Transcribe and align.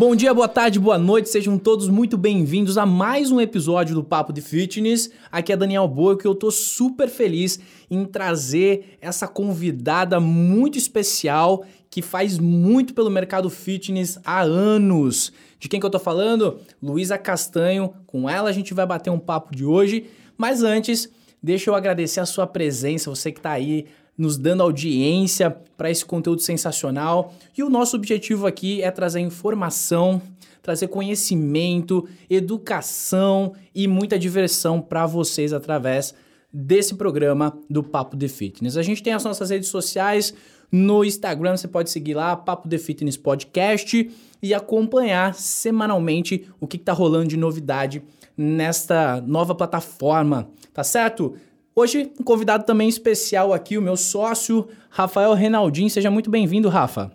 Bom 0.00 0.16
dia, 0.16 0.32
boa 0.32 0.48
tarde, 0.48 0.80
boa 0.80 0.96
noite, 0.96 1.28
sejam 1.28 1.58
todos 1.58 1.86
muito 1.90 2.16
bem-vindos 2.16 2.78
a 2.78 2.86
mais 2.86 3.30
um 3.30 3.38
episódio 3.38 3.94
do 3.94 4.02
Papo 4.02 4.32
de 4.32 4.40
Fitness. 4.40 5.10
Aqui 5.30 5.52
é 5.52 5.56
Daniel 5.58 5.86
Boa, 5.86 6.16
que 6.16 6.26
eu 6.26 6.34
tô 6.34 6.50
super 6.50 7.06
feliz 7.06 7.60
em 7.90 8.06
trazer 8.06 8.96
essa 9.02 9.28
convidada 9.28 10.18
muito 10.18 10.78
especial 10.78 11.66
que 11.90 12.00
faz 12.00 12.38
muito 12.38 12.94
pelo 12.94 13.10
mercado 13.10 13.50
fitness 13.50 14.18
há 14.24 14.40
anos. 14.40 15.34
De 15.58 15.68
quem 15.68 15.78
que 15.78 15.84
eu 15.84 15.90
tô 15.90 15.98
falando? 15.98 16.58
Luísa 16.82 17.18
Castanho. 17.18 17.92
Com 18.06 18.26
ela 18.26 18.48
a 18.48 18.52
gente 18.52 18.72
vai 18.72 18.86
bater 18.86 19.10
um 19.10 19.18
papo 19.18 19.54
de 19.54 19.66
hoje, 19.66 20.06
mas 20.34 20.62
antes, 20.62 21.10
deixa 21.42 21.68
eu 21.68 21.74
agradecer 21.74 22.20
a 22.20 22.26
sua 22.26 22.46
presença, 22.46 23.10
você 23.10 23.30
que 23.30 23.40
tá 23.42 23.50
aí 23.50 23.84
nos 24.20 24.36
dando 24.36 24.62
audiência 24.62 25.50
para 25.78 25.90
esse 25.90 26.04
conteúdo 26.04 26.42
sensacional. 26.42 27.32
E 27.56 27.62
o 27.62 27.70
nosso 27.70 27.96
objetivo 27.96 28.46
aqui 28.46 28.82
é 28.82 28.90
trazer 28.90 29.20
informação, 29.20 30.20
trazer 30.60 30.88
conhecimento, 30.88 32.06
educação 32.28 33.54
e 33.74 33.88
muita 33.88 34.18
diversão 34.18 34.78
para 34.78 35.06
vocês 35.06 35.54
através 35.54 36.14
desse 36.52 36.96
programa 36.96 37.56
do 37.68 37.82
Papo 37.82 38.14
de 38.14 38.28
Fitness. 38.28 38.76
A 38.76 38.82
gente 38.82 39.02
tem 39.02 39.14
as 39.14 39.24
nossas 39.24 39.48
redes 39.48 39.70
sociais, 39.70 40.34
no 40.70 41.02
Instagram 41.02 41.56
você 41.56 41.66
pode 41.66 41.88
seguir 41.88 42.12
lá, 42.12 42.36
Papo 42.36 42.68
de 42.68 42.76
Fitness 42.76 43.16
Podcast 43.16 44.10
e 44.42 44.52
acompanhar 44.52 45.32
semanalmente 45.34 46.46
o 46.60 46.66
que 46.66 46.76
está 46.76 46.92
rolando 46.92 47.28
de 47.28 47.38
novidade 47.38 48.02
nesta 48.36 49.18
nova 49.22 49.54
plataforma, 49.54 50.50
tá 50.74 50.84
certo? 50.84 51.36
Hoje, 51.74 52.12
um 52.18 52.24
convidado 52.24 52.64
também 52.64 52.88
especial 52.88 53.52
aqui, 53.52 53.78
o 53.78 53.82
meu 53.82 53.96
sócio, 53.96 54.68
Rafael 54.90 55.32
Renaldin. 55.34 55.88
Seja 55.88 56.10
muito 56.10 56.28
bem-vindo, 56.28 56.68
Rafa. 56.68 57.12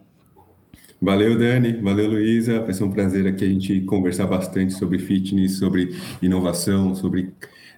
Valeu, 1.01 1.37
Dani. 1.37 1.73
Valeu, 1.81 2.09
Luísa. 2.09 2.61
Vai 2.61 2.73
ser 2.73 2.83
um 2.85 2.91
prazer 2.91 3.27
aqui 3.27 3.43
a 3.43 3.47
gente 3.47 3.81
conversar 3.81 4.27
bastante 4.27 4.73
sobre 4.73 4.97
fitness, 4.97 5.59
sobre 5.59 5.95
inovação, 6.21 6.95
sobre 6.95 7.33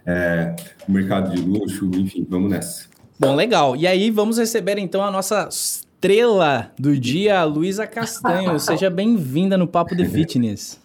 é, 0.05 0.55
o 0.87 0.91
mercado 0.91 1.35
de 1.35 1.41
luxo, 1.41 1.89
enfim, 1.95 2.25
vamos 2.29 2.51
nessa. 2.51 2.87
Bom, 3.19 3.35
legal. 3.35 3.75
E 3.75 3.87
aí, 3.87 4.11
vamos 4.11 4.37
receber 4.37 4.77
então 4.77 5.03
a 5.03 5.09
nossa 5.09 5.49
estrela 5.49 6.71
do 6.77 6.97
dia, 6.97 7.43
Luísa 7.43 7.87
Castanho. 7.87 8.57
Seja 8.61 8.89
bem-vinda 8.89 9.57
no 9.57 9.67
Papo 9.67 9.95
de 9.95 10.05
Fitness. 10.05 10.79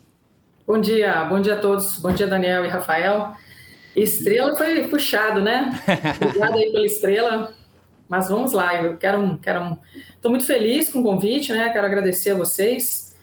Bom 0.66 0.80
dia, 0.80 1.24
bom 1.26 1.38
dia 1.38 1.54
a 1.54 1.58
todos. 1.58 1.98
Bom 1.98 2.12
dia, 2.12 2.26
Daniel 2.26 2.64
e 2.64 2.68
Rafael. 2.68 3.34
Estrela 3.94 4.56
foi 4.56 4.88
puxado, 4.88 5.40
né? 5.40 5.78
Obrigada 6.20 6.56
aí 6.56 6.72
pela 6.72 6.86
estrela. 6.86 7.52
Mas 8.08 8.28
vamos 8.28 8.52
lá, 8.52 8.82
eu 8.82 8.96
quero 8.96 9.18
um. 9.18 9.36
Quero 9.36 9.60
um... 9.60 9.76
Estou 10.14 10.30
muito 10.30 10.46
feliz 10.46 10.90
com 10.90 11.00
o 11.00 11.02
convite, 11.02 11.52
né? 11.52 11.70
Quero 11.70 11.86
agradecer 11.86 12.30
a 12.30 12.34
vocês. 12.34 13.16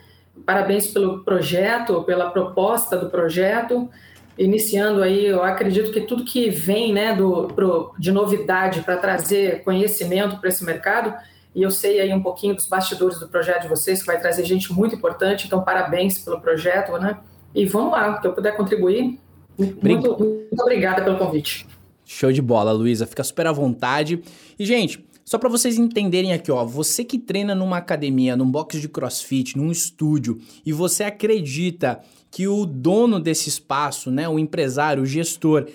Parabéns 0.46 0.88
pelo 0.88 1.24
projeto, 1.24 2.04
pela 2.04 2.32
proposta 2.32 2.98
do 2.98 3.10
projeto. 3.10 3.90
Iniciando 4.38 5.04
aí, 5.04 5.26
eu 5.26 5.44
acredito 5.44 5.92
que 5.92 6.02
tudo 6.02 6.24
que 6.24 6.50
vem 6.50 6.94
né, 6.94 7.14
do, 7.14 7.50
pro, 7.50 7.94
de 8.00 8.10
novidade 8.10 8.82
para 8.82 8.96
trazer 8.96 9.64
conhecimento 9.64 10.38
para 10.38 10.48
esse 10.48 10.64
mercado, 10.64 11.14
e 11.54 11.62
eu 11.62 11.70
sei 11.70 12.00
aí 12.00 12.14
um 12.14 12.24
pouquinho 12.24 12.56
dos 12.56 12.66
bastidores 12.66 13.20
do 13.20 13.28
projeto 13.28 13.64
de 13.64 13.68
vocês, 13.68 14.00
que 14.00 14.08
vai 14.08 14.18
trazer 14.18 14.46
gente 14.46 14.72
muito 14.72 14.96
importante, 14.96 15.46
então 15.46 15.62
parabéns 15.62 16.20
pelo 16.20 16.40
projeto, 16.40 16.94
né? 16.94 17.20
E 17.54 17.66
vamos 17.66 17.92
lá, 17.92 18.18
que 18.18 18.28
eu 18.28 18.34
puder 18.34 18.56
contribuir, 18.56 19.20
muito, 19.60 20.18
muito 20.18 20.62
obrigada 20.62 21.04
pelo 21.04 21.18
convite. 21.18 21.66
Show 22.06 22.32
de 22.32 22.42
bola, 22.42 22.72
Luísa. 22.72 23.06
Fica 23.06 23.24
super 23.24 23.48
à 23.48 23.52
vontade. 23.52 24.22
E, 24.58 24.66
gente, 24.66 25.06
só 25.24 25.38
para 25.38 25.48
vocês 25.48 25.78
entenderem 25.78 26.34
aqui, 26.34 26.52
ó, 26.52 26.66
você 26.66 27.04
que 27.04 27.20
treina 27.20 27.54
numa 27.54 27.78
academia, 27.78 28.36
num 28.36 28.50
box 28.50 28.82
de 28.82 28.90
crossfit, 28.90 29.56
num 29.56 29.72
estúdio, 29.72 30.40
e 30.66 30.74
você 30.74 31.04
acredita 31.04 32.00
que 32.32 32.48
o 32.48 32.66
dono 32.66 33.20
desse 33.20 33.48
espaço, 33.48 34.10
né, 34.10 34.28
o 34.28 34.40
empresário, 34.40 35.04
o 35.04 35.06
gestor, 35.06 35.68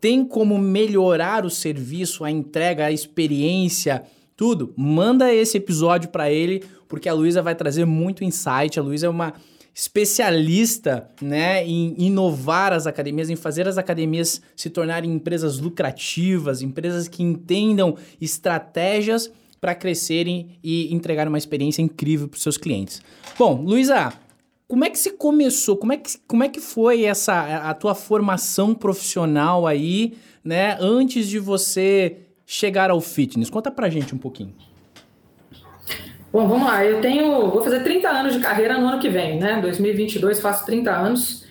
tem 0.00 0.24
como 0.24 0.58
melhorar 0.58 1.44
o 1.44 1.50
serviço, 1.50 2.24
a 2.24 2.30
entrega, 2.30 2.86
a 2.86 2.92
experiência, 2.92 4.04
tudo, 4.36 4.72
manda 4.76 5.32
esse 5.32 5.58
episódio 5.58 6.08
para 6.08 6.30
ele, 6.30 6.64
porque 6.88 7.08
a 7.08 7.14
Luísa 7.14 7.42
vai 7.42 7.54
trazer 7.54 7.84
muito 7.84 8.24
insight. 8.24 8.78
A 8.78 8.82
Luísa 8.82 9.06
é 9.06 9.08
uma 9.10 9.34
especialista 9.74 11.10
né, 11.20 11.66
em 11.66 11.96
inovar 11.98 12.72
as 12.72 12.86
academias, 12.86 13.28
em 13.28 13.34
fazer 13.34 13.66
as 13.66 13.76
academias 13.76 14.40
se 14.54 14.70
tornarem 14.70 15.12
empresas 15.12 15.58
lucrativas, 15.58 16.62
empresas 16.62 17.08
que 17.08 17.22
entendam 17.22 17.96
estratégias 18.20 19.30
para 19.60 19.74
crescerem 19.74 20.58
e 20.62 20.94
entregar 20.94 21.26
uma 21.26 21.38
experiência 21.38 21.82
incrível 21.82 22.28
para 22.28 22.36
os 22.36 22.42
seus 22.42 22.56
clientes. 22.56 23.02
Bom, 23.36 23.62
Luísa, 23.62 24.12
como 24.68 24.84
é 24.84 24.90
que 24.90 24.98
se 24.98 25.10
começou? 25.12 25.76
Como 25.76 25.92
é 25.92 25.96
que, 25.96 26.18
como 26.28 26.44
é 26.44 26.48
que 26.48 26.60
foi 26.60 27.04
essa 27.04 27.68
a 27.68 27.74
tua 27.74 27.94
formação 27.94 28.74
profissional 28.74 29.66
aí, 29.66 30.14
né, 30.44 30.76
antes 30.80 31.28
de 31.28 31.38
você 31.38 32.18
chegar 32.46 32.90
ao 32.90 33.00
fitness? 33.00 33.50
Conta 33.50 33.70
pra 33.70 33.90
gente 33.90 34.14
um 34.14 34.18
pouquinho. 34.18 34.54
Bom, 36.34 36.48
vamos 36.48 36.66
lá. 36.66 36.84
Eu 36.84 37.00
tenho, 37.00 37.48
vou 37.48 37.62
fazer 37.62 37.84
30 37.84 38.08
anos 38.08 38.34
de 38.34 38.40
carreira 38.40 38.76
no 38.76 38.88
ano 38.88 38.98
que 38.98 39.08
vem, 39.08 39.38
né? 39.38 39.60
2022 39.60 40.40
faço 40.40 40.66
30 40.66 40.90
anos. 40.90 41.46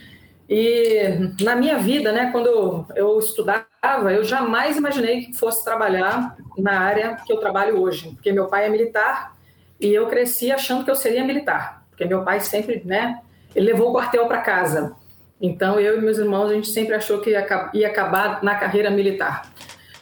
E 0.50 1.32
na 1.40 1.56
minha 1.56 1.78
vida, 1.78 2.12
né, 2.12 2.32
quando 2.34 2.86
eu 2.94 3.18
estudava, 3.18 4.12
eu 4.12 4.26
jamais 4.26 4.76
imaginei 4.76 5.22
que 5.22 5.34
fosse 5.36 5.64
trabalhar 5.64 6.36
na 6.58 6.82
área 6.82 7.16
que 7.26 7.32
eu 7.32 7.38
trabalho 7.38 7.82
hoje, 7.82 8.10
porque 8.10 8.34
meu 8.34 8.48
pai 8.48 8.66
é 8.66 8.70
militar 8.70 9.38
e 9.80 9.88
eu 9.88 10.08
cresci 10.08 10.52
achando 10.52 10.84
que 10.84 10.92
eu 10.92 10.96
seria 10.96 11.24
militar, 11.24 11.86
porque 11.90 12.04
meu 12.04 12.26
pai 12.26 12.42
sempre, 12.42 12.82
né, 12.84 13.22
ele 13.56 13.68
levou 13.68 13.90
o 13.90 13.94
quartel 13.94 14.28
para 14.28 14.42
casa. 14.42 14.98
Então 15.40 15.80
eu 15.80 15.98
e 15.98 16.02
meus 16.02 16.18
irmãos 16.18 16.52
a 16.52 16.56
gente 16.56 16.68
sempre 16.68 16.94
achou 16.94 17.22
que 17.22 17.30
ia, 17.30 17.70
ia 17.74 17.88
acabar 17.88 18.44
na 18.44 18.56
carreira 18.56 18.92
militar. 18.92 19.50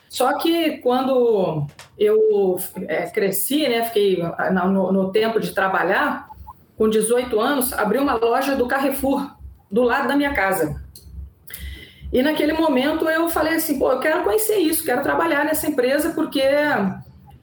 Só 0.09 0.39
que 0.39 0.79
quando 0.79 1.67
eu 1.97 2.57
é, 2.87 3.03
cresci, 3.07 3.67
né, 3.67 3.83
fiquei 3.83 4.23
no, 4.51 4.91
no, 4.91 5.11
tempo 5.11 5.39
de 5.39 5.53
trabalhar, 5.53 6.29
com 6.77 6.89
18 6.89 7.39
anos, 7.39 7.73
abri 7.73 7.99
uma 7.99 8.15
loja 8.15 8.55
do 8.55 8.67
Carrefour, 8.67 9.35
do 9.69 9.83
lado 9.83 10.07
da 10.07 10.15
minha 10.15 10.33
casa. 10.33 10.81
E 12.11 12.21
naquele 12.21 12.53
momento 12.53 13.07
eu 13.07 13.29
falei 13.29 13.55
assim, 13.55 13.77
pô, 13.77 13.91
eu 13.91 13.99
quero 13.99 14.23
conhecer 14.23 14.57
isso, 14.57 14.83
quero 14.83 15.03
trabalhar 15.03 15.45
nessa 15.45 15.67
empresa, 15.67 16.09
porque 16.09 16.43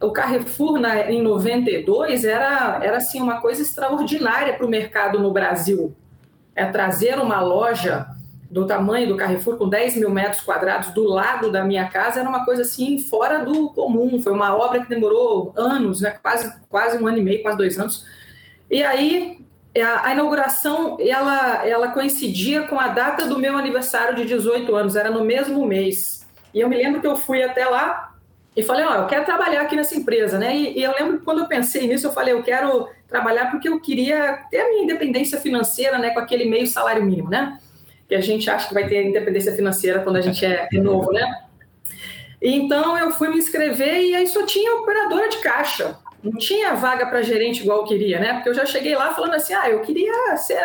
o 0.00 0.10
Carrefour 0.10 0.78
na, 0.78 1.10
em 1.10 1.22
92 1.22 2.24
era, 2.24 2.80
era 2.82 2.98
assim, 2.98 3.20
uma 3.20 3.40
coisa 3.40 3.62
extraordinária 3.62 4.54
para 4.54 4.66
o 4.66 4.68
mercado 4.68 5.18
no 5.18 5.32
Brasil. 5.32 5.96
É 6.54 6.66
trazer 6.66 7.18
uma 7.18 7.40
loja 7.40 8.06
do 8.50 8.66
tamanho 8.66 9.08
do 9.08 9.16
Carrefour, 9.16 9.56
com 9.56 9.68
10 9.68 9.96
mil 9.96 10.10
metros 10.10 10.40
quadrados 10.40 10.90
do 10.92 11.04
lado 11.04 11.52
da 11.52 11.64
minha 11.64 11.86
casa, 11.88 12.20
era 12.20 12.28
uma 12.28 12.44
coisa 12.44 12.62
assim 12.62 12.98
fora 12.98 13.44
do 13.44 13.70
comum. 13.70 14.20
Foi 14.22 14.32
uma 14.32 14.56
obra 14.56 14.82
que 14.82 14.88
demorou 14.88 15.52
anos, 15.54 16.00
né? 16.00 16.10
quase, 16.22 16.52
quase 16.68 17.02
um 17.02 17.06
ano 17.06 17.18
e 17.18 17.22
meio, 17.22 17.42
quase 17.42 17.58
dois 17.58 17.78
anos. 17.78 18.06
E 18.70 18.82
aí 18.82 19.38
a, 19.76 20.12
inauguração 20.12 20.96
ela, 20.98 21.66
ela 21.66 21.88
coincidia 21.88 22.62
com 22.62 22.80
a 22.80 22.88
data 22.88 23.26
do 23.26 23.38
meu 23.38 23.56
aniversário 23.56 24.16
de 24.16 24.24
18 24.24 24.74
anos, 24.74 24.96
era 24.96 25.10
no 25.10 25.24
mesmo 25.24 25.64
mês. 25.66 26.26
E 26.54 26.60
eu 26.60 26.68
me 26.68 26.76
lembro 26.76 27.00
que 27.00 27.06
eu 27.06 27.16
fui 27.16 27.42
até 27.42 27.66
lá 27.66 28.14
e 28.56 28.62
falei, 28.62 28.84
ó, 28.84 28.92
oh, 28.92 28.94
eu 29.02 29.06
quero 29.06 29.24
trabalhar 29.24 29.60
aqui 29.60 29.76
nessa 29.76 29.94
empresa, 29.94 30.38
né? 30.38 30.56
E, 30.56 30.78
e, 30.78 30.82
eu 30.82 30.92
lembro 30.92 31.18
que 31.18 31.24
quando 31.24 31.40
eu 31.40 31.46
pensei 31.46 31.86
nisso, 31.86 32.06
eu 32.06 32.12
falei, 32.12 32.34
eu 32.34 32.42
quero 32.42 32.88
trabalhar 33.06 33.50
porque 33.50 33.68
eu 33.68 33.78
queria 33.78 34.44
ter 34.50 34.60
a 34.60 34.68
minha 34.68 34.84
independência 34.84 35.38
financeira, 35.38 35.98
né, 35.98 36.10
com 36.10 36.18
aquele 36.18 36.44
meio 36.46 36.66
salário 36.66 37.04
mínimo, 37.04 37.28
né? 37.28 37.58
Que 38.08 38.14
a 38.14 38.20
gente 38.20 38.48
acha 38.48 38.66
que 38.66 38.74
vai 38.74 38.88
ter 38.88 39.04
independência 39.04 39.54
financeira 39.54 40.00
quando 40.00 40.16
a 40.16 40.20
gente 40.20 40.44
é, 40.44 40.66
é 40.72 40.80
novo, 40.80 41.12
né? 41.12 41.42
Então 42.40 42.96
eu 42.96 43.10
fui 43.12 43.28
me 43.28 43.36
inscrever 43.36 44.00
e 44.00 44.14
aí 44.14 44.26
só 44.26 44.46
tinha 44.46 44.76
operadora 44.76 45.28
de 45.28 45.38
caixa. 45.38 45.98
Não 46.22 46.32
tinha 46.32 46.74
vaga 46.74 47.06
para 47.06 47.22
gerente 47.22 47.62
igual 47.62 47.78
eu 47.78 47.84
queria, 47.84 48.18
né? 48.18 48.34
Porque 48.34 48.48
eu 48.48 48.54
já 48.54 48.64
cheguei 48.64 48.94
lá 48.94 49.14
falando 49.14 49.34
assim: 49.34 49.52
ah, 49.52 49.68
eu 49.68 49.80
queria 49.82 50.36
ser. 50.36 50.58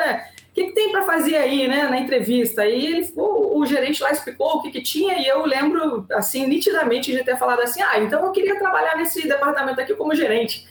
O 0.49 0.53
que, 0.53 0.67
que 0.67 0.73
tem 0.73 0.91
para 0.91 1.03
fazer 1.03 1.35
aí, 1.35 1.67
né, 1.67 1.87
na 1.89 1.99
entrevista? 1.99 2.61
Aí 2.61 2.85
ele, 2.85 3.11
o, 3.15 3.59
o 3.59 3.65
gerente 3.65 4.03
lá 4.03 4.11
explicou 4.11 4.57
o 4.57 4.61
que, 4.61 4.69
que 4.69 4.83
tinha 4.83 5.17
e 5.17 5.27
eu 5.27 5.43
lembro, 5.47 6.05
assim, 6.11 6.45
nitidamente 6.45 7.11
de 7.11 7.23
ter 7.23 7.37
falado 7.37 7.61
assim: 7.61 7.81
ah, 7.81 7.99
então 7.99 8.23
eu 8.23 8.31
queria 8.31 8.57
trabalhar 8.57 8.95
nesse 8.95 9.27
departamento 9.27 9.81
aqui 9.81 9.95
como 9.95 10.15
gerente. 10.15 10.67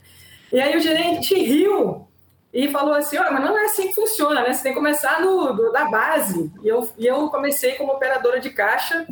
E 0.53 0.61
aí 0.61 0.77
o 0.77 0.81
gerente 0.81 1.35
riu 1.35 2.07
e 2.53 2.69
falou 2.69 2.95
assim: 2.95 3.17
olha, 3.17 3.31
mas 3.31 3.43
não 3.43 3.57
é 3.57 3.65
assim 3.65 3.89
que 3.89 3.95
funciona, 3.95 4.43
né? 4.43 4.53
Você 4.53 4.63
tem 4.63 4.73
que 4.73 4.79
começar 4.79 5.21
no, 5.21 5.53
do, 5.53 5.73
da 5.73 5.87
base. 5.87 6.53
E 6.63 6.69
eu, 6.69 6.89
e 6.99 7.07
eu 7.07 7.29
comecei 7.31 7.73
como 7.73 7.93
operadora 7.93 8.41
de 8.41 8.51
caixa. 8.51 9.07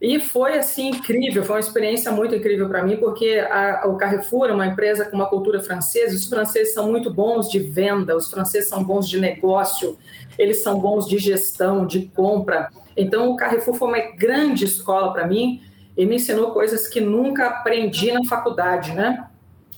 E 0.00 0.18
foi 0.18 0.58
assim 0.58 0.88
incrível, 0.88 1.44
foi 1.44 1.54
uma 1.54 1.60
experiência 1.60 2.10
muito 2.10 2.34
incrível 2.34 2.68
para 2.68 2.82
mim, 2.82 2.96
porque 2.96 3.38
a, 3.48 3.86
o 3.86 3.96
Carrefour 3.96 4.48
é 4.48 4.52
uma 4.52 4.66
empresa 4.66 5.04
com 5.04 5.14
uma 5.14 5.26
cultura 5.28 5.60
francesa. 5.60 6.16
Os 6.16 6.26
franceses 6.28 6.74
são 6.74 6.90
muito 6.90 7.12
bons 7.12 7.48
de 7.48 7.60
venda, 7.60 8.16
os 8.16 8.28
franceses 8.28 8.68
são 8.68 8.82
bons 8.82 9.08
de 9.08 9.20
negócio, 9.20 9.96
eles 10.36 10.60
são 10.60 10.80
bons 10.80 11.06
de 11.06 11.18
gestão, 11.18 11.86
de 11.86 12.06
compra. 12.06 12.68
Então, 12.96 13.30
o 13.30 13.36
Carrefour 13.36 13.74
foi 13.74 13.88
uma 13.88 14.00
grande 14.16 14.64
escola 14.64 15.12
para 15.12 15.24
mim 15.24 15.62
e 15.96 16.04
me 16.04 16.16
ensinou 16.16 16.50
coisas 16.50 16.88
que 16.88 17.00
nunca 17.00 17.46
aprendi 17.46 18.10
na 18.10 18.24
faculdade, 18.24 18.92
né? 18.94 19.28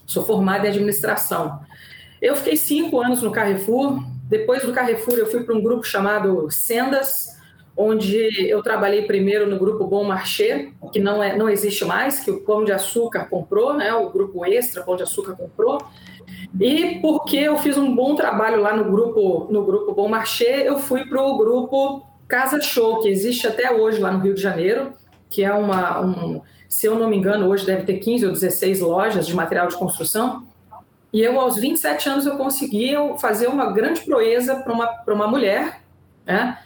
Sou 0.06 0.24
formada 0.24 0.66
em 0.66 0.70
administração. 0.70 1.60
Eu 2.24 2.34
fiquei 2.36 2.56
cinco 2.56 3.00
anos 3.00 3.22
no 3.22 3.30
Carrefour 3.30 4.02
depois 4.28 4.64
do 4.64 4.72
Carrefour, 4.72 5.14
eu 5.14 5.26
fui 5.26 5.44
para 5.44 5.54
um 5.54 5.62
grupo 5.62 5.84
chamado 5.84 6.50
Sendas, 6.50 7.36
onde 7.76 8.48
eu 8.48 8.62
trabalhei 8.62 9.02
primeiro 9.02 9.48
no 9.48 9.58
grupo 9.58 9.86
Bom 9.86 10.02
Marché, 10.04 10.70
que 10.92 10.98
não, 10.98 11.22
é, 11.22 11.36
não 11.36 11.48
existe 11.48 11.84
mais, 11.84 12.20
que 12.20 12.30
o 12.30 12.40
Pão 12.40 12.64
de 12.64 12.72
Açúcar 12.72 13.28
comprou, 13.28 13.74
né? 13.74 13.92
o 13.92 14.10
grupo 14.10 14.44
Extra 14.44 14.82
Pão 14.82 14.96
de 14.96 15.02
Açúcar 15.02 15.36
comprou. 15.36 15.84
E 16.58 17.00
porque 17.00 17.36
eu 17.36 17.58
fiz 17.58 17.76
um 17.76 17.94
bom 17.94 18.14
trabalho 18.14 18.60
lá 18.60 18.74
no 18.74 18.90
grupo, 18.90 19.46
no 19.50 19.64
grupo 19.64 19.92
Bom 19.92 20.08
Marché, 20.08 20.66
eu 20.66 20.78
fui 20.78 21.04
para 21.04 21.22
o 21.22 21.36
grupo 21.36 22.06
Casa 22.26 22.60
Show, 22.60 23.00
que 23.00 23.08
existe 23.08 23.46
até 23.46 23.70
hoje 23.72 24.00
lá 24.00 24.10
no 24.10 24.20
Rio 24.20 24.34
de 24.34 24.40
Janeiro, 24.40 24.94
que 25.28 25.44
é 25.44 25.52
uma, 25.52 26.00
um, 26.00 26.40
se 26.68 26.86
eu 26.86 26.98
não 26.98 27.08
me 27.08 27.16
engano, 27.16 27.48
hoje 27.48 27.66
deve 27.66 27.82
ter 27.82 27.98
15 27.98 28.26
ou 28.26 28.32
16 28.32 28.80
lojas 28.80 29.26
de 29.26 29.34
material 29.34 29.68
de 29.68 29.76
construção. 29.76 30.46
E 31.14 31.22
eu, 31.22 31.38
aos 31.38 31.54
27 31.56 32.08
anos, 32.08 32.26
eu 32.26 32.36
consegui 32.36 32.90
fazer 33.20 33.46
uma 33.46 33.72
grande 33.72 34.00
proeza 34.00 34.56
para 34.56 34.72
uma, 34.72 34.90
uma 35.06 35.28
mulher, 35.28 35.80
né? 36.26 36.58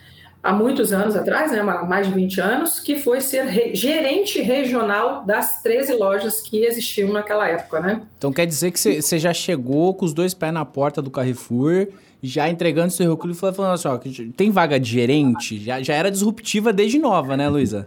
há 0.43 0.53
muitos 0.55 0.91
anos 0.91 1.15
atrás, 1.15 1.53
né, 1.53 1.63
mais 1.63 2.07
de 2.07 2.15
20 2.15 2.41
anos, 2.41 2.81
que 2.81 2.99
foi 2.99 3.21
ser 3.21 3.45
re 3.45 3.75
gerente 3.75 4.41
regional 4.41 5.23
das 5.27 5.63
13 5.63 5.93
lojas 5.95 6.41
que 6.41 6.65
existiam 6.65 7.13
naquela 7.13 7.47
época. 7.47 7.81
Né? 7.81 8.01
Então 8.17 8.33
quer 8.33 8.47
dizer 8.47 8.71
que 8.71 8.79
você 8.81 9.19
já 9.19 9.35
chegou 9.35 9.93
com 9.93 10.07
os 10.07 10.15
dois 10.15 10.33
pés 10.33 10.53
na 10.53 10.65
porta 10.65 11.03
do 11.03 11.11
Carrefour, 11.11 11.89
já 12.23 12.49
entregando 12.49 12.91
seu 12.91 13.17
currículo 13.19 13.53
e 13.53 13.55
falando 13.55 13.75
assim, 13.75 13.89
ó, 13.89 13.99
tem 14.35 14.51
vaga 14.51 14.81
de 14.81 14.91
gerente? 14.91 15.63
Já, 15.63 15.83
já 15.83 15.93
era 15.93 16.11
disruptiva 16.11 16.73
desde 16.73 16.99
nova, 16.99 17.37
né, 17.37 17.51
Luísa? 17.51 17.87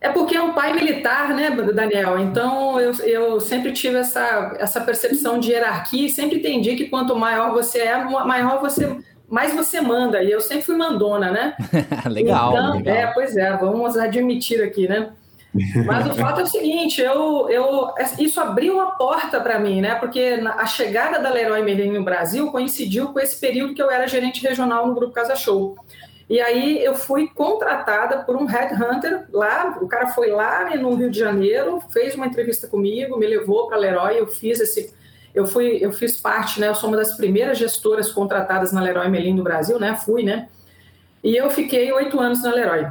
É 0.00 0.08
porque 0.08 0.36
é 0.36 0.42
um 0.42 0.52
pai 0.52 0.72
militar, 0.72 1.34
né, 1.34 1.50
Daniel? 1.50 2.18
Então 2.18 2.80
eu, 2.80 2.92
eu 3.04 3.40
sempre 3.40 3.72
tive 3.72 3.96
essa, 3.96 4.54
essa 4.58 4.80
percepção 4.80 5.38
de 5.38 5.50
hierarquia 5.50 6.06
e 6.06 6.10
sempre 6.10 6.38
entendi 6.38 6.76
que 6.76 6.86
quanto 6.86 7.16
maior 7.16 7.52
você 7.52 7.80
é, 7.80 8.04
maior 8.04 8.60
você 8.60 8.96
mais 9.28 9.54
você 9.54 9.80
manda. 9.80 10.22
E 10.22 10.30
eu 10.30 10.40
sempre 10.40 10.64
fui 10.64 10.76
mandona, 10.76 11.30
né? 11.30 11.54
legal, 12.06 12.52
então, 12.52 12.76
legal. 12.76 12.94
É, 12.94 13.06
pois 13.08 13.36
é, 13.36 13.56
vamos 13.56 13.96
admitir 13.96 14.62
aqui, 14.62 14.88
né? 14.88 15.10
Mas 15.86 16.06
o 16.06 16.14
fato 16.14 16.40
é 16.40 16.44
o 16.44 16.46
seguinte, 16.46 17.00
eu, 17.00 17.48
eu, 17.48 17.88
isso 18.18 18.38
abriu 18.40 18.74
uma 18.74 18.90
porta 18.92 19.40
para 19.40 19.58
mim, 19.58 19.80
né? 19.80 19.94
Porque 19.94 20.38
a 20.44 20.66
chegada 20.66 21.18
da 21.18 21.30
Leroy 21.30 21.62
Merlin 21.62 21.92
no 21.92 22.04
Brasil 22.04 22.50
coincidiu 22.50 23.08
com 23.12 23.18
esse 23.18 23.40
período 23.40 23.74
que 23.74 23.82
eu 23.82 23.90
era 23.90 24.06
gerente 24.06 24.46
regional 24.46 24.86
no 24.86 24.94
Grupo 24.94 25.14
Casa 25.14 25.34
Show. 25.34 25.74
E 26.28 26.40
aí 26.40 26.82
eu 26.82 26.94
fui 26.94 27.28
contratada 27.28 28.24
por 28.24 28.36
um 28.36 28.46
headhunter 28.46 29.26
lá, 29.32 29.78
o 29.80 29.86
cara 29.86 30.08
foi 30.08 30.30
lá 30.30 30.74
no 30.76 30.94
Rio 30.94 31.10
de 31.10 31.18
Janeiro, 31.18 31.80
fez 31.90 32.16
uma 32.16 32.26
entrevista 32.26 32.66
comigo, 32.66 33.16
me 33.16 33.26
levou 33.26 33.68
para 33.68 33.76
a 33.76 33.80
Leroy, 33.80 34.18
eu 34.18 34.26
fiz 34.26 34.58
esse 34.58 34.92
eu 35.32 35.46
fui 35.46 35.78
eu 35.80 35.92
fiz 35.92 36.18
parte, 36.18 36.58
né, 36.58 36.68
eu 36.68 36.74
sou 36.74 36.88
uma 36.88 36.96
das 36.96 37.16
primeiras 37.16 37.58
gestoras 37.58 38.10
contratadas 38.10 38.72
na 38.72 38.80
Leroy 38.80 39.08
Merlin 39.08 39.36
do 39.36 39.42
Brasil, 39.42 39.78
né? 39.78 39.94
Fui, 39.94 40.22
né? 40.22 40.48
E 41.22 41.36
eu 41.36 41.50
fiquei 41.50 41.92
oito 41.92 42.18
anos 42.18 42.42
na 42.42 42.52
Leroy. 42.52 42.86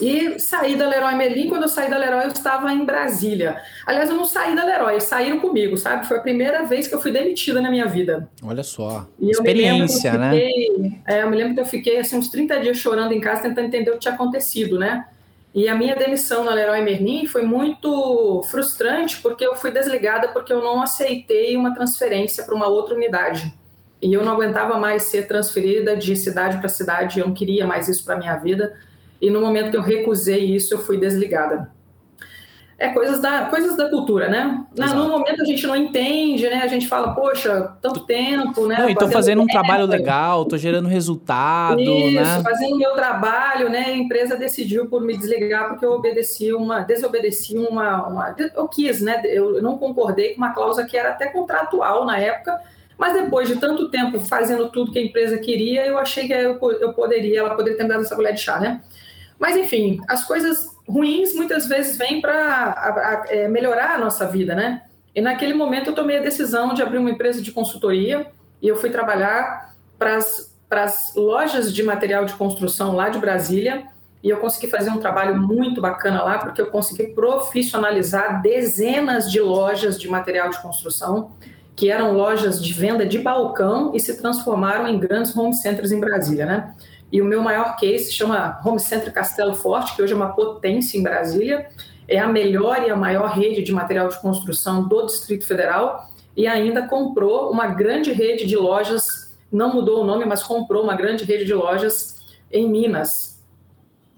E 0.00 0.38
saí 0.38 0.74
da 0.74 0.88
Leroy 0.88 1.14
Merlin, 1.14 1.48
quando 1.48 1.64
eu 1.64 1.68
saí 1.68 1.90
da 1.90 1.98
Leroy, 1.98 2.24
eu 2.24 2.30
estava 2.30 2.72
em 2.72 2.84
Brasília. 2.84 3.60
Aliás, 3.86 4.08
eu 4.08 4.16
não 4.16 4.24
saí 4.24 4.56
da 4.56 4.64
Leroy, 4.64 5.00
saíram 5.00 5.38
comigo, 5.38 5.76
sabe? 5.76 6.06
Foi 6.06 6.16
a 6.16 6.20
primeira 6.20 6.64
vez 6.64 6.88
que 6.88 6.94
eu 6.94 7.00
fui 7.00 7.12
demitida 7.12 7.60
na 7.60 7.70
minha 7.70 7.86
vida. 7.86 8.28
Olha 8.42 8.62
só, 8.62 9.06
e 9.20 9.30
experiência, 9.30 10.14
né? 10.14 10.30
Fiquei, 10.30 11.00
é, 11.06 11.22
eu 11.22 11.30
me 11.30 11.36
lembro 11.36 11.54
que 11.54 11.60
eu 11.60 11.66
fiquei 11.66 11.98
assim, 11.98 12.16
uns 12.16 12.28
30 12.28 12.60
dias 12.60 12.78
chorando 12.78 13.12
em 13.12 13.20
casa, 13.20 13.42
tentando 13.42 13.66
entender 13.66 13.90
o 13.90 13.94
que 13.94 14.00
tinha 14.00 14.14
acontecido, 14.14 14.78
né? 14.78 15.06
E 15.54 15.68
a 15.68 15.74
minha 15.74 15.94
demissão 15.94 16.42
na 16.42 16.54
Leroy 16.54 16.80
Merlin 16.80 17.26
foi 17.26 17.42
muito 17.42 18.42
frustrante, 18.50 19.20
porque 19.20 19.44
eu 19.44 19.54
fui 19.54 19.70
desligada 19.70 20.28
porque 20.28 20.50
eu 20.50 20.62
não 20.62 20.80
aceitei 20.80 21.54
uma 21.54 21.74
transferência 21.74 22.42
para 22.44 22.54
uma 22.54 22.66
outra 22.66 22.94
unidade. 22.94 23.52
E 24.00 24.12
eu 24.14 24.24
não 24.24 24.32
aguentava 24.32 24.78
mais 24.78 25.04
ser 25.04 25.28
transferida 25.28 25.94
de 25.94 26.16
cidade 26.16 26.56
para 26.58 26.68
cidade, 26.68 27.20
eu 27.20 27.26
não 27.26 27.34
queria 27.34 27.66
mais 27.66 27.86
isso 27.86 28.02
para 28.04 28.16
minha 28.16 28.34
vida 28.36 28.74
e 29.22 29.30
no 29.30 29.40
momento 29.40 29.70
que 29.70 29.76
eu 29.76 29.82
recusei 29.82 30.44
isso, 30.44 30.74
eu 30.74 30.78
fui 30.78 30.98
desligada. 30.98 31.70
É 32.76 32.88
coisas 32.88 33.22
da, 33.22 33.44
coisas 33.44 33.76
da 33.76 33.88
cultura, 33.88 34.28
né? 34.28 34.64
Exato. 34.76 34.96
No 34.96 35.08
momento 35.08 35.40
a 35.40 35.44
gente 35.44 35.64
não 35.64 35.76
entende, 35.76 36.50
né? 36.50 36.56
A 36.56 36.66
gente 36.66 36.88
fala, 36.88 37.14
poxa, 37.14 37.76
tanto 37.80 38.00
tempo, 38.00 38.66
né? 38.66 38.76
Não, 38.76 38.88
estou 38.88 39.06
fazendo, 39.06 39.12
fazendo 39.12 39.42
um 39.42 39.46
trabalho 39.46 39.86
legal, 39.86 40.42
estou 40.42 40.58
gerando 40.58 40.88
resultado, 40.88 41.80
Isso, 41.80 42.20
né? 42.20 42.42
fazendo 42.42 42.74
o 42.74 42.78
meu 42.78 42.92
trabalho, 42.94 43.68
né? 43.68 43.84
A 43.86 43.96
empresa 43.96 44.34
decidiu 44.34 44.86
por 44.86 45.00
me 45.00 45.16
desligar 45.16 45.68
porque 45.68 45.86
eu 45.86 45.92
obedeci 45.92 46.52
uma, 46.52 46.80
desobedeci 46.80 47.56
uma, 47.56 48.08
uma 48.08 48.34
eu 48.56 48.66
quis, 48.66 49.00
né? 49.00 49.22
Eu 49.26 49.62
não 49.62 49.78
concordei 49.78 50.30
com 50.30 50.38
uma 50.38 50.52
cláusula 50.52 50.84
que 50.84 50.96
era 50.96 51.10
até 51.10 51.26
contratual 51.26 52.04
na 52.04 52.18
época, 52.18 52.60
mas 52.98 53.12
depois 53.12 53.46
de 53.46 53.60
tanto 53.60 53.90
tempo 53.90 54.18
fazendo 54.18 54.68
tudo 54.70 54.90
que 54.90 54.98
a 54.98 55.04
empresa 55.04 55.38
queria, 55.38 55.86
eu 55.86 55.98
achei 55.98 56.26
que 56.26 56.32
eu, 56.32 56.58
eu 56.80 56.92
poderia, 56.92 57.38
ela 57.38 57.54
poderia 57.54 57.76
ter 57.76 57.84
me 57.84 57.90
dado 57.90 58.02
essa 58.02 58.16
colher 58.16 58.34
de 58.34 58.40
chá, 58.40 58.58
né? 58.58 58.80
Mas, 59.42 59.56
enfim, 59.56 60.00
as 60.06 60.22
coisas 60.22 60.68
ruins 60.88 61.34
muitas 61.34 61.66
vezes 61.66 61.96
vêm 61.96 62.20
para 62.20 63.24
é, 63.28 63.48
melhorar 63.48 63.96
a 63.96 63.98
nossa 63.98 64.24
vida, 64.24 64.54
né? 64.54 64.82
E 65.12 65.20
naquele 65.20 65.52
momento 65.52 65.90
eu 65.90 65.94
tomei 65.96 66.18
a 66.18 66.22
decisão 66.22 66.72
de 66.72 66.80
abrir 66.80 66.98
uma 66.98 67.10
empresa 67.10 67.42
de 67.42 67.50
consultoria 67.50 68.28
e 68.62 68.68
eu 68.68 68.76
fui 68.76 68.88
trabalhar 68.88 69.74
para 69.98 70.14
as 70.84 71.12
lojas 71.16 71.74
de 71.74 71.82
material 71.82 72.24
de 72.24 72.34
construção 72.34 72.94
lá 72.94 73.08
de 73.08 73.18
Brasília 73.18 73.82
e 74.22 74.30
eu 74.30 74.36
consegui 74.36 74.68
fazer 74.68 74.90
um 74.90 74.98
trabalho 74.98 75.36
muito 75.36 75.80
bacana 75.80 76.22
lá 76.22 76.38
porque 76.38 76.62
eu 76.62 76.66
consegui 76.66 77.08
profissionalizar 77.08 78.40
dezenas 78.42 79.28
de 79.28 79.40
lojas 79.40 80.00
de 80.00 80.08
material 80.08 80.50
de 80.50 80.62
construção 80.62 81.32
que 81.74 81.90
eram 81.90 82.12
lojas 82.12 82.62
de 82.62 82.72
venda 82.72 83.04
de 83.04 83.18
balcão 83.18 83.90
e 83.92 83.98
se 83.98 84.18
transformaram 84.18 84.86
em 84.86 85.00
grandes 85.00 85.36
home 85.36 85.52
centers 85.52 85.90
em 85.90 85.98
Brasília, 85.98 86.46
né? 86.46 86.74
E 87.12 87.20
o 87.20 87.26
meu 87.26 87.42
maior 87.42 87.76
case 87.76 88.10
chama 88.10 88.58
Home 88.64 88.80
Center 88.80 89.12
Castelo 89.12 89.54
Forte, 89.54 89.94
que 89.94 90.02
hoje 90.02 90.14
é 90.14 90.16
uma 90.16 90.32
potência 90.32 90.96
em 90.96 91.02
Brasília. 91.02 91.68
É 92.08 92.18
a 92.18 92.26
melhor 92.26 92.82
e 92.82 92.90
a 92.90 92.96
maior 92.96 93.28
rede 93.30 93.62
de 93.62 93.70
material 93.70 94.08
de 94.08 94.18
construção 94.18 94.88
do 94.88 95.04
Distrito 95.04 95.46
Federal 95.46 96.10
e 96.34 96.46
ainda 96.46 96.88
comprou 96.88 97.50
uma 97.50 97.66
grande 97.66 98.12
rede 98.12 98.46
de 98.46 98.56
lojas, 98.56 99.36
não 99.52 99.74
mudou 99.74 100.00
o 100.02 100.04
nome, 100.04 100.24
mas 100.24 100.42
comprou 100.42 100.82
uma 100.82 100.96
grande 100.96 101.24
rede 101.24 101.44
de 101.44 101.52
lojas 101.52 102.24
em 102.50 102.68
Minas. 102.68 103.38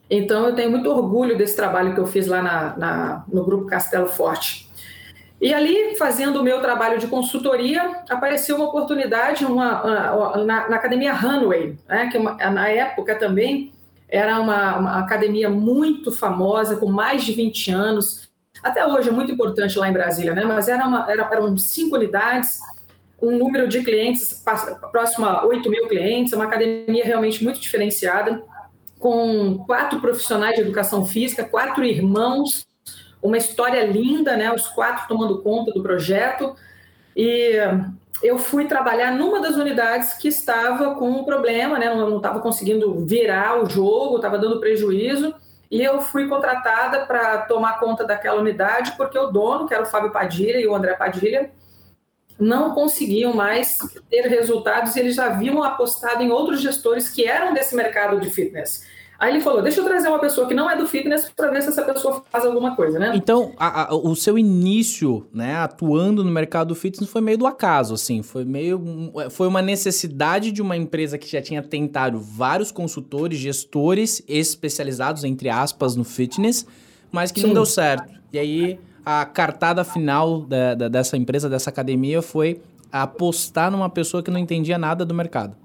Então 0.08 0.46
eu 0.46 0.54
tenho 0.54 0.70
muito 0.70 0.88
orgulho 0.88 1.36
desse 1.36 1.56
trabalho 1.56 1.94
que 1.94 2.00
eu 2.00 2.06
fiz 2.06 2.28
lá 2.28 2.40
na, 2.40 2.76
na, 2.76 3.24
no 3.26 3.44
Grupo 3.44 3.66
Castelo 3.66 4.06
Forte. 4.06 4.70
E 5.40 5.52
ali, 5.52 5.96
fazendo 5.96 6.40
o 6.40 6.42
meu 6.42 6.60
trabalho 6.60 6.98
de 6.98 7.06
consultoria, 7.06 8.02
apareceu 8.08 8.56
uma 8.56 8.66
oportunidade 8.66 9.44
uma, 9.44 9.82
uma, 9.82 10.36
na, 10.44 10.68
na, 10.68 10.76
Academia 10.76 11.12
Runway, 11.12 11.76
né, 11.88 12.08
que 12.10 12.16
uma, 12.16 12.34
na 12.34 12.68
época 12.68 13.16
também 13.16 13.72
era 14.08 14.40
uma, 14.40 14.98
academia 14.98 15.50
muito 15.50 16.12
famosa, 16.12 16.76
com 16.76 16.86
mais 16.86 17.24
de 17.24 17.32
20 17.32 17.70
anos. 17.72 18.28
Até 18.62 18.86
hoje 18.86 19.08
é 19.08 19.12
muito 19.12 19.32
importante 19.32 19.78
lá 19.78 19.88
em 19.88 19.92
Brasília, 19.92 20.34
né, 20.34 20.44
mas 20.44 20.68
era 20.68 20.86
uma, 20.86 21.10
era, 21.10 21.28
eram 21.32 21.58
cinco 21.58 21.96
unidades, 21.96 22.60
um 23.20 23.36
número 23.36 23.66
de 23.68 23.82
clientes 23.82 24.42
próximo 24.92 25.26
a 25.26 25.44
8 25.44 25.68
mil 25.68 25.88
clientes, 25.88 26.32
uma 26.32 26.44
academia 26.44 27.04
realmente 27.04 27.42
muito 27.42 27.60
diferenciada, 27.60 28.42
com 28.98 29.58
quatro 29.66 30.00
profissionais 30.00 30.54
de 30.54 30.62
educação 30.62 31.04
física, 31.04 31.44
quatro 31.44 31.84
irmãos 31.84 32.66
uma 33.24 33.38
história 33.38 33.84
linda, 33.86 34.36
né? 34.36 34.52
Os 34.52 34.68
quatro 34.68 35.08
tomando 35.08 35.40
conta 35.40 35.72
do 35.72 35.82
projeto. 35.82 36.54
E 37.16 37.58
eu 38.22 38.38
fui 38.38 38.66
trabalhar 38.66 39.12
numa 39.12 39.40
das 39.40 39.56
unidades 39.56 40.12
que 40.14 40.28
estava 40.28 40.94
com 40.94 41.08
um 41.08 41.24
problema, 41.24 41.78
né? 41.78 41.92
Não 41.92 42.18
estava 42.18 42.38
conseguindo 42.40 43.04
virar 43.06 43.62
o 43.62 43.68
jogo, 43.68 44.16
estava 44.16 44.38
dando 44.38 44.60
prejuízo. 44.60 45.34
E 45.70 45.82
eu 45.82 46.02
fui 46.02 46.28
contratada 46.28 47.06
para 47.06 47.38
tomar 47.38 47.80
conta 47.80 48.04
daquela 48.04 48.40
unidade, 48.40 48.92
porque 48.96 49.18
o 49.18 49.28
dono, 49.28 49.66
que 49.66 49.72
era 49.72 49.82
o 49.82 49.86
Fábio 49.86 50.12
Padilha 50.12 50.60
e 50.60 50.66
o 50.66 50.74
André 50.74 50.92
Padilha, 50.92 51.50
não 52.38 52.74
conseguiam 52.74 53.32
mais 53.32 53.70
ter 54.10 54.26
resultados 54.26 54.94
e 54.94 55.00
eles 55.00 55.14
já 55.14 55.26
haviam 55.26 55.62
apostado 55.62 56.22
em 56.22 56.30
outros 56.30 56.60
gestores 56.60 57.08
que 57.08 57.24
eram 57.24 57.54
desse 57.54 57.74
mercado 57.74 58.20
de 58.20 58.28
fitness. 58.28 58.86
Aí 59.18 59.32
ele 59.32 59.40
falou: 59.40 59.62
deixa 59.62 59.80
eu 59.80 59.84
trazer 59.84 60.08
uma 60.08 60.18
pessoa 60.18 60.46
que 60.46 60.54
não 60.54 60.68
é 60.70 60.76
do 60.76 60.86
fitness 60.86 61.30
para 61.34 61.50
ver 61.50 61.62
se 61.62 61.68
essa 61.68 61.82
pessoa 61.82 62.22
faz 62.30 62.44
alguma 62.44 62.74
coisa, 62.74 62.98
né? 62.98 63.12
Então, 63.14 63.52
a, 63.56 63.90
a, 63.90 63.94
o 63.94 64.14
seu 64.14 64.38
início, 64.38 65.26
né, 65.32 65.56
atuando 65.56 66.24
no 66.24 66.30
mercado 66.30 66.68
do 66.68 66.74
fitness 66.74 67.08
foi 67.08 67.20
meio 67.20 67.38
do 67.38 67.46
acaso, 67.46 67.94
assim, 67.94 68.22
foi 68.22 68.44
meio. 68.44 68.82
Foi 69.30 69.46
uma 69.46 69.62
necessidade 69.62 70.50
de 70.50 70.60
uma 70.60 70.76
empresa 70.76 71.16
que 71.16 71.30
já 71.30 71.40
tinha 71.40 71.62
tentado 71.62 72.18
vários 72.18 72.72
consultores, 72.72 73.38
gestores 73.38 74.22
especializados, 74.28 75.24
entre 75.24 75.48
aspas, 75.48 75.96
no 75.96 76.04
fitness, 76.04 76.66
mas 77.12 77.30
que 77.30 77.40
Sim. 77.40 77.48
não 77.48 77.54
deu 77.54 77.66
certo. 77.66 78.12
E 78.32 78.38
aí 78.38 78.78
a 79.04 79.24
cartada 79.24 79.84
final 79.84 80.40
da, 80.40 80.74
da, 80.74 80.88
dessa 80.88 81.16
empresa, 81.16 81.48
dessa 81.48 81.70
academia, 81.70 82.22
foi 82.22 82.60
apostar 82.90 83.70
numa 83.70 83.90
pessoa 83.90 84.22
que 84.22 84.30
não 84.30 84.38
entendia 84.38 84.78
nada 84.78 85.04
do 85.04 85.12
mercado. 85.12 85.63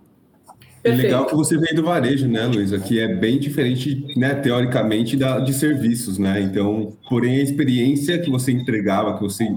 É 0.84 0.92
legal 0.92 1.26
que 1.26 1.36
você 1.36 1.58
veio 1.58 1.76
do 1.76 1.84
varejo, 1.84 2.28
né, 2.28 2.46
Luísa? 2.46 2.80
Que 2.80 3.00
é 3.00 3.08
bem 3.08 3.38
diferente, 3.38 4.06
né, 4.16 4.34
teoricamente, 4.36 5.18
da, 5.18 5.40
de 5.40 5.54
serviços, 5.54 6.18
né? 6.18 6.40
Então, 6.40 6.94
porém, 7.10 7.40
a 7.40 7.44
experiência 7.44 8.18
que 8.18 8.30
você 8.30 8.52
entregava, 8.52 9.16
que 9.16 9.22
você 9.22 9.48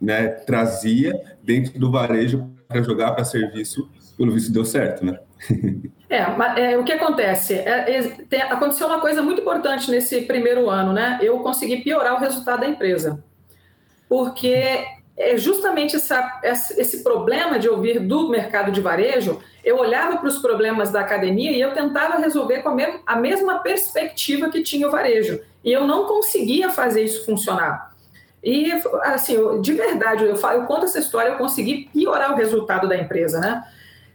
né, 0.00 0.26
trazia 0.26 1.12
dentro 1.42 1.78
do 1.78 1.90
varejo 1.90 2.50
para 2.66 2.82
jogar 2.82 3.12
para 3.12 3.24
serviço, 3.24 3.88
pelo 4.16 4.32
visto 4.32 4.52
deu 4.52 4.64
certo, 4.64 5.04
né? 5.04 5.18
É, 6.06 6.28
mas, 6.36 6.56
é, 6.58 6.78
o 6.78 6.84
que 6.84 6.92
acontece? 6.92 7.54
É, 7.54 7.96
é, 7.96 8.02
tem, 8.28 8.40
aconteceu 8.42 8.86
uma 8.86 9.00
coisa 9.00 9.20
muito 9.20 9.40
importante 9.40 9.90
nesse 9.90 10.20
primeiro 10.20 10.70
ano, 10.70 10.92
né? 10.92 11.18
Eu 11.20 11.40
consegui 11.40 11.78
piorar 11.78 12.14
o 12.14 12.20
resultado 12.20 12.60
da 12.60 12.68
empresa. 12.68 13.24
Porque 14.08 14.84
é 15.16 15.36
justamente 15.36 15.96
essa, 15.96 16.40
esse 16.44 17.02
problema 17.02 17.58
de 17.58 17.68
ouvir 17.68 17.98
do 17.98 18.28
mercado 18.28 18.70
de 18.70 18.80
varejo, 18.80 19.40
eu 19.64 19.78
olhava 19.78 20.18
para 20.18 20.28
os 20.28 20.38
problemas 20.38 20.92
da 20.92 21.00
academia 21.00 21.50
e 21.50 21.60
eu 21.60 21.72
tentava 21.72 22.18
resolver 22.18 22.62
com 22.62 22.68
a, 22.68 22.74
mesma, 22.74 23.00
a 23.06 23.16
mesma 23.16 23.58
perspectiva 23.60 24.50
que 24.50 24.62
tinha 24.62 24.86
o 24.86 24.90
varejo. 24.90 25.40
E 25.64 25.72
eu 25.72 25.86
não 25.86 26.04
conseguia 26.04 26.70
fazer 26.70 27.02
isso 27.02 27.24
funcionar. 27.24 27.94
E, 28.42 28.70
assim, 29.02 29.32
eu, 29.32 29.58
de 29.62 29.72
verdade, 29.72 30.24
eu, 30.24 30.36
falo, 30.36 30.60
eu 30.60 30.66
conto 30.66 30.84
essa 30.84 30.98
história, 30.98 31.30
eu 31.30 31.38
consegui 31.38 31.88
piorar 31.90 32.32
o 32.32 32.36
resultado 32.36 32.86
da 32.86 32.94
empresa, 32.94 33.40
né? 33.40 33.64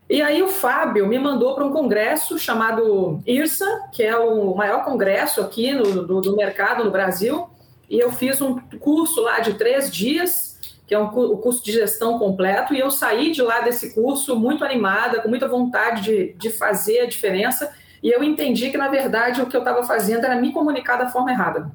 E 0.08 0.22
aí 0.22 0.42
o 0.42 0.48
Fábio 0.48 1.08
me 1.08 1.18
mandou 1.18 1.56
para 1.56 1.66
um 1.66 1.72
congresso 1.72 2.38
chamado 2.38 3.20
IRSA, 3.26 3.90
que 3.92 4.04
é 4.04 4.18
o 4.18 4.56
maior 4.56 4.84
congresso 4.84 5.42
aqui 5.42 5.72
no, 5.72 6.06
do, 6.06 6.22
do 6.22 6.36
mercado 6.36 6.84
no 6.84 6.92
Brasil, 6.92 7.48
e 7.90 8.00
eu 8.00 8.12
fiz 8.12 8.40
um 8.40 8.60
curso 8.80 9.22
lá 9.22 9.40
de 9.40 9.54
três 9.56 9.92
dias, 9.92 10.49
que 10.90 10.96
é 10.96 11.00
um, 11.00 11.06
o 11.06 11.38
curso 11.38 11.64
de 11.64 11.72
gestão 11.72 12.18
completo, 12.18 12.74
e 12.74 12.80
eu 12.80 12.90
saí 12.90 13.32
de 13.32 13.44
lá 13.44 13.62
desse 13.62 13.94
curso 13.94 14.36
muito 14.36 14.66
animada, 14.66 15.22
com 15.22 15.30
muita 15.30 15.48
vontade 15.48 16.02
de, 16.02 16.34
de 16.34 16.50
fazer 16.50 17.02
a 17.02 17.06
diferença, 17.06 17.72
e 18.02 18.10
eu 18.10 18.24
entendi 18.24 18.72
que, 18.72 18.78
na 18.78 18.88
verdade, 18.88 19.40
o 19.40 19.46
que 19.46 19.56
eu 19.56 19.60
estava 19.60 19.84
fazendo 19.84 20.26
era 20.26 20.36
me 20.36 20.52
comunicar 20.52 20.98
da 20.98 21.08
forma 21.08 21.32
errada. 21.32 21.72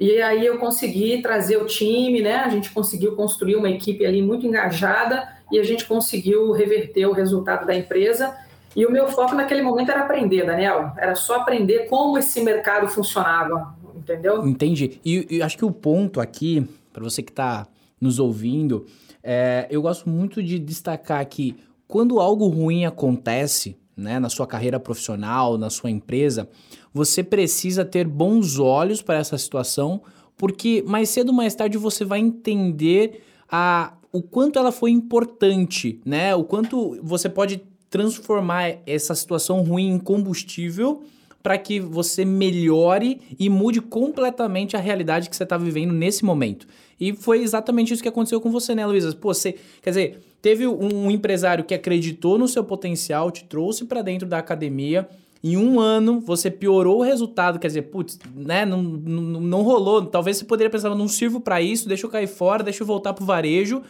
E 0.00 0.20
aí 0.20 0.44
eu 0.44 0.58
consegui 0.58 1.22
trazer 1.22 1.58
o 1.58 1.64
time, 1.64 2.20
né? 2.20 2.38
A 2.38 2.48
gente 2.48 2.72
conseguiu 2.72 3.14
construir 3.14 3.54
uma 3.54 3.70
equipe 3.70 4.04
ali 4.04 4.20
muito 4.20 4.44
engajada 4.44 5.28
e 5.52 5.60
a 5.60 5.62
gente 5.62 5.84
conseguiu 5.84 6.50
reverter 6.50 7.06
o 7.06 7.12
resultado 7.12 7.64
da 7.64 7.72
empresa. 7.72 8.36
E 8.74 8.84
o 8.84 8.90
meu 8.90 9.06
foco 9.06 9.36
naquele 9.36 9.62
momento 9.62 9.92
era 9.92 10.00
aprender, 10.00 10.44
Daniel. 10.44 10.90
Era 10.98 11.14
só 11.14 11.36
aprender 11.36 11.86
como 11.86 12.18
esse 12.18 12.40
mercado 12.40 12.88
funcionava, 12.88 13.76
entendeu? 13.94 14.44
Entendi. 14.44 14.98
E, 15.04 15.36
e 15.36 15.40
acho 15.40 15.56
que 15.56 15.64
o 15.64 15.70
ponto 15.70 16.20
aqui, 16.20 16.66
para 16.92 17.04
você 17.04 17.22
que 17.22 17.30
está 17.30 17.64
nos 18.02 18.18
ouvindo, 18.18 18.84
é, 19.22 19.68
eu 19.70 19.80
gosto 19.80 20.08
muito 20.10 20.42
de 20.42 20.58
destacar 20.58 21.24
que 21.26 21.54
quando 21.86 22.18
algo 22.18 22.48
ruim 22.48 22.84
acontece, 22.84 23.76
né, 23.96 24.18
na 24.18 24.28
sua 24.28 24.46
carreira 24.46 24.80
profissional, 24.80 25.56
na 25.56 25.70
sua 25.70 25.90
empresa, 25.90 26.48
você 26.92 27.22
precisa 27.22 27.84
ter 27.84 28.06
bons 28.06 28.58
olhos 28.58 29.00
para 29.00 29.18
essa 29.18 29.38
situação, 29.38 30.02
porque 30.36 30.82
mais 30.84 31.10
cedo 31.10 31.28
ou 31.28 31.34
mais 31.34 31.54
tarde 31.54 31.78
você 31.78 32.04
vai 32.04 32.18
entender 32.18 33.22
a, 33.48 33.94
o 34.10 34.20
quanto 34.20 34.58
ela 34.58 34.72
foi 34.72 34.90
importante, 34.90 36.00
né? 36.04 36.34
O 36.34 36.42
quanto 36.42 36.98
você 37.02 37.28
pode 37.28 37.62
transformar 37.88 38.78
essa 38.86 39.14
situação 39.14 39.62
ruim 39.62 39.90
em 39.90 39.98
combustível 39.98 41.02
para 41.42 41.58
que 41.58 41.80
você 41.80 42.24
melhore 42.24 43.20
e 43.38 43.48
mude 43.50 43.80
completamente 43.80 44.76
a 44.76 44.80
realidade 44.80 45.28
que 45.28 45.36
você 45.36 45.42
está 45.42 45.58
vivendo 45.58 45.92
nesse 45.92 46.24
momento. 46.24 46.66
E 47.02 47.12
foi 47.16 47.42
exatamente 47.42 47.92
isso 47.92 48.00
que 48.00 48.08
aconteceu 48.08 48.40
com 48.40 48.48
você, 48.48 48.76
né, 48.76 48.86
Luísa? 48.86 49.12
Pô, 49.12 49.34
você, 49.34 49.56
quer 49.82 49.90
dizer, 49.90 50.20
teve 50.40 50.68
um 50.68 51.10
empresário 51.10 51.64
que 51.64 51.74
acreditou 51.74 52.38
no 52.38 52.46
seu 52.46 52.62
potencial, 52.62 53.28
te 53.32 53.42
trouxe 53.42 53.84
para 53.86 54.02
dentro 54.02 54.28
da 54.28 54.38
academia. 54.38 55.08
Em 55.42 55.56
um 55.56 55.80
ano, 55.80 56.20
você 56.20 56.48
piorou 56.48 57.00
o 57.00 57.02
resultado, 57.02 57.58
quer 57.58 57.66
dizer, 57.66 57.82
putz, 57.82 58.20
né, 58.36 58.64
não, 58.64 58.80
não, 58.80 59.40
não 59.40 59.62
rolou. 59.62 60.06
Talvez 60.06 60.36
você 60.36 60.44
poderia 60.44 60.70
pensar, 60.70 60.94
não 60.94 61.08
sirvo 61.08 61.40
para 61.40 61.60
isso, 61.60 61.88
deixa 61.88 62.06
eu 62.06 62.10
cair 62.10 62.28
fora, 62.28 62.62
deixa 62.62 62.84
eu 62.84 62.86
voltar 62.86 63.12
pro 63.14 63.24
varejo. 63.24 63.82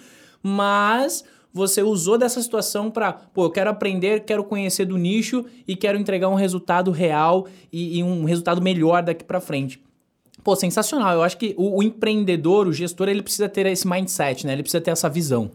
Mas 0.43 1.23
você 1.53 1.83
usou 1.83 2.17
dessa 2.17 2.41
situação 2.41 2.91
para, 2.91 3.13
pô, 3.13 3.45
eu 3.45 3.51
quero 3.51 3.69
aprender, 3.69 4.21
quero 4.21 4.43
conhecer 4.43 4.87
do 4.87 4.97
nicho 4.97 5.45
e 5.69 5.77
quero 5.77 5.99
entregar 5.99 6.31
um 6.31 6.35
resultado 6.35 6.91
real 6.91 7.47
e, 7.71 7.99
e 7.99 8.03
um 8.03 8.25
resultado 8.25 8.63
melhor 8.63 9.03
daqui 9.03 9.23
para 9.23 9.39
frente. 9.39 9.83
Pô, 10.45 10.57
sensacional. 10.57 11.15
Eu 11.15 11.23
acho 11.23 11.37
que 11.37 11.55
o, 11.57 11.79
o, 11.79 11.83
empreendedor, 11.83 12.67
o 12.67 12.73
gestor, 12.73 13.09
ele 13.09 13.23
precisa 13.23 13.49
ter 13.49 13.67
esse 13.67 13.87
mindset, 13.87 14.47
né? 14.47 14.53
Ele 14.55 14.63
precisa 14.63 14.83
ter 14.83 14.91
essa 14.91 15.09
visão. 15.09 15.51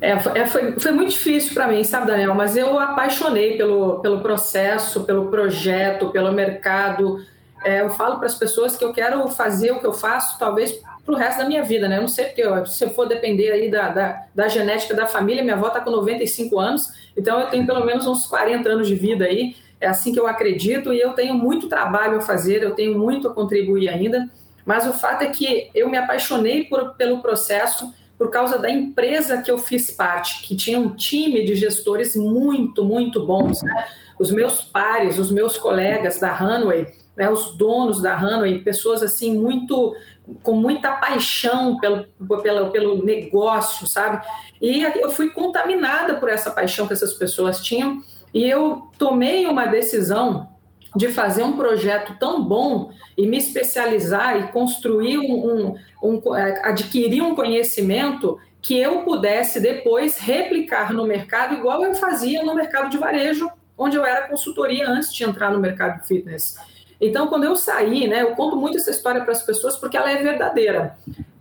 É, 0.00 0.18
foi, 0.20 0.38
é, 0.38 0.46
foi 0.46 0.92
muito 0.92 1.10
difícil 1.10 1.54
para 1.54 1.68
mim, 1.68 1.82
sabe, 1.82 2.06
Daniel? 2.06 2.34
Mas 2.34 2.56
eu 2.56 2.78
apaixonei 2.78 3.56
pelo, 3.56 4.00
pelo 4.00 4.20
processo, 4.20 5.04
pelo 5.04 5.30
projeto, 5.30 6.10
pelo 6.10 6.32
mercado. 6.32 7.24
É, 7.64 7.80
eu 7.80 7.88
falo 7.90 8.18
para 8.18 8.26
as 8.26 8.34
pessoas 8.34 8.76
que 8.76 8.84
eu 8.84 8.92
quero 8.92 9.26
fazer 9.28 9.72
o 9.72 9.80
que 9.80 9.86
eu 9.86 9.94
faço, 9.94 10.38
talvez 10.38 10.78
para 11.04 11.14
o 11.14 11.16
resto 11.16 11.38
da 11.38 11.44
minha 11.46 11.62
vida, 11.62 11.88
né? 11.88 11.96
Eu 11.96 12.02
não 12.02 12.08
sei 12.08 12.26
porque 12.26 12.42
eu, 12.42 12.66
se 12.66 12.84
eu 12.84 12.90
for 12.90 13.06
depender 13.06 13.50
aí 13.50 13.70
da, 13.70 13.88
da, 13.88 14.22
da 14.34 14.48
genética 14.48 14.94
da 14.94 15.06
família, 15.06 15.42
minha 15.42 15.54
avó 15.54 15.68
está 15.68 15.80
com 15.80 15.90
95 15.90 16.58
anos, 16.58 16.92
então 17.16 17.40
eu 17.40 17.48
tenho 17.48 17.66
pelo 17.66 17.84
menos 17.84 18.06
uns 18.06 18.26
40 18.26 18.68
anos 18.68 18.88
de 18.88 18.94
vida 18.94 19.24
aí. 19.24 19.56
É 19.80 19.86
assim 19.86 20.12
que 20.12 20.20
eu 20.20 20.26
acredito 20.26 20.92
e 20.92 21.00
eu 21.00 21.12
tenho 21.12 21.34
muito 21.34 21.68
trabalho 21.68 22.18
a 22.18 22.20
fazer, 22.20 22.62
eu 22.62 22.74
tenho 22.74 22.98
muito 22.98 23.28
a 23.28 23.34
contribuir 23.34 23.88
ainda. 23.88 24.30
Mas 24.64 24.86
o 24.86 24.92
fato 24.92 25.22
é 25.22 25.26
que 25.26 25.70
eu 25.74 25.90
me 25.90 25.96
apaixonei 25.96 26.64
por, 26.64 26.94
pelo 26.94 27.20
processo 27.20 27.92
por 28.16 28.30
causa 28.30 28.58
da 28.58 28.70
empresa 28.70 29.42
que 29.42 29.50
eu 29.50 29.58
fiz 29.58 29.90
parte, 29.90 30.42
que 30.42 30.56
tinha 30.56 30.78
um 30.78 30.94
time 30.94 31.44
de 31.44 31.54
gestores 31.56 32.14
muito, 32.14 32.84
muito 32.84 33.26
bons. 33.26 33.60
Né? 33.62 33.86
Os 34.18 34.30
meus 34.30 34.62
pares, 34.62 35.18
os 35.18 35.30
meus 35.30 35.58
colegas 35.58 36.20
da 36.20 36.32
Runway, 36.32 36.86
né, 37.16 37.28
os 37.30 37.56
donos 37.56 38.00
da 38.00 38.16
Hanway, 38.16 38.60
pessoas 38.60 39.02
assim 39.02 39.36
muito 39.36 39.94
com 40.42 40.52
muita 40.52 40.92
paixão 40.92 41.78
pelo, 41.78 42.06
pelo, 42.42 42.70
pelo 42.70 43.04
negócio, 43.04 43.86
sabe? 43.86 44.24
E 44.60 44.82
eu 44.82 45.10
fui 45.10 45.28
contaminada 45.28 46.14
por 46.14 46.30
essa 46.30 46.50
paixão 46.50 46.86
que 46.86 46.94
essas 46.94 47.12
pessoas 47.12 47.60
tinham 47.60 48.02
e 48.34 48.44
eu 48.44 48.90
tomei 48.98 49.46
uma 49.46 49.66
decisão 49.66 50.48
de 50.96 51.08
fazer 51.08 51.44
um 51.44 51.56
projeto 51.56 52.16
tão 52.18 52.42
bom 52.44 52.90
e 53.16 53.26
me 53.26 53.38
especializar 53.38 54.38
e 54.38 54.52
construir 54.52 55.18
um, 55.18 55.74
um, 56.02 56.20
um 56.20 56.32
adquirir 56.62 57.22
um 57.22 57.34
conhecimento 57.34 58.38
que 58.60 58.78
eu 58.78 59.02
pudesse 59.02 59.60
depois 59.60 60.18
replicar 60.18 60.92
no 60.92 61.06
mercado 61.06 61.54
igual 61.54 61.84
eu 61.84 61.94
fazia 61.94 62.42
no 62.42 62.54
mercado 62.54 62.90
de 62.90 62.98
varejo, 62.98 63.50
onde 63.76 63.96
eu 63.96 64.04
era 64.04 64.28
consultoria 64.28 64.88
antes 64.88 65.12
de 65.12 65.22
entrar 65.22 65.50
no 65.50 65.60
mercado 65.60 66.00
de 66.00 66.08
fitness. 66.08 66.56
Então, 67.00 67.26
quando 67.26 67.44
eu 67.44 67.56
saí, 67.56 68.08
né, 68.08 68.22
eu 68.22 68.34
conto 68.34 68.56
muito 68.56 68.78
essa 68.78 68.90
história 68.90 69.20
para 69.22 69.32
as 69.32 69.42
pessoas 69.42 69.76
porque 69.76 69.96
ela 69.96 70.10
é 70.10 70.22
verdadeira. 70.22 70.96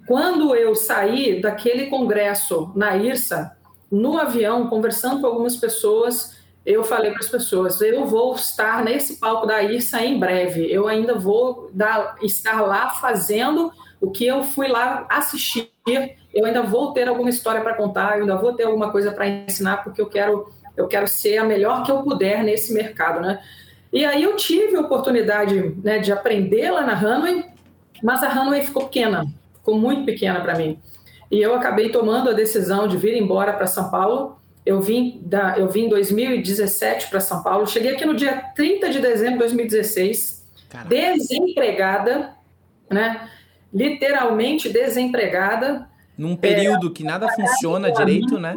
Quando 0.05 0.53
eu 0.53 0.75
saí 0.75 1.41
daquele 1.41 1.88
congresso 1.88 2.71
na 2.75 2.97
IRSA, 2.97 3.55
no 3.89 4.17
avião, 4.17 4.67
conversando 4.67 5.21
com 5.21 5.27
algumas 5.27 5.55
pessoas, 5.55 6.42
eu 6.65 6.84
falei 6.84 7.12
para 7.12 7.20
as 7.20 7.29
pessoas: 7.29 7.82
eu 7.82 8.05
vou 8.05 8.36
estar 8.36 8.84
nesse 8.84 9.20
palco 9.20 9.46
da 9.46 9.62
IRSA 9.62 10.03
em 10.03 10.20
breve. 10.20 10.72
Eu 10.72 10.88
ainda 10.88 11.15
vou 11.15 11.70
dar, 11.74 12.15
estar 12.22 12.62
lá 12.62 12.89
fazendo 12.89 13.72
o 14.00 14.12
que 14.12 14.25
eu 14.25 14.43
fui 14.43 14.67
lá 14.67 15.05
assistir. 15.10 15.72
Eu 16.34 16.46
ainda 16.46 16.62
vou 16.62 16.93
ter 16.93 17.08
alguma 17.08 17.29
história 17.29 17.62
para 17.62 17.74
contar, 17.74 18.15
eu 18.15 18.22
ainda 18.22 18.38
vou 18.38 18.53
ter 18.53 18.63
alguma 18.63 18.91
coisa 18.91 19.12
para 19.12 19.27
ensinar, 19.27 19.84
porque 19.84 20.01
eu 20.01 20.08
quero, 20.08 20.50
eu 20.75 20.88
quero 20.88 21.08
ser 21.08 21.38
a 21.38 21.43
melhor 21.43 21.84
que 21.84 21.91
eu 21.91 22.01
puder 22.01 22.43
nesse 22.43 22.74
mercado, 22.74 23.22
né? 23.22 23.39
E 23.91 24.03
aí 24.05 24.24
eu 24.24 24.36
tive 24.36 24.75
a 24.75 24.82
oportunidade 24.82 25.75
né, 25.84 26.00
de 26.00 26.12
aprender 26.12 26.72
lá 26.72 26.82
na 26.82 27.00
Hanway, 27.00 27.46
mas 28.01 28.24
a 28.24 28.34
Hanway 28.34 28.63
ficou 28.63 28.86
pequena, 28.86 29.27
ficou 29.53 29.77
muito 29.77 30.03
pequena 30.03 30.41
para 30.41 30.55
mim. 30.55 30.79
E 31.29 31.41
eu 31.41 31.53
acabei 31.55 31.89
tomando 31.89 32.29
a 32.29 32.34
decisão 32.34 32.88
de 32.88 32.98
vir 32.98 33.15
embora 33.15 33.53
para 33.53 33.67
São 33.67 33.89
Paulo. 33.89 34.38
Eu 34.65 34.82
vim, 34.82 35.20
da, 35.24 35.58
eu 35.58 35.67
vim 35.67 35.86
em 35.86 35.89
2017 35.89 37.10
para 37.10 37.20
São 37.20 37.43
Paulo. 37.43 37.67
Cheguei 37.67 37.93
aqui 37.93 38.05
no 38.05 38.15
dia 38.15 38.51
30 38.55 38.89
de 38.89 39.00
dezembro 39.00 39.34
de 39.34 39.39
2016, 39.39 40.46
Caramba. 40.70 40.89
desempregada, 40.89 42.34
né? 42.89 43.29
literalmente 43.74 44.70
desempregada. 44.70 45.89
Num 46.17 46.36
período 46.36 46.89
é, 46.89 46.91
que 46.91 47.03
nada 47.03 47.27
funciona 47.29 47.91
direito, 47.91 48.38
né? 48.38 48.55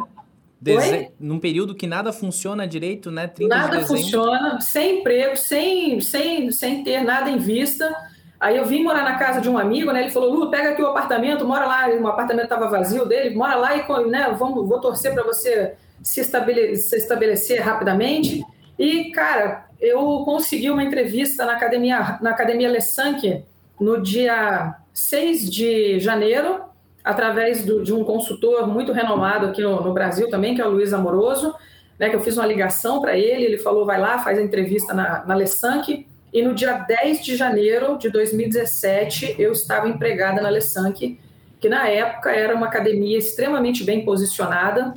Deze... 0.61 1.11
Num 1.19 1.39
período 1.39 1.73
que 1.73 1.87
nada 1.87 2.13
funciona 2.13 2.67
direito, 2.67 3.09
né? 3.09 3.27
30 3.27 3.55
nada 3.55 3.77
de 3.79 3.87
funciona, 3.87 4.61
sem 4.61 4.99
emprego, 4.99 5.35
sem, 5.35 5.99
sem, 5.99 6.51
sem 6.51 6.83
ter 6.83 7.03
nada 7.03 7.29
em 7.29 7.37
vista. 7.37 7.93
Aí 8.39 8.55
eu 8.55 8.65
vim 8.65 8.83
morar 8.83 9.03
na 9.03 9.17
casa 9.17 9.41
de 9.41 9.49
um 9.49 9.57
amigo, 9.57 9.91
né? 9.91 10.01
Ele 10.01 10.11
falou: 10.11 10.31
Lu, 10.31 10.51
pega 10.51 10.69
aqui 10.69 10.81
o 10.81 10.87
apartamento, 10.87 11.45
mora 11.45 11.65
lá. 11.65 11.89
O 11.89 12.07
apartamento 12.07 12.45
estava 12.45 12.69
vazio 12.69 13.05
dele, 13.05 13.35
mora 13.35 13.55
lá 13.55 13.75
e 13.75 14.07
né, 14.07 14.35
vamos, 14.37 14.67
vou 14.67 14.79
torcer 14.79 15.13
para 15.13 15.23
você 15.23 15.73
se 16.01 16.21
estabelecer, 16.21 16.75
se 16.77 16.95
estabelecer 16.97 17.61
rapidamente. 17.61 18.43
E, 18.77 19.11
cara, 19.11 19.67
eu 19.79 20.23
consegui 20.23 20.69
uma 20.69 20.83
entrevista 20.83 21.45
na 21.45 21.53
academia, 21.53 22.17
na 22.21 22.31
academia 22.31 22.69
Lessanque 22.69 23.43
no 23.79 24.01
dia 24.01 24.75
6 24.93 25.49
de 25.49 25.99
janeiro 25.99 26.61
através 27.03 27.63
do, 27.63 27.83
de 27.83 27.93
um 27.93 28.03
consultor 28.03 28.67
muito 28.67 28.91
renomado 28.91 29.47
aqui 29.47 29.61
no, 29.61 29.81
no, 29.81 29.93
Brasil 29.93 30.29
também, 30.29 30.53
que 30.53 30.61
é 30.61 30.65
o 30.65 30.71
Luiz 30.71 30.91
Amoroso, 30.91 31.55
né, 31.97 32.09
que 32.09 32.15
eu 32.15 32.19
fiz 32.19 32.35
uma 32.35 32.45
ligação 32.45 32.99
para 32.99 33.17
ele, 33.17 33.45
ele 33.45 33.57
falou, 33.57 33.85
vai 33.85 33.99
lá, 33.99 34.19
faz 34.19 34.37
a 34.37 34.41
entrevista 34.41 34.93
na, 34.93 35.23
na 35.25 35.33
Lessank, 35.33 36.05
e 36.33 36.41
no 36.41 36.53
dia 36.53 36.73
10 36.73 37.23
de 37.23 37.37
janeiro 37.37 37.97
de 37.97 38.09
2017 38.09 39.35
eu 39.39 39.53
estava 39.53 39.87
empregada 39.87 40.41
na 40.41 40.49
Lessank, 40.49 41.17
que 41.59 41.69
na 41.69 41.87
época 41.87 42.29
era 42.29 42.53
uma 42.53 42.67
academia 42.67 43.17
extremamente 43.17 43.83
bem 43.83 44.03
posicionada, 44.03 44.93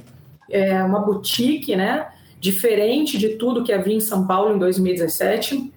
é, 0.50 0.82
uma 0.82 1.00
boutique, 1.00 1.76
né? 1.76 2.08
Diferente 2.38 3.16
de 3.16 3.30
tudo 3.30 3.62
que 3.62 3.72
havia 3.72 3.94
em 3.94 4.00
São 4.00 4.26
Paulo 4.26 4.54
em 4.54 4.58
2017. 4.58 5.72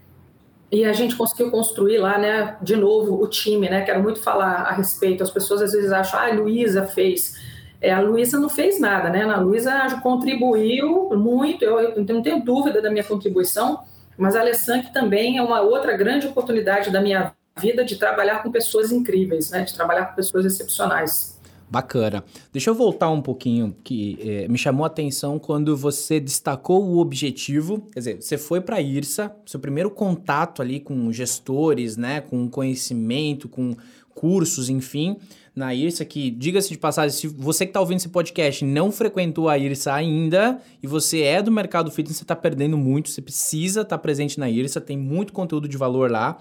E 0.72 0.86
a 0.86 0.92
gente 0.92 1.16
conseguiu 1.16 1.52
construir 1.52 2.00
lá, 2.00 2.18
né, 2.18 2.58
de 2.60 2.76
novo, 2.76 3.22
o 3.22 3.28
time, 3.28 3.70
né? 3.70 3.82
Quero 3.82 4.02
muito 4.02 4.20
falar 4.20 4.64
a 4.64 4.72
respeito. 4.72 5.22
As 5.22 5.30
pessoas 5.30 5.62
às 5.62 5.72
vezes 5.72 5.92
acham, 5.92 6.20
ah, 6.20 6.28
a 6.28 6.34
Luísa 6.34 6.88
fez. 6.88 7.36
É, 7.80 7.94
a 7.94 8.00
Luísa 8.00 8.40
não 8.40 8.50
fez 8.50 8.80
nada, 8.80 9.10
né? 9.10 9.24
A 9.24 9.38
Luísa 9.38 10.00
contribuiu 10.02 11.12
muito, 11.16 11.64
eu, 11.64 11.80
eu 11.80 12.06
não 12.06 12.24
tenho 12.24 12.44
dúvida 12.44 12.82
da 12.82 12.90
minha 12.90 13.04
contribuição, 13.04 13.82
mas 14.18 14.36
a 14.36 14.40
Alessandra 14.40 14.90
também 14.92 15.38
é 15.38 15.44
uma 15.44 15.62
outra 15.62 15.96
grande 15.96 16.26
oportunidade 16.26 16.90
da 16.90 17.02
minha 17.02 17.34
vida 17.60 17.86
de 17.86 17.98
trabalhar 17.98 18.42
com 18.42 18.52
pessoas 18.52 18.92
incríveis, 18.92 19.52
né? 19.52 19.64
De 19.64 19.76
trabalhar 19.76 20.06
com 20.06 20.16
pessoas 20.16 20.44
excepcionais. 20.44 21.33
Bacana. 21.70 22.24
Deixa 22.52 22.70
eu 22.70 22.76
voltar 22.76 23.10
um 23.10 23.22
pouquinho, 23.22 23.76
que 23.84 24.18
é, 24.22 24.48
me 24.48 24.58
chamou 24.58 24.84
a 24.84 24.88
atenção 24.88 25.40
quando 25.40 25.76
você 25.76 26.20
destacou 26.20 26.84
o 26.84 27.00
objetivo. 27.00 27.88
Quer 27.92 28.00
dizer, 28.00 28.22
você 28.22 28.38
foi 28.38 28.62
para 28.62 28.78
a 28.78 28.82
IRSA, 28.82 29.36
seu 29.46 29.60
primeiro 29.60 29.90
contato 29.90 30.62
ali 30.62 30.80
com 30.80 31.12
gestores, 31.12 31.98
né, 31.98 32.22
com 32.22 32.48
conhecimento, 32.48 33.50
com 33.50 33.76
cursos, 34.14 34.70
enfim, 34.70 35.18
na 35.56 35.74
IRSA, 35.74 36.06
que, 36.06 36.30
diga-se 36.32 36.70
de 36.70 36.78
passagem, 36.78 37.12
se 37.16 37.28
você 37.28 37.66
que 37.66 37.70
está 37.70 37.80
ouvindo 37.80 37.98
esse 37.98 38.10
podcast 38.10 38.64
não 38.66 38.92
frequentou 38.92 39.50
a 39.50 39.58
IRSA 39.58 39.94
ainda 39.94 40.60
e 40.82 40.88
você 40.88 41.22
é 41.22 41.42
do 41.42 41.52
mercado 41.52 41.92
fitness, 41.92 42.18
você 42.18 42.24
está 42.24 42.36
perdendo 42.36 42.78
muito, 42.78 43.10
você 43.10 43.22
precisa 43.22 43.82
estar 43.82 43.98
tá 43.98 44.02
presente 44.02 44.40
na 44.40 44.50
IRSA, 44.50 44.82
tem 44.82 44.98
muito 44.98 45.34
conteúdo 45.34 45.68
de 45.68 45.78
valor 45.78 46.10
lá, 46.10 46.40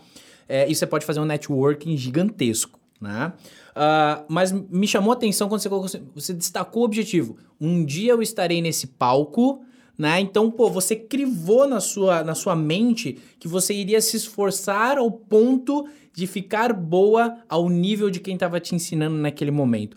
é, 0.49 0.71
e 0.71 0.75
você 0.75 0.87
pode 0.87 1.05
fazer 1.05 1.21
um 1.21 1.25
networking 1.25 1.97
gigantesco, 1.97 2.79
né? 3.03 3.33
Uh, 3.71 4.25
mas 4.29 4.53
me 4.53 4.87
chamou 4.87 5.11
a 5.11 5.15
atenção 5.15 5.49
quando 5.49 5.61
você, 5.61 5.69
colocou, 5.69 6.01
você 6.15 6.33
destacou 6.33 6.83
o 6.83 6.85
objetivo. 6.85 7.37
Um 7.61 7.85
dia 7.85 8.13
eu 8.13 8.23
estarei 8.23 8.63
nesse 8.63 8.87
palco, 8.87 9.63
né? 9.99 10.21
Então, 10.21 10.51
pô, 10.51 10.71
você 10.71 10.95
crivou 10.95 11.67
na 11.67 11.81
sua, 11.81 12.23
na 12.23 12.35
sua 12.35 12.55
mente 12.55 13.19
que 13.39 13.49
você 13.49 13.75
iria 13.75 14.01
se 14.01 14.17
esforçar 14.17 14.99
ao 14.99 15.11
ponto 15.11 15.87
de 16.15 16.27
ficar 16.27 16.73
boa 16.73 17.39
ao 17.49 17.69
nível 17.69 18.11
de 18.11 18.21
quem 18.21 18.35
estava 18.35 18.61
te 18.61 18.75
ensinando 18.75 19.17
naquele 19.17 19.51
momento. 19.51 19.97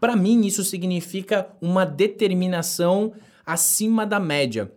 Para 0.00 0.16
mim, 0.16 0.46
isso 0.46 0.64
significa 0.64 1.48
uma 1.60 1.84
determinação 1.84 3.12
acima 3.44 4.06
da 4.06 4.18
média, 4.18 4.72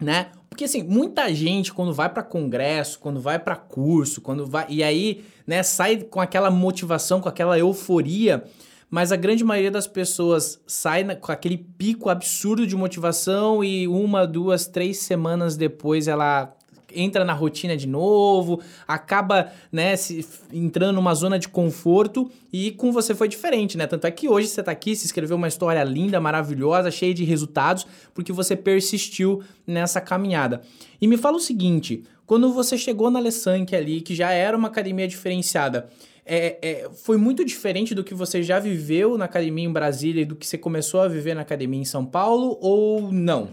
né? 0.00 0.30
Porque 0.52 0.64
assim, 0.64 0.82
muita 0.82 1.32
gente 1.34 1.72
quando 1.72 1.94
vai 1.94 2.10
para 2.10 2.22
congresso, 2.22 2.98
quando 2.98 3.18
vai 3.18 3.38
para 3.38 3.56
curso, 3.56 4.20
quando 4.20 4.44
vai 4.44 4.66
e 4.68 4.82
aí, 4.82 5.24
né, 5.46 5.62
sai 5.62 6.02
com 6.02 6.20
aquela 6.20 6.50
motivação, 6.50 7.22
com 7.22 7.28
aquela 7.28 7.58
euforia, 7.58 8.44
mas 8.90 9.12
a 9.12 9.16
grande 9.16 9.42
maioria 9.42 9.70
das 9.70 9.86
pessoas 9.86 10.60
sai 10.66 11.04
na, 11.04 11.16
com 11.16 11.32
aquele 11.32 11.56
pico 11.56 12.10
absurdo 12.10 12.66
de 12.66 12.76
motivação 12.76 13.64
e 13.64 13.88
uma, 13.88 14.26
duas, 14.26 14.66
três 14.66 14.98
semanas 14.98 15.56
depois 15.56 16.06
ela 16.06 16.54
entra 16.94 17.24
na 17.24 17.32
rotina 17.32 17.76
de 17.76 17.86
novo, 17.86 18.60
acaba, 18.86 19.52
né, 19.70 19.96
se, 19.96 20.26
entrando 20.52 20.96
numa 20.96 21.14
zona 21.14 21.38
de 21.38 21.48
conforto 21.48 22.30
e 22.52 22.72
com 22.72 22.92
você 22.92 23.14
foi 23.14 23.28
diferente, 23.28 23.76
né? 23.76 23.86
Tanto 23.86 24.06
é 24.06 24.10
que 24.10 24.28
hoje 24.28 24.48
você 24.48 24.62
tá 24.62 24.70
aqui, 24.70 24.94
se 24.94 25.06
escreveu 25.06 25.36
uma 25.36 25.48
história 25.48 25.82
linda, 25.84 26.20
maravilhosa, 26.20 26.90
cheia 26.90 27.14
de 27.14 27.24
resultados, 27.24 27.86
porque 28.14 28.32
você 28.32 28.54
persistiu 28.54 29.42
nessa 29.66 30.00
caminhada. 30.00 30.62
E 31.00 31.06
me 31.06 31.16
fala 31.16 31.36
o 31.36 31.40
seguinte, 31.40 32.04
quando 32.26 32.52
você 32.52 32.78
chegou 32.78 33.10
na 33.10 33.18
Alessanque 33.18 33.74
ali, 33.74 34.00
que 34.00 34.14
já 34.14 34.32
era 34.32 34.56
uma 34.56 34.68
academia 34.68 35.08
diferenciada, 35.08 35.88
é, 36.24 36.58
é, 36.62 36.90
foi 36.94 37.16
muito 37.16 37.44
diferente 37.44 37.94
do 37.94 38.04
que 38.04 38.14
você 38.14 38.42
já 38.42 38.58
viveu 38.58 39.18
na 39.18 39.24
academia 39.24 39.64
em 39.64 39.72
Brasília 39.72 40.22
e 40.22 40.24
do 40.24 40.36
que 40.36 40.46
você 40.46 40.56
começou 40.56 41.00
a 41.00 41.08
viver 41.08 41.34
na 41.34 41.42
academia 41.42 41.80
em 41.80 41.84
São 41.84 42.04
Paulo 42.04 42.58
ou 42.60 43.12
não? 43.12 43.48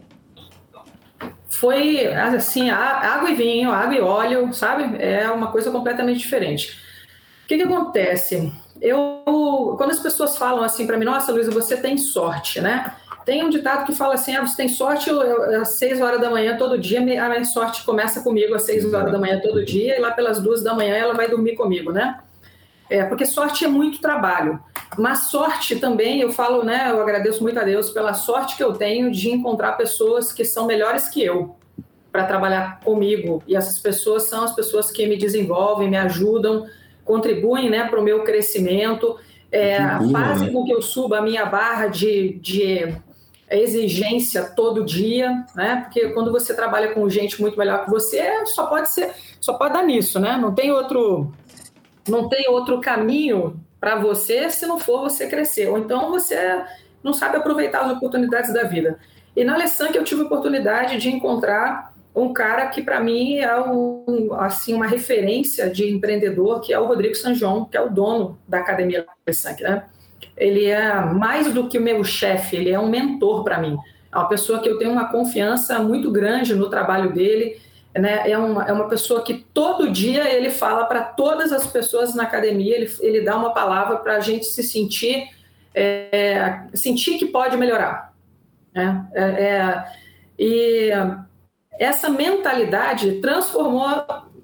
Foi 1.59 2.07
assim, 2.07 2.69
água 2.69 3.29
e 3.29 3.35
vinho, 3.35 3.69
água 3.69 3.93
e 3.93 3.99
óleo, 3.99 4.53
sabe? 4.53 4.95
É 5.03 5.29
uma 5.29 5.47
coisa 5.47 5.69
completamente 5.69 6.19
diferente. 6.19 6.79
O 7.43 7.47
que, 7.47 7.57
que 7.57 7.63
acontece? 7.63 8.51
Eu, 8.81 9.75
quando 9.77 9.91
as 9.91 9.99
pessoas 9.99 10.37
falam 10.37 10.63
assim 10.63 10.87
para 10.87 10.97
mim, 10.97 11.03
nossa, 11.03 11.33
Luísa, 11.33 11.51
você 11.51 11.75
tem 11.75 11.97
sorte, 11.97 12.61
né? 12.61 12.93
Tem 13.25 13.43
um 13.43 13.49
ditado 13.49 13.85
que 13.85 13.93
fala 13.93 14.13
assim, 14.13 14.35
ah, 14.37 14.41
você 14.41 14.55
tem 14.55 14.69
sorte 14.69 15.09
às 15.61 15.77
seis 15.77 15.99
horas 15.99 16.21
da 16.21 16.29
manhã 16.29 16.55
todo 16.55 16.79
dia, 16.79 16.99
a 16.99 17.03
minha 17.03 17.45
sorte 17.45 17.83
começa 17.83 18.21
comigo 18.21 18.55
às 18.55 18.63
seis 18.63 18.91
horas 18.93 19.11
da 19.11 19.19
manhã 19.19 19.41
todo 19.41 19.65
dia 19.65 19.97
e 19.97 19.99
lá 19.99 20.11
pelas 20.11 20.41
duas 20.41 20.63
da 20.63 20.73
manhã 20.73 20.95
ela 20.95 21.13
vai 21.13 21.27
dormir 21.27 21.55
comigo, 21.55 21.91
né? 21.91 22.19
É, 22.89 23.05
porque 23.05 23.25
sorte 23.25 23.63
é 23.63 23.67
muito 23.67 24.01
trabalho. 24.01 24.59
Mas 24.97 25.29
sorte 25.29 25.75
também, 25.75 26.21
eu 26.21 26.31
falo, 26.31 26.63
né? 26.63 26.87
Eu 26.89 26.99
agradeço 27.01 27.41
muito 27.43 27.59
a 27.59 27.63
Deus 27.63 27.91
pela 27.91 28.13
sorte 28.13 28.57
que 28.57 28.63
eu 28.63 28.73
tenho 28.73 29.11
de 29.11 29.29
encontrar 29.29 29.73
pessoas 29.73 30.33
que 30.33 30.43
são 30.43 30.65
melhores 30.65 31.07
que 31.07 31.23
eu 31.23 31.55
para 32.11 32.25
trabalhar 32.25 32.79
comigo. 32.79 33.43
E 33.47 33.55
essas 33.55 33.77
pessoas 33.77 34.23
são 34.23 34.43
as 34.43 34.55
pessoas 34.55 34.89
que 34.89 35.05
me 35.05 35.15
desenvolvem, 35.15 35.89
me 35.89 35.97
ajudam, 35.97 36.65
contribuem 37.05 37.69
né, 37.69 37.85
para 37.85 37.99
o 37.99 38.03
meu 38.03 38.23
crescimento, 38.23 39.17
é, 39.51 39.79
fazem 40.11 40.47
né? 40.47 40.53
com 40.53 40.65
que 40.65 40.71
eu 40.71 40.81
suba 40.81 41.19
a 41.19 41.21
minha 41.21 41.45
barra 41.45 41.87
de, 41.87 42.39
de 42.41 42.95
exigência 43.49 44.43
todo 44.43 44.85
dia, 44.85 45.45
né? 45.55 45.81
Porque 45.83 46.09
quando 46.09 46.31
você 46.31 46.55
trabalha 46.55 46.93
com 46.93 47.09
gente 47.09 47.41
muito 47.41 47.57
melhor 47.57 47.83
que 47.83 47.89
você, 47.89 48.45
só 48.47 48.67
pode 48.67 48.91
ser, 48.91 49.11
só 49.39 49.53
pode 49.53 49.73
dar 49.73 49.83
nisso, 49.83 50.19
né? 50.19 50.37
Não 50.37 50.53
tem 50.53 50.71
outro 50.71 51.31
não 52.09 52.27
tem 52.27 52.49
outro 52.49 52.81
caminho 52.81 53.59
para 53.79 53.95
você 53.95 54.49
se 54.49 54.65
não 54.65 54.79
for 54.79 55.01
você 55.01 55.27
crescer. 55.27 55.69
Ou 55.69 55.77
então 55.77 56.09
você 56.09 56.63
não 57.03 57.13
sabe 57.13 57.37
aproveitar 57.37 57.81
as 57.81 57.91
oportunidades 57.91 58.53
da 58.53 58.63
vida. 58.63 58.99
E 59.35 59.43
na 59.43 59.53
Alessandra 59.53 59.97
eu 59.97 60.03
tive 60.03 60.21
a 60.21 60.25
oportunidade 60.25 60.97
de 60.97 61.09
encontrar 61.09 61.93
um 62.13 62.33
cara 62.33 62.67
que 62.67 62.81
para 62.81 62.99
mim 62.99 63.37
é 63.37 63.59
um, 63.61 64.33
assim 64.33 64.73
uma 64.73 64.87
referência 64.87 65.69
de 65.69 65.89
empreendedor, 65.89 66.59
que 66.59 66.73
é 66.73 66.79
o 66.79 66.85
Rodrigo 66.85 67.15
Sanjon, 67.15 67.65
que 67.65 67.77
é 67.77 67.81
o 67.81 67.89
dono 67.89 68.37
da 68.47 68.59
Academia 68.59 69.05
Alessandra. 69.25 69.69
Né? 69.69 69.83
Ele 70.35 70.65
é 70.65 70.93
mais 71.05 71.53
do 71.53 71.67
que 71.67 71.77
o 71.77 71.81
meu 71.81 72.03
chefe, 72.03 72.57
ele 72.57 72.71
é 72.71 72.79
um 72.79 72.89
mentor 72.89 73.43
para 73.43 73.59
mim. 73.59 73.77
É 74.11 74.17
uma 74.17 74.27
pessoa 74.27 74.59
que 74.59 74.67
eu 74.67 74.77
tenho 74.77 74.91
uma 74.91 75.09
confiança 75.09 75.79
muito 75.79 76.11
grande 76.11 76.55
no 76.55 76.69
trabalho 76.69 77.13
dele 77.13 77.61
né, 77.99 78.29
é, 78.29 78.37
uma, 78.37 78.65
é 78.65 78.73
uma 78.73 78.87
pessoa 78.87 79.23
que 79.23 79.33
todo 79.53 79.91
dia 79.91 80.27
ele 80.33 80.49
fala 80.49 80.85
para 80.85 81.03
todas 81.03 81.51
as 81.51 81.67
pessoas 81.67 82.15
na 82.15 82.23
academia, 82.23 82.75
ele, 82.75 82.91
ele 83.01 83.21
dá 83.21 83.37
uma 83.37 83.53
palavra 83.53 83.97
para 83.97 84.15
a 84.15 84.19
gente 84.19 84.45
se 84.45 84.63
sentir, 84.63 85.27
é, 85.73 86.61
sentir 86.73 87.17
que 87.17 87.25
pode 87.25 87.57
melhorar. 87.57 88.13
Né? 88.73 89.05
É, 89.13 89.23
é, 89.23 89.85
e 90.37 90.91
essa 91.79 92.09
mentalidade 92.09 93.19
transformou, 93.21 93.87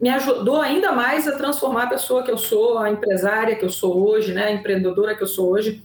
me 0.02 0.10
ajudou 0.10 0.62
ainda 0.62 0.92
mais 0.92 1.28
a 1.28 1.38
transformar 1.38 1.84
a 1.84 1.88
pessoa 1.88 2.24
que 2.24 2.32
eu 2.32 2.38
sou, 2.38 2.78
a 2.78 2.90
empresária 2.90 3.56
que 3.56 3.66
eu 3.66 3.70
sou 3.70 4.08
hoje, 4.08 4.34
né, 4.34 4.46
a 4.46 4.52
empreendedora 4.52 5.16
que 5.16 5.24
eu 5.24 5.28
sou 5.28 5.52
hoje. 5.52 5.84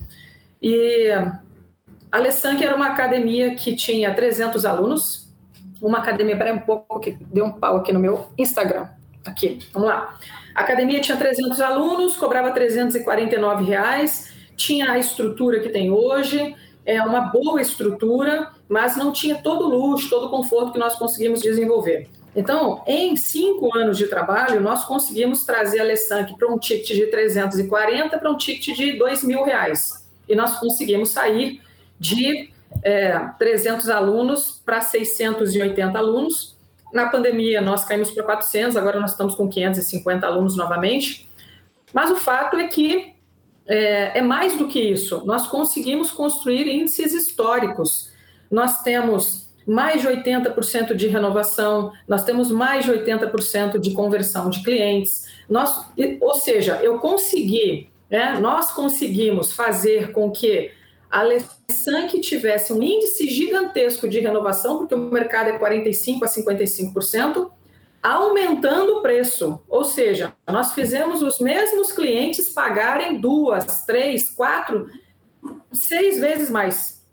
E 0.61 1.11
a 1.11 1.41
Alessandra 2.11 2.67
era 2.67 2.77
uma 2.77 2.89
academia 2.89 3.55
que 3.55 3.75
tinha 3.75 4.15
300 4.15 4.65
alunos, 4.65 5.30
uma 5.81 5.99
academia, 5.99 6.37
peraí 6.37 6.53
um 6.53 6.61
pouco, 6.61 7.01
que 7.01 7.13
deu 7.13 7.45
um 7.45 7.53
pau 7.53 7.77
aqui 7.77 7.93
no 7.93 8.01
meu 8.01 8.27
Instagram. 8.37 8.89
Aqui, 9.25 9.59
vamos 9.73 9.89
lá. 9.89 10.19
A 10.55 10.61
academia 10.63 11.01
tinha 11.01 11.17
300 11.17 11.61
alunos, 11.61 12.17
cobrava 12.17 12.51
349 12.51 13.65
reais, 13.65 14.33
tinha 14.57 14.91
a 14.91 14.99
estrutura 14.99 15.61
que 15.61 15.69
tem 15.69 15.91
hoje, 15.91 16.55
é 16.85 17.01
uma 17.03 17.21
boa 17.21 17.61
estrutura, 17.61 18.51
mas 18.69 18.97
não 18.97 19.13
tinha 19.13 19.37
todo 19.37 19.67
o 19.67 19.69
luxo, 19.69 20.11
todo 20.11 20.27
o 20.27 20.31
conforto 20.31 20.73
que 20.73 20.79
nós 20.79 20.97
conseguimos 20.97 21.41
desenvolver. 21.41 22.09
Então, 22.35 22.83
em 22.87 23.17
cinco 23.17 23.77
anos 23.77 23.99
de 23.99 24.07
trabalho, 24.07 24.61
nós 24.61 24.85
conseguimos 24.85 25.45
trazer 25.45 25.81
a 25.81 25.83
Alessanque 25.83 26.37
para 26.39 26.49
um 26.49 26.59
ticket 26.59 26.97
de 26.97 27.07
340 27.07 28.19
para 28.19 28.31
um 28.31 28.37
ticket 28.37 28.77
de 28.77 28.99
2 28.99 29.25
mil 29.25 29.43
reais. 29.43 30.07
E 30.29 30.35
nós 30.35 30.59
conseguimos 30.59 31.11
sair 31.11 31.61
de 31.99 32.51
é, 32.83 33.19
300 33.39 33.89
alunos 33.89 34.61
para 34.65 34.81
680 34.81 35.99
alunos. 35.99 36.59
Na 36.93 37.09
pandemia, 37.09 37.61
nós 37.61 37.85
caímos 37.85 38.11
para 38.11 38.25
400, 38.25 38.77
agora 38.77 38.99
nós 38.99 39.13
estamos 39.13 39.35
com 39.35 39.49
550 39.49 40.27
alunos 40.27 40.57
novamente. 40.57 41.29
Mas 41.93 42.11
o 42.11 42.17
fato 42.17 42.57
é 42.57 42.67
que 42.67 43.15
é, 43.67 44.19
é 44.19 44.23
mais 44.23 44.57
do 44.57 44.67
que 44.67 44.81
isso. 44.81 45.23
Nós 45.25 45.47
conseguimos 45.47 46.11
construir 46.11 46.67
índices 46.67 47.13
históricos. 47.15 48.11
Nós 48.51 48.83
temos 48.83 49.49
mais 49.67 50.03
de 50.03 50.09
80% 50.09 50.95
de 50.95 51.07
renovação, 51.07 51.93
nós 52.09 52.25
temos 52.25 52.51
mais 52.51 52.85
de 52.85 52.91
80% 52.91 53.79
de 53.79 53.93
conversão 53.93 54.51
de 54.51 54.63
clientes. 54.65 55.27
Nós, 55.49 55.87
ou 56.21 56.35
seja, 56.35 56.81
eu 56.83 56.99
consegui, 56.99 57.89
né, 58.11 58.39
nós 58.41 58.73
conseguimos 58.73 59.53
fazer 59.53 60.11
com 60.13 60.31
que 60.31 60.73
a 61.11 61.21
Alessan 61.21 62.07
tivesse 62.21 62.73
um 62.73 62.83
índice 62.83 63.29
gigantesco 63.29 64.09
de 64.09 64.21
renovação, 64.21 64.79
porque 64.79 64.95
o 64.95 65.11
mercado 65.11 65.49
é 65.49 65.59
45% 65.59 66.23
a 66.23 66.27
55%, 66.27 67.51
aumentando 68.01 68.99
o 68.99 69.03
preço. 69.03 69.61
Ou 69.69 69.85
seja, 69.85 70.33
nós 70.47 70.73
fizemos 70.73 71.21
os 71.21 71.41
mesmos 71.41 71.91
clientes 71.91 72.49
pagarem 72.51 73.21
duas, 73.21 73.85
três, 73.85 74.31
quatro, 74.31 74.89
seis 75.73 76.21
vezes 76.21 76.49
mais. 76.49 77.05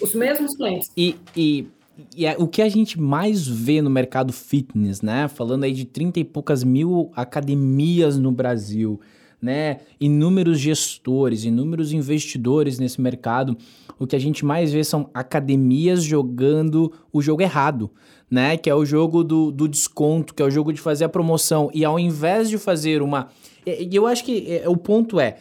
Os 0.00 0.14
mesmos 0.14 0.54
clientes. 0.54 0.90
E, 0.94 1.16
e, 1.34 1.66
e 2.14 2.26
é, 2.26 2.36
o 2.38 2.46
que 2.46 2.60
a 2.60 2.68
gente 2.68 3.00
mais 3.00 3.46
vê 3.46 3.80
no 3.80 3.88
mercado 3.88 4.34
fitness, 4.34 5.00
né? 5.00 5.28
Falando 5.28 5.64
aí 5.64 5.72
de 5.72 5.86
30 5.86 6.20
e 6.20 6.24
poucas 6.24 6.62
mil 6.62 7.10
academias 7.16 8.18
no 8.18 8.30
Brasil, 8.30 9.00
né? 9.42 9.80
Inúmeros 10.00 10.60
gestores, 10.60 11.44
inúmeros 11.44 11.92
investidores 11.92 12.78
nesse 12.78 13.00
mercado. 13.00 13.58
O 13.98 14.06
que 14.06 14.16
a 14.16 14.18
gente 14.18 14.44
mais 14.44 14.72
vê 14.72 14.84
são 14.84 15.10
academias 15.12 16.02
jogando 16.02 16.92
o 17.12 17.20
jogo 17.20 17.42
errado 17.42 17.90
né? 18.32 18.56
Que 18.56 18.70
é 18.70 18.74
o 18.74 18.82
jogo 18.82 19.22
do, 19.22 19.52
do 19.52 19.68
desconto, 19.68 20.32
que 20.32 20.42
é 20.42 20.46
o 20.46 20.50
jogo 20.50 20.72
de 20.72 20.80
fazer 20.80 21.04
a 21.04 21.08
promoção. 21.08 21.70
E 21.74 21.84
ao 21.84 22.00
invés 22.00 22.48
de 22.48 22.56
fazer 22.56 23.02
uma. 23.02 23.28
E 23.66 23.94
eu 23.94 24.06
acho 24.06 24.24
que 24.24 24.46
é, 24.50 24.66
o 24.66 24.76
ponto 24.76 25.20
é. 25.20 25.36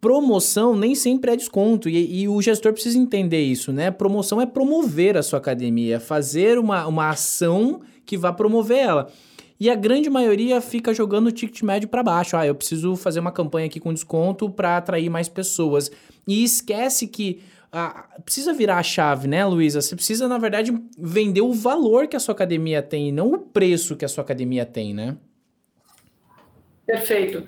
Promoção 0.00 0.74
nem 0.74 0.94
sempre 0.94 1.30
é 1.30 1.36
desconto, 1.36 1.86
e, 1.86 2.22
e, 2.22 2.26
o 2.26 2.40
gestor 2.40 2.72
precisa 2.72 2.96
entender 2.96 3.42
isso, 3.42 3.70
né? 3.70 3.90
Promoção 3.90 4.40
é 4.40 4.46
promover 4.46 5.14
a 5.14 5.22
sua 5.22 5.38
academia, 5.38 5.96
é 5.96 6.00
fazer 6.00 6.58
uma, 6.58 6.86
uma 6.86 7.10
ação 7.10 7.82
que 8.06 8.16
vá 8.16 8.32
promover 8.32 8.78
ela. 8.78 9.12
E 9.60 9.68
a 9.68 9.74
grande 9.74 10.08
maioria 10.08 10.58
fica 10.62 10.94
jogando 10.94 11.26
o 11.26 11.32
ticket 11.32 11.62
médio 11.62 11.86
para 11.86 12.02
baixo. 12.02 12.34
Ah, 12.34 12.46
eu 12.46 12.54
preciso 12.54 12.96
fazer 12.96 13.20
uma 13.20 13.30
campanha 13.30 13.66
aqui 13.66 13.78
com 13.78 13.92
desconto 13.92 14.48
para 14.48 14.78
atrair 14.78 15.10
mais 15.10 15.28
pessoas. 15.28 15.90
E 16.26 16.42
esquece 16.42 17.06
que 17.06 17.42
ah, 17.70 18.08
precisa 18.24 18.54
virar 18.54 18.78
a 18.78 18.82
chave, 18.82 19.28
né, 19.28 19.44
Luísa? 19.44 19.82
Você 19.82 19.94
precisa, 19.94 20.26
na 20.26 20.38
verdade, 20.38 20.72
vender 20.98 21.42
o 21.42 21.52
valor 21.52 22.08
que 22.08 22.16
a 22.16 22.20
sua 22.20 22.34
academia 22.34 22.82
tem, 22.82 23.10
e 23.10 23.12
não 23.12 23.32
o 23.32 23.38
preço 23.38 23.96
que 23.96 24.04
a 24.04 24.08
sua 24.08 24.24
academia 24.24 24.64
tem, 24.64 24.94
né? 24.94 25.16
Perfeito. 26.86 27.46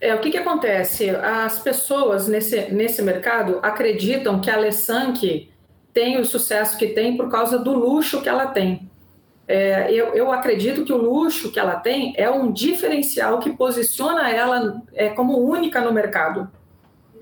É, 0.00 0.14
o 0.14 0.20
que, 0.20 0.30
que 0.30 0.36
acontece? 0.36 1.08
As 1.08 1.58
pessoas 1.58 2.28
nesse, 2.28 2.70
nesse 2.72 3.00
mercado 3.00 3.58
acreditam 3.62 4.38
que 4.38 4.50
a 4.50 4.54
Alessanque 4.54 5.48
tem 5.94 6.20
o 6.20 6.24
sucesso 6.26 6.76
que 6.76 6.88
tem 6.88 7.16
por 7.16 7.30
causa 7.30 7.58
do 7.58 7.72
luxo 7.72 8.20
que 8.20 8.28
ela 8.28 8.48
tem. 8.48 8.88
É, 9.46 9.92
eu, 9.92 10.14
eu, 10.14 10.32
acredito 10.32 10.84
que 10.84 10.92
o 10.92 10.96
luxo 10.96 11.52
que 11.52 11.60
ela 11.60 11.76
tem 11.76 12.14
é 12.16 12.30
um 12.30 12.50
diferencial 12.50 13.38
que 13.40 13.50
posiciona 13.50 14.30
ela 14.30 14.82
é, 14.94 15.10
como 15.10 15.38
única 15.38 15.80
no 15.82 15.92
mercado. 15.92 16.48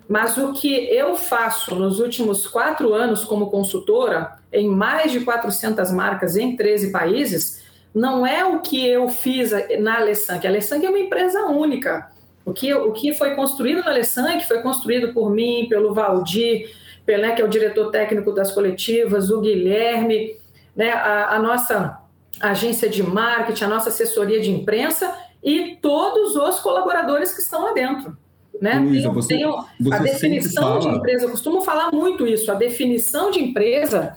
Mas 0.09 0.37
o 0.37 0.53
que 0.53 0.73
eu 0.73 1.17
faço 1.17 1.75
nos 1.75 1.99
últimos 1.99 2.47
quatro 2.47 2.95
anos 2.95 3.25
como 3.25 3.51
consultora, 3.51 4.37
em 4.53 4.69
mais 4.69 5.11
de 5.11 5.21
400 5.21 5.91
marcas 5.91 6.37
em 6.37 6.55
13 6.55 6.93
países, 6.93 7.63
não 7.95 8.27
é 8.27 8.45
o 8.45 8.61
que 8.61 8.87
eu 8.87 9.09
fiz 9.09 9.51
na 9.81 9.97
Alessank. 9.97 10.47
A 10.47 10.51
Alessank 10.51 10.85
é 10.85 10.89
uma 10.89 10.99
empresa 10.99 11.47
única. 11.47 12.11
O 12.45 12.53
que, 12.53 12.73
o 12.75 12.93
que 12.93 13.15
foi 13.15 13.35
construído 13.35 13.83
na 13.83 13.91
Alessank 13.91 14.47
foi 14.47 14.61
construído 14.61 15.13
por 15.13 15.31
mim, 15.31 15.67
pelo 15.69 15.95
Valdir, 15.95 16.71
né, 17.07 17.33
que 17.33 17.43
é 17.43 17.45
o 17.45 17.49
diretor 17.49 17.91
técnico 17.91 18.33
das 18.33 18.53
coletivas, 18.53 19.31
o 19.31 19.41
Guilherme, 19.41 20.37
né, 20.75 20.91
a, 20.91 21.37
a 21.37 21.39
nossa 21.39 22.02
agência 22.41 22.89
de 22.89 23.03
marketing, 23.03 23.65
a 23.65 23.69
nossa 23.69 23.89
assessoria 23.89 24.41
de 24.41 24.51
imprensa 24.51 25.15
e 25.43 25.77
todos 25.81 26.37
os 26.37 26.61
colaboradores 26.61 27.33
que 27.33 27.41
estão 27.41 27.63
lá 27.63 27.73
dentro. 27.73 28.17
Né? 28.61 28.79
Luísa, 28.79 29.09
tem, 29.09 29.15
você, 29.15 29.35
tem 29.35 29.51
você 29.81 29.95
a 29.95 29.99
definição 29.99 30.79
de 30.79 30.89
empresa, 30.89 31.25
eu 31.25 31.31
costumo 31.31 31.63
falar 31.63 31.91
muito 31.91 32.27
isso, 32.27 32.51
a 32.53 32.55
definição 32.55 33.31
de 33.31 33.41
empresa 33.41 34.17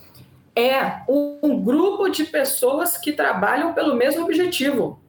é 0.56 1.01
um 1.10 1.60
grupo 1.62 2.08
de 2.10 2.25
pessoas 2.25 2.97
que 2.97 3.12
trabalham 3.12 3.73
pelo 3.73 3.95
mesmo 3.95 4.23
objetivo. 4.23 4.99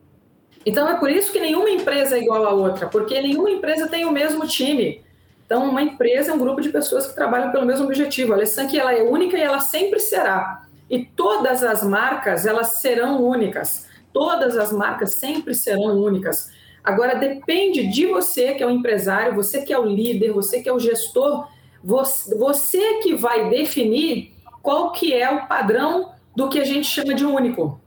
Então 0.65 0.89
é 0.89 0.95
por 0.95 1.09
isso 1.09 1.31
que 1.31 1.39
nenhuma 1.39 1.69
empresa 1.69 2.17
é 2.17 2.21
igual 2.21 2.45
a 2.45 2.51
outra, 2.51 2.87
porque 2.87 3.21
nenhuma 3.21 3.49
empresa 3.49 3.87
tem 3.87 4.03
o 4.03 4.11
mesmo 4.11 4.45
time. 4.45 5.01
Então 5.45 5.69
uma 5.69 5.81
empresa 5.81 6.31
é 6.31 6.33
um 6.33 6.39
grupo 6.39 6.59
de 6.59 6.69
pessoas 6.69 7.07
que 7.07 7.15
trabalham 7.15 7.51
pelo 7.51 7.65
mesmo 7.65 7.85
objetivo. 7.85 8.33
A 8.33 8.35
Alessanque 8.35 8.77
ela 8.77 8.93
é 8.93 9.01
única 9.01 9.37
e 9.37 9.41
ela 9.41 9.61
sempre 9.61 9.99
será. 10.01 10.66
E 10.89 11.05
todas 11.05 11.63
as 11.63 11.83
marcas 11.83 12.45
elas 12.45 12.79
serão 12.79 13.23
únicas. 13.23 13.87
Todas 14.13 14.57
as 14.57 14.71
marcas 14.71 15.15
sempre 15.15 15.53
serão 15.53 16.01
únicas. 16.01 16.49
Agora 16.83 17.15
depende 17.15 17.87
de 17.87 18.05
você 18.05 18.53
que 18.53 18.63
é 18.63 18.65
o 18.65 18.71
empresário, 18.71 19.35
você 19.35 19.61
que 19.61 19.73
é 19.73 19.79
o 19.79 19.85
líder, 19.85 20.31
você 20.31 20.61
que 20.61 20.69
é 20.69 20.73
o 20.73 20.79
gestor, 20.79 21.47
você, 21.83 22.35
você 22.35 22.99
que 22.99 23.13
vai 23.13 23.49
definir 23.49 24.33
qual 24.61 24.91
que 24.91 25.13
é 25.13 25.29
o 25.29 25.47
padrão 25.47 26.13
do 26.35 26.49
que 26.49 26.59
a 26.59 26.65
gente 26.65 26.87
chama 26.87 27.13
de 27.13 27.25
único. 27.25 27.79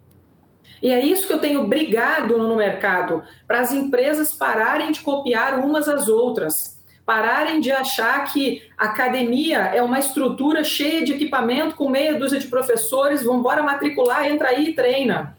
E 0.82 0.90
é 0.90 1.04
isso 1.04 1.26
que 1.26 1.32
eu 1.32 1.38
tenho 1.38 1.66
brigado 1.66 2.38
no 2.38 2.56
mercado, 2.56 3.22
para 3.46 3.60
as 3.60 3.72
empresas 3.72 4.32
pararem 4.32 4.90
de 4.90 5.00
copiar 5.00 5.58
umas 5.58 5.88
às 5.88 6.08
outras, 6.08 6.79
pararem 7.04 7.60
de 7.60 7.72
achar 7.72 8.24
que 8.32 8.62
academia 8.76 9.58
é 9.74 9.82
uma 9.82 9.98
estrutura 9.98 10.62
cheia 10.62 11.04
de 11.04 11.12
equipamento 11.12 11.74
com 11.74 11.88
meia 11.88 12.18
dúzia 12.18 12.38
de 12.38 12.46
professores, 12.46 13.22
vão 13.22 13.38
embora 13.38 13.62
matricular, 13.62 14.26
entra 14.26 14.48
aí 14.48 14.68
e 14.68 14.74
treina. 14.74 15.36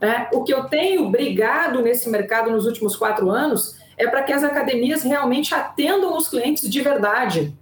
É, 0.00 0.28
o 0.32 0.42
que 0.42 0.54
eu 0.54 0.64
tenho 0.64 1.10
brigado 1.10 1.82
nesse 1.82 2.08
mercado 2.08 2.50
nos 2.50 2.64
últimos 2.64 2.96
quatro 2.96 3.30
anos 3.30 3.78
é 3.98 4.06
para 4.06 4.22
que 4.22 4.32
as 4.32 4.42
academias 4.42 5.02
realmente 5.02 5.54
atendam 5.54 6.16
os 6.16 6.28
clientes 6.28 6.68
de 6.68 6.80
verdade. 6.80 7.54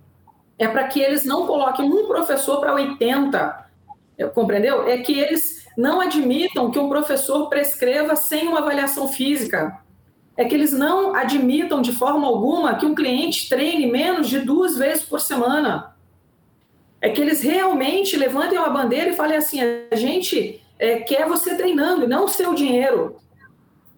É 0.56 0.68
para 0.68 0.86
que 0.86 1.00
eles 1.00 1.24
não 1.24 1.46
coloquem 1.46 1.90
um 1.90 2.06
professor 2.06 2.60
para 2.60 2.74
80, 2.74 3.66
compreendeu? 4.34 4.86
É 4.86 4.98
que 4.98 5.18
eles 5.18 5.66
não 5.76 6.00
admitam 6.00 6.70
que 6.70 6.78
um 6.78 6.88
professor 6.88 7.48
prescreva 7.48 8.14
sem 8.14 8.46
uma 8.46 8.58
avaliação 8.58 9.08
física. 9.08 9.80
É 10.38 10.44
que 10.44 10.54
eles 10.54 10.72
não 10.72 11.16
admitam 11.16 11.82
de 11.82 11.90
forma 11.90 12.24
alguma 12.28 12.76
que 12.76 12.86
um 12.86 12.94
cliente 12.94 13.48
treine 13.48 13.90
menos 13.90 14.28
de 14.28 14.38
duas 14.38 14.78
vezes 14.78 15.02
por 15.02 15.20
semana. 15.20 15.96
É 17.00 17.10
que 17.10 17.20
eles 17.20 17.42
realmente 17.42 18.16
levantem 18.16 18.56
uma 18.56 18.70
bandeira 18.70 19.10
e 19.10 19.16
falem 19.16 19.36
assim: 19.36 19.58
a 19.90 19.96
gente 19.96 20.62
é, 20.78 21.00
quer 21.00 21.26
você 21.26 21.56
treinando, 21.56 22.04
e 22.04 22.08
não 22.08 22.24
o 22.24 22.28
seu 22.28 22.54
dinheiro. 22.54 23.16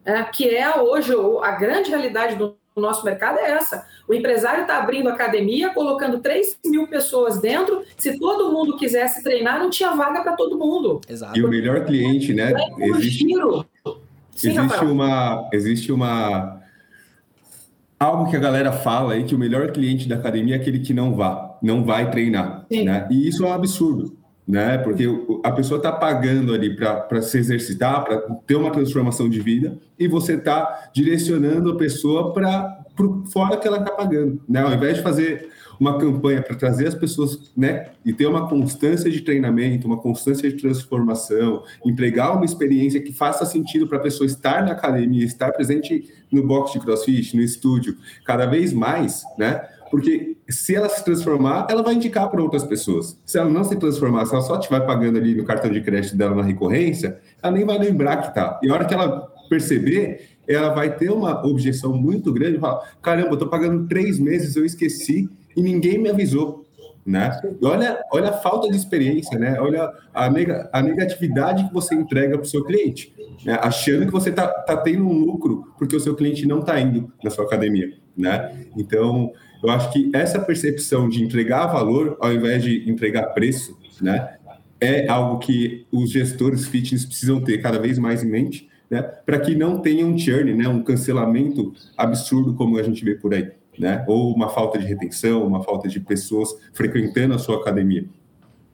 É, 0.03 0.23
que 0.23 0.49
é 0.49 0.81
hoje 0.81 1.13
a 1.43 1.51
grande 1.53 1.91
realidade 1.91 2.37
do 2.37 2.57
nosso 2.75 3.05
mercado 3.05 3.39
é 3.39 3.51
essa. 3.51 3.87
O 4.09 4.15
empresário 4.15 4.63
está 4.63 4.79
abrindo 4.79 5.11
academia, 5.11 5.75
colocando 5.75 6.21
3 6.21 6.59
mil 6.65 6.87
pessoas 6.89 7.39
dentro. 7.39 7.85
Se 7.99 8.19
todo 8.19 8.51
mundo 8.51 8.79
quisesse 8.79 9.23
treinar, 9.23 9.59
não 9.59 9.69
tinha 9.69 9.91
vaga 9.91 10.23
para 10.23 10.33
todo 10.33 10.59
mundo. 10.59 11.03
Exato. 11.07 11.39
E 11.39 11.45
o 11.45 11.49
melhor 11.49 11.85
cliente, 11.85 12.33
né? 12.33 12.55
É 12.79 12.89
existe, 12.89 13.27
Sim, 14.41 14.59
existe 14.59 14.85
uma, 14.85 15.49
existe 15.53 15.93
uma 15.93 16.61
algo 17.99 18.31
que 18.31 18.37
a 18.37 18.41
galera 18.41 18.73
fala 18.73 19.13
aí 19.13 19.25
que 19.25 19.35
o 19.35 19.39
melhor 19.39 19.73
cliente 19.73 20.09
da 20.09 20.17
academia 20.17 20.57
é 20.57 20.59
aquele 20.59 20.81
que 20.81 20.95
não 20.95 21.15
vá, 21.15 21.59
não 21.63 21.85
vai 21.85 22.11
treinar, 22.11 22.67
né? 22.71 23.07
E 23.11 23.29
isso 23.29 23.45
é 23.45 23.49
um 23.49 23.53
absurdo 23.53 24.21
né? 24.51 24.79
Porque 24.79 25.07
a 25.45 25.53
pessoa 25.53 25.79
está 25.79 25.93
pagando 25.93 26.53
ali 26.53 26.75
para 26.75 27.23
se 27.23 27.39
exercitar, 27.39 28.05
para 28.05 28.19
ter 28.47 28.57
uma 28.57 28.71
transformação 28.71 29.29
de 29.29 29.41
vida, 29.41 29.79
e 29.99 30.09
você 30.09 30.35
está 30.35 30.91
direcionando 30.93 31.71
a 31.71 31.77
pessoa 31.77 32.33
para 32.33 32.81
fora 33.33 33.57
que 33.57 33.67
ela 33.67 33.79
está 33.79 33.93
pagando, 33.93 34.43
né? 34.49 34.61
Ao 34.61 34.73
invés 34.73 34.97
de 34.97 35.03
fazer 35.03 35.49
uma 35.81 35.99
campanha 35.99 36.43
para 36.43 36.55
trazer 36.55 36.87
as 36.87 36.95
pessoas, 36.95 37.51
né, 37.57 37.87
e 38.05 38.13
ter 38.13 38.27
uma 38.27 38.47
constância 38.47 39.11
de 39.11 39.23
treinamento, 39.23 39.87
uma 39.87 39.97
constância 39.97 40.49
de 40.51 40.57
transformação, 40.61 41.65
entregar 41.85 42.33
uma 42.33 42.45
experiência 42.45 43.01
que 43.01 43.15
faça 43.15 43.47
sentido 43.47 43.89
para 43.89 43.97
a 43.97 44.03
pessoa 44.03 44.27
estar 44.27 44.63
na 44.63 44.73
academia, 44.73 45.25
estar 45.25 45.51
presente 45.53 46.13
no 46.31 46.47
box 46.47 46.75
de 46.75 46.81
CrossFit, 46.81 47.35
no 47.35 47.43
estúdio, 47.43 47.97
cada 48.27 48.45
vez 48.45 48.75
mais, 48.75 49.25
né? 49.39 49.63
Porque 49.91 50.37
se 50.49 50.77
ela 50.77 50.89
se 50.89 51.05
transformar, 51.05 51.67
ela 51.69 51.83
vai 51.83 51.95
indicar 51.95 52.31
para 52.31 52.41
outras 52.41 52.63
pessoas. 52.63 53.19
Se 53.27 53.39
ela 53.39 53.51
não 53.51 53.65
se 53.65 53.75
transformar, 53.75 54.25
se 54.27 54.33
ela 54.33 54.43
só 54.43 54.57
estiver 54.57 54.87
pagando 54.87 55.19
ali 55.19 55.35
no 55.35 55.45
cartão 55.45 55.69
de 55.69 55.81
crédito 55.81 56.17
dela 56.17 56.37
na 56.37 56.43
recorrência, 56.45 57.19
ela 57.43 57.53
nem 57.53 57.65
vai 57.65 57.77
lembrar 57.77 58.19
que 58.19 58.33
tá. 58.33 58.61
E 58.63 58.71
a 58.71 58.75
hora 58.75 58.85
que 58.85 58.95
ela 58.95 59.29
perceber, 59.49 60.29
ela 60.47 60.73
vai 60.73 60.95
ter 60.97 61.11
uma 61.11 61.45
objeção 61.45 61.93
muito 61.93 62.33
grande 62.33 62.59
falar: 62.61 62.89
caramba, 63.03 63.31
eu 63.31 63.35
estou 63.35 63.49
pagando 63.49 63.89
três 63.89 64.19
meses, 64.19 64.55
eu 64.55 64.65
esqueci 64.65 65.29
e 65.57 65.63
ninguém 65.63 65.99
me 65.99 66.09
avisou. 66.09 66.67
Né? 67.05 67.41
E 67.61 67.65
olha, 67.65 68.01
olha 68.13 68.29
a 68.29 68.33
falta 68.35 68.71
de 68.71 68.77
experiência, 68.77 69.39
né? 69.39 69.59
olha 69.59 69.91
a, 70.13 70.31
neg 70.31 70.51
a 70.71 70.83
negatividade 70.83 71.67
que 71.67 71.73
você 71.73 71.95
entrega 71.95 72.37
para 72.37 72.45
o 72.45 72.49
seu 72.49 72.63
cliente, 72.63 73.13
né? 73.45 73.59
achando 73.63 74.05
que 74.05 74.13
você 74.13 74.31
está 74.31 74.47
tá 74.47 74.77
tendo 74.77 75.05
um 75.05 75.25
lucro 75.25 75.73
porque 75.79 75.97
o 75.97 76.01
seu 76.01 76.15
cliente 76.15 76.47
não 76.47 76.61
está 76.61 76.79
indo 76.79 77.11
na 77.25 77.31
sua 77.31 77.47
academia. 77.47 77.95
Né? 78.17 78.67
Então, 78.77 79.33
eu 79.63 79.71
acho 79.71 79.93
que 79.93 80.11
essa 80.15 80.39
percepção 80.39 81.09
de 81.09 81.23
entregar 81.23 81.67
valor 81.67 82.17
ao 82.21 82.33
invés 82.33 82.63
de 82.63 82.89
entregar 82.91 83.27
preço, 83.29 83.79
né, 84.01 84.37
é 84.81 85.07
algo 85.09 85.39
que 85.39 85.87
os 85.93 86.11
gestores 86.11 86.67
fitness 86.67 87.05
precisam 87.05 87.41
ter 87.41 87.59
cada 87.59 87.79
vez 87.79 87.99
mais 87.99 88.25
em 88.25 88.31
mente, 88.31 88.69
né, 88.91 89.03
para 89.03 89.39
que 89.39 89.55
não 89.55 89.79
tenha 89.79 90.07
um 90.07 90.17
churn, 90.19 90.55
né, 90.55 90.67
um 90.67 90.83
cancelamento 90.83 91.75
absurdo 91.97 92.55
como 92.55 92.79
a 92.79 92.83
gente 92.83 93.05
vê 93.05 93.15
por 93.15 93.35
aí, 93.35 93.51
né, 93.79 94.05
ou 94.07 94.35
uma 94.35 94.49
falta 94.49 94.79
de 94.79 94.87
retenção, 94.87 95.47
uma 95.47 95.63
falta 95.63 95.89
de 95.89 96.01
pessoas 96.01 96.55
frequentando 96.73 97.35
a 97.35 97.39
sua 97.39 97.57
academia. 97.57 98.05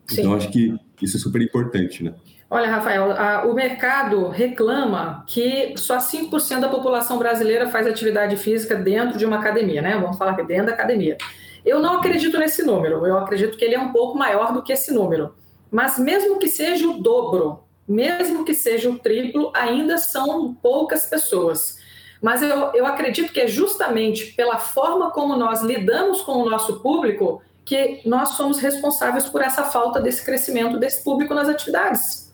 Sim. 0.06 0.20
Então 0.20 0.34
acho 0.34 0.48
que 0.50 0.74
Isso 1.02 1.16
é 1.16 1.20
super 1.20 1.42
importante, 1.42 2.02
né? 2.02 2.14
Olha, 2.48 2.70
Rafael, 2.70 3.10
a, 3.10 3.44
o 3.44 3.54
mercado 3.54 4.28
reclama 4.28 5.24
que 5.26 5.74
só 5.76 5.98
5% 5.98 6.60
da 6.60 6.68
população 6.68 7.18
brasileira 7.18 7.68
faz 7.68 7.86
atividade 7.86 8.36
física 8.36 8.76
dentro 8.76 9.18
de 9.18 9.26
uma 9.26 9.38
academia, 9.38 9.82
né? 9.82 9.98
Vamos 9.98 10.16
falar 10.16 10.34
que 10.36 10.44
dentro 10.44 10.66
da 10.66 10.72
academia. 10.72 11.18
Eu 11.64 11.80
não 11.80 11.94
acredito 11.98 12.38
nesse 12.38 12.62
número, 12.62 13.04
eu 13.04 13.18
acredito 13.18 13.56
que 13.56 13.64
ele 13.64 13.74
é 13.74 13.80
um 13.80 13.90
pouco 13.90 14.16
maior 14.16 14.52
do 14.52 14.62
que 14.62 14.72
esse 14.72 14.94
número. 14.94 15.34
Mas 15.70 15.98
mesmo 15.98 16.38
que 16.38 16.46
seja 16.46 16.88
o 16.88 17.02
dobro, 17.02 17.64
mesmo 17.88 18.44
que 18.44 18.54
seja 18.54 18.88
o 18.88 18.98
triplo, 18.98 19.50
ainda 19.52 19.98
são 19.98 20.54
poucas 20.54 21.06
pessoas. 21.06 21.75
Mas 22.22 22.42
eu, 22.42 22.72
eu 22.74 22.86
acredito 22.86 23.32
que 23.32 23.40
é 23.40 23.46
justamente 23.46 24.32
pela 24.32 24.58
forma 24.58 25.10
como 25.10 25.36
nós 25.36 25.62
lidamos 25.62 26.22
com 26.22 26.32
o 26.32 26.48
nosso 26.48 26.80
público 26.80 27.42
que 27.64 28.00
nós 28.06 28.30
somos 28.30 28.58
responsáveis 28.58 29.26
por 29.26 29.42
essa 29.42 29.64
falta 29.64 30.00
desse 30.00 30.24
crescimento 30.24 30.78
desse 30.78 31.02
público 31.02 31.34
nas 31.34 31.48
atividades. 31.48 32.32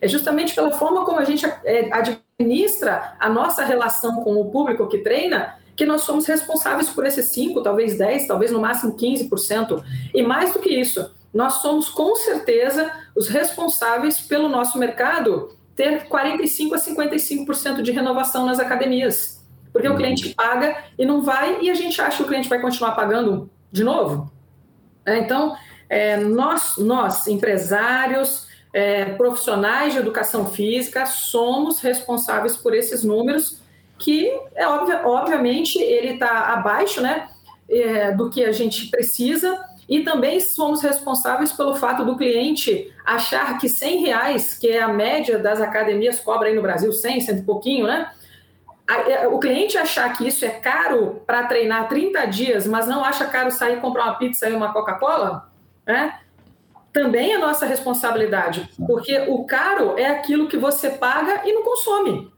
É 0.00 0.08
justamente 0.08 0.54
pela 0.54 0.72
forma 0.72 1.04
como 1.04 1.20
a 1.20 1.24
gente 1.24 1.46
é, 1.64 1.88
administra 1.92 3.14
a 3.20 3.28
nossa 3.28 3.64
relação 3.64 4.22
com 4.22 4.34
o 4.34 4.50
público 4.50 4.88
que 4.88 4.98
treina 4.98 5.56
que 5.76 5.86
nós 5.86 6.02
somos 6.02 6.26
responsáveis 6.26 6.90
por 6.90 7.06
esses 7.06 7.26
5, 7.26 7.62
talvez 7.62 7.96
10, 7.96 8.26
talvez 8.26 8.50
no 8.50 8.60
máximo 8.60 8.94
15%. 8.94 9.82
E 10.12 10.22
mais 10.22 10.52
do 10.52 10.58
que 10.58 10.68
isso, 10.68 11.10
nós 11.32 11.54
somos 11.54 11.88
com 11.88 12.14
certeza 12.16 12.90
os 13.14 13.28
responsáveis 13.28 14.20
pelo 14.20 14.48
nosso 14.48 14.76
mercado 14.78 15.56
ter 15.82 16.04
45 16.04 16.76
a 16.76 16.78
55% 16.78 17.82
de 17.82 17.90
renovação 17.90 18.46
nas 18.46 18.60
academias. 18.60 19.44
Porque 19.72 19.88
o 19.88 19.96
cliente 19.96 20.32
paga 20.32 20.76
e 20.96 21.04
não 21.04 21.22
vai, 21.22 21.60
e 21.60 21.70
a 21.70 21.74
gente 21.74 22.00
acha 22.00 22.18
que 22.18 22.22
o 22.22 22.26
cliente 22.26 22.48
vai 22.48 22.60
continuar 22.60 22.92
pagando 22.92 23.50
de 23.72 23.82
novo. 23.82 24.30
É, 25.04 25.18
então, 25.18 25.56
é, 25.88 26.18
nós, 26.18 26.76
nós, 26.78 27.26
empresários, 27.26 28.46
é, 28.72 29.06
profissionais 29.06 29.92
de 29.92 29.98
educação 29.98 30.46
física 30.46 31.04
somos 31.04 31.80
responsáveis 31.80 32.56
por 32.56 32.74
esses 32.74 33.02
números, 33.02 33.60
que 33.98 34.30
é 34.54 34.68
óbvio, 34.68 35.00
obviamente 35.04 35.80
ele 35.80 36.14
está 36.14 36.52
abaixo 36.52 37.00
né, 37.00 37.28
é, 37.68 38.12
do 38.12 38.30
que 38.30 38.44
a 38.44 38.52
gente 38.52 38.86
precisa, 38.86 39.58
e 39.88 40.00
também 40.00 40.40
somos 40.40 40.82
responsáveis 40.82 41.52
pelo 41.52 41.74
fato 41.74 42.04
do 42.04 42.16
cliente 42.16 42.92
achar 43.04 43.58
que 43.58 43.68
100 43.68 44.00
reais, 44.02 44.54
que 44.54 44.68
é 44.68 44.80
a 44.80 44.88
média 44.88 45.38
das 45.38 45.60
academias, 45.60 46.20
cobra 46.20 46.48
aí 46.48 46.54
no 46.54 46.62
Brasil 46.62 46.92
100, 46.92 47.20
100 47.20 47.38
e 47.38 47.42
pouquinho, 47.42 47.86
né? 47.86 48.10
É, 49.08 49.26
o 49.26 49.38
cliente 49.38 49.78
achar 49.78 50.12
que 50.16 50.26
isso 50.26 50.44
é 50.44 50.50
caro 50.50 51.22
para 51.26 51.46
treinar 51.46 51.88
30 51.88 52.26
dias, 52.26 52.66
mas 52.66 52.86
não 52.86 53.04
acha 53.04 53.26
caro 53.26 53.50
sair 53.50 53.80
comprar 53.80 54.04
uma 54.04 54.14
pizza 54.14 54.48
e 54.48 54.52
uma 54.52 54.72
Coca-Cola, 54.72 55.50
né? 55.86 56.18
também 56.92 57.32
é 57.32 57.38
nossa 57.38 57.64
responsabilidade, 57.64 58.68
porque 58.86 59.18
o 59.28 59.44
caro 59.44 59.98
é 59.98 60.06
aquilo 60.06 60.46
que 60.46 60.58
você 60.58 60.90
paga 60.90 61.42
e 61.48 61.52
não 61.52 61.62
consome. 61.62 62.30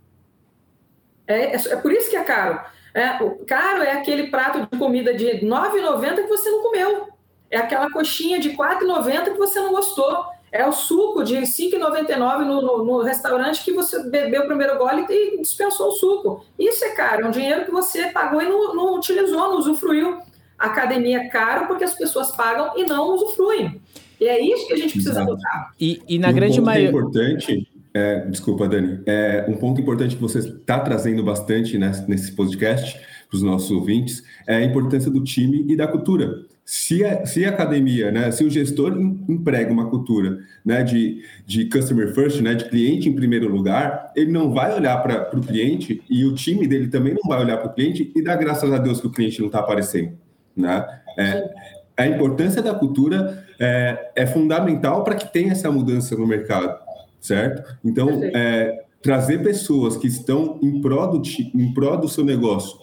É, 1.26 1.56
é, 1.56 1.56
é 1.56 1.76
por 1.76 1.92
isso 1.92 2.08
que 2.08 2.16
é 2.16 2.22
caro. 2.22 2.60
É, 2.94 3.20
o 3.20 3.44
caro 3.44 3.82
é 3.82 3.92
aquele 3.92 4.28
prato 4.28 4.60
de 4.60 4.78
comida 4.78 5.12
de 5.12 5.26
R$ 5.26 5.40
9,90 5.46 6.14
que 6.14 6.28
você 6.28 6.50
não 6.50 6.62
comeu. 6.62 7.08
É 7.54 7.58
aquela 7.58 7.88
coxinha 7.88 8.40
de 8.40 8.48
R$ 8.48 8.56
4,90 8.56 9.32
que 9.32 9.38
você 9.38 9.60
não 9.60 9.70
gostou. 9.70 10.24
É 10.50 10.66
o 10.66 10.72
suco 10.72 11.22
de 11.22 11.36
R$ 11.36 11.42
5,99 11.42 12.44
no, 12.44 12.60
no, 12.60 12.84
no, 12.84 13.02
restaurante 13.02 13.62
que 13.64 13.72
você 13.72 14.02
bebeu 14.10 14.42
o 14.42 14.46
primeiro 14.46 14.76
gole 14.76 15.06
e 15.08 15.40
dispensou 15.40 15.88
o 15.88 15.92
suco. 15.92 16.44
Isso 16.58 16.84
é 16.84 16.90
caro, 16.90 17.22
é 17.22 17.28
um 17.28 17.30
dinheiro 17.30 17.64
que 17.64 17.70
você 17.70 18.08
pagou 18.08 18.42
e 18.42 18.48
não, 18.48 18.74
não 18.74 18.96
utilizou, 18.96 19.38
não 19.38 19.58
usufruiu. 19.58 20.18
academia 20.58 21.18
é 21.18 21.28
caro 21.28 21.68
porque 21.68 21.84
as 21.84 21.94
pessoas 21.94 22.32
pagam 22.32 22.72
e 22.76 22.84
não 22.86 23.14
usufruem. 23.14 23.80
E 24.20 24.26
é 24.26 24.40
isso 24.40 24.66
que 24.66 24.74
a 24.74 24.76
gente 24.76 24.94
precisa 24.94 25.24
mudar. 25.24 25.70
E, 25.80 26.02
e 26.08 26.18
na 26.18 26.30
e 26.30 26.32
grande 26.32 26.60
um 26.60 26.64
maioria. 26.64 26.88
importante. 26.88 27.68
É, 27.92 28.26
desculpa, 28.26 28.66
Dani. 28.66 29.00
É, 29.06 29.44
um 29.48 29.56
ponto 29.56 29.80
importante 29.80 30.16
que 30.16 30.22
você 30.22 30.40
está 30.40 30.80
trazendo 30.80 31.22
bastante 31.22 31.78
nesse, 31.78 32.10
nesse 32.10 32.32
podcast 32.32 32.98
para 33.28 33.36
os 33.36 33.42
nossos 33.42 33.70
ouvintes 33.70 34.24
é 34.44 34.56
a 34.56 34.64
importância 34.64 35.08
do 35.08 35.22
time 35.22 35.64
e 35.68 35.76
da 35.76 35.86
cultura. 35.86 36.52
Se 36.64 37.04
a, 37.04 37.26
se 37.26 37.44
a 37.44 37.50
academia, 37.50 38.10
né, 38.10 38.30
se 38.30 38.42
o 38.42 38.48
gestor 38.48 38.96
emprega 39.28 39.70
uma 39.70 39.90
cultura 39.90 40.38
né, 40.64 40.82
de, 40.82 41.22
de 41.46 41.66
customer 41.68 42.14
first, 42.14 42.40
né, 42.40 42.54
de 42.54 42.64
cliente 42.70 43.08
em 43.08 43.14
primeiro 43.14 43.48
lugar, 43.48 44.10
ele 44.16 44.32
não 44.32 44.50
vai 44.50 44.74
olhar 44.74 44.96
para 45.02 45.36
o 45.36 45.42
cliente 45.42 46.02
e 46.08 46.24
o 46.24 46.34
time 46.34 46.66
dele 46.66 46.88
também 46.88 47.12
não 47.12 47.28
vai 47.28 47.44
olhar 47.44 47.58
para 47.58 47.70
o 47.70 47.74
cliente 47.74 48.10
e 48.16 48.22
dar 48.22 48.36
graças 48.36 48.72
a 48.72 48.78
Deus 48.78 48.98
que 48.98 49.06
o 49.06 49.12
cliente 49.12 49.40
não 49.40 49.48
está 49.48 49.58
aparecendo. 49.58 50.12
Né? 50.56 50.86
É, 51.18 51.50
a 51.96 52.06
importância 52.06 52.62
da 52.62 52.74
cultura 52.74 53.44
é, 53.60 54.12
é 54.16 54.26
fundamental 54.26 55.04
para 55.04 55.16
que 55.16 55.32
tenha 55.32 55.52
essa 55.52 55.70
mudança 55.70 56.16
no 56.16 56.26
mercado, 56.26 56.78
certo? 57.20 57.76
Então, 57.84 58.08
é, 58.22 58.83
trazer 59.04 59.42
pessoas 59.42 59.98
que 59.98 60.06
estão 60.06 60.58
em 60.62 60.80
prol 60.80 61.10
do, 61.10 61.22
em 61.54 61.74
prol 61.74 61.98
do 61.98 62.08
seu 62.08 62.24
negócio 62.24 62.78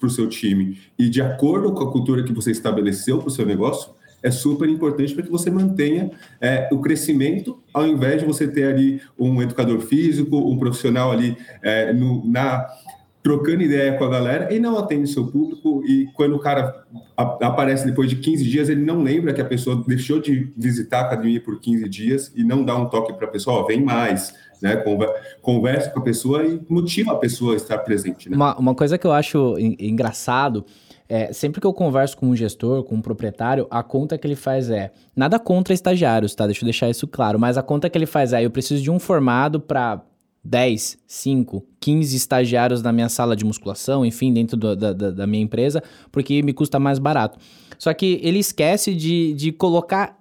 para 0.00 0.06
o 0.06 0.10
seu 0.10 0.26
time 0.26 0.78
e 0.98 1.10
de 1.10 1.20
acordo 1.20 1.72
com 1.72 1.84
a 1.84 1.92
cultura 1.92 2.24
que 2.24 2.32
você 2.32 2.50
estabeleceu 2.50 3.18
para 3.18 3.28
o 3.28 3.30
seu 3.30 3.44
negócio 3.44 3.90
é 4.22 4.30
super 4.30 4.66
importante 4.66 5.12
para 5.12 5.22
que 5.22 5.30
você 5.30 5.50
mantenha 5.50 6.10
é, 6.40 6.70
o 6.72 6.80
crescimento, 6.80 7.62
ao 7.72 7.86
invés 7.86 8.20
de 8.20 8.26
você 8.26 8.48
ter 8.48 8.64
ali 8.64 9.02
um 9.18 9.42
educador 9.42 9.80
físico, 9.80 10.38
um 10.38 10.58
profissional 10.58 11.12
ali 11.12 11.36
é, 11.62 11.92
no, 11.92 12.26
na 12.26 12.66
trocando 13.22 13.62
ideia 13.62 13.92
com 13.98 14.04
a 14.04 14.08
galera 14.08 14.52
e 14.52 14.58
não 14.58 14.78
atende 14.78 15.06
seu 15.08 15.26
público. 15.26 15.82
E 15.84 16.06
quando 16.14 16.34
o 16.34 16.38
cara 16.38 16.86
aparece 17.16 17.84
depois 17.84 18.08
de 18.08 18.16
15 18.16 18.42
dias, 18.44 18.68
ele 18.70 18.82
não 18.82 19.02
lembra 19.02 19.34
que 19.34 19.40
a 19.40 19.44
pessoa 19.44 19.84
deixou 19.86 20.18
de 20.18 20.50
visitar 20.56 21.00
a 21.00 21.02
academia 21.02 21.40
por 21.40 21.60
15 21.60 21.88
dias 21.88 22.32
e 22.34 22.42
não 22.42 22.64
dá 22.64 22.74
um 22.74 22.86
toque 22.86 23.12
para 23.12 23.26
a 23.26 23.30
pessoa, 23.30 23.60
ó, 23.60 23.66
vem 23.66 23.82
mais. 23.82 24.32
Né, 24.60 24.82
conversa 25.40 25.90
com 25.90 26.00
a 26.00 26.02
pessoa 26.02 26.44
e 26.44 26.60
motiva 26.68 27.12
a 27.12 27.16
pessoa 27.16 27.52
a 27.52 27.56
estar 27.56 27.78
presente. 27.78 28.28
Né? 28.28 28.36
Uma, 28.36 28.58
uma 28.58 28.74
coisa 28.74 28.98
que 28.98 29.06
eu 29.06 29.12
acho 29.12 29.56
engraçado 29.58 30.64
é, 31.08 31.32
sempre 31.32 31.60
que 31.60 31.66
eu 31.66 31.72
converso 31.72 32.16
com 32.18 32.26
um 32.26 32.36
gestor, 32.36 32.84
com 32.84 32.96
um 32.96 33.00
proprietário, 33.00 33.66
a 33.70 33.82
conta 33.82 34.18
que 34.18 34.26
ele 34.26 34.36
faz 34.36 34.68
é 34.68 34.92
nada 35.16 35.38
contra 35.38 35.72
estagiários, 35.72 36.34
tá? 36.34 36.44
Deixa 36.44 36.62
eu 36.62 36.66
deixar 36.66 36.90
isso 36.90 37.06
claro, 37.06 37.38
mas 37.38 37.56
a 37.56 37.62
conta 37.62 37.88
que 37.88 37.96
ele 37.96 38.04
faz 38.04 38.34
é 38.34 38.44
eu 38.44 38.50
preciso 38.50 38.82
de 38.82 38.90
um 38.90 38.98
formado 38.98 39.58
para 39.58 40.02
10, 40.44 40.98
5, 41.06 41.64
15 41.80 42.16
estagiários 42.16 42.82
na 42.82 42.92
minha 42.92 43.08
sala 43.08 43.34
de 43.34 43.44
musculação, 43.44 44.04
enfim, 44.04 44.32
dentro 44.32 44.56
do, 44.56 44.76
da, 44.76 44.92
da, 44.92 45.26
minha 45.26 45.42
empresa, 45.42 45.82
porque 46.12 46.42
me 46.42 46.52
custa 46.52 46.78
mais 46.78 46.98
barato. 46.98 47.38
Só 47.78 47.92
que 47.94 48.20
ele 48.22 48.38
esquece 48.38 48.94
de, 48.94 49.32
de 49.32 49.50
colocar 49.50 50.17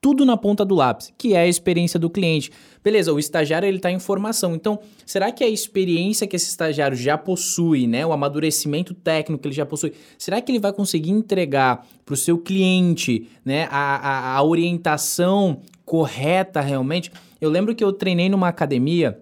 tudo 0.00 0.24
na 0.24 0.36
ponta 0.36 0.64
do 0.64 0.74
lápis, 0.74 1.12
que 1.18 1.34
é 1.34 1.40
a 1.40 1.46
experiência 1.46 1.98
do 1.98 2.08
cliente. 2.08 2.50
Beleza, 2.82 3.12
o 3.12 3.18
estagiário 3.18 3.66
ele 3.66 3.78
está 3.78 3.90
em 3.90 3.98
formação. 3.98 4.54
Então, 4.54 4.78
será 5.04 5.32
que 5.32 5.42
a 5.42 5.48
experiência 5.48 6.26
que 6.26 6.36
esse 6.36 6.48
estagiário 6.48 6.96
já 6.96 7.18
possui, 7.18 7.86
né, 7.86 8.06
o 8.06 8.12
amadurecimento 8.12 8.94
técnico 8.94 9.42
que 9.42 9.48
ele 9.48 9.54
já 9.54 9.66
possui, 9.66 9.92
será 10.16 10.40
que 10.40 10.52
ele 10.52 10.60
vai 10.60 10.72
conseguir 10.72 11.10
entregar 11.10 11.86
para 12.06 12.14
o 12.14 12.16
seu 12.16 12.38
cliente, 12.38 13.28
né, 13.44 13.68
a, 13.70 13.96
a, 13.96 14.36
a 14.36 14.42
orientação 14.42 15.60
correta 15.84 16.60
realmente? 16.60 17.10
Eu 17.40 17.50
lembro 17.50 17.74
que 17.74 17.82
eu 17.82 17.92
treinei 17.92 18.28
numa 18.28 18.48
academia 18.48 19.20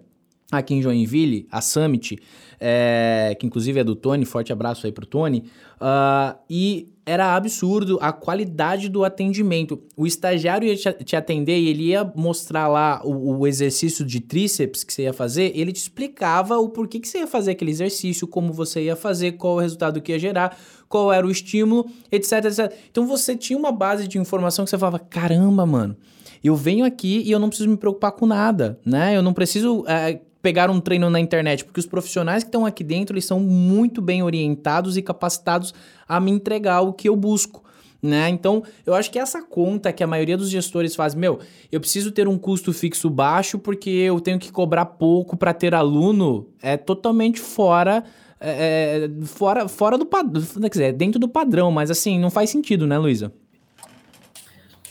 aqui 0.50 0.74
em 0.74 0.82
Joinville, 0.82 1.46
a 1.50 1.60
Summit, 1.60 2.18
é, 2.60 3.36
que 3.38 3.46
inclusive 3.46 3.80
é 3.80 3.84
do 3.84 3.96
Tony, 3.96 4.24
forte 4.24 4.52
abraço 4.52 4.86
aí 4.86 4.92
pro 4.92 5.06
Tony, 5.06 5.44
uh, 5.80 6.36
e 6.48 6.88
era 7.04 7.36
absurdo 7.36 7.98
a 8.00 8.12
qualidade 8.12 8.88
do 8.88 9.04
atendimento. 9.04 9.80
O 9.96 10.06
estagiário 10.06 10.66
ia 10.66 10.76
te, 10.76 11.04
te 11.04 11.14
atender 11.14 11.56
e 11.56 11.68
ele 11.68 11.84
ia 11.84 12.04
mostrar 12.16 12.66
lá 12.66 13.00
o, 13.04 13.38
o, 13.38 13.46
exercício 13.46 14.04
de 14.04 14.20
tríceps 14.20 14.82
que 14.82 14.92
você 14.92 15.02
ia 15.02 15.12
fazer, 15.12 15.52
ele 15.54 15.72
te 15.72 15.76
explicava 15.76 16.58
o 16.58 16.68
porquê 16.68 16.98
que 16.98 17.06
você 17.06 17.18
ia 17.18 17.26
fazer 17.26 17.52
aquele 17.52 17.70
exercício, 17.70 18.26
como 18.26 18.52
você 18.52 18.82
ia 18.84 18.96
fazer, 18.96 19.32
qual 19.32 19.54
o 19.54 19.60
resultado 19.60 20.00
que 20.00 20.10
ia 20.10 20.18
gerar, 20.18 20.58
qual 20.88 21.12
era 21.12 21.24
o 21.24 21.30
estímulo, 21.30 21.86
etc, 22.10 22.44
etc. 22.44 22.72
Então 22.90 23.06
você 23.06 23.36
tinha 23.36 23.58
uma 23.58 23.70
base 23.70 24.08
de 24.08 24.18
informação 24.18 24.64
que 24.64 24.70
você 24.70 24.78
falava, 24.78 24.98
caramba, 24.98 25.64
mano, 25.64 25.96
eu 26.42 26.56
venho 26.56 26.84
aqui 26.84 27.22
e 27.24 27.30
eu 27.30 27.38
não 27.38 27.48
preciso 27.48 27.68
me 27.68 27.76
preocupar 27.76 28.12
com 28.12 28.26
nada, 28.26 28.80
né? 28.84 29.16
Eu 29.16 29.22
não 29.22 29.32
preciso 29.32 29.84
é, 29.86 30.20
pegar 30.42 30.70
um 30.70 30.80
treino 30.80 31.10
na 31.10 31.18
internet, 31.18 31.64
porque 31.64 31.80
os 31.80 31.86
profissionais 31.86 32.42
que 32.42 32.48
estão 32.48 32.64
aqui 32.64 32.84
dentro, 32.84 33.14
eles 33.14 33.24
são 33.24 33.40
muito 33.40 34.00
bem 34.00 34.22
orientados 34.22 34.96
e 34.96 35.02
capacitados 35.02 35.74
a 36.08 36.20
me 36.20 36.30
entregar 36.30 36.82
o 36.82 36.92
que 36.92 37.08
eu 37.08 37.16
busco. 37.16 37.64
Né? 38.02 38.28
Então, 38.28 38.62
eu 38.84 38.94
acho 38.94 39.10
que 39.10 39.18
essa 39.18 39.42
conta 39.42 39.92
que 39.92 40.04
a 40.04 40.06
maioria 40.06 40.36
dos 40.36 40.48
gestores 40.48 40.94
faz, 40.94 41.14
meu, 41.14 41.40
eu 41.72 41.80
preciso 41.80 42.12
ter 42.12 42.28
um 42.28 42.38
custo 42.38 42.72
fixo 42.72 43.10
baixo 43.10 43.58
porque 43.58 43.90
eu 43.90 44.20
tenho 44.20 44.38
que 44.38 44.52
cobrar 44.52 44.84
pouco 44.84 45.36
para 45.36 45.52
ter 45.52 45.74
aluno, 45.74 46.48
é 46.62 46.76
totalmente 46.76 47.40
fora 47.40 48.04
é, 48.38 49.08
é, 49.08 49.26
fora, 49.26 49.66
fora 49.66 49.96
do 49.96 50.04
padrão, 50.04 50.42
quer 50.62 50.68
dizer, 50.68 50.92
dentro 50.92 51.18
do 51.18 51.28
padrão, 51.28 51.70
mas 51.70 51.90
assim, 51.90 52.18
não 52.18 52.30
faz 52.30 52.50
sentido, 52.50 52.86
né, 52.86 52.98
Luísa? 52.98 53.32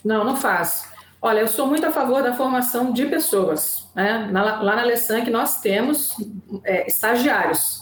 Não, 0.03 0.23
não 0.23 0.35
faz. 0.35 0.89
Olha, 1.21 1.39
eu 1.39 1.47
sou 1.47 1.67
muito 1.67 1.85
a 1.85 1.91
favor 1.91 2.21
da 2.21 2.33
formação 2.33 2.91
de 2.91 3.05
pessoas. 3.05 3.84
Né? 3.95 4.27
Na, 4.31 4.61
lá 4.61 4.75
na 4.75 4.83
Lessanc 4.83 5.29
nós 5.29 5.61
temos 5.61 6.15
é, 6.63 6.85
estagiários, 6.87 7.79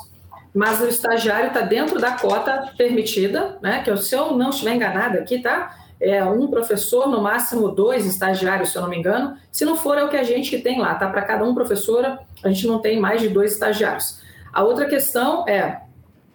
mas 0.54 0.80
o 0.82 0.88
estagiário 0.88 1.48
está 1.48 1.62
dentro 1.62 2.00
da 2.00 2.12
cota 2.12 2.72
permitida, 2.78 3.58
né? 3.62 3.82
que 3.84 3.96
se 3.98 4.16
eu 4.16 4.38
não 4.38 4.52
estiver 4.52 4.76
enganada 4.76 5.20
aqui, 5.20 5.40
tá? 5.40 5.76
é 6.04 6.24
um 6.24 6.48
professor, 6.48 7.08
no 7.08 7.22
máximo 7.22 7.70
dois 7.70 8.06
estagiários, 8.06 8.72
se 8.72 8.78
eu 8.78 8.82
não 8.82 8.90
me 8.90 8.98
engano. 8.98 9.38
Se 9.50 9.64
não 9.64 9.78
for, 9.78 9.98
é 9.98 10.04
o 10.04 10.10
que 10.10 10.18
a 10.18 10.24
gente 10.24 10.60
tem 10.60 10.80
lá, 10.80 10.96
tá? 10.96 11.10
Para 11.10 11.22
cada 11.22 11.46
um 11.46 11.56
professora, 11.56 12.20
a 12.44 12.50
gente 12.50 12.68
não 12.68 12.80
tem 12.80 13.00
mais 13.00 13.22
de 13.22 13.30
dois 13.30 13.54
estagiários. 13.54 14.22
A 14.52 14.64
outra 14.64 14.86
questão 14.86 15.48
é, 15.48 15.82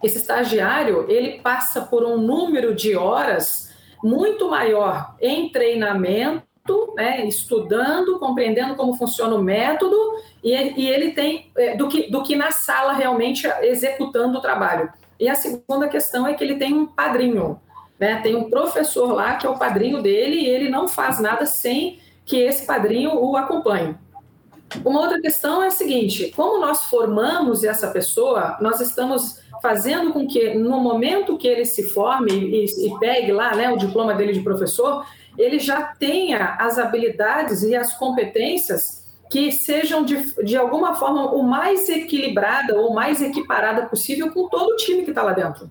esse 0.01 0.17
estagiário, 0.17 1.05
ele 1.07 1.39
passa 1.39 1.81
por 1.81 2.03
um 2.03 2.17
número 2.17 2.73
de 2.73 2.95
horas 2.95 3.69
muito 4.03 4.49
maior 4.49 5.15
em 5.21 5.49
treinamento, 5.51 6.41
né, 6.95 7.25
estudando, 7.25 8.19
compreendendo 8.19 8.75
como 8.75 8.93
funciona 8.93 9.35
o 9.35 9.43
método, 9.43 9.95
e, 10.43 10.53
e 10.53 10.87
ele 10.87 11.11
tem 11.11 11.51
é, 11.57 11.75
do, 11.75 11.87
que, 11.87 12.09
do 12.09 12.23
que 12.23 12.35
na 12.35 12.51
sala 12.51 12.93
realmente 12.93 13.47
executando 13.61 14.37
o 14.37 14.41
trabalho. 14.41 14.91
E 15.19 15.27
a 15.27 15.35
segunda 15.35 15.87
questão 15.87 16.27
é 16.27 16.33
que 16.33 16.43
ele 16.43 16.55
tem 16.55 16.73
um 16.73 16.85
padrinho, 16.85 17.59
né? 17.99 18.21
Tem 18.21 18.35
um 18.35 18.49
professor 18.49 19.11
lá 19.11 19.35
que 19.35 19.45
é 19.45 19.49
o 19.49 19.57
padrinho 19.57 20.01
dele 20.01 20.37
e 20.37 20.47
ele 20.47 20.69
não 20.69 20.87
faz 20.87 21.19
nada 21.19 21.45
sem 21.45 21.99
que 22.25 22.37
esse 22.37 22.65
padrinho 22.65 23.15
o 23.15 23.35
acompanhe. 23.35 23.95
Uma 24.85 25.01
outra 25.01 25.19
questão 25.19 25.61
é 25.63 25.67
a 25.67 25.71
seguinte: 25.71 26.31
como 26.35 26.61
nós 26.61 26.85
formamos 26.85 27.63
essa 27.63 27.87
pessoa, 27.89 28.57
nós 28.61 28.79
estamos 28.79 29.41
fazendo 29.61 30.13
com 30.13 30.25
que 30.25 30.53
no 30.53 30.79
momento 30.79 31.37
que 31.37 31.47
ele 31.47 31.65
se 31.65 31.89
forme 31.89 32.31
e, 32.31 32.65
e 32.65 32.99
pegue 32.99 33.31
lá, 33.31 33.55
né, 33.55 33.69
o 33.69 33.77
diploma 33.77 34.13
dele 34.13 34.31
de 34.31 34.41
professor, 34.41 35.05
ele 35.37 35.59
já 35.59 35.81
tenha 35.81 36.55
as 36.59 36.77
habilidades 36.77 37.63
e 37.63 37.75
as 37.75 37.93
competências 37.95 38.99
que 39.29 39.51
sejam 39.51 40.03
de, 40.03 40.33
de 40.43 40.57
alguma 40.57 40.95
forma 40.95 41.31
o 41.31 41.43
mais 41.43 41.87
equilibrada 41.87 42.75
ou 42.75 42.93
mais 42.93 43.21
equiparada 43.21 43.85
possível 43.85 44.31
com 44.31 44.49
todo 44.49 44.73
o 44.73 44.75
time 44.75 45.03
que 45.03 45.11
está 45.11 45.21
lá 45.21 45.33
dentro. 45.33 45.69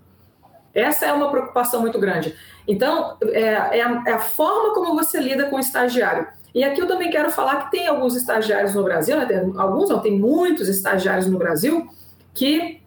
Essa 0.72 1.06
é 1.06 1.12
uma 1.12 1.30
preocupação 1.30 1.80
muito 1.80 1.98
grande. 1.98 2.36
Então, 2.66 3.16
é, 3.22 3.40
é, 3.40 3.82
a, 3.82 4.02
é, 4.06 4.12
a, 4.12 4.18
forma 4.18 4.74
como 4.74 4.94
você 4.94 5.18
lida 5.18 5.46
com 5.46 5.56
o 5.56 5.60
estagiário. 5.60 6.28
E 6.54 6.62
aqui 6.62 6.80
eu 6.80 6.86
também 6.86 7.10
quero 7.10 7.30
falar 7.30 7.64
que 7.64 7.72
tem 7.72 7.86
alguns 7.88 8.14
estagiários 8.14 8.74
no 8.74 8.84
Brasil, 8.84 9.16
né, 9.16 9.26
tem, 9.26 9.38
alguns 9.56 9.88
não, 9.88 10.00
tem 10.00 10.18
muitos 10.18 10.68
estagiários 10.68 11.26
no 11.26 11.38
Brasil 11.38 11.88
que 12.34 12.80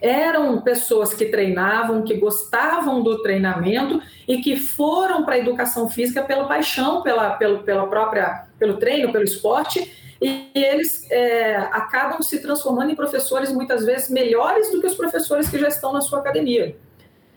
eram 0.00 0.60
pessoas 0.60 1.14
que 1.14 1.26
treinavam, 1.26 2.02
que 2.02 2.14
gostavam 2.14 3.02
do 3.02 3.22
treinamento 3.22 4.02
e 4.26 4.38
que 4.40 4.56
foram 4.56 5.24
para 5.24 5.34
a 5.34 5.38
educação 5.38 5.88
física 5.88 6.22
pela 6.22 6.46
paixão, 6.46 7.02
pela, 7.02 7.30
pelo, 7.30 7.62
pela 7.62 7.86
própria, 7.86 8.46
pelo 8.58 8.76
treino, 8.76 9.10
pelo 9.12 9.24
esporte, 9.24 10.16
e 10.20 10.50
eles 10.54 11.10
é, 11.10 11.56
acabam 11.56 12.22
se 12.22 12.40
transformando 12.40 12.90
em 12.92 12.94
professores 12.94 13.52
muitas 13.52 13.84
vezes 13.84 14.08
melhores 14.08 14.70
do 14.70 14.80
que 14.80 14.86
os 14.86 14.94
professores 14.94 15.48
que 15.48 15.58
já 15.58 15.68
estão 15.68 15.92
na 15.92 16.00
sua 16.00 16.20
academia. 16.20 16.76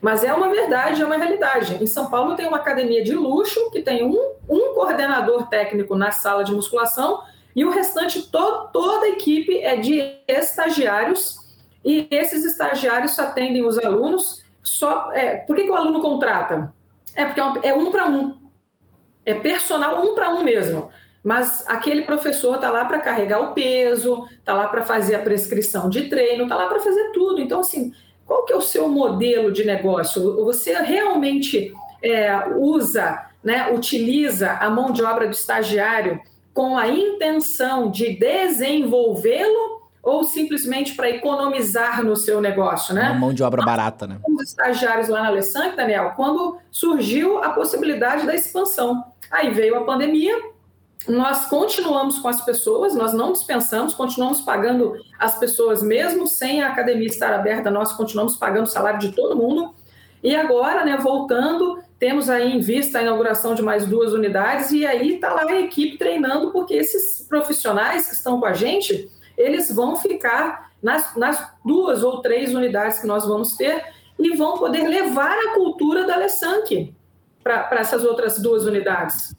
Mas 0.00 0.22
é 0.22 0.32
uma 0.32 0.48
verdade, 0.48 1.02
é 1.02 1.04
uma 1.04 1.16
realidade. 1.16 1.82
Em 1.82 1.86
São 1.86 2.08
Paulo 2.08 2.36
tem 2.36 2.46
uma 2.46 2.58
academia 2.58 3.02
de 3.02 3.14
luxo 3.14 3.70
que 3.72 3.82
tem 3.82 4.04
um, 4.04 4.34
um 4.48 4.74
coordenador 4.74 5.48
técnico 5.48 5.96
na 5.96 6.12
sala 6.12 6.44
de 6.44 6.52
musculação 6.52 7.22
e 7.56 7.64
o 7.64 7.70
restante, 7.70 8.22
to, 8.30 8.68
toda 8.72 9.06
a 9.06 9.08
equipe 9.08 9.58
é 9.58 9.76
de 9.76 10.20
estagiários 10.28 11.38
e 11.82 12.06
esses 12.10 12.44
estagiários 12.44 13.18
atendem 13.18 13.64
os 13.64 13.78
alunos 13.78 14.44
só. 14.62 15.10
É, 15.12 15.38
por 15.38 15.56
que, 15.56 15.64
que 15.64 15.70
o 15.70 15.74
aluno 15.74 16.00
contrata? 16.00 16.72
É 17.16 17.24
porque 17.24 17.40
é, 17.40 17.70
é 17.70 17.74
um 17.74 17.90
para 17.90 18.06
um. 18.06 18.36
É 19.24 19.34
personal 19.34 20.04
um 20.04 20.14
para 20.14 20.30
um 20.30 20.44
mesmo 20.44 20.90
mas 21.26 21.64
aquele 21.66 22.02
professor 22.02 22.54
está 22.54 22.70
lá 22.70 22.84
para 22.84 23.00
carregar 23.00 23.40
o 23.40 23.52
peso, 23.52 24.28
está 24.38 24.54
lá 24.54 24.68
para 24.68 24.82
fazer 24.82 25.16
a 25.16 25.18
prescrição 25.18 25.90
de 25.90 26.02
treino, 26.02 26.44
está 26.44 26.54
lá 26.54 26.68
para 26.68 26.78
fazer 26.78 27.10
tudo. 27.10 27.40
Então, 27.40 27.58
assim, 27.58 27.92
qual 28.24 28.44
que 28.44 28.52
é 28.52 28.56
o 28.56 28.60
seu 28.60 28.88
modelo 28.88 29.50
de 29.50 29.64
negócio? 29.64 30.44
Você 30.44 30.72
realmente 30.74 31.74
é, 32.00 32.30
usa, 32.54 33.26
né, 33.42 33.72
utiliza 33.72 34.52
a 34.52 34.70
mão 34.70 34.92
de 34.92 35.02
obra 35.02 35.26
do 35.26 35.32
estagiário 35.32 36.20
com 36.54 36.78
a 36.78 36.86
intenção 36.86 37.90
de 37.90 38.16
desenvolvê-lo 38.16 39.75
ou 40.06 40.22
simplesmente 40.22 40.94
para 40.94 41.10
economizar 41.10 42.04
no 42.04 42.14
seu 42.14 42.40
negócio, 42.40 42.94
né? 42.94 43.10
Uma 43.10 43.18
mão 43.18 43.34
de 43.34 43.42
obra 43.42 43.64
barata, 43.64 44.06
né? 44.06 44.20
Os 44.24 44.50
estagiários 44.50 45.08
lá 45.08 45.22
na 45.22 45.28
Alessandra, 45.28 45.74
Daniel, 45.74 46.12
quando 46.14 46.58
surgiu 46.70 47.42
a 47.42 47.50
possibilidade 47.50 48.24
da 48.24 48.32
expansão. 48.32 49.04
Aí 49.28 49.50
veio 49.50 49.76
a 49.76 49.84
pandemia, 49.84 50.32
nós 51.08 51.46
continuamos 51.46 52.20
com 52.20 52.28
as 52.28 52.40
pessoas, 52.40 52.94
nós 52.94 53.12
não 53.12 53.32
dispensamos, 53.32 53.94
continuamos 53.94 54.40
pagando 54.40 54.94
as 55.18 55.36
pessoas, 55.40 55.82
mesmo 55.82 56.28
sem 56.28 56.62
a 56.62 56.68
academia 56.68 57.08
estar 57.08 57.34
aberta, 57.34 57.68
nós 57.68 57.92
continuamos 57.92 58.36
pagando 58.36 58.66
o 58.66 58.70
salário 58.70 59.00
de 59.00 59.10
todo 59.10 59.34
mundo. 59.34 59.74
E 60.22 60.36
agora, 60.36 60.84
né, 60.84 60.96
voltando, 60.96 61.80
temos 61.98 62.30
aí 62.30 62.54
em 62.54 62.60
vista 62.60 63.00
a 63.00 63.02
inauguração 63.02 63.56
de 63.56 63.62
mais 63.62 63.84
duas 63.86 64.12
unidades, 64.12 64.70
e 64.70 64.86
aí 64.86 65.16
está 65.16 65.32
lá 65.32 65.42
a 65.42 65.60
equipe 65.60 65.98
treinando, 65.98 66.52
porque 66.52 66.74
esses 66.74 67.26
profissionais 67.28 68.06
que 68.06 68.14
estão 68.14 68.38
com 68.38 68.46
a 68.46 68.52
gente, 68.52 69.10
eles 69.36 69.74
vão 69.74 69.96
ficar 69.96 70.72
nas, 70.82 71.16
nas 71.16 71.52
duas 71.64 72.02
ou 72.02 72.20
três 72.20 72.54
unidades 72.54 72.98
que 72.98 73.06
nós 73.06 73.26
vamos 73.26 73.56
ter 73.56 73.84
e 74.18 74.36
vão 74.36 74.58
poder 74.58 74.86
levar 74.86 75.36
a 75.36 75.54
cultura 75.54 76.06
da 76.06 76.14
Alessanque 76.14 76.94
para 77.42 77.78
essas 77.78 78.04
outras 78.04 78.38
duas 78.38 78.64
unidades. 78.64 79.34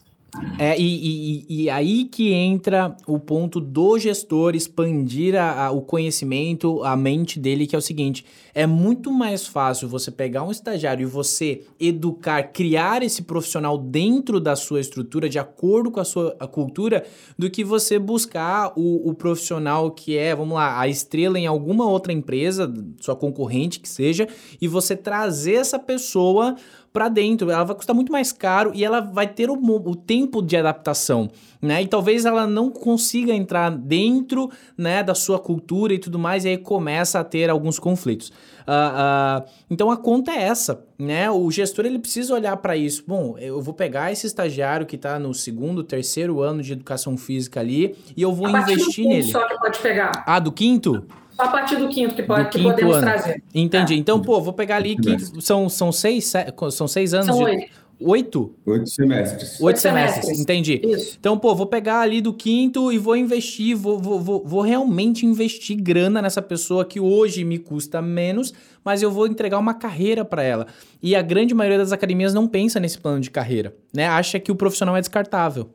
É, 0.60 0.77
e, 0.79 1.45
e, 1.49 1.63
e, 1.63 1.69
aí 1.69 2.05
que 2.05 2.31
entra 2.31 2.95
o 3.07 3.19
ponto 3.19 3.60
do 3.60 3.97
gestor 3.97 4.55
expandir 4.55 5.36
a, 5.36 5.65
a, 5.65 5.71
o 5.71 5.81
conhecimento, 5.81 6.83
a 6.83 6.95
mente 6.95 7.39
dele, 7.39 7.65
que 7.65 7.75
é 7.75 7.79
o 7.79 7.81
seguinte: 7.81 8.25
é 8.57 8.65
muito 8.65 9.11
mais 9.11 9.45
fácil 9.45 9.87
você 9.87 10.09
pegar 10.09 10.41
um 10.41 10.49
estagiário 10.49 11.03
e 11.03 11.05
você 11.05 11.61
educar, 11.79 12.41
criar 12.41 13.03
esse 13.03 13.21
profissional 13.21 13.77
dentro 13.77 14.39
da 14.39 14.55
sua 14.55 14.79
estrutura, 14.79 15.29
de 15.29 15.37
acordo 15.37 15.91
com 15.91 15.99
a 15.99 16.03
sua 16.03 16.35
a 16.39 16.47
cultura, 16.47 17.05
do 17.37 17.51
que 17.51 17.63
você 17.63 17.99
buscar 17.99 18.73
o, 18.75 19.07
o 19.07 19.13
profissional 19.13 19.91
que 19.91 20.17
é, 20.17 20.33
vamos 20.33 20.55
lá, 20.55 20.79
a 20.79 20.87
estrela 20.87 21.37
em 21.37 21.45
alguma 21.45 21.87
outra 21.87 22.11
empresa, 22.11 22.73
sua 22.99 23.15
concorrente 23.15 23.79
que 23.79 23.87
seja, 23.87 24.27
e 24.59 24.67
você 24.67 24.95
trazer 24.95 25.53
essa 25.53 25.77
pessoa 25.77 26.55
para 26.97 27.09
dentro. 27.09 27.51
Ela 27.51 27.63
vai 27.63 27.75
custar 27.75 27.95
muito 27.95 28.11
mais 28.11 28.31
caro 28.31 28.71
e 28.73 28.83
ela 28.83 28.99
vai 29.01 29.27
ter 29.27 29.51
o, 29.51 29.53
o, 29.53 29.95
tempo 29.95 30.41
de 30.41 30.57
adaptação, 30.57 31.29
né? 31.61 31.81
E 31.81 31.87
talvez 31.87 32.25
ela 32.25 32.45
não 32.47 32.69
consiga 32.69 33.33
entrar 33.33 33.69
dentro, 33.69 34.49
né, 34.77 35.03
da 35.03 35.15
sua 35.15 35.39
cultura 35.39 35.93
e 35.93 35.99
tudo 35.99 36.19
mais, 36.19 36.45
e 36.45 36.49
aí 36.49 36.57
começa 36.57 37.19
a 37.19 37.23
ter 37.23 37.49
alguns 37.49 37.79
conflitos. 37.79 38.31
Uh, 38.67 39.43
uh, 39.43 39.49
então 39.69 39.89
a 39.89 39.95
conta 39.95 40.31
é 40.31 40.43
essa, 40.43 40.83
né? 40.99 41.31
O 41.31 41.49
gestor 41.49 41.85
ele 41.85 41.99
precisa 41.99 42.33
olhar 42.33 42.57
para 42.57 42.75
isso. 42.75 43.01
Bom, 43.07 43.37
eu 43.37 43.61
vou 43.61 43.73
pegar 43.73 44.11
esse 44.11 44.27
estagiário 44.27 44.85
que 44.85 44.97
está 44.97 45.17
no 45.17 45.33
segundo, 45.33 45.83
terceiro 45.83 46.41
ano 46.41 46.61
de 46.61 46.73
educação 46.73 47.15
física 47.15 47.61
ali 47.61 47.95
e 48.15 48.21
eu 48.21 48.33
vou 48.33 48.49
investir 48.49 49.07
nele. 49.07 49.23
Só 49.23 49.47
que 49.47 49.57
pode 49.57 49.79
pegar. 49.79 50.11
Ah, 50.27 50.39
do 50.39 50.51
quinto? 50.51 51.05
Só 51.31 51.43
a 51.43 51.47
partir 51.47 51.77
do 51.77 51.87
quinto 51.87 52.15
que, 52.15 52.23
pode, 52.23 52.49
que 52.49 52.61
podemos 52.61 52.95
ano. 52.95 53.05
trazer. 53.05 53.43
Entendi. 53.53 53.93
É. 53.93 53.97
Então, 53.97 54.19
pô, 54.19 54.41
vou 54.41 54.53
pegar 54.53 54.77
ali 54.77 54.97
quinto, 54.97 55.39
são, 55.39 55.69
são, 55.69 55.91
seis, 55.91 56.33
são 56.71 56.87
seis 56.87 57.13
anos 57.13 57.27
são 57.27 57.37
de... 57.37 57.43
Oito. 57.43 57.87
Oito? 57.99 58.53
Oito 58.65 58.89
semestres. 58.89 59.53
Oito, 59.53 59.63
Oito 59.63 59.79
semestres. 59.79 60.25
semestres, 60.25 60.39
entendi. 60.39 60.79
Isso. 60.83 61.17
Então, 61.19 61.38
pô, 61.38 61.55
vou 61.55 61.65
pegar 61.65 62.01
ali 62.01 62.21
do 62.21 62.31
quinto 62.31 62.91
e 62.91 62.97
vou 62.97 63.15
investir, 63.15 63.75
vou, 63.75 63.97
vou, 63.97 64.19
vou, 64.19 64.43
vou, 64.45 64.62
realmente 64.62 65.25
investir 65.25 65.75
grana 65.81 66.21
nessa 66.21 66.41
pessoa 66.41 66.86
que 66.86 66.99
hoje 66.99 67.43
me 67.43 67.57
custa 67.57 67.99
menos, 67.99 68.53
mas 68.86 69.01
eu 69.01 69.10
vou 69.10 69.25
entregar 69.25 69.57
uma 69.57 69.73
carreira 69.73 70.23
para 70.23 70.43
ela. 70.43 70.67
E 71.01 71.15
a 71.15 71.23
grande 71.23 71.55
maioria 71.55 71.79
das 71.79 71.91
academias 71.91 72.36
não 72.36 72.47
pensa 72.47 72.79
nesse 72.79 72.99
plano 72.99 73.19
de 73.19 73.31
carreira, 73.31 73.75
né? 73.91 74.07
Acha 74.07 74.39
que 74.39 74.51
o 74.51 74.55
profissional 74.55 74.95
é 74.95 74.99
descartável. 74.99 75.69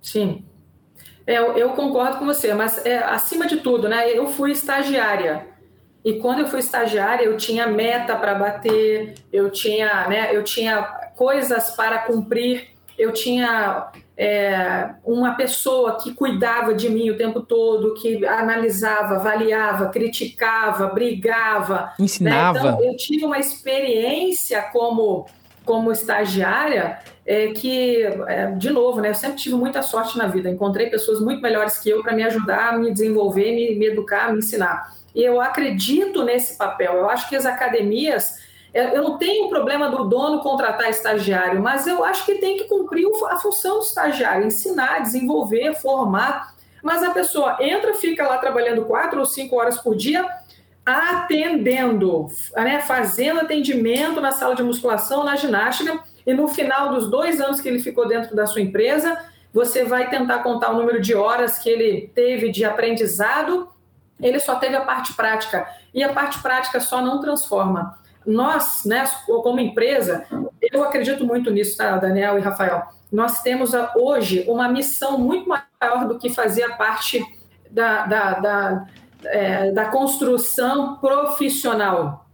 Sim. 0.00 0.42
É, 1.26 1.38
eu 1.38 1.70
concordo 1.70 2.18
com 2.18 2.24
você, 2.24 2.54
mas 2.54 2.84
é, 2.86 2.98
acima 2.98 3.46
de 3.46 3.58
tudo, 3.58 3.88
né? 3.88 4.10
Eu 4.10 4.28
fui 4.28 4.52
estagiária. 4.52 5.46
E 6.04 6.14
quando 6.14 6.40
eu 6.40 6.46
fui 6.46 6.60
estagiária, 6.60 7.24
eu 7.24 7.36
tinha 7.36 7.66
meta 7.66 8.14
para 8.14 8.34
bater, 8.34 9.14
eu 9.32 9.50
tinha, 9.50 10.06
né, 10.06 10.36
eu 10.36 10.44
tinha 10.44 10.82
coisas 11.16 11.70
para 11.70 12.00
cumprir, 12.00 12.68
eu 12.98 13.10
tinha 13.10 13.90
é, 14.16 14.90
uma 15.02 15.34
pessoa 15.34 15.98
que 15.98 16.12
cuidava 16.12 16.74
de 16.74 16.88
mim 16.88 17.10
o 17.10 17.16
tempo 17.16 17.40
todo, 17.40 17.94
que 17.94 18.24
analisava, 18.26 19.16
avaliava, 19.16 19.88
criticava, 19.88 20.88
brigava. 20.88 21.92
Né? 21.98 22.04
Ensinava. 22.04 22.62
Né? 22.62 22.68
Então, 22.68 22.84
eu 22.84 22.96
tive 22.96 23.24
uma 23.24 23.38
experiência 23.38 24.60
como, 24.72 25.26
como 25.64 25.90
estagiária 25.90 26.98
é 27.26 27.48
que, 27.48 28.02
é, 28.28 28.50
de 28.50 28.68
novo, 28.68 29.00
né, 29.00 29.08
eu 29.08 29.14
sempre 29.14 29.38
tive 29.38 29.54
muita 29.54 29.80
sorte 29.80 30.18
na 30.18 30.26
vida, 30.26 30.50
encontrei 30.50 30.90
pessoas 30.90 31.20
muito 31.20 31.40
melhores 31.40 31.78
que 31.78 31.88
eu 31.88 32.02
para 32.02 32.12
me 32.12 32.22
ajudar, 32.22 32.78
me 32.78 32.92
desenvolver, 32.92 33.50
me, 33.52 33.74
me 33.74 33.86
educar, 33.86 34.30
me 34.30 34.40
ensinar. 34.40 34.92
Eu 35.14 35.40
acredito 35.40 36.24
nesse 36.24 36.56
papel. 36.56 36.94
Eu 36.94 37.08
acho 37.08 37.28
que 37.28 37.36
as 37.36 37.46
academias, 37.46 38.38
é, 38.72 38.96
eu 38.96 39.02
não 39.02 39.18
tenho 39.18 39.48
problema 39.48 39.88
do 39.88 40.04
dono 40.04 40.40
contratar 40.40 40.90
estagiário, 40.90 41.62
mas 41.62 41.86
eu 41.86 42.04
acho 42.04 42.24
que 42.24 42.36
tem 42.36 42.56
que 42.56 42.64
cumprir 42.64 43.06
a 43.28 43.36
função 43.36 43.78
do 43.78 43.84
estagiário, 43.84 44.46
ensinar, 44.46 45.00
desenvolver, 45.00 45.74
formar. 45.74 46.54
Mas 46.82 47.02
a 47.02 47.10
pessoa 47.10 47.56
entra, 47.60 47.94
fica 47.94 48.26
lá 48.26 48.38
trabalhando 48.38 48.84
quatro 48.84 49.20
ou 49.20 49.26
cinco 49.26 49.56
horas 49.56 49.78
por 49.78 49.96
dia, 49.96 50.28
atendendo, 50.84 52.28
né, 52.54 52.80
fazendo 52.82 53.40
atendimento 53.40 54.20
na 54.20 54.32
sala 54.32 54.54
de 54.54 54.62
musculação, 54.62 55.24
na 55.24 55.34
ginástica 55.34 55.98
e 56.26 56.34
no 56.34 56.48
final 56.48 56.90
dos 56.90 57.10
dois 57.10 57.40
anos 57.40 57.60
que 57.60 57.68
ele 57.68 57.78
ficou 57.78 58.06
dentro 58.06 58.34
da 58.34 58.46
sua 58.46 58.60
empresa, 58.60 59.18
você 59.52 59.84
vai 59.84 60.10
tentar 60.10 60.40
contar 60.40 60.72
o 60.72 60.76
número 60.76 61.00
de 61.00 61.14
horas 61.14 61.58
que 61.58 61.68
ele 61.70 62.10
teve 62.14 62.50
de 62.50 62.64
aprendizado, 62.64 63.68
ele 64.24 64.40
só 64.40 64.56
teve 64.56 64.74
a 64.74 64.80
parte 64.80 65.12
prática. 65.12 65.68
E 65.92 66.02
a 66.02 66.12
parte 66.12 66.40
prática 66.40 66.80
só 66.80 67.02
não 67.02 67.20
transforma. 67.20 67.98
Nós, 68.26 68.84
né, 68.86 69.04
como 69.26 69.60
empresa, 69.60 70.24
eu 70.62 70.82
acredito 70.82 71.26
muito 71.26 71.50
nisso, 71.50 71.76
tá, 71.76 71.98
Daniel 71.98 72.38
e 72.38 72.40
Rafael. 72.40 72.88
Nós 73.12 73.42
temos 73.42 73.72
hoje 73.94 74.42
uma 74.48 74.66
missão 74.66 75.18
muito 75.18 75.46
maior 75.46 76.08
do 76.08 76.18
que 76.18 76.30
fazer 76.30 76.62
a 76.62 76.74
parte 76.74 77.22
da, 77.70 78.06
da, 78.06 78.40
da, 78.40 78.86
é, 79.24 79.70
da 79.72 79.84
construção 79.84 80.96
profissional. 80.96 82.26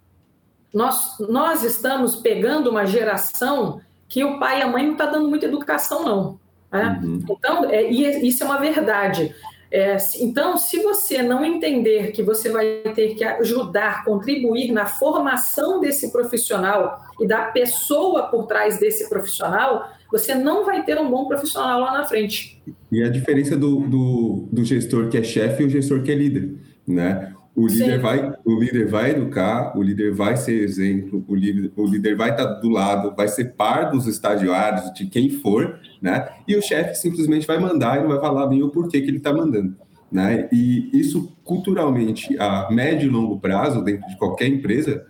Nós, 0.72 1.18
nós 1.18 1.64
estamos 1.64 2.14
pegando 2.14 2.70
uma 2.70 2.86
geração 2.86 3.80
que 4.08 4.22
o 4.22 4.38
pai 4.38 4.60
e 4.60 4.62
a 4.62 4.68
mãe 4.68 4.84
não 4.84 4.92
estão 4.92 5.06
tá 5.06 5.12
dando 5.12 5.28
muita 5.28 5.46
educação, 5.46 6.04
não. 6.04 6.40
Né? 6.70 7.00
Uhum. 7.02 7.24
Então, 7.28 7.64
é, 7.68 7.90
e 7.90 8.28
isso 8.28 8.44
é 8.44 8.46
uma 8.46 8.58
verdade. 8.58 9.34
É, 9.70 9.96
então, 10.18 10.56
se 10.56 10.82
você 10.82 11.22
não 11.22 11.44
entender 11.44 12.10
que 12.10 12.22
você 12.24 12.48
vai 12.48 12.82
ter 12.94 13.14
que 13.14 13.22
ajudar, 13.22 14.04
contribuir 14.04 14.72
na 14.72 14.86
formação 14.86 15.80
desse 15.80 16.10
profissional 16.10 16.98
e 17.20 17.26
da 17.26 17.46
pessoa 17.46 18.24
por 18.24 18.46
trás 18.46 18.80
desse 18.80 19.08
profissional, 19.08 19.88
você 20.10 20.34
não 20.34 20.64
vai 20.64 20.84
ter 20.84 20.98
um 20.98 21.08
bom 21.08 21.26
profissional 21.26 21.80
lá 21.80 21.92
na 21.92 22.04
frente. 22.04 22.60
E 22.90 23.02
a 23.02 23.08
diferença 23.08 23.56
do, 23.56 23.80
do, 23.80 24.48
do 24.50 24.64
gestor 24.64 25.08
que 25.08 25.18
é 25.18 25.22
chefe 25.22 25.62
e 25.62 25.66
o 25.66 25.70
gestor 25.70 26.02
que 26.02 26.10
é 26.10 26.14
líder, 26.16 26.52
né? 26.86 27.32
O 27.54 27.66
líder, 27.66 28.00
vai, 28.00 28.32
o 28.44 28.60
líder 28.60 28.86
vai 28.88 29.10
educar, 29.10 29.76
o 29.76 29.82
líder 29.82 30.14
vai 30.14 30.36
ser 30.36 30.62
exemplo, 30.62 31.24
o 31.26 31.34
líder, 31.34 31.72
o 31.76 31.84
líder 31.84 32.16
vai 32.16 32.30
estar 32.30 32.44
do 32.44 32.68
lado, 32.68 33.14
vai 33.16 33.26
ser 33.26 33.54
par 33.54 33.90
dos 33.90 34.06
estagiários, 34.06 34.94
de 34.94 35.06
quem 35.06 35.28
for, 35.30 35.78
né? 36.00 36.28
E 36.46 36.56
o 36.56 36.62
chefe 36.62 36.94
simplesmente 36.94 37.46
vai 37.46 37.58
mandar 37.58 37.98
e 37.98 38.02
não 38.02 38.08
vai 38.08 38.20
falar 38.20 38.48
nem 38.48 38.62
o 38.62 38.70
porquê 38.70 39.00
que 39.00 39.08
ele 39.08 39.16
está 39.18 39.32
mandando. 39.32 39.76
Né? 40.10 40.48
E 40.50 40.90
isso, 40.92 41.32
culturalmente, 41.44 42.36
a 42.38 42.68
médio 42.70 43.08
e 43.08 43.12
longo 43.12 43.38
prazo, 43.38 43.82
dentro 43.82 44.08
de 44.08 44.16
qualquer 44.16 44.48
empresa, 44.48 45.06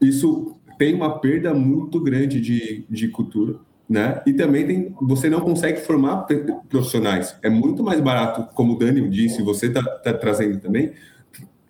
isso 0.00 0.56
tem 0.78 0.94
uma 0.94 1.18
perda 1.18 1.54
muito 1.54 2.00
grande 2.00 2.40
de, 2.40 2.84
de 2.90 3.08
cultura, 3.08 3.56
né? 3.88 4.20
E 4.26 4.32
também 4.32 4.66
tem, 4.66 4.94
você 5.00 5.30
não 5.30 5.40
consegue 5.40 5.80
formar 5.80 6.26
profissionais. 6.68 7.36
É 7.42 7.48
muito 7.48 7.84
mais 7.84 8.00
barato, 8.00 8.52
como 8.54 8.74
o 8.74 8.78
Dani 8.78 9.08
disse, 9.08 9.42
você 9.42 9.66
está 9.66 9.82
tá 9.82 10.12
trazendo 10.12 10.58
também, 10.58 10.92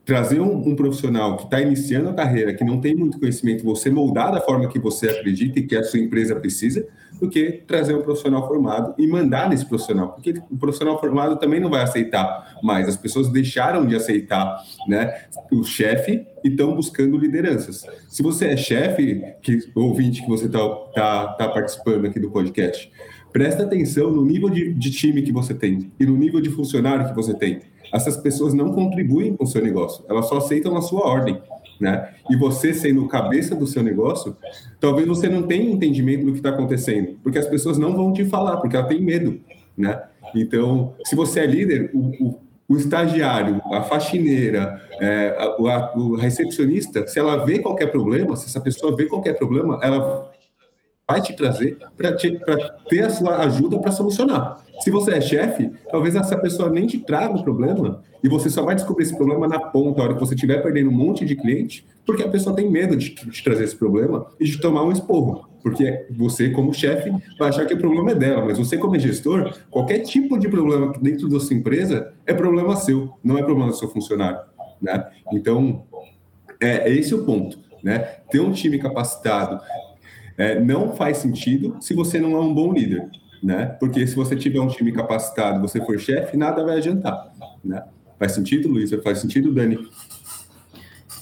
trazer 0.06 0.40
um, 0.40 0.68
um 0.68 0.76
profissional 0.76 1.36
que 1.36 1.44
está 1.44 1.60
iniciando 1.60 2.08
a 2.08 2.14
carreira, 2.14 2.54
que 2.54 2.62
não 2.62 2.80
tem 2.80 2.94
muito 2.94 3.18
conhecimento, 3.18 3.64
você 3.64 3.90
moldar 3.90 4.30
da 4.30 4.40
forma 4.40 4.68
que 4.68 4.78
você 4.78 5.08
acredita 5.08 5.58
e 5.58 5.66
que 5.66 5.74
a 5.74 5.82
sua 5.82 5.98
empresa 5.98 6.36
precisa, 6.36 6.86
do 7.20 7.28
que 7.28 7.62
trazer 7.66 7.94
um 7.94 8.02
profissional 8.02 8.46
formado 8.46 8.94
e 8.98 9.06
mandar 9.06 9.48
nesse 9.48 9.66
profissional, 9.66 10.12
porque 10.12 10.34
o 10.50 10.56
profissional 10.56 11.00
formado 11.00 11.36
também 11.36 11.58
não 11.58 11.70
vai 11.70 11.82
aceitar 11.82 12.56
mais. 12.62 12.86
As 12.88 12.96
pessoas 12.96 13.28
deixaram 13.30 13.86
de 13.86 13.96
aceitar, 13.96 14.62
né, 14.86 15.22
o 15.50 15.64
chefe 15.64 16.24
e 16.44 16.48
estão 16.48 16.74
buscando 16.74 17.16
lideranças. 17.16 17.84
Se 18.08 18.22
você 18.22 18.48
é 18.48 18.56
chefe, 18.56 19.22
que 19.42 19.58
ouvinte 19.74 20.22
que 20.22 20.28
você 20.28 20.46
está 20.46 20.68
tá, 20.94 21.28
tá 21.28 21.48
participando 21.48 22.06
aqui 22.06 22.20
do 22.20 22.30
podcast, 22.30 22.92
presta 23.32 23.64
atenção 23.64 24.10
no 24.10 24.24
nível 24.24 24.50
de, 24.50 24.72
de 24.72 24.90
time 24.90 25.22
que 25.22 25.32
você 25.32 25.52
tem 25.52 25.90
e 25.98 26.06
no 26.06 26.16
nível 26.16 26.40
de 26.40 26.50
funcionário 26.50 27.08
que 27.08 27.14
você 27.14 27.34
tem 27.34 27.60
essas 27.92 28.16
pessoas 28.16 28.54
não 28.54 28.72
contribuem 28.72 29.36
com 29.36 29.44
o 29.44 29.46
seu 29.46 29.62
negócio, 29.62 30.04
elas 30.08 30.28
só 30.28 30.38
aceitam 30.38 30.76
a 30.76 30.82
sua 30.82 31.06
ordem. 31.06 31.40
Né? 31.78 32.08
E 32.30 32.36
você 32.36 32.72
sendo 32.72 33.06
cabeça 33.06 33.54
do 33.54 33.66
seu 33.66 33.82
negócio, 33.82 34.34
talvez 34.80 35.06
você 35.06 35.28
não 35.28 35.42
tenha 35.42 35.70
entendimento 35.70 36.24
do 36.24 36.32
que 36.32 36.38
está 36.38 36.48
acontecendo, 36.48 37.18
porque 37.22 37.38
as 37.38 37.46
pessoas 37.46 37.76
não 37.76 37.94
vão 37.94 38.12
te 38.12 38.24
falar, 38.24 38.56
porque 38.56 38.76
ela 38.76 38.86
tem 38.86 39.00
medo, 39.00 39.38
né? 39.76 40.02
Então, 40.34 40.94
se 41.04 41.14
você 41.14 41.40
é 41.40 41.46
líder, 41.46 41.90
o, 41.92 41.98
o, 42.24 42.40
o 42.68 42.76
estagiário, 42.76 43.60
a 43.72 43.82
faxineira, 43.82 44.82
é, 45.00 45.36
a, 45.38 45.44
a, 45.44 45.96
o 45.96 46.16
recepcionista, 46.16 47.06
se 47.06 47.18
ela 47.18 47.44
vê 47.44 47.58
qualquer 47.58 47.90
problema, 47.92 48.36
se 48.36 48.46
essa 48.46 48.60
pessoa 48.60 48.96
vê 48.96 49.04
qualquer 49.04 49.34
problema, 49.34 49.78
ela 49.82 50.32
vai 51.08 51.20
te 51.20 51.34
trazer 51.34 51.78
para 51.96 52.12
ter 52.88 53.04
a 53.04 53.10
sua 53.10 53.36
ajuda 53.44 53.78
para 53.78 53.92
solucionar. 53.92 54.64
Se 54.80 54.90
você 54.90 55.12
é 55.12 55.20
chefe, 55.20 55.70
talvez 55.90 56.14
essa 56.14 56.36
pessoa 56.36 56.70
nem 56.70 56.86
te 56.86 56.98
traga 56.98 57.34
o 57.34 57.42
problema 57.42 58.02
e 58.22 58.28
você 58.28 58.50
só 58.50 58.62
vai 58.62 58.74
descobrir 58.74 59.04
esse 59.04 59.16
problema 59.16 59.48
na 59.48 59.58
ponta, 59.58 60.00
a 60.00 60.04
hora 60.04 60.14
que 60.14 60.20
você 60.20 60.34
estiver 60.34 60.62
perdendo 60.62 60.90
um 60.90 60.94
monte 60.94 61.24
de 61.24 61.34
cliente, 61.36 61.86
porque 62.04 62.22
a 62.22 62.28
pessoa 62.28 62.54
tem 62.54 62.70
medo 62.70 62.96
de, 62.96 63.14
trazer 63.42 63.64
esse 63.64 63.76
problema 63.76 64.26
e 64.38 64.44
de 64.44 64.60
tomar 64.60 64.84
um 64.84 64.92
esporro. 64.92 65.48
Porque 65.62 66.06
você, 66.10 66.50
como 66.50 66.72
chefe, 66.72 67.10
vai 67.38 67.48
achar 67.48 67.66
que 67.66 67.74
o 67.74 67.78
problema 67.78 68.12
é 68.12 68.14
dela, 68.14 68.44
mas 68.44 68.58
você, 68.58 68.76
como 68.76 68.98
gestor, 68.98 69.52
qualquer 69.70 70.00
tipo 70.00 70.38
de 70.38 70.48
problema 70.48 70.92
dentro 71.00 71.28
da 71.28 71.40
sua 71.40 71.56
empresa 71.56 72.12
é 72.24 72.32
problema 72.32 72.76
seu, 72.76 73.10
não 73.24 73.36
é 73.38 73.42
problema 73.42 73.70
do 73.70 73.76
seu 73.76 73.88
funcionário. 73.88 74.40
Né? 74.80 75.04
Então, 75.32 75.84
é, 76.60 76.88
é 76.88 76.92
esse 76.92 77.14
o 77.14 77.24
ponto. 77.24 77.58
Né? 77.82 77.98
Ter 78.30 78.40
um 78.40 78.52
time 78.52 78.78
capacitado 78.78 79.60
é, 80.38 80.60
não 80.60 80.94
faz 80.94 81.18
sentido 81.18 81.76
se 81.80 81.94
você 81.94 82.20
não 82.20 82.36
é 82.36 82.40
um 82.40 82.54
bom 82.54 82.72
líder 82.72 83.08
né? 83.42 83.76
Porque 83.78 84.06
se 84.06 84.14
você 84.14 84.36
tiver 84.36 84.60
um 84.60 84.68
time 84.68 84.92
capacitado, 84.92 85.60
você 85.60 85.80
for 85.84 85.98
chefe, 85.98 86.36
nada 86.36 86.64
vai 86.64 86.78
adiantar, 86.78 87.32
né? 87.64 87.82
Faz 88.18 88.32
sentido, 88.32 88.68
Luiz? 88.68 88.90
Faz 89.02 89.18
sentido, 89.18 89.52
Dani? 89.52 89.78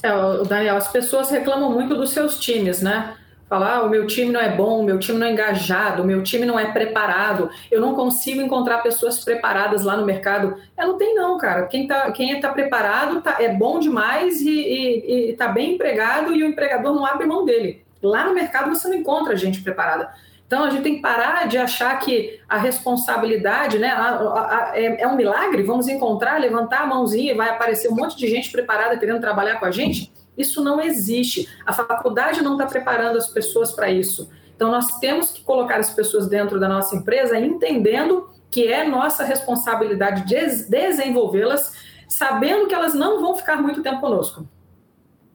É, 0.01 0.09
Daniel, 0.47 0.77
as 0.77 0.91
pessoas 0.91 1.29
reclamam 1.29 1.71
muito 1.71 1.95
dos 1.95 2.11
seus 2.11 2.39
times, 2.39 2.81
né? 2.81 3.15
Falar, 3.47 3.75
ah, 3.75 3.83
o 3.83 3.89
meu 3.89 4.07
time 4.07 4.31
não 4.31 4.39
é 4.39 4.55
bom, 4.55 4.79
o 4.79 4.83
meu 4.83 4.97
time 4.97 5.19
não 5.19 5.27
é 5.27 5.31
engajado, 5.31 6.01
o 6.01 6.05
meu 6.05 6.23
time 6.23 6.47
não 6.47 6.59
é 6.59 6.71
preparado, 6.71 7.49
eu 7.69 7.79
não 7.79 7.93
consigo 7.93 8.41
encontrar 8.41 8.79
pessoas 8.79 9.23
preparadas 9.23 9.83
lá 9.83 9.95
no 9.95 10.05
mercado. 10.05 10.55
É, 10.75 10.83
não 10.83 10.97
tem 10.97 11.13
não, 11.13 11.37
cara. 11.37 11.67
Quem 11.67 11.83
está 11.83 12.11
quem 12.11 12.39
tá 12.39 12.49
preparado 12.51 13.21
tá, 13.21 13.37
é 13.39 13.53
bom 13.53 13.79
demais 13.79 14.41
e 14.41 15.29
está 15.29 15.47
bem 15.47 15.75
empregado 15.75 16.35
e 16.35 16.43
o 16.43 16.47
empregador 16.47 16.95
não 16.95 17.05
abre 17.05 17.27
mão 17.27 17.45
dele. 17.45 17.85
Lá 18.01 18.25
no 18.25 18.33
mercado 18.33 18.69
você 18.69 18.87
não 18.87 18.95
encontra 18.95 19.35
gente 19.35 19.61
preparada. 19.61 20.11
Então 20.47 20.63
a 20.63 20.69
gente 20.69 20.83
tem 20.83 20.95
que 20.95 21.01
parar 21.01 21.47
de 21.47 21.57
achar 21.57 21.97
que 21.99 22.39
a 22.47 22.57
responsabilidade 22.57 23.79
né, 23.79 23.87
a, 23.87 24.09
a, 24.09 24.71
a, 24.71 24.79
é, 24.79 25.01
é, 25.01 25.07
um 25.07 25.15
milagre, 25.15 25.63
vamos 25.63 25.87
encontrar, 25.87 26.39
levantar 26.39 26.81
a 26.81 26.85
mãozinha 26.85 27.31
e 27.31 27.35
vai 27.35 27.49
aparecer 27.49 27.91
um 27.91 27.95
monte 27.95 28.15
de 28.15 28.27
gente 28.27 28.51
preparada 28.51 28.97
querendo 28.97 29.19
trabalhar 29.19 29.59
com 29.59 29.65
a 29.65 29.71
gente. 29.71 30.13
Isso 30.37 30.63
não 30.63 30.79
existe. 30.81 31.49
A 31.65 31.73
faculdade 31.73 32.43
não 32.43 32.53
está 32.53 32.67
preparando 32.67 33.17
as 33.17 33.27
pessoas 33.27 33.71
para 33.71 33.89
isso. 33.89 34.29
Então 34.55 34.69
nós 34.69 34.99
temos 34.99 35.31
que 35.31 35.41
colocar 35.41 35.77
as 35.77 35.89
pessoas 35.89 36.27
dentro 36.27 36.59
da 36.59 36.69
nossa 36.69 36.95
empresa 36.95 37.39
entendendo 37.39 38.29
que 38.51 38.71
é 38.71 38.87
nossa 38.87 39.23
responsabilidade 39.23 40.25
de 40.25 40.69
desenvolvê-las, 40.69 41.73
sabendo 42.07 42.67
que 42.67 42.75
elas 42.75 42.93
não 42.93 43.19
vão 43.19 43.35
ficar 43.35 43.61
muito 43.61 43.81
tempo 43.81 43.99
conosco. 43.99 44.47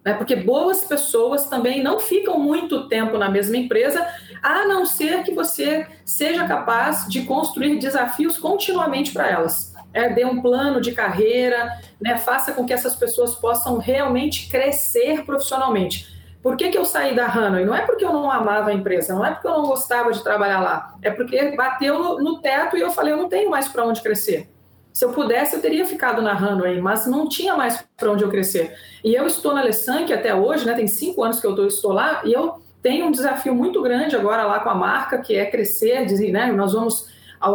Né? 0.04 0.14
Porque 0.14 0.34
boas 0.36 0.84
pessoas 0.84 1.48
também 1.48 1.82
não 1.82 2.00
ficam 2.00 2.38
muito 2.38 2.88
tempo 2.88 3.18
na 3.18 3.28
mesma 3.28 3.56
empresa, 3.56 4.06
a 4.42 4.66
não 4.66 4.86
ser 4.86 5.22
que 5.22 5.34
você 5.34 5.86
seja 6.04 6.46
capaz 6.46 7.06
de 7.06 7.22
construir 7.22 7.78
desafios 7.78 8.38
continuamente 8.38 9.12
para 9.12 9.28
elas. 9.28 9.74
É, 9.92 10.08
dê 10.08 10.24
um 10.24 10.40
plano 10.40 10.80
de 10.80 10.92
carreira, 10.92 11.78
né, 12.00 12.16
faça 12.16 12.52
com 12.52 12.64
que 12.64 12.72
essas 12.72 12.94
pessoas 12.94 13.34
possam 13.34 13.78
realmente 13.78 14.48
crescer 14.48 15.24
profissionalmente. 15.24 16.20
Por 16.42 16.56
que, 16.56 16.70
que 16.70 16.78
eu 16.78 16.86
saí 16.86 17.14
da 17.14 17.26
Hanoi? 17.26 17.64
Não 17.64 17.74
é 17.74 17.82
porque 17.82 18.04
eu 18.04 18.12
não 18.12 18.30
amava 18.30 18.70
a 18.70 18.72
empresa, 18.72 19.14
não 19.14 19.24
é 19.24 19.32
porque 19.32 19.46
eu 19.46 19.52
não 19.52 19.66
gostava 19.66 20.10
de 20.10 20.22
trabalhar 20.22 20.60
lá, 20.60 20.94
é 21.02 21.10
porque 21.10 21.54
bateu 21.54 21.98
no, 21.98 22.18
no 22.18 22.40
teto 22.40 22.76
e 22.76 22.80
eu 22.80 22.90
falei, 22.90 23.12
eu 23.12 23.18
não 23.18 23.28
tenho 23.28 23.50
mais 23.50 23.68
para 23.68 23.84
onde 23.84 24.00
crescer. 24.00 24.48
Se 24.92 25.04
eu 25.04 25.12
pudesse, 25.12 25.54
eu 25.54 25.62
teria 25.62 25.84
ficado 25.86 26.20
na 26.20 26.32
Hanoi, 26.32 26.80
mas 26.80 27.06
não 27.06 27.28
tinha 27.28 27.56
mais 27.56 27.84
para 27.96 28.10
onde 28.10 28.24
eu 28.24 28.28
crescer. 28.28 28.74
E 29.04 29.14
eu 29.14 29.26
estou 29.26 29.54
na 29.54 29.62
Lessank 29.62 30.12
até 30.12 30.34
hoje, 30.34 30.66
né, 30.66 30.74
tem 30.74 30.86
cinco 30.86 31.22
anos 31.22 31.40
que 31.40 31.46
eu 31.46 31.66
estou 31.66 31.92
lá, 31.92 32.22
e 32.24 32.32
eu 32.32 32.60
tenho 32.82 33.06
um 33.06 33.10
desafio 33.10 33.54
muito 33.54 33.80
grande 33.82 34.16
agora 34.16 34.44
lá 34.44 34.60
com 34.60 34.70
a 34.70 34.74
marca, 34.74 35.18
que 35.18 35.34
é 35.36 35.46
crescer, 35.46 36.06
dizer, 36.06 36.32
né, 36.32 36.50
nós 36.52 36.72
vamos 36.72 37.08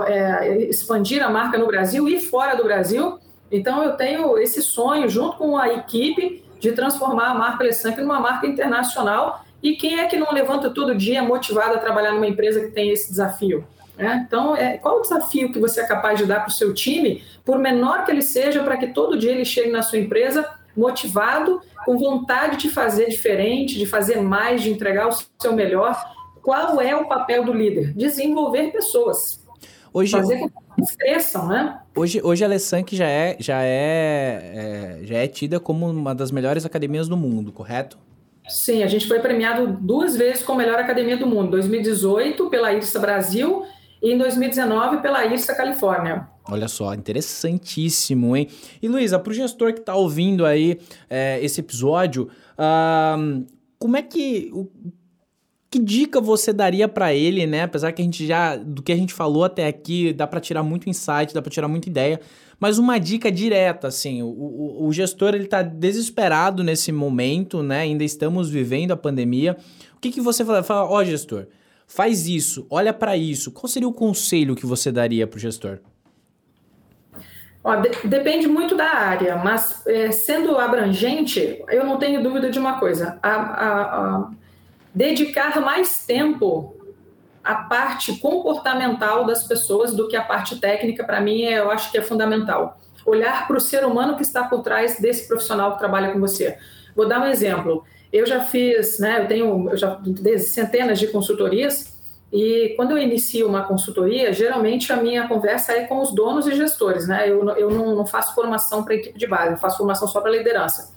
é, 0.07 0.67
expandir 0.69 1.23
a 1.23 1.29
marca 1.29 1.57
no 1.57 1.67
Brasil 1.67 2.07
e 2.07 2.19
fora 2.19 2.55
do 2.55 2.63
Brasil. 2.63 3.19
Então, 3.51 3.83
eu 3.83 3.93
tenho 3.93 4.37
esse 4.37 4.61
sonho, 4.61 5.07
junto 5.07 5.37
com 5.37 5.57
a 5.57 5.71
equipe, 5.73 6.43
de 6.59 6.71
transformar 6.71 7.31
a 7.31 7.35
marca 7.35 7.63
Lessank 7.63 8.01
numa 8.01 8.19
marca 8.19 8.47
internacional. 8.47 9.45
E 9.61 9.75
quem 9.75 9.99
é 9.99 10.05
que 10.05 10.17
não 10.17 10.31
levanta 10.31 10.69
todo 10.69 10.95
dia 10.95 11.21
motivado 11.21 11.75
a 11.75 11.79
trabalhar 11.79 12.11
numa 12.11 12.27
empresa 12.27 12.59
que 12.61 12.71
tem 12.71 12.89
esse 12.89 13.09
desafio? 13.09 13.65
É, 13.97 14.15
então, 14.15 14.55
é, 14.55 14.77
qual 14.77 14.99
o 14.99 15.01
desafio 15.01 15.51
que 15.51 15.59
você 15.59 15.81
é 15.81 15.87
capaz 15.87 16.17
de 16.17 16.25
dar 16.25 16.41
para 16.41 16.49
o 16.49 16.53
seu 16.53 16.73
time, 16.73 17.23
por 17.43 17.57
menor 17.57 18.05
que 18.05 18.11
ele 18.11 18.21
seja, 18.21 18.63
para 18.63 18.77
que 18.77 18.87
todo 18.87 19.17
dia 19.17 19.31
ele 19.31 19.45
chegue 19.45 19.69
na 19.69 19.81
sua 19.81 19.99
empresa 19.99 20.47
motivado, 20.75 21.61
com 21.85 21.97
vontade 21.97 22.57
de 22.57 22.69
fazer 22.69 23.07
diferente, 23.07 23.77
de 23.77 23.85
fazer 23.85 24.21
mais, 24.21 24.61
de 24.61 24.71
entregar 24.71 25.07
o 25.07 25.17
seu 25.39 25.53
melhor? 25.53 25.95
Qual 26.41 26.81
é 26.81 26.95
o 26.95 27.07
papel 27.07 27.43
do 27.43 27.53
líder? 27.53 27.93
Desenvolver 27.93 28.71
pessoas. 28.71 29.43
Hoje, 29.93 30.11
fazer 30.11 30.39
com 30.39 30.49
que 30.83 30.97
cresçam, 30.97 31.47
né? 31.47 31.79
Hoje, 31.95 32.19
hoje 32.21 32.43
a 32.43 32.47
Lessank 32.47 32.95
já 32.95 33.07
é, 33.07 33.37
já, 33.39 33.63
é, 33.63 34.99
é, 35.01 35.05
já 35.05 35.17
é 35.17 35.27
tida 35.27 35.59
como 35.59 35.89
uma 35.89 36.13
das 36.13 36.31
melhores 36.31 36.65
academias 36.65 37.07
do 37.07 37.15
mundo, 37.15 37.51
correto? 37.51 37.97
Sim, 38.47 38.83
a 38.83 38.87
gente 38.87 39.07
foi 39.07 39.19
premiado 39.19 39.67
duas 39.79 40.15
vezes 40.15 40.43
como 40.43 40.59
melhor 40.59 40.77
academia 40.77 41.17
do 41.17 41.25
mundo, 41.25 41.51
2018 41.51 42.49
pela 42.49 42.73
IRSA 42.73 42.99
Brasil 42.99 43.65
e 44.05 44.11
em 44.11 44.17
2019 44.19 44.97
pela 44.97 45.25
IRSA 45.25 45.55
Califórnia. 45.55 46.27
Olha 46.47 46.67
só, 46.67 46.93
interessantíssimo, 46.93 48.37
hein? 48.37 48.47
E 48.79 48.87
Luísa, 48.87 49.17
para 49.17 49.31
o 49.31 49.33
gestor 49.33 49.73
que 49.73 49.79
está 49.79 49.95
ouvindo 49.95 50.45
aí 50.45 50.79
é, 51.09 51.43
esse 51.43 51.59
episódio, 51.59 52.29
uh, 52.53 53.45
como 53.79 53.97
é 53.97 54.03
que. 54.03 54.51
O, 54.53 54.69
que 55.71 55.79
dica 55.79 56.21
você 56.21 56.53
daria 56.53 56.87
para 56.87 57.13
ele, 57.13 57.45
né? 57.45 57.63
Apesar 57.63 57.91
que 57.91 58.01
a 58.01 58.05
gente 58.05 58.25
já, 58.25 58.55
do 58.55 58.81
que 58.81 58.93
a 58.93 58.95
gente 58.95 59.13
falou 59.13 59.43
até 59.43 59.67
aqui, 59.67 60.13
dá 60.13 60.25
para 60.25 60.39
tirar 60.39 60.63
muito 60.63 60.89
insight, 60.89 61.33
dá 61.33 61.41
para 61.41 61.51
tirar 61.51 61.67
muita 61.67 61.89
ideia, 61.89 62.21
mas 62.57 62.77
uma 62.77 62.97
dica 62.97 63.29
direta, 63.29 63.89
assim, 63.89 64.21
o, 64.21 64.27
o, 64.27 64.87
o 64.87 64.93
gestor 64.93 65.35
ele 65.35 65.47
tá 65.47 65.61
desesperado 65.61 66.63
nesse 66.63 66.93
momento, 66.93 67.61
né? 67.61 67.81
Ainda 67.81 68.05
estamos 68.05 68.49
vivendo 68.49 68.91
a 68.91 68.95
pandemia. 68.95 69.57
O 69.97 69.99
que, 69.99 70.11
que 70.11 70.21
você 70.21 70.45
fala? 70.45 70.63
Ó, 70.89 70.97
oh, 70.97 71.03
gestor, 71.03 71.47
faz 71.87 72.27
isso, 72.27 72.65
olha 72.69 72.93
para 72.93 73.15
isso. 73.15 73.51
Qual 73.51 73.67
seria 73.67 73.87
o 73.87 73.93
conselho 73.93 74.55
que 74.55 74.65
você 74.65 74.91
daria 74.91 75.27
para 75.27 75.37
o 75.37 75.39
gestor? 75.39 75.79
Ó, 77.63 77.75
de, 77.77 77.89
depende 78.07 78.47
muito 78.47 78.75
da 78.75 78.85
área, 78.85 79.35
mas 79.37 79.85
é, 79.87 80.11
sendo 80.11 80.57
abrangente, 80.57 81.63
eu 81.69 81.83
não 81.83 81.97
tenho 81.97 82.21
dúvida 82.21 82.51
de 82.51 82.59
uma 82.59 82.79
coisa: 82.79 83.17
a, 83.23 83.29
a, 83.29 83.81
a 83.81 84.29
dedicar 84.93 85.59
mais 85.59 86.05
tempo 86.05 86.75
à 87.43 87.55
parte 87.55 88.17
comportamental 88.19 89.25
das 89.25 89.43
pessoas 89.43 89.95
do 89.95 90.07
que 90.07 90.15
a 90.15 90.23
parte 90.23 90.59
técnica, 90.59 91.03
para 91.03 91.19
mim, 91.19 91.43
é, 91.43 91.59
eu 91.59 91.71
acho 91.71 91.91
que 91.91 91.97
é 91.97 92.01
fundamental. 92.01 92.79
Olhar 93.05 93.47
para 93.47 93.57
o 93.57 93.61
ser 93.61 93.83
humano 93.83 94.15
que 94.15 94.23
está 94.23 94.43
por 94.43 94.61
trás 94.61 94.99
desse 94.99 95.27
profissional 95.27 95.73
que 95.73 95.79
trabalha 95.79 96.11
com 96.11 96.19
você. 96.19 96.57
Vou 96.95 97.07
dar 97.07 97.19
um 97.21 97.25
exemplo. 97.25 97.83
Eu 98.15 98.25
já 98.25 98.41
fiz, 98.41 98.97
né, 98.99 99.21
eu 99.21 99.27
tenho 99.27 99.69
eu 99.69 99.77
já 99.77 99.99
centenas 100.39 100.99
de 100.99 101.07
consultorias 101.07 101.95
e 102.31 102.73
quando 102.75 102.91
eu 102.91 102.97
inicio 102.97 103.47
uma 103.47 103.63
consultoria, 103.63 104.33
geralmente 104.33 104.91
a 104.91 104.95
minha 104.95 105.27
conversa 105.27 105.73
é 105.73 105.85
com 105.85 106.01
os 106.01 106.13
donos 106.13 106.47
e 106.47 106.55
gestores, 106.55 107.07
né? 107.07 107.29
Eu, 107.29 107.47
eu 107.51 107.69
não, 107.69 107.95
não 107.95 108.05
faço 108.05 108.33
formação 108.33 108.83
para 108.83 108.95
equipe 108.95 109.17
de 109.17 109.27
base, 109.27 109.51
eu 109.51 109.57
faço 109.57 109.77
formação 109.77 110.07
só 110.07 110.21
para 110.21 110.31
liderança. 110.31 110.93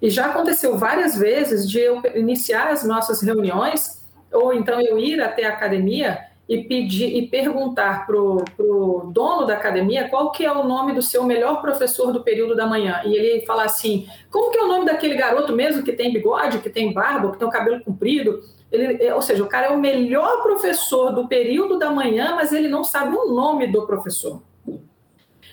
E 0.00 0.10
já 0.10 0.26
aconteceu 0.26 0.76
várias 0.76 1.16
vezes 1.16 1.68
de 1.68 1.78
eu 1.78 2.02
iniciar 2.14 2.68
as 2.68 2.84
nossas 2.84 3.22
reuniões, 3.22 4.04
ou 4.32 4.52
então 4.52 4.80
eu 4.80 4.98
ir 4.98 5.20
até 5.20 5.46
a 5.46 5.50
academia 5.50 6.18
e 6.48 6.62
pedir 6.62 7.16
e 7.16 7.26
perguntar 7.26 8.06
para 8.06 8.16
o 8.16 9.10
dono 9.12 9.46
da 9.46 9.54
academia 9.54 10.08
qual 10.08 10.30
que 10.30 10.44
é 10.44 10.52
o 10.52 10.64
nome 10.64 10.92
do 10.92 11.02
seu 11.02 11.24
melhor 11.24 11.60
professor 11.60 12.12
do 12.12 12.22
período 12.22 12.54
da 12.54 12.66
manhã. 12.66 13.00
E 13.04 13.14
ele 13.14 13.44
falar 13.44 13.64
assim, 13.64 14.06
como 14.30 14.50
que 14.50 14.58
é 14.58 14.62
o 14.62 14.68
nome 14.68 14.86
daquele 14.86 15.16
garoto 15.16 15.52
mesmo 15.52 15.82
que 15.82 15.92
tem 15.92 16.12
bigode, 16.12 16.58
que 16.58 16.70
tem 16.70 16.92
barba, 16.92 17.32
que 17.32 17.38
tem 17.38 17.48
o 17.48 17.50
cabelo 17.50 17.82
comprido? 17.82 18.40
Ele, 18.70 19.02
é, 19.02 19.14
ou 19.14 19.22
seja, 19.22 19.42
o 19.42 19.48
cara 19.48 19.66
é 19.66 19.70
o 19.70 19.78
melhor 19.78 20.42
professor 20.42 21.12
do 21.12 21.26
período 21.26 21.78
da 21.78 21.90
manhã, 21.90 22.34
mas 22.36 22.52
ele 22.52 22.68
não 22.68 22.84
sabe 22.84 23.16
o 23.16 23.32
nome 23.32 23.66
do 23.66 23.86
professor. 23.86 24.40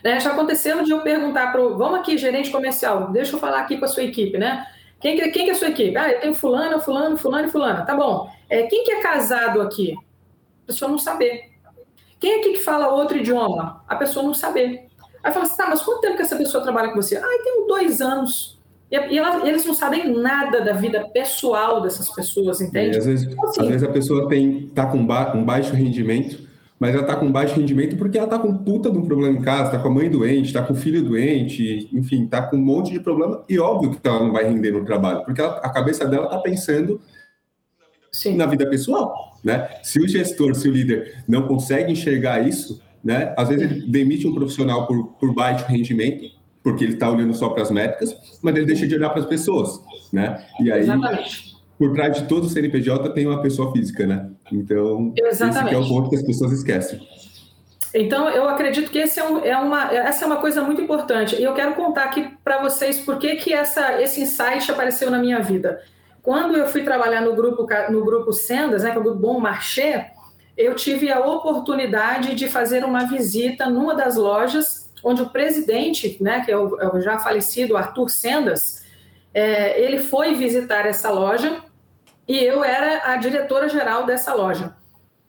Né? 0.04 0.20
Já 0.20 0.32
aconteceu 0.32 0.84
de 0.84 0.91
eu 0.91 1.02
perguntar 1.02 1.52
para 1.52 1.62
o. 1.62 1.78
Vamos 1.78 2.00
aqui, 2.00 2.18
gerente 2.18 2.52
comercial, 2.52 3.12
deixa 3.12 3.36
eu 3.36 3.39
falar 3.39 3.62
aqui 3.62 3.78
com 3.78 3.86
a 3.86 3.88
sua 3.88 4.04
equipe, 4.04 4.38
né? 4.38 4.68
Quem, 5.00 5.18
quem 5.32 5.46
que 5.46 5.50
é 5.50 5.54
a 5.54 5.56
sua 5.56 5.70
equipe? 5.70 5.98
Ah, 5.98 6.12
eu 6.12 6.20
tenho 6.20 6.34
fulano, 6.34 6.80
fulano, 6.80 7.18
fulano 7.18 7.50
e. 7.50 7.86
Tá 7.86 7.96
bom. 7.96 8.30
É, 8.50 8.64
quem 8.64 8.84
que 8.84 8.91
é 8.91 9.02
casado 9.02 9.62
aqui? 9.62 9.96
A 10.64 10.68
pessoa 10.68 10.89
não 10.89 10.97
saber. 10.97 11.51
Quem 12.20 12.32
é 12.32 12.39
aqui 12.39 12.53
que 12.53 12.64
fala 12.64 12.93
outro 12.93 13.18
idioma? 13.18 13.84
A 13.88 13.95
pessoa 13.95 14.24
não 14.24 14.34
saber. 14.34 14.88
Aí 15.24 15.32
fala 15.32 15.45
assim, 15.45 15.57
tá, 15.57 15.68
mas 15.70 15.82
quanto 15.82 16.01
tempo 16.01 16.16
que 16.16 16.22
essa 16.22 16.36
pessoa 16.36 16.64
trabalha 16.64 16.89
com 16.89 16.95
você? 16.95 17.18
Ah, 17.18 17.41
tem 17.43 17.68
dois 17.68 18.01
anos. 18.01 18.59
E, 18.91 19.18
ela, 19.18 19.47
eles 19.47 19.66
não 19.66 19.74
sabem 19.74 20.14
nada 20.14 20.61
da 20.61 20.74
vida 20.74 21.09
pessoal 21.14 21.82
dessas 21.82 22.09
pessoas, 22.09 22.61
entende? 22.61 22.95
É, 22.95 22.99
às, 22.99 23.05
vezes, 23.05 23.28
então, 23.32 23.49
assim, 23.49 23.61
às 23.61 23.68
vezes 23.68 23.84
a 23.84 23.91
pessoa 23.91 24.30
tem, 24.30 24.68
tá 24.68 24.86
com 24.86 25.05
ba 25.05 25.34
um 25.36 25.43
baixo 25.43 25.74
rendimento 25.74 26.53
mas 26.84 26.93
ela 26.93 27.03
está 27.03 27.16
com 27.16 27.32
baixo 27.32 27.55
rendimento 27.55 27.95
porque 27.95 28.18
ela 28.18 28.28
está 28.28 28.38
com 28.38 28.57
puta 28.57 28.91
de 28.91 28.97
um 28.97 29.05
problema 29.05 29.39
em 29.39 29.41
casa, 29.41 29.68
está 29.68 29.80
com 29.80 29.88
a 29.88 29.91
mãe 29.91 30.09
doente, 30.09 30.47
está 30.47 30.61
com 30.61 30.74
o 30.74 30.76
filho 30.76 31.01
doente, 31.01 31.89
enfim, 31.93 32.26
está 32.26 32.41
com 32.41 32.57
um 32.57 32.61
monte 32.61 32.91
de 32.91 32.99
problema 32.99 33.41
e 33.47 33.57
óbvio 33.57 33.91
que 33.91 34.05
ela 34.05 34.20
não 34.20 34.34
vai 34.34 34.43
render 34.43 34.72
no 34.72 34.84
trabalho, 34.84 35.24
porque 35.24 35.39
ela, 35.39 35.59
a 35.59 35.70
cabeça 35.70 36.05
dela 36.05 36.26
está 36.26 36.39
pensando 36.39 36.99
Sim. 38.24 38.36
na 38.36 38.46
vida 38.46 38.66
pessoal, 38.68 39.38
né? 39.44 39.70
Se 39.84 40.00
o 40.00 40.08
gestor, 40.08 40.56
se 40.56 40.68
o 40.68 40.72
líder 40.72 41.24
não 41.28 41.48
consegue 41.48 41.92
enxergar 41.92 42.48
isso, 42.48 42.82
né? 43.04 43.34
Às 43.38 43.50
vezes 43.50 43.70
ele 43.70 43.88
demite 43.88 44.28
um 44.28 44.34
profissional 44.34 44.88
por, 44.88 45.08
por 45.20 45.34
baixo 45.34 45.66
rendimento, 45.68 46.26
porque 46.64 46.84
ele 46.84 46.94
está 46.94 47.10
olhando 47.10 47.34
só 47.34 47.50
para 47.50 47.64
as 47.64 47.72
métricas, 47.72 48.16
mas 48.42 48.56
ele 48.56 48.66
deixa 48.66 48.88
de 48.88 48.96
olhar 48.96 49.10
para 49.10 49.22
as 49.22 49.28
pessoas, 49.28 49.82
né? 50.12 50.44
E 50.60 50.72
aí 50.72 50.82
Exatamente 50.82 51.54
por 51.78 51.92
trás 51.92 52.16
de 52.16 52.28
todo 52.28 52.48
CNPJ 52.48 53.10
tem 53.10 53.28
uma 53.28 53.42
pessoa 53.42 53.72
física, 53.72 54.06
né? 54.06 54.30
Então, 54.52 55.14
Exatamente. 55.18 55.66
esse 55.66 55.76
é 55.76 55.78
o 55.78 55.88
ponto 55.88 56.10
que 56.10 56.16
as 56.16 56.24
pessoas 56.24 56.52
esquecem. 56.54 57.06
Então, 57.94 58.30
eu 58.30 58.48
acredito 58.48 58.90
que 58.90 59.00
é, 59.00 59.24
um, 59.24 59.40
é 59.40 59.58
uma, 59.58 59.92
essa 59.92 60.24
é 60.24 60.28
uma 60.28 60.38
coisa 60.38 60.64
muito 60.64 60.82
importante. 60.82 61.36
E 61.36 61.44
eu 61.44 61.54
quero 61.54 61.76
contar 61.76 62.06
aqui 62.06 62.28
para 62.44 62.62
vocês 62.62 63.00
por 63.00 63.18
que, 63.18 63.36
que 63.36 63.54
essa, 63.54 64.02
esse 64.02 64.22
insight 64.22 64.72
apareceu 64.72 65.12
na 65.12 65.20
minha 65.20 65.40
vida. 65.42 65.82
Quando 66.24 66.56
eu 66.56 66.68
fui 66.68 66.84
trabalhar 66.84 67.20
no 67.20 67.36
grupo, 67.36 67.68
no 67.90 68.06
grupo 68.06 68.32
Sendas, 68.32 68.84
né, 68.84 68.92
que 68.92 68.98
é 68.98 69.00
o 69.00 69.04
grupo 69.04 69.20
Bom 69.20 69.42
Marché, 69.42 70.12
eu 70.56 70.74
tive 70.74 71.12
a 71.12 71.20
oportunidade 71.20 72.34
de 72.34 72.48
fazer 72.48 72.86
uma 72.86 73.04
visita 73.04 73.70
numa 73.70 73.94
das 73.94 74.16
lojas 74.16 74.90
onde 75.04 75.22
o 75.22 75.30
presidente, 75.30 76.18
né, 76.22 76.40
que 76.46 76.50
é 76.50 76.58
o, 76.58 76.80
é 76.80 76.88
o 76.88 77.02
já 77.02 77.20
falecido 77.20 77.76
Arthur 77.76 78.10
Sendas, 78.10 78.86
é, 79.34 79.82
ele 79.82 80.00
foi 80.00 80.34
visitar 80.34 80.86
essa 80.86 81.12
loja 81.12 81.62
e 82.26 82.42
eu 82.42 82.64
era 82.64 83.12
a 83.12 83.18
diretora 83.18 83.68
geral 83.68 84.06
dessa 84.06 84.34
loja. 84.34 84.74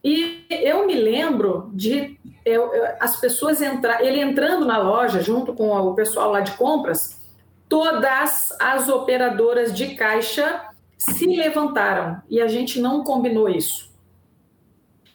E 0.02 0.46
eu 0.48 0.86
me 0.86 0.94
lembro 0.94 1.70
de 1.72 2.20
eu, 2.44 2.70
as 3.00 3.18
pessoas 3.18 3.60
entrar, 3.60 4.04
ele 4.04 4.20
entrando 4.20 4.64
na 4.64 4.78
loja 4.78 5.20
junto 5.20 5.54
com 5.54 5.70
o 5.72 5.94
pessoal 5.94 6.30
lá 6.30 6.40
de 6.40 6.52
compras, 6.52 7.20
todas 7.68 8.52
as 8.60 8.88
operadoras 8.88 9.74
de 9.74 9.96
caixa 9.96 10.72
se 10.98 11.26
levantaram 11.26 12.22
e 12.28 12.40
a 12.40 12.46
gente 12.46 12.80
não 12.80 13.04
combinou 13.04 13.48
isso. 13.48 13.92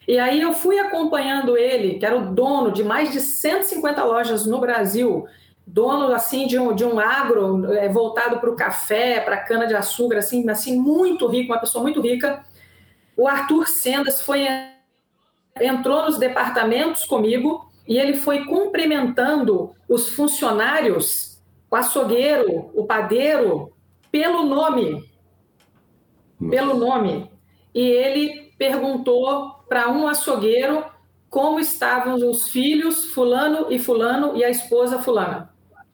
E 0.07 0.17
aí 0.17 0.41
eu 0.41 0.53
fui 0.53 0.79
acompanhando 0.79 1.55
ele, 1.55 1.99
que 1.99 2.05
era 2.05 2.17
o 2.17 2.33
dono 2.33 2.71
de 2.71 2.83
mais 2.83 3.11
de 3.11 3.19
150 3.19 4.03
lojas 4.03 4.45
no 4.45 4.59
Brasil, 4.59 5.27
dono 5.65 6.11
assim 6.13 6.47
de 6.47 6.57
um, 6.57 6.73
de 6.73 6.83
um 6.83 6.99
agro 6.99 7.71
é, 7.73 7.87
voltado 7.89 8.39
para 8.39 8.49
o 8.49 8.55
café, 8.55 9.19
para 9.21 9.37
cana 9.37 9.67
de 9.67 9.75
açúcar, 9.75 10.17
assim, 10.17 10.49
assim 10.49 10.79
muito 10.79 11.27
rico, 11.27 11.53
uma 11.53 11.59
pessoa 11.59 11.83
muito 11.83 12.01
rica. 12.01 12.43
O 13.15 13.27
Arthur 13.27 13.67
Sendas 13.67 14.21
foi 14.21 14.47
entrou 15.61 16.05
nos 16.05 16.17
departamentos 16.17 17.05
comigo 17.05 17.69
e 17.87 17.97
ele 17.97 18.15
foi 18.15 18.45
cumprimentando 18.45 19.75
os 19.87 20.09
funcionários, 20.09 21.39
o 21.69 21.75
açougueiro, 21.75 22.71
o 22.73 22.85
padeiro, 22.85 23.73
pelo 24.11 24.43
nome, 24.43 25.08
pelo 26.49 26.75
nome. 26.75 27.29
E 27.73 27.81
ele 27.81 28.53
perguntou 28.57 29.55
para 29.67 29.89
um 29.89 30.07
açougueiro 30.07 30.83
como 31.29 31.59
estavam 31.59 32.15
os 32.29 32.49
filhos 32.49 33.05
fulano 33.05 33.71
e 33.71 33.77
fulano 33.77 34.35
e 34.35 34.43
a 34.43 34.49
esposa 34.49 34.99
fulana. 34.99 35.49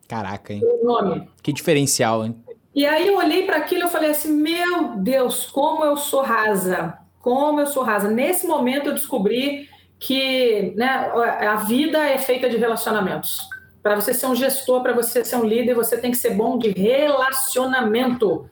Caraca, 0.07 0.53
hein? 0.53 0.61
O 0.63 0.85
nome. 0.85 1.27
Que 1.41 1.51
diferencial, 1.51 2.25
hein? 2.25 2.35
E 2.73 2.85
aí 2.85 3.07
eu 3.07 3.17
olhei 3.17 3.45
para 3.45 3.57
aquilo 3.57 3.85
e 3.85 3.89
falei 3.89 4.11
assim: 4.11 4.31
meu 4.33 4.95
Deus, 4.97 5.47
como 5.47 5.83
eu 5.83 5.97
sou 5.97 6.21
rasa! 6.21 6.97
Como 7.21 7.59
eu 7.59 7.67
sou 7.67 7.81
rasa. 7.81 8.09
Nesse 8.09 8.45
momento 8.45 8.87
eu 8.87 8.93
descobri 8.93 9.67
que 9.99 10.73
né, 10.75 10.87
a 10.87 11.55
vida 11.55 11.97
é 12.05 12.17
feita 12.17 12.49
de 12.49 12.57
relacionamentos. 12.57 13.39
Para 13.81 13.95
você 13.95 14.13
ser 14.13 14.27
um 14.27 14.35
gestor, 14.35 14.81
para 14.81 14.93
você 14.93 15.23
ser 15.23 15.37
um 15.37 15.45
líder, 15.45 15.73
você 15.73 15.97
tem 15.97 16.11
que 16.11 16.17
ser 16.17 16.31
bom 16.31 16.57
de 16.57 16.69
relacionamento. 16.69 18.47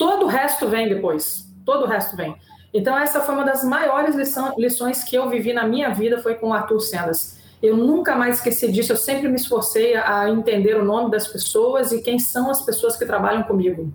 Todo 0.00 0.24
o 0.24 0.28
resto 0.28 0.66
vem 0.66 0.88
depois. 0.88 1.46
Todo 1.62 1.84
o 1.84 1.86
resto 1.86 2.16
vem. 2.16 2.34
Então, 2.72 2.96
essa 2.96 3.20
foi 3.20 3.34
uma 3.34 3.44
das 3.44 3.62
maiores 3.62 4.16
lições 4.56 5.04
que 5.04 5.14
eu 5.14 5.28
vivi 5.28 5.52
na 5.52 5.66
minha 5.68 5.90
vida, 5.90 6.22
foi 6.22 6.36
com 6.36 6.48
o 6.48 6.52
Arthur 6.54 6.80
Sendas. 6.80 7.38
Eu 7.62 7.76
nunca 7.76 8.16
mais 8.16 8.36
esqueci 8.36 8.72
disso, 8.72 8.92
eu 8.92 8.96
sempre 8.96 9.28
me 9.28 9.36
esforcei 9.36 9.94
a 9.94 10.30
entender 10.30 10.74
o 10.74 10.82
nome 10.82 11.10
das 11.10 11.28
pessoas 11.28 11.92
e 11.92 12.00
quem 12.00 12.18
são 12.18 12.50
as 12.50 12.62
pessoas 12.62 12.96
que 12.96 13.04
trabalham 13.04 13.42
comigo. 13.42 13.92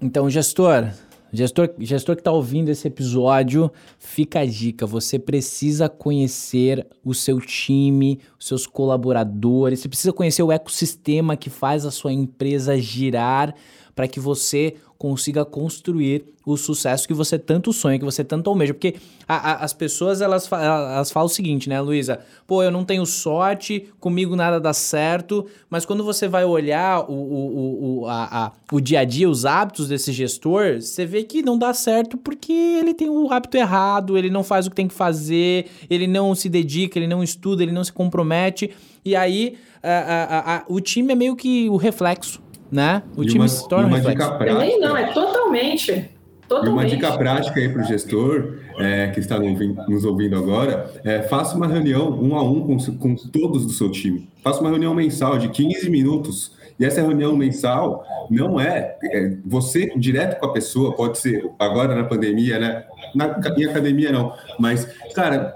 Então, 0.00 0.30
gestor, 0.30 0.92
gestor, 1.32 1.70
gestor 1.80 2.14
que 2.14 2.20
está 2.20 2.30
ouvindo 2.30 2.68
esse 2.68 2.86
episódio, 2.86 3.68
fica 3.98 4.38
a 4.38 4.46
dica: 4.46 4.86
você 4.86 5.18
precisa 5.18 5.88
conhecer 5.88 6.86
o 7.04 7.12
seu 7.12 7.40
time, 7.40 8.20
os 8.38 8.46
seus 8.46 8.64
colaboradores, 8.64 9.80
você 9.80 9.88
precisa 9.88 10.12
conhecer 10.12 10.44
o 10.44 10.52
ecossistema 10.52 11.36
que 11.36 11.50
faz 11.50 11.84
a 11.84 11.90
sua 11.90 12.12
empresa 12.12 12.78
girar 12.78 13.52
para 13.98 14.06
que 14.06 14.20
você 14.20 14.76
consiga 14.98 15.44
construir 15.44 16.24
o 16.44 16.56
sucesso 16.56 17.06
que 17.06 17.14
você 17.14 17.38
tanto 17.38 17.72
sonha, 17.72 17.98
que 17.98 18.04
você 18.04 18.24
tanto 18.24 18.50
almeja. 18.50 18.74
Porque 18.74 18.96
a, 19.28 19.52
a, 19.52 19.54
as 19.64 19.72
pessoas, 19.72 20.20
elas, 20.20 20.50
elas 20.50 21.10
falam 21.12 21.26
o 21.26 21.28
seguinte, 21.28 21.68
né, 21.68 21.80
Luísa? 21.80 22.20
Pô, 22.46 22.62
eu 22.62 22.70
não 22.70 22.84
tenho 22.84 23.06
sorte, 23.06 23.88
comigo 24.00 24.34
nada 24.34 24.58
dá 24.58 24.72
certo, 24.72 25.46
mas 25.70 25.84
quando 25.84 26.02
você 26.02 26.26
vai 26.26 26.44
olhar 26.44 27.08
o, 27.08 27.12
o, 27.12 28.00
o, 28.00 28.06
a, 28.06 28.46
a, 28.46 28.52
o 28.72 28.80
dia 28.80 29.00
a 29.00 29.04
dia, 29.04 29.30
os 29.30 29.44
hábitos 29.44 29.88
desse 29.88 30.10
gestor, 30.10 30.80
você 30.80 31.06
vê 31.06 31.22
que 31.22 31.42
não 31.42 31.56
dá 31.56 31.72
certo 31.72 32.16
porque 32.16 32.52
ele 32.52 32.92
tem 32.92 33.08
o 33.08 33.30
hábito 33.30 33.56
errado, 33.56 34.18
ele 34.18 34.30
não 34.30 34.42
faz 34.42 34.66
o 34.66 34.70
que 34.70 34.76
tem 34.76 34.88
que 34.88 34.94
fazer, 34.94 35.66
ele 35.88 36.08
não 36.08 36.34
se 36.34 36.48
dedica, 36.48 36.98
ele 36.98 37.06
não 37.06 37.22
estuda, 37.22 37.62
ele 37.62 37.72
não 37.72 37.84
se 37.84 37.92
compromete, 37.92 38.70
e 39.04 39.14
aí 39.14 39.58
a, 39.82 40.56
a, 40.56 40.64
o 40.68 40.80
time 40.80 41.12
é 41.12 41.16
meio 41.16 41.36
que 41.36 41.68
o 41.68 41.76
reflexo 41.76 42.47
né? 42.70 43.02
O 43.16 43.22
e 43.22 43.26
time 43.26 43.40
uma, 43.40 43.48
se 43.48 43.68
torna 43.68 43.88
uma 43.88 44.00
dica 44.00 44.30
prática. 44.30 44.54
Também 44.54 44.80
não, 44.80 44.96
é 44.96 45.12
totalmente. 45.12 46.10
Totalmente. 46.48 46.70
E 46.70 46.72
uma 46.72 46.86
dica 46.86 47.18
prática 47.18 47.60
aí 47.60 47.68
para 47.68 47.82
o 47.82 47.84
gestor 47.84 48.54
é, 48.78 49.08
que 49.08 49.20
está 49.20 49.38
nos 49.38 50.04
ouvindo 50.04 50.36
agora, 50.36 50.90
é, 51.04 51.22
faça 51.22 51.54
uma 51.54 51.66
reunião 51.66 52.10
um 52.10 52.36
a 52.36 52.42
um 52.42 52.66
com, 52.66 52.78
com 52.96 53.14
todos 53.14 53.66
do 53.66 53.72
seu 53.72 53.90
time. 53.90 54.28
Faça 54.42 54.60
uma 54.60 54.70
reunião 54.70 54.94
mensal 54.94 55.38
de 55.38 55.48
15 55.48 55.90
minutos. 55.90 56.56
E 56.80 56.84
essa 56.84 57.00
reunião 57.00 57.36
mensal 57.36 58.04
não 58.30 58.58
é, 58.60 58.96
é, 59.02 59.36
você 59.44 59.92
direto 59.96 60.38
com 60.38 60.46
a 60.46 60.52
pessoa, 60.52 60.94
pode 60.94 61.18
ser 61.18 61.50
agora 61.58 61.94
na 61.94 62.04
pandemia, 62.04 62.58
né? 62.58 62.84
Na, 63.14 63.36
em 63.56 63.64
academia 63.64 64.12
não, 64.12 64.32
mas, 64.58 64.86
cara, 65.14 65.52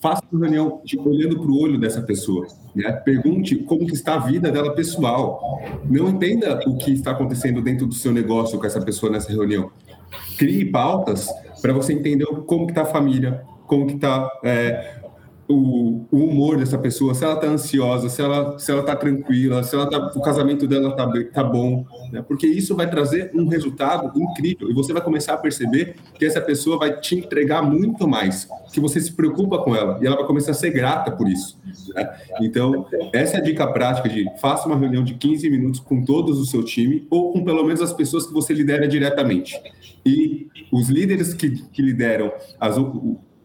faça 0.00 0.22
uma 0.30 0.42
reunião 0.42 0.82
tipo, 0.84 1.08
olhando 1.08 1.38
para 1.38 1.50
o 1.50 1.60
olho 1.60 1.78
dessa 1.78 2.02
pessoa. 2.02 2.46
Né? 2.76 2.92
Pergunte 2.92 3.56
como 3.56 3.84
está 3.84 4.16
a 4.16 4.18
vida 4.18 4.52
dela 4.52 4.74
pessoal. 4.74 5.62
Não 5.88 6.10
entenda 6.10 6.60
o 6.66 6.76
que 6.76 6.92
está 6.92 7.12
acontecendo 7.12 7.62
dentro 7.62 7.86
do 7.86 7.94
seu 7.94 8.12
negócio 8.12 8.58
com 8.58 8.66
essa 8.66 8.82
pessoa 8.82 9.10
nessa 9.10 9.32
reunião. 9.32 9.70
Crie 10.36 10.66
pautas 10.66 11.26
para 11.62 11.72
você 11.72 11.94
entender 11.94 12.26
como 12.46 12.68
está 12.68 12.82
a 12.82 12.86
família, 12.86 13.42
como 13.66 13.86
que 13.86 13.94
está 13.94 14.30
é, 14.44 15.00
o, 15.48 16.06
o, 16.10 16.24
humor 16.24 16.56
dessa 16.56 16.76
pessoa, 16.76 17.14
se 17.14 17.24
ela 17.24 17.34
está 17.34 17.46
ansiosa, 17.46 18.08
se 18.08 18.20
ela 18.20 18.58
se 18.58 18.70
ela 18.70 18.80
está 18.80 18.96
tranquila, 18.96 19.62
se 19.62 19.74
ela 19.74 19.88
tá, 19.88 20.12
o 20.14 20.20
casamento 20.20 20.66
dela 20.66 20.90
está 20.90 21.10
tá 21.32 21.44
bom, 21.44 21.84
né? 22.10 22.22
porque 22.26 22.46
isso 22.46 22.74
vai 22.74 22.88
trazer 22.88 23.30
um 23.34 23.46
resultado 23.46 24.12
incrível 24.20 24.70
e 24.70 24.74
você 24.74 24.92
vai 24.92 25.02
começar 25.02 25.34
a 25.34 25.36
perceber 25.36 25.96
que 26.18 26.24
essa 26.24 26.40
pessoa 26.40 26.78
vai 26.78 27.00
te 27.00 27.14
entregar 27.14 27.62
muito 27.62 28.08
mais, 28.08 28.48
que 28.72 28.80
você 28.80 29.00
se 29.00 29.12
preocupa 29.12 29.58
com 29.58 29.74
ela 29.74 29.98
e 30.02 30.06
ela 30.06 30.16
vai 30.16 30.26
começar 30.26 30.50
a 30.50 30.54
ser 30.54 30.70
grata 30.70 31.10
por 31.10 31.28
isso. 31.28 31.58
Né? 31.94 32.08
Então, 32.40 32.86
essa 33.12 33.36
é 33.36 33.40
a 33.40 33.42
dica 33.42 33.66
prática 33.66 34.08
de 34.08 34.24
faça 34.40 34.66
uma 34.66 34.76
reunião 34.76 35.04
de 35.04 35.14
15 35.14 35.48
minutos 35.48 35.80
com 35.80 36.04
todos 36.04 36.38
o 36.38 36.44
seu 36.44 36.64
time 36.64 37.06
ou 37.08 37.32
com 37.32 37.44
pelo 37.44 37.64
menos 37.64 37.80
as 37.80 37.92
pessoas 37.92 38.26
que 38.26 38.32
você 38.32 38.52
lidera 38.52 38.88
diretamente. 38.88 39.60
E 40.04 40.48
os 40.72 40.88
líderes 40.88 41.34
que, 41.34 41.50
que 41.50 41.82
lideram 41.82 42.32
as, 42.60 42.76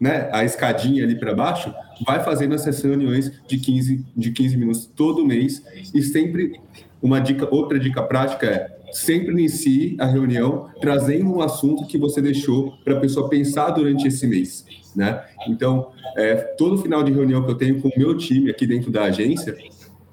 né, 0.02 0.28
a 0.32 0.44
escadinha 0.44 1.04
ali 1.04 1.14
para 1.14 1.32
baixo, 1.32 1.72
vai 2.04 2.24
fazendo 2.24 2.56
essas 2.56 2.82
reuniões 2.82 3.30
de 3.46 3.56
15, 3.56 4.04
de 4.16 4.32
15 4.32 4.56
minutos 4.56 4.84
todo 4.84 5.24
mês 5.24 5.62
e 5.94 6.02
sempre 6.02 6.60
uma 7.00 7.20
dica, 7.20 7.46
outra 7.48 7.78
dica 7.78 8.02
prática 8.02 8.46
é 8.46 8.82
sempre 8.92 9.30
inicie 9.30 9.96
a 10.00 10.04
reunião 10.04 10.68
trazendo 10.80 11.32
um 11.32 11.40
assunto 11.40 11.86
que 11.86 11.96
você 11.96 12.20
deixou 12.20 12.72
para 12.84 12.96
a 12.96 13.00
pessoa 13.00 13.28
pensar 13.28 13.70
durante 13.70 14.08
esse 14.08 14.26
mês, 14.26 14.66
né? 14.94 15.22
Então, 15.46 15.92
é, 16.16 16.34
todo 16.34 16.82
final 16.82 17.04
de 17.04 17.12
reunião 17.12 17.44
que 17.44 17.50
eu 17.52 17.54
tenho 17.54 17.80
com 17.80 17.88
o 17.88 17.92
meu 17.96 18.18
time 18.18 18.50
aqui 18.50 18.66
dentro 18.66 18.90
da 18.90 19.04
agência, 19.04 19.56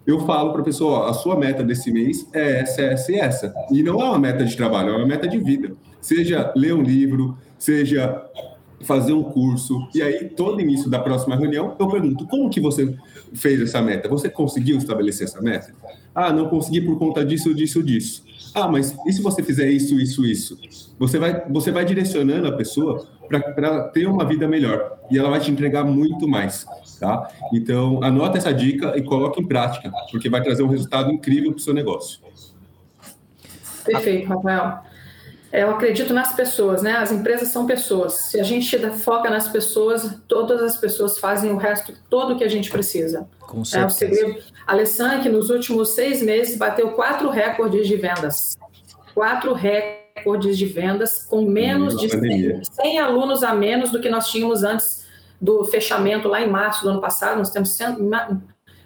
eu 0.06 0.20
falo 0.20 0.52
para 0.52 0.62
a 0.62 0.64
pessoa, 0.64 1.00
ó, 1.00 1.10
a 1.10 1.14
sua 1.14 1.36
meta 1.36 1.64
desse 1.64 1.92
mês 1.92 2.28
é 2.32 2.60
essa, 2.60 2.82
essa 2.84 3.12
e 3.12 3.16
essa. 3.16 3.54
E 3.72 3.82
não 3.82 4.00
é 4.00 4.06
uma 4.06 4.20
meta 4.20 4.46
de 4.46 4.56
trabalho, 4.56 4.92
é 4.92 4.98
uma 4.98 5.08
meta 5.08 5.28
de 5.28 5.40
vida. 5.40 5.76
Seja 6.00 6.54
ler 6.56 6.74
um 6.74 6.82
livro, 6.82 7.38
seja 7.58 8.24
fazer 8.82 9.14
um 9.14 9.24
curso. 9.24 9.88
E 9.94 10.02
aí, 10.02 10.30
todo 10.30 10.62
início 10.62 10.90
da 10.90 11.00
próxima 11.00 11.36
reunião, 11.36 11.76
eu 11.80 11.88
pergunto: 11.88 12.26
como 12.28 12.50
que 12.50 12.60
você 12.60 12.96
fez 13.34 13.62
essa 13.62 13.82
meta? 13.82 14.08
Você 14.10 14.30
conseguiu 14.30 14.78
estabelecer 14.78 15.28
essa 15.28 15.42
meta? 15.42 15.74
Ah, 16.14 16.32
não 16.34 16.50
consegui 16.50 16.82
por 16.82 16.98
conta 16.98 17.24
disso, 17.26 17.54
disso, 17.54 17.84
disso. 17.84 18.24
Ah, 18.54 18.68
mas 18.68 18.96
e 19.06 19.14
se 19.14 19.22
você 19.22 19.44
fizer 19.44 19.70
isso, 19.70 20.00
isso, 20.00 20.26
isso? 20.26 20.58
Você 20.98 21.20
vai, 21.20 21.46
você 21.50 21.72
vai 21.72 21.86
direcionando 21.86 22.48
a 22.48 22.52
pessoa 22.52 23.08
para 23.28 23.84
ter 23.90 24.08
uma 24.08 24.26
vida 24.26 24.48
melhor 24.48 24.98
e 25.12 25.18
ela 25.18 25.30
vai 25.30 25.40
te 25.40 25.52
entregar 25.52 25.84
muito 25.84 26.28
mais, 26.28 26.66
tá? 27.00 27.30
Então, 27.54 28.04
anota 28.04 28.40
essa 28.40 28.52
dica 28.52 28.98
e 28.98 29.04
coloque 29.04 29.40
em 29.40 29.46
prática, 29.48 29.92
porque 30.12 30.30
vai 30.30 30.42
trazer 30.42 30.64
um 30.64 30.68
resultado 30.68 31.12
incrível 31.12 31.52
para 31.52 31.60
o 31.60 31.62
seu 31.62 31.74
negócio. 31.74 32.20
Perfeito, 33.86 34.28
Rafael. 34.28 34.89
É, 35.52 35.64
eu 35.64 35.72
acredito 35.72 36.14
nas 36.14 36.34
pessoas, 36.34 36.84
né? 36.84 36.94
As 36.98 37.12
empresas 37.12 37.50
são 37.50 37.66
pessoas. 37.66 38.14
Se 38.14 38.40
a 38.40 38.44
gente 38.44 38.78
foca 39.00 39.30
nas 39.30 39.48
pessoas, 39.48 40.18
todas 40.28 40.62
as 40.62 40.78
pessoas 40.78 41.18
fazem 41.18 41.52
o 41.52 41.58
resto 41.58 41.94
todo 42.10 42.38
que 42.38 42.44
a 42.44 42.48
gente 42.48 42.70
precisa. 42.70 43.28
Com 43.40 43.66
certeza. 43.66 43.84
É 43.84 43.88
o 43.88 43.90
segredo. 43.90 44.44
A 44.68 44.74
Alessan, 44.74 45.22
que 45.22 45.30
nos 45.30 45.50
últimos 45.50 45.96
seis 45.96 46.22
meses 46.22 46.58
bateu 46.58 46.92
quatro 46.92 47.30
recordes 47.30 47.88
de 47.88 47.96
vendas. 47.96 48.56
Quatro 49.16 49.54
recordes 49.54 50.58
de 50.58 50.68
vendas 50.68 51.26
com 51.26 51.42
menos 51.42 51.98
de 51.98 52.10
100, 52.10 52.64
100 52.64 53.00
alunos 53.00 53.44
a 53.44 53.54
menos 53.54 53.90
do 53.90 54.00
que 54.00 54.10
nós 54.10 54.30
tínhamos 54.30 54.64
antes 54.64 55.08
do 55.42 55.64
fechamento 55.64 56.28
lá 56.28 56.42
em 56.42 56.50
março 56.50 56.84
do 56.84 56.90
ano 56.90 57.02
passado. 57.02 57.40
Nós 57.40 57.50
temos 57.50 57.76
100, 57.76 57.98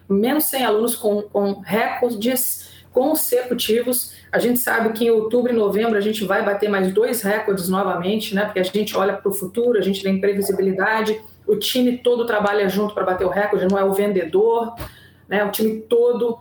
menos 0.08 0.44
100 0.44 0.64
alunos 0.64 0.96
com, 0.96 1.22
com 1.22 1.60
recordes 1.60 2.70
consecutivos. 2.90 4.12
A 4.34 4.38
gente 4.40 4.58
sabe 4.58 4.92
que 4.92 5.04
em 5.04 5.10
outubro 5.10 5.52
e 5.52 5.54
novembro 5.54 5.96
a 5.96 6.00
gente 6.00 6.24
vai 6.24 6.44
bater 6.44 6.68
mais 6.68 6.92
dois 6.92 7.22
recordes 7.22 7.68
novamente, 7.68 8.34
né? 8.34 8.44
Porque 8.44 8.58
a 8.58 8.64
gente 8.64 8.96
olha 8.96 9.12
para 9.12 9.30
o 9.30 9.32
futuro, 9.32 9.78
a 9.78 9.80
gente 9.80 10.02
tem 10.02 10.20
previsibilidade, 10.20 11.22
o 11.46 11.54
time 11.54 11.98
todo 11.98 12.26
trabalha 12.26 12.68
junto 12.68 12.92
para 12.94 13.04
bater 13.04 13.24
o 13.24 13.28
recorde, 13.28 13.68
não 13.70 13.78
é 13.78 13.84
o 13.84 13.92
vendedor, 13.92 14.74
né? 15.28 15.44
O 15.44 15.52
time 15.52 15.82
todo. 15.82 16.40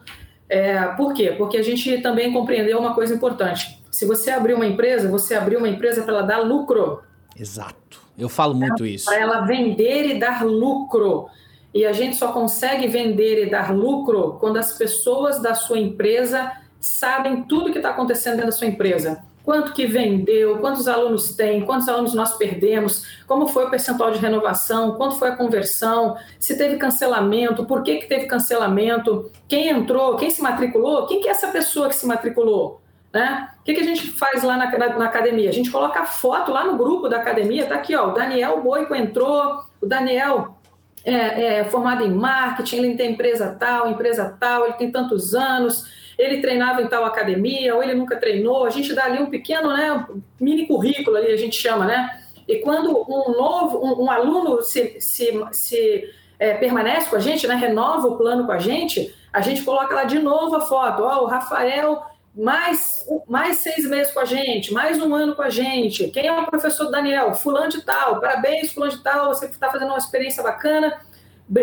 É, 0.50 0.88
por 0.98 1.14
quê? 1.14 1.36
Porque 1.38 1.56
a 1.56 1.62
gente 1.62 2.02
também 2.02 2.34
compreendeu 2.34 2.80
uma 2.80 2.96
coisa 2.96 3.14
importante. 3.14 3.80
Se 3.92 4.08
você 4.08 4.32
abrir 4.32 4.56
uma 4.56 4.66
empresa, 4.66 5.08
você 5.08 5.36
abriu 5.36 5.60
uma 5.60 5.70
empresa 5.70 6.02
para 6.02 6.16
ela 6.16 6.24
dar 6.24 6.40
lucro. 6.40 7.04
Exato. 7.40 8.02
Eu 8.18 8.28
falo 8.28 8.56
muito 8.56 8.88
isso. 8.88 9.06
Para 9.06 9.20
ela 9.20 9.42
vender 9.42 10.16
e 10.16 10.20
dar 10.20 10.44
lucro. 10.44 11.28
E 11.72 11.86
a 11.86 11.94
gente 11.94 12.16
só 12.16 12.32
consegue 12.32 12.88
vender 12.88 13.46
e 13.46 13.52
dar 13.52 13.72
lucro 13.72 14.38
quando 14.40 14.58
as 14.58 14.74
pessoas 14.76 15.40
da 15.40 15.54
sua 15.54 15.78
empresa 15.78 16.52
sabem 16.86 17.44
tudo 17.44 17.72
que 17.72 17.78
está 17.78 17.90
acontecendo 17.90 18.34
dentro 18.34 18.48
da 18.48 18.58
sua 18.58 18.68
empresa. 18.68 19.24
Quanto 19.44 19.74
que 19.74 19.86
vendeu, 19.86 20.60
quantos 20.60 20.88
alunos 20.88 21.36
tem, 21.36 21.66
quantos 21.66 21.90
alunos 21.90 22.14
nós 22.14 22.38
perdemos, 22.38 23.06
como 23.28 23.48
foi 23.48 23.66
o 23.66 23.70
percentual 23.70 24.12
de 24.12 24.20
renovação, 24.20 24.94
quanto 24.94 25.18
foi 25.18 25.30
a 25.30 25.36
conversão, 25.36 26.16
se 26.40 26.58
teve 26.58 26.78
cancelamento, 26.78 27.66
por 27.66 27.84
que, 27.84 27.98
que 27.98 28.08
teve 28.08 28.26
cancelamento, 28.26 29.30
quem 29.48 29.68
entrou, 29.68 30.16
quem 30.16 30.30
se 30.30 30.42
matriculou, 30.42 31.08
quem 31.08 31.20
que 31.20 31.28
é 31.28 31.32
essa 31.32 31.50
pessoa 31.50 31.90
que 31.90 31.96
se 31.96 32.08
matriculou. 32.08 32.82
Né? 33.12 33.50
O 33.60 33.64
que, 33.64 33.74
que 33.74 33.82
a 33.82 33.86
gente 33.86 34.12
faz 34.12 34.44
lá 34.44 34.56
na, 34.56 34.72
na, 34.78 34.98
na, 34.98 35.06
academia? 35.06 35.50
A 35.50 35.54
gente 35.54 35.70
coloca 35.70 36.00
a 36.00 36.06
foto 36.06 36.52
lá 36.52 36.66
no 36.66 36.78
grupo 36.78 37.10
da 37.10 37.18
academia, 37.18 37.66
tá 37.66 37.76
aqui, 37.76 37.96
ó, 37.96 38.10
o 38.10 38.14
Daniel 38.14 38.62
Boico 38.62 38.96
entrou, 38.96 39.62
o 39.82 39.86
Daniel 39.86 40.58
é, 41.04 41.60
é, 41.60 41.64
formado 41.66 42.04
em 42.04 42.12
marketing, 42.12 42.78
ele 42.78 42.96
tem 42.96 43.12
empresa 43.12 43.56
tal, 43.60 43.90
empresa 43.90 44.36
tal, 44.40 44.66
ele 44.66 44.74
tem 44.74 44.90
tantos 44.90 45.36
anos, 45.36 45.86
ele 46.18 46.42
treinava 46.42 46.82
em 46.82 46.88
tal 46.88 47.06
academia, 47.06 47.76
ou 47.76 47.84
ele 47.84 47.94
nunca 47.94 48.18
treinou. 48.18 48.66
A 48.66 48.70
gente 48.70 48.94
dá 48.94 49.06
ali 49.06 49.22
um 49.22 49.30
pequeno, 49.30 49.76
né, 49.76 50.06
mini 50.40 50.68
currículo 50.68 51.18
ali, 51.18 51.32
a 51.32 51.38
gente 51.38 51.56
chama, 51.56 51.86
né? 51.86 52.20
E 52.48 52.58
quando 52.58 52.90
um 53.10 53.32
novo, 53.32 53.86
um, 53.86 54.04
um 54.04 54.12
aluno 54.12 54.62
se, 54.62 55.00
se, 55.00 55.32
se 55.52 56.10
é, 56.38 56.54
permanece 56.56 57.10
com 57.10 57.16
a 57.16 57.20
gente, 57.20 57.48
né, 57.48 57.56
renova 57.56 58.08
o 58.08 58.18
plano 58.18 58.46
com 58.46 58.52
a 58.52 58.60
gente, 58.60 59.14
a 59.32 59.42
gente 59.42 59.64
coloca 59.64 59.96
lá 59.96 60.04
de 60.04 60.20
novo 60.20 60.56
a 60.56 60.62
foto. 60.62 61.04
Ó, 61.04 61.24
o 61.24 61.26
Rafael 61.26 62.04
mais, 62.36 63.06
mais 63.28 63.58
seis 63.58 63.88
meses 63.88 64.12
com 64.12 64.20
a 64.20 64.26
gente, 64.26 64.74
mais 64.74 65.00
um 65.02 65.14
ano 65.14 65.36
com 65.36 65.42
a 65.42 65.50
gente. 65.50 66.08
Quem 66.08 66.28
é 66.28 66.34
o 66.34 66.46
professor 66.46 66.90
Daniel? 66.90 67.34
Fulano 67.36 67.70
de 67.70 67.82
tal. 67.82 68.20
Parabéns, 68.20 68.72
fulano 68.74 68.92
de 68.92 69.04
tal. 69.04 69.28
Você 69.30 69.46
está 69.46 69.70
fazendo 69.72 69.90
uma 69.90 69.98
experiência 69.98 70.42
bacana. 70.42 71.00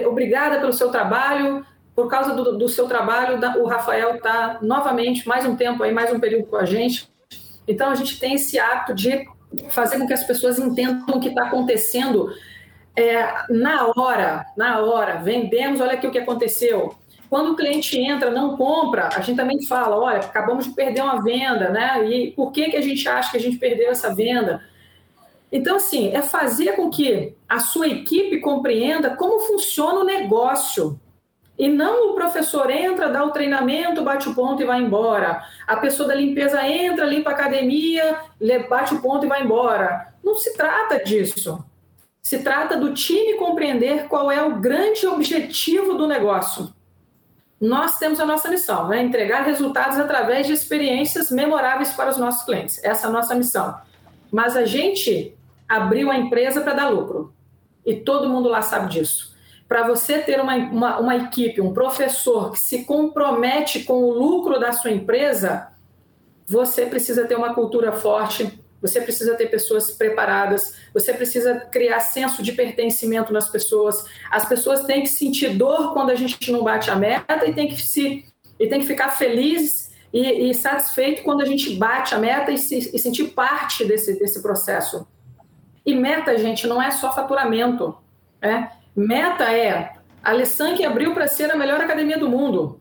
Obrigada 0.07 0.61
pelo 0.61 0.72
seu 0.72 0.90
trabalho. 0.90 1.66
Por 2.01 2.09
causa 2.09 2.32
do, 2.32 2.57
do 2.57 2.66
seu 2.66 2.88
trabalho, 2.88 3.38
o 3.61 3.66
Rafael 3.66 4.14
está 4.14 4.59
novamente 4.62 5.28
mais 5.28 5.44
um 5.44 5.55
tempo 5.55 5.82
aí, 5.82 5.92
mais 5.92 6.11
um 6.11 6.18
período 6.18 6.46
com 6.46 6.57
a 6.57 6.64
gente. 6.64 7.07
Então 7.68 7.90
a 7.90 7.94
gente 7.94 8.18
tem 8.18 8.36
esse 8.36 8.59
ato 8.59 8.94
de 8.94 9.28
fazer 9.68 9.98
com 9.98 10.07
que 10.07 10.14
as 10.14 10.24
pessoas 10.24 10.59
entendam 10.59 11.05
o 11.14 11.20
que 11.20 11.28
está 11.28 11.44
acontecendo 11.44 12.32
é, 12.96 13.22
na 13.51 13.92
hora, 13.94 14.46
na 14.57 14.80
hora. 14.80 15.18
Vendemos, 15.18 15.78
olha 15.78 15.92
aqui 15.92 16.07
o 16.07 16.11
que 16.11 16.18
aconteceu 16.18 16.94
quando 17.28 17.53
o 17.53 17.57
cliente 17.57 17.98
entra, 17.98 18.30
não 18.30 18.57
compra, 18.57 19.11
a 19.14 19.20
gente 19.20 19.36
também 19.36 19.62
fala, 19.62 19.94
olha, 19.96 20.20
acabamos 20.20 20.64
de 20.64 20.72
perder 20.72 21.03
uma 21.03 21.22
venda, 21.22 21.68
né? 21.68 22.03
E 22.09 22.32
por 22.32 22.51
que, 22.51 22.70
que 22.70 22.76
a 22.78 22.82
gente 22.82 23.07
acha 23.07 23.32
que 23.32 23.36
a 23.36 23.40
gente 23.40 23.59
perdeu 23.59 23.90
essa 23.90 24.12
venda? 24.14 24.64
Então, 25.53 25.76
assim, 25.76 26.14
é 26.14 26.22
fazer 26.22 26.72
com 26.72 26.88
que 26.88 27.34
a 27.46 27.61
sua 27.61 27.88
equipe 27.88 28.40
compreenda 28.40 29.14
como 29.16 29.40
funciona 29.40 30.01
o 30.01 30.05
negócio. 30.05 30.98
E 31.61 31.68
não 31.68 32.08
o 32.08 32.14
professor 32.14 32.70
entra, 32.70 33.11
dá 33.11 33.22
o 33.22 33.32
treinamento, 33.32 34.02
bate 34.02 34.26
o 34.30 34.34
ponto 34.34 34.62
e 34.62 34.64
vai 34.64 34.80
embora. 34.80 35.44
A 35.66 35.76
pessoa 35.76 36.08
da 36.08 36.14
limpeza 36.14 36.66
entra, 36.66 37.04
limpa 37.04 37.28
a 37.28 37.32
academia, 37.34 38.16
bate 38.66 38.94
o 38.94 39.02
ponto 39.02 39.26
e 39.26 39.28
vai 39.28 39.44
embora. 39.44 40.14
Não 40.24 40.34
se 40.36 40.56
trata 40.56 41.04
disso. 41.04 41.62
Se 42.22 42.38
trata 42.38 42.78
do 42.78 42.94
time 42.94 43.34
compreender 43.34 44.08
qual 44.08 44.32
é 44.32 44.42
o 44.42 44.54
grande 44.54 45.06
objetivo 45.06 45.98
do 45.98 46.06
negócio. 46.06 46.72
Nós 47.61 47.98
temos 47.98 48.18
a 48.20 48.24
nossa 48.24 48.48
missão, 48.48 48.88
né? 48.88 49.02
entregar 49.02 49.42
resultados 49.42 49.98
através 49.98 50.46
de 50.46 50.54
experiências 50.54 51.30
memoráveis 51.30 51.92
para 51.92 52.08
os 52.08 52.16
nossos 52.16 52.42
clientes. 52.42 52.82
Essa 52.82 53.06
é 53.06 53.11
a 53.11 53.12
nossa 53.12 53.34
missão. 53.34 53.78
Mas 54.32 54.56
a 54.56 54.64
gente 54.64 55.36
abriu 55.68 56.11
a 56.11 56.16
empresa 56.16 56.62
para 56.62 56.72
dar 56.72 56.88
lucro. 56.88 57.34
E 57.84 57.96
todo 57.96 58.30
mundo 58.30 58.48
lá 58.48 58.62
sabe 58.62 58.88
disso 58.88 59.29
para 59.70 59.86
você 59.86 60.18
ter 60.18 60.40
uma, 60.40 60.56
uma, 60.56 60.98
uma, 60.98 61.16
equipe, 61.16 61.60
um 61.60 61.72
professor 61.72 62.50
que 62.50 62.58
se 62.58 62.82
compromete 62.82 63.84
com 63.84 64.02
o 64.02 64.12
lucro 64.12 64.58
da 64.58 64.72
sua 64.72 64.90
empresa, 64.90 65.68
você 66.44 66.86
precisa 66.86 67.24
ter 67.24 67.36
uma 67.36 67.54
cultura 67.54 67.92
forte, 67.92 68.60
você 68.82 69.00
precisa 69.00 69.36
ter 69.36 69.46
pessoas 69.46 69.92
preparadas, 69.92 70.74
você 70.92 71.12
precisa 71.12 71.54
criar 71.54 72.00
senso 72.00 72.42
de 72.42 72.50
pertencimento 72.50 73.32
nas 73.32 73.48
pessoas. 73.48 74.04
As 74.28 74.44
pessoas 74.44 74.82
têm 74.86 75.02
que 75.02 75.08
sentir 75.08 75.50
dor 75.50 75.92
quando 75.92 76.10
a 76.10 76.16
gente 76.16 76.50
não 76.50 76.64
bate 76.64 76.90
a 76.90 76.96
meta 76.96 77.48
e 77.48 77.54
tem 77.54 77.68
que, 77.68 77.80
se, 77.80 78.24
e 78.58 78.66
tem 78.66 78.80
que 78.80 78.86
ficar 78.86 79.10
feliz 79.10 79.92
e, 80.12 80.50
e 80.50 80.52
satisfeito 80.52 81.22
quando 81.22 81.42
a 81.42 81.46
gente 81.46 81.76
bate 81.76 82.12
a 82.12 82.18
meta 82.18 82.50
e, 82.50 82.58
se, 82.58 82.90
e 82.92 82.98
sentir 82.98 83.28
parte 83.28 83.84
desse, 83.84 84.18
desse 84.18 84.42
processo. 84.42 85.06
E 85.86 85.94
meta, 85.94 86.36
gente, 86.36 86.66
não 86.66 86.82
é 86.82 86.90
só 86.90 87.14
faturamento. 87.14 87.96
Né? 88.42 88.72
Meta 88.95 89.45
é 89.45 89.93
a 90.22 90.32
abriu 90.84 91.14
para 91.14 91.28
ser 91.28 91.51
a 91.51 91.57
melhor 91.57 91.80
academia 91.80 92.18
do 92.18 92.28
mundo. 92.28 92.80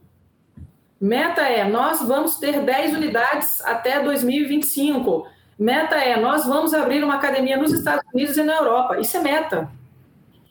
Meta 0.99 1.41
é 1.41 1.63
nós 1.67 2.01
vamos 2.01 2.37
ter 2.37 2.61
10 2.61 2.93
unidades 2.95 3.61
até 3.61 4.01
2025. 4.01 5.25
Meta 5.57 5.95
é 5.95 6.19
nós 6.19 6.45
vamos 6.45 6.73
abrir 6.73 7.03
uma 7.03 7.15
academia 7.15 7.57
nos 7.57 7.71
Estados 7.71 8.03
Unidos 8.13 8.35
e 8.37 8.43
na 8.43 8.57
Europa. 8.57 8.99
Isso 8.99 9.15
é 9.15 9.21
meta. 9.21 9.69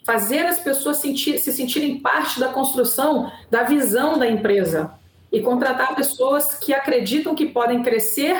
Fazer 0.06 0.46
as 0.46 0.58
pessoas 0.58 0.98
sentir, 0.98 1.38
se 1.38 1.52
sentirem 1.52 2.00
parte 2.00 2.40
da 2.40 2.48
construção 2.48 3.30
da 3.50 3.64
visão 3.64 4.18
da 4.18 4.26
empresa 4.26 4.92
e 5.30 5.42
contratar 5.42 5.94
pessoas 5.94 6.54
que 6.54 6.72
acreditam 6.72 7.34
que 7.34 7.46
podem 7.46 7.82
crescer 7.82 8.36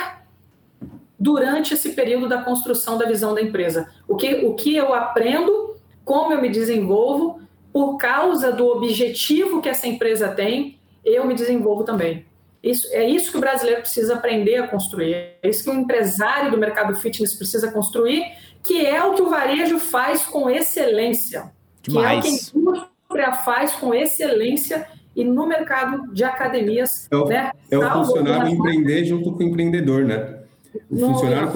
durante 1.19 1.75
esse 1.75 1.91
período 1.91 2.29
da 2.29 2.43
construção 2.43 2.97
da 2.97 3.05
visão 3.05 3.35
da 3.35 3.43
empresa. 3.43 3.91
O 4.07 4.17
que, 4.17 4.47
o 4.47 4.55
que 4.55 4.75
eu 4.75 4.95
aprendo 4.95 5.78
como 6.09 6.33
eu 6.33 6.41
me 6.41 6.49
desenvolvo, 6.49 7.39
por 7.71 7.99
causa 7.99 8.51
do 8.51 8.67
objetivo 8.67 9.61
que 9.61 9.69
essa 9.69 9.87
empresa 9.87 10.29
tem, 10.29 10.79
eu 11.05 11.27
me 11.27 11.35
desenvolvo 11.35 11.85
também. 11.85 12.25
Isso, 12.63 12.89
é 12.93 13.07
isso 13.07 13.31
que 13.31 13.37
o 13.37 13.41
brasileiro 13.41 13.83
precisa 13.83 14.15
aprender 14.15 14.57
a 14.57 14.67
construir, 14.67 15.13
é 15.13 15.39
isso 15.45 15.63
que 15.65 15.69
o 15.71 15.75
empresário 15.75 16.51
do 16.51 16.57
mercado 16.57 16.97
fitness 16.97 17.35
precisa 17.35 17.71
construir, 17.71 18.25
que 18.63 18.87
é 18.87 19.05
o 19.05 19.13
que 19.13 19.21
o 19.21 19.29
varejo 19.29 19.79
faz 19.79 20.25
com 20.25 20.49
excelência. 20.49 21.53
Demais. 21.83 22.23
Que 22.23 22.27
é 22.27 22.31
o 22.31 22.41
que 22.41 22.57
a 22.57 22.59
indústria 22.59 23.33
faz 23.45 23.73
com 23.73 23.93
excelência 23.93 24.89
e 25.15 25.23
no 25.25 25.47
mercado 25.47 26.11
de 26.15 26.25
academias. 26.25 27.07
É 27.11 27.17
o, 27.17 27.27
né, 27.27 27.53
é 27.71 27.79
o 27.79 27.93
funcionário 27.93 28.49
empreender 28.49 29.05
junto 29.05 29.33
com 29.33 29.41
o 29.41 29.47
empreendedor, 29.47 30.07
né? 30.07 30.39
O 30.91 30.99
funcionário, 30.99 31.53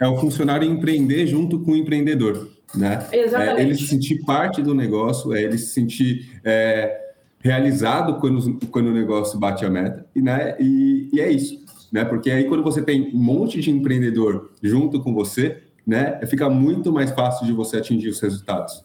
é 0.00 0.08
o 0.08 0.16
funcionário 0.16 0.68
empreender 0.68 1.24
junto 1.28 1.60
com 1.60 1.70
o 1.70 1.76
empreendedor 1.76 2.50
né? 2.74 3.06
Exatamente. 3.12 3.60
É, 3.60 3.62
ele 3.62 3.74
se 3.74 3.86
sentir 3.86 4.24
parte 4.24 4.62
do 4.62 4.74
negócio, 4.74 5.34
é 5.34 5.42
ele 5.42 5.58
se 5.58 5.68
sentir 5.68 6.40
é, 6.44 7.00
realizado 7.40 8.18
quando, 8.18 8.58
quando 8.68 8.86
o 8.88 8.92
negócio 8.92 9.38
bate 9.38 9.64
a 9.64 9.70
meta, 9.70 10.06
e, 10.14 10.22
né? 10.22 10.56
E, 10.58 11.10
e, 11.12 11.20
é 11.20 11.30
isso, 11.30 11.64
né? 11.90 12.04
Porque 12.04 12.30
aí 12.30 12.44
quando 12.44 12.62
você 12.62 12.82
tem 12.82 13.14
um 13.14 13.18
monte 13.18 13.60
de 13.60 13.70
empreendedor 13.70 14.52
junto 14.62 15.00
com 15.02 15.12
você, 15.12 15.62
né? 15.86 16.20
Fica 16.26 16.48
muito 16.48 16.92
mais 16.92 17.10
fácil 17.10 17.46
de 17.46 17.52
você 17.52 17.78
atingir 17.78 18.08
os 18.08 18.20
resultados. 18.20 18.84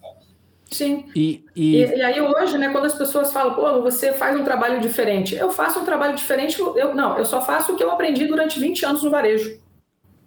Sim. 0.70 1.06
E, 1.16 1.46
e... 1.56 1.78
e, 1.78 1.98
e 1.98 2.02
aí 2.02 2.20
hoje, 2.20 2.58
né, 2.58 2.70
quando 2.70 2.86
as 2.86 2.96
pessoas 2.96 3.32
falam, 3.32 3.54
pô, 3.54 3.82
você 3.82 4.12
faz 4.12 4.38
um 4.38 4.44
trabalho 4.44 4.82
diferente. 4.82 5.34
Eu 5.34 5.50
faço 5.50 5.80
um 5.80 5.86
trabalho 5.86 6.14
diferente, 6.16 6.60
eu 6.60 6.94
não, 6.94 7.18
eu 7.18 7.24
só 7.24 7.42
faço 7.42 7.72
o 7.72 7.76
que 7.78 7.84
eu 7.84 7.90
aprendi 7.90 8.26
durante 8.26 8.60
20 8.60 8.86
anos 8.86 9.04
no 9.04 9.10
varejo 9.10 9.58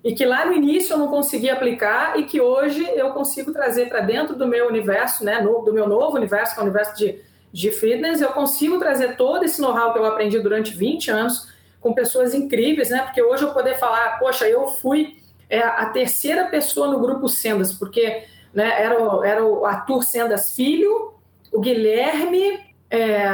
e 0.02 0.14
que 0.14 0.24
lá 0.24 0.46
no 0.46 0.52
início 0.52 0.94
eu 0.94 0.98
não 0.98 1.08
consegui 1.08 1.50
aplicar 1.50 2.18
e 2.18 2.24
que 2.24 2.40
hoje 2.40 2.86
eu 2.94 3.10
consigo 3.10 3.52
trazer 3.52 3.88
para 3.88 4.00
dentro 4.00 4.34
do 4.34 4.46
meu 4.46 4.66
universo, 4.66 5.24
né, 5.24 5.40
no, 5.40 5.60
do 5.62 5.72
meu 5.72 5.86
novo 5.86 6.16
universo, 6.16 6.54
que 6.54 6.60
é 6.60 6.62
o 6.62 6.66
universo 6.66 6.96
de, 6.96 7.20
de 7.52 7.70
fitness, 7.70 8.20
eu 8.20 8.30
consigo 8.30 8.78
trazer 8.78 9.16
todo 9.16 9.44
esse 9.44 9.60
know-how 9.60 9.92
que 9.92 9.98
eu 9.98 10.06
aprendi 10.06 10.38
durante 10.38 10.74
20 10.74 11.10
anos 11.10 11.48
com 11.80 11.92
pessoas 11.92 12.34
incríveis, 12.34 12.90
né, 12.90 13.02
porque 13.02 13.22
hoje 13.22 13.42
eu 13.42 13.52
poder 13.52 13.78
falar, 13.78 14.18
poxa, 14.18 14.48
eu 14.48 14.68
fui 14.68 15.16
é, 15.50 15.58
a 15.60 15.86
terceira 15.86 16.46
pessoa 16.46 16.88
no 16.88 17.00
grupo 17.00 17.28
Sendas, 17.28 17.72
porque 17.72 18.24
né, 18.54 18.82
era, 18.82 19.02
o, 19.02 19.24
era 19.24 19.44
o 19.44 19.66
Arthur 19.66 20.02
Sendas 20.02 20.54
Filho, 20.54 21.14
o 21.52 21.60
Guilherme, 21.60 22.58
é, 22.88 23.28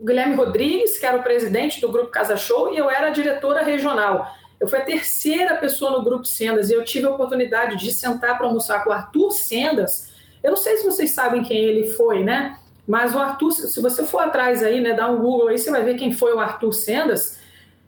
o 0.00 0.04
Guilherme 0.04 0.34
Rodrigues, 0.34 0.98
que 0.98 1.06
era 1.06 1.16
o 1.16 1.22
presidente 1.22 1.80
do 1.80 1.90
grupo 1.90 2.10
Casa 2.10 2.36
Show, 2.36 2.72
e 2.72 2.78
eu 2.78 2.90
era 2.90 3.08
a 3.08 3.10
diretora 3.10 3.62
regional. 3.62 4.26
Eu 4.62 4.68
fui 4.68 4.78
a 4.78 4.84
terceira 4.84 5.56
pessoa 5.56 5.90
no 5.90 6.04
grupo 6.04 6.24
Sendas 6.24 6.70
e 6.70 6.72
eu 6.72 6.84
tive 6.84 7.04
a 7.04 7.10
oportunidade 7.10 7.76
de 7.76 7.92
sentar 7.92 8.38
para 8.38 8.46
almoçar 8.46 8.84
com 8.84 8.90
o 8.90 8.92
Arthur 8.92 9.32
Sendas. 9.32 10.12
Eu 10.40 10.50
não 10.50 10.56
sei 10.56 10.76
se 10.76 10.84
vocês 10.84 11.10
sabem 11.10 11.42
quem 11.42 11.64
ele 11.64 11.88
foi, 11.88 12.22
né? 12.22 12.56
Mas 12.86 13.12
o 13.12 13.18
Arthur, 13.18 13.50
se 13.50 13.82
você 13.82 14.06
for 14.06 14.20
atrás 14.20 14.62
aí, 14.62 14.80
né, 14.80 14.92
dá 14.92 15.10
um 15.10 15.18
Google 15.18 15.48
aí, 15.48 15.58
você 15.58 15.68
vai 15.68 15.82
ver 15.82 15.96
quem 15.96 16.12
foi 16.12 16.32
o 16.32 16.38
Arthur 16.38 16.72
Sendas. 16.72 17.40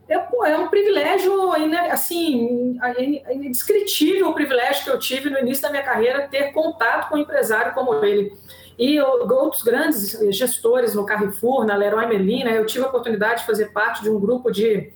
É, 0.05 0.17
pô, 0.17 0.43
é 0.45 0.57
um 0.57 0.67
privilégio, 0.67 1.49
assim, 1.89 2.77
indescritível 3.31 4.27
o 4.27 4.33
privilégio 4.33 4.83
que 4.83 4.89
eu 4.89 4.99
tive 4.99 5.29
no 5.29 5.39
início 5.39 5.63
da 5.63 5.69
minha 5.69 5.81
carreira 5.81 6.27
ter 6.27 6.51
contato 6.51 7.07
com 7.07 7.15
um 7.15 7.19
empresário 7.19 7.73
como 7.73 8.03
ele. 8.03 8.33
E 8.77 8.99
outros 8.99 9.63
grandes 9.63 10.11
gestores 10.35 10.93
no 10.93 11.05
Carrefour, 11.05 11.65
na 11.65 11.77
Leroy 11.77 12.05
Merlin, 12.05 12.43
né, 12.43 12.57
eu 12.57 12.65
tive 12.65 12.83
a 12.83 12.89
oportunidade 12.89 13.39
de 13.39 13.47
fazer 13.47 13.71
parte 13.71 14.03
de 14.03 14.09
um 14.09 14.19
grupo 14.19 14.51
de 14.51 14.93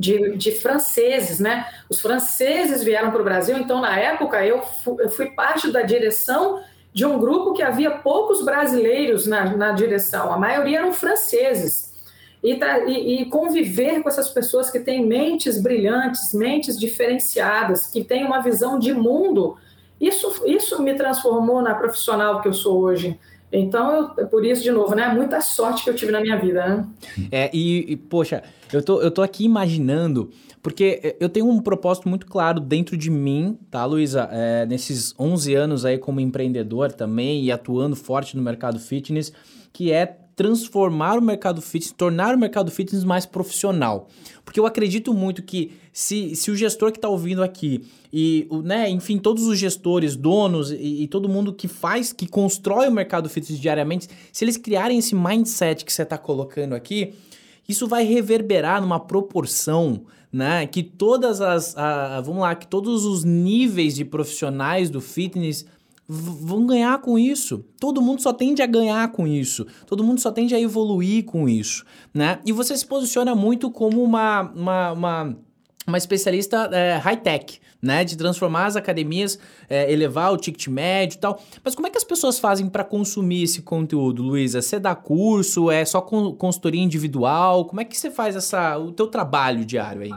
de, 0.00 0.34
de 0.36 0.52
franceses, 0.52 1.38
né? 1.38 1.66
Os 1.90 2.00
franceses 2.00 2.82
vieram 2.82 3.10
para 3.10 3.20
o 3.20 3.24
Brasil, 3.24 3.58
então 3.58 3.82
na 3.82 3.98
época 3.98 4.44
eu 4.44 4.62
fui, 4.62 5.04
eu 5.04 5.10
fui, 5.10 5.26
parte 5.32 5.70
da 5.70 5.82
direção 5.82 6.62
de 6.90 7.04
um 7.04 7.18
grupo 7.18 7.52
que 7.52 7.62
havia 7.62 7.90
poucos 7.90 8.42
brasileiros 8.42 9.26
na, 9.26 9.54
na 9.56 9.72
direção, 9.72 10.32
a 10.32 10.38
maioria 10.38 10.78
eram 10.78 10.94
franceses. 10.94 11.90
E, 12.42 12.58
e, 12.86 13.20
e, 13.20 13.24
conviver 13.26 14.02
com 14.02 14.08
essas 14.08 14.30
pessoas 14.30 14.70
que 14.70 14.80
têm 14.80 15.06
mentes 15.06 15.60
brilhantes, 15.60 16.32
mentes 16.32 16.80
diferenciadas, 16.80 17.86
que 17.86 18.02
têm 18.02 18.24
uma 18.24 18.40
visão 18.40 18.78
de 18.78 18.94
mundo, 18.94 19.58
isso, 20.00 20.42
isso 20.46 20.82
me 20.82 20.94
transformou 20.94 21.60
na 21.60 21.74
profissional 21.74 22.40
que 22.40 22.48
eu 22.48 22.54
sou 22.54 22.80
hoje. 22.80 23.20
Então, 23.52 24.14
eu, 24.16 24.26
por 24.26 24.42
isso, 24.46 24.62
de 24.62 24.70
novo, 24.70 24.94
né? 24.94 25.08
Muita 25.08 25.42
sorte 25.42 25.84
que 25.84 25.90
eu 25.90 25.94
tive 25.94 26.10
na 26.10 26.20
minha 26.20 26.38
vida, 26.38 26.66
né? 26.66 26.86
É, 27.30 27.50
e, 27.52 27.92
e, 27.92 27.96
poxa, 27.96 28.42
eu 28.72 28.82
tô, 28.82 29.00
eu 29.00 29.10
tô 29.10 29.22
aqui 29.22 29.44
imaginando, 29.44 30.30
porque 30.62 31.16
eu 31.18 31.28
tenho 31.28 31.48
um 31.48 31.60
propósito 31.60 32.08
muito 32.08 32.26
claro 32.26 32.60
dentro 32.60 32.96
de 32.96 33.10
mim, 33.10 33.58
tá, 33.70 33.84
Luísa? 33.84 34.28
É, 34.30 34.66
nesses 34.66 35.14
11 35.18 35.54
anos 35.54 35.84
aí 35.84 35.98
como 35.98 36.20
empreendedor 36.20 36.92
também 36.92 37.44
e 37.44 37.52
atuando 37.52 37.96
forte 37.96 38.36
no 38.36 38.42
mercado 38.42 38.78
fitness, 38.78 39.32
que 39.72 39.90
é 39.92 40.18
transformar 40.40 41.18
o 41.18 41.22
mercado 41.22 41.60
fitness, 41.60 41.92
tornar 41.92 42.34
o 42.34 42.38
mercado 42.38 42.70
fitness 42.70 43.04
mais 43.04 43.26
profissional. 43.26 44.08
Porque 44.42 44.58
eu 44.58 44.64
acredito 44.64 45.12
muito 45.12 45.42
que 45.42 45.72
se, 45.92 46.34
se 46.34 46.50
o 46.50 46.56
gestor 46.56 46.92
que 46.92 46.98
está 46.98 47.10
ouvindo 47.10 47.42
aqui 47.42 47.84
e, 48.10 48.48
né, 48.64 48.88
enfim, 48.88 49.18
todos 49.18 49.46
os 49.46 49.58
gestores, 49.58 50.16
donos 50.16 50.70
e, 50.70 51.02
e, 51.02 51.08
todo 51.08 51.28
mundo 51.28 51.52
que 51.52 51.68
faz, 51.68 52.12
que 52.12 52.26
constrói 52.26 52.88
o 52.88 52.92
mercado 52.92 53.28
fitness 53.28 53.60
diariamente, 53.60 54.08
se 54.32 54.44
eles 54.44 54.56
criarem 54.56 54.98
esse 54.98 55.14
mindset 55.14 55.84
que 55.84 55.92
você 55.92 56.02
está 56.02 56.16
colocando 56.16 56.74
aqui, 56.74 57.12
isso 57.70 57.86
vai 57.86 58.04
reverberar 58.04 58.80
numa 58.80 59.00
proporção, 59.00 60.02
né, 60.32 60.66
que 60.66 60.82
todas 60.82 61.40
as, 61.40 61.76
a, 61.76 62.20
vamos 62.20 62.42
lá, 62.42 62.54
que 62.54 62.66
todos 62.66 63.04
os 63.04 63.24
níveis 63.24 63.94
de 63.94 64.04
profissionais 64.04 64.90
do 64.90 65.00
fitness 65.00 65.66
vão 66.12 66.66
ganhar 66.66 67.00
com 67.00 67.16
isso. 67.16 67.64
Todo 67.78 68.02
mundo 68.02 68.20
só 68.20 68.32
tende 68.32 68.60
a 68.60 68.66
ganhar 68.66 69.12
com 69.12 69.28
isso. 69.28 69.64
Todo 69.86 70.02
mundo 70.02 70.20
só 70.20 70.32
tende 70.32 70.54
a 70.54 70.60
evoluir 70.60 71.24
com 71.24 71.48
isso, 71.48 71.84
né? 72.12 72.40
E 72.44 72.50
você 72.50 72.76
se 72.76 72.84
posiciona 72.84 73.32
muito 73.34 73.70
como 73.70 74.02
uma, 74.02 74.40
uma, 74.42 74.92
uma, 74.92 75.36
uma 75.90 75.98
especialista 75.98 76.70
é, 76.72 76.96
high-tech, 76.96 77.60
né? 77.82 78.04
De 78.04 78.16
transformar 78.16 78.66
as 78.66 78.76
academias, 78.76 79.38
é, 79.68 79.92
elevar 79.92 80.32
o 80.32 80.36
ticket 80.36 80.68
médio 80.68 81.16
e 81.16 81.20
tal. 81.20 81.42
Mas 81.62 81.74
como 81.74 81.86
é 81.86 81.90
que 81.90 81.98
as 81.98 82.04
pessoas 82.04 82.38
fazem 82.38 82.68
para 82.68 82.82
consumir 82.82 83.42
esse 83.42 83.60
conteúdo, 83.62 84.22
Luísa? 84.22 84.62
Você 84.62 84.78
dá 84.78 84.94
curso? 84.94 85.70
É 85.70 85.84
só 85.84 86.00
consultoria 86.00 86.82
individual? 86.82 87.66
Como 87.66 87.80
é 87.80 87.84
que 87.84 87.96
você 87.96 88.10
faz 88.10 88.34
essa, 88.34 88.78
o 88.78 88.92
teu 88.92 89.06
trabalho 89.06 89.64
diário 89.64 90.02
aí? 90.02 90.12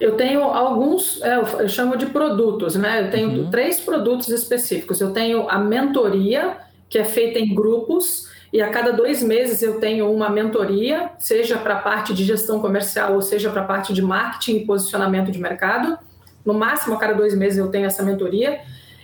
Eu 0.00 0.16
tenho 0.16 0.42
alguns, 0.42 1.20
é, 1.22 1.36
eu 1.36 1.68
chamo 1.68 1.96
de 1.96 2.06
produtos, 2.06 2.74
né? 2.74 3.06
Eu 3.06 3.10
tenho 3.10 3.30
uhum. 3.30 3.50
três 3.50 3.80
produtos 3.80 4.28
específicos. 4.28 5.00
Eu 5.00 5.12
tenho 5.12 5.48
a 5.48 5.58
mentoria, 5.58 6.56
que 6.88 6.98
é 6.98 7.04
feita 7.04 7.38
em 7.38 7.54
grupos, 7.54 8.28
e 8.54 8.62
a 8.62 8.68
cada 8.68 8.92
dois 8.92 9.20
meses 9.20 9.62
eu 9.62 9.80
tenho 9.80 10.08
uma 10.12 10.30
mentoria, 10.30 11.10
seja 11.18 11.58
para 11.58 11.74
a 11.74 11.82
parte 11.82 12.14
de 12.14 12.22
gestão 12.22 12.60
comercial 12.60 13.14
ou 13.14 13.20
seja 13.20 13.50
para 13.50 13.62
a 13.62 13.64
parte 13.64 13.92
de 13.92 14.00
marketing 14.00 14.58
e 14.58 14.64
posicionamento 14.64 15.32
de 15.32 15.40
mercado. 15.40 15.98
No 16.46 16.54
máximo, 16.54 16.94
a 16.94 16.96
cada 16.96 17.14
dois 17.14 17.36
meses 17.36 17.58
eu 17.58 17.68
tenho 17.68 17.86
essa 17.86 18.04
mentoria. 18.04 18.60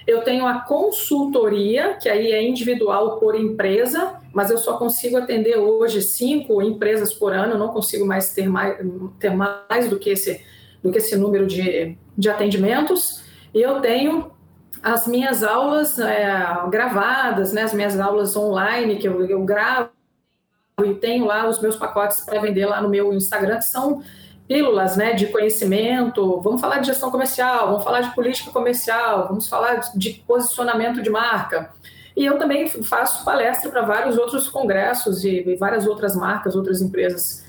Eu 0.07 0.23
tenho 0.23 0.47
a 0.47 0.61
consultoria, 0.61 1.95
que 2.01 2.09
aí 2.09 2.31
é 2.31 2.41
individual 2.41 3.19
por 3.19 3.35
empresa, 3.35 4.21
mas 4.33 4.53
eu 4.53 4.59
só 4.59 4.77
consigo 4.77 5.17
atender 5.17 5.59
hoje 5.59 6.01
cinco 6.01 6.63
empresas 6.63 7.13
por 7.13 7.33
ano, 7.33 7.59
não 7.59 7.71
consigo 7.71 8.07
mais 8.07 8.33
ter 8.33 8.49
mais, 8.49 8.79
ter 9.19 9.35
mais 9.35 9.89
do, 9.89 9.99
que 9.99 10.11
esse, 10.11 10.45
do 10.81 10.93
que 10.93 10.99
esse 10.99 11.17
número 11.17 11.49
de, 11.49 11.99
de 12.17 12.31
atendimentos. 12.31 13.25
E 13.53 13.61
eu 13.61 13.81
tenho 13.81 14.31
as 14.83 15.07
minhas 15.07 15.43
aulas 15.43 15.99
é, 15.99 16.33
gravadas, 16.71 17.53
né, 17.53 17.63
as 17.63 17.75
minhas 17.75 17.99
aulas 17.99 18.35
online 18.37 18.97
que 18.97 19.07
eu, 19.07 19.25
eu 19.27 19.45
gravo 19.45 19.91
e 20.85 20.95
tenho 20.95 21.27
lá 21.27 21.47
os 21.47 21.61
meus 21.61 21.77
pacotes 21.77 22.21
para 22.23 22.41
vender 22.41 22.65
lá 22.67 22.81
no 22.81 22.89
meu 22.89 23.13
Instagram, 23.13 23.59
que 23.59 23.67
são 23.67 24.03
pílulas 24.49 24.97
né, 24.97 25.13
de 25.13 25.27
conhecimento. 25.27 26.41
Vamos 26.41 26.61
falar 26.61 26.79
de 26.79 26.87
gestão 26.87 27.11
comercial, 27.11 27.69
vamos 27.69 27.85
falar 27.85 28.01
de 28.01 28.15
política 28.15 28.51
comercial, 28.51 29.29
vamos 29.29 29.49
falar 29.49 29.81
de 29.95 30.25
posicionamento 30.27 31.03
de 31.03 31.11
marca. 31.11 31.71
E 32.17 32.25
eu 32.25 32.39
também 32.39 32.67
faço 32.69 33.25
palestra 33.25 33.71
para 33.71 33.83
vários 33.83 34.17
outros 34.17 34.49
congressos 34.49 35.25
e 35.25 35.55
várias 35.57 35.87
outras 35.87 36.17
marcas, 36.17 36.57
outras 36.57 36.81
empresas. 36.81 37.45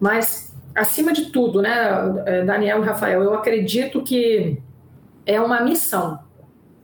Mas, 0.00 0.54
acima 0.74 1.12
de 1.12 1.26
tudo, 1.26 1.60
né, 1.60 2.22
é, 2.24 2.44
Daniel 2.44 2.82
e 2.82 2.86
Rafael, 2.86 3.22
eu 3.22 3.34
acredito 3.34 4.02
que 4.02 4.62
é 5.26 5.40
uma 5.40 5.60
missão 5.60 6.25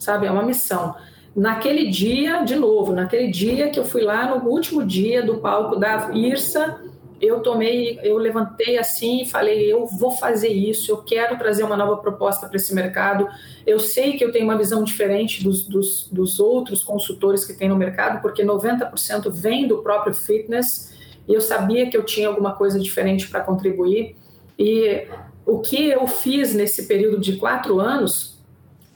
sabe? 0.02 0.26
É 0.26 0.30
uma 0.30 0.42
missão. 0.42 0.94
Naquele 1.34 1.88
dia, 1.88 2.42
de 2.42 2.56
novo, 2.56 2.92
naquele 2.92 3.28
dia 3.28 3.70
que 3.70 3.78
eu 3.78 3.84
fui 3.84 4.02
lá 4.02 4.28
no 4.28 4.50
último 4.50 4.84
dia 4.84 5.22
do 5.22 5.38
palco 5.38 5.76
da 5.76 6.10
Irsa, 6.12 6.78
eu 7.20 7.38
tomei, 7.40 8.00
eu 8.02 8.18
levantei 8.18 8.76
assim 8.76 9.22
e 9.22 9.28
falei, 9.28 9.72
eu 9.72 9.86
vou 9.86 10.10
fazer 10.10 10.48
isso, 10.48 10.90
eu 10.90 10.98
quero 10.98 11.38
trazer 11.38 11.62
uma 11.62 11.76
nova 11.76 11.98
proposta 11.98 12.48
para 12.48 12.56
esse 12.56 12.74
mercado. 12.74 13.28
Eu 13.64 13.78
sei 13.78 14.14
que 14.14 14.24
eu 14.24 14.32
tenho 14.32 14.44
uma 14.44 14.58
visão 14.58 14.82
diferente 14.82 15.42
dos, 15.42 15.66
dos, 15.66 16.08
dos 16.10 16.40
outros 16.40 16.82
consultores 16.82 17.44
que 17.44 17.54
tem 17.54 17.68
no 17.68 17.76
mercado, 17.76 18.20
porque 18.20 18.44
90% 18.44 19.30
vem 19.30 19.68
do 19.68 19.78
próprio 19.78 20.12
fitness, 20.12 20.92
e 21.28 21.32
eu 21.32 21.40
sabia 21.40 21.88
que 21.88 21.96
eu 21.96 22.02
tinha 22.02 22.26
alguma 22.26 22.56
coisa 22.56 22.78
diferente 22.80 23.28
para 23.28 23.40
contribuir. 23.40 24.16
E 24.58 25.06
o 25.46 25.60
que 25.60 25.88
eu 25.88 26.06
fiz 26.08 26.52
nesse 26.52 26.88
período 26.88 27.20
de 27.20 27.36
quatro 27.36 27.78
anos 27.78 28.31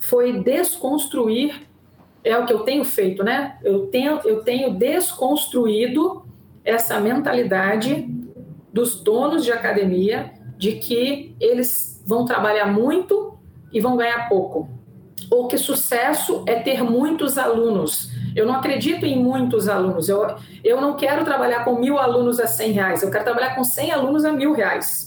foi 0.07 0.41
desconstruir, 0.41 1.67
é 2.23 2.37
o 2.39 2.47
que 2.47 2.53
eu 2.53 2.61
tenho 2.61 2.85
feito, 2.85 3.25
né? 3.25 3.59
Eu 3.63 3.87
tenho, 3.87 4.21
eu 4.25 4.43
tenho 4.43 4.73
desconstruído 4.73 6.25
essa 6.65 7.01
mentalidade 7.01 8.09
dos 8.73 9.03
donos 9.03 9.45
de 9.45 9.53
academia 9.53 10.33
de 10.57 10.73
que 10.73 11.35
eles 11.41 12.03
vão 12.07 12.25
trabalhar 12.25 12.67
muito 12.67 13.37
e 13.73 13.81
vão 13.81 13.97
ganhar 13.97 14.29
pouco. 14.29 14.69
Ou 15.31 15.49
que 15.49 15.59
sucesso 15.59 16.45
é 16.47 16.55
ter 16.57 16.85
muitos 16.85 17.37
alunos. 17.37 18.11
Eu 18.35 18.47
não 18.47 18.55
acredito 18.55 19.05
em 19.05 19.19
muitos 19.19 19.69
alunos. 19.69 20.09
Eu, 20.09 20.37
eu 20.63 20.81
não 20.81 20.95
quero 20.95 21.25
trabalhar 21.25 21.65
com 21.65 21.79
mil 21.79 21.99
alunos 21.99 22.39
a 22.39 22.47
cem 22.47 22.71
reais. 22.71 23.03
Eu 23.03 23.11
quero 23.11 23.25
trabalhar 23.25 23.57
com 23.57 23.65
cem 23.65 23.91
alunos 23.91 24.25
a 24.25 24.33
mil 24.33 24.53
reais 24.53 25.06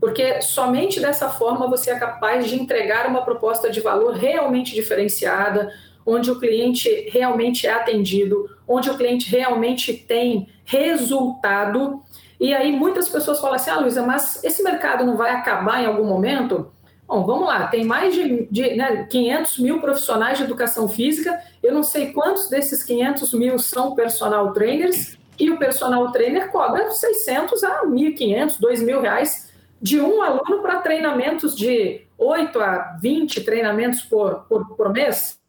porque 0.00 0.40
somente 0.40 0.98
dessa 0.98 1.28
forma 1.28 1.68
você 1.68 1.90
é 1.90 1.98
capaz 1.98 2.46
de 2.46 2.58
entregar 2.58 3.06
uma 3.06 3.22
proposta 3.22 3.68
de 3.68 3.80
valor 3.80 4.14
realmente 4.14 4.74
diferenciada, 4.74 5.70
onde 6.06 6.30
o 6.30 6.40
cliente 6.40 6.88
realmente 7.10 7.66
é 7.66 7.72
atendido, 7.72 8.48
onde 8.66 8.88
o 8.88 8.96
cliente 8.96 9.30
realmente 9.30 9.92
tem 9.92 10.48
resultado. 10.64 12.00
E 12.40 12.54
aí 12.54 12.72
muitas 12.72 13.08
pessoas 13.08 13.38
falam 13.40 13.56
assim: 13.56 13.70
ah, 13.70 13.78
Luísa, 13.78 14.02
mas 14.02 14.42
esse 14.42 14.62
mercado 14.62 15.04
não 15.04 15.16
vai 15.16 15.32
acabar 15.32 15.82
em 15.82 15.86
algum 15.86 16.04
momento? 16.04 16.72
Bom, 17.06 17.26
vamos 17.26 17.48
lá, 17.48 17.66
tem 17.66 17.84
mais 17.84 18.14
de, 18.14 18.46
de 18.50 18.76
né, 18.76 19.04
500 19.10 19.58
mil 19.58 19.80
profissionais 19.80 20.38
de 20.38 20.44
educação 20.44 20.88
física, 20.88 21.40
eu 21.60 21.74
não 21.74 21.82
sei 21.82 22.12
quantos 22.12 22.48
desses 22.48 22.84
500 22.84 23.34
mil 23.34 23.58
são 23.58 23.96
personal 23.96 24.52
trainers, 24.52 25.18
e 25.36 25.50
o 25.50 25.58
personal 25.58 26.12
trainer 26.12 26.52
cobra 26.52 26.88
600 26.88 27.64
a 27.64 27.84
1.500, 27.84 28.60
2.000 28.60 29.00
reais 29.00 29.49
de 29.80 30.00
um 30.00 30.22
aluno 30.22 30.60
para 30.62 30.80
treinamentos 30.80 31.56
de 31.56 32.06
8 32.18 32.60
a 32.60 32.98
20 33.00 33.40
treinamentos 33.42 34.02
por, 34.02 34.44
por, 34.48 34.76
por 34.76 34.92
mês, 34.92 35.40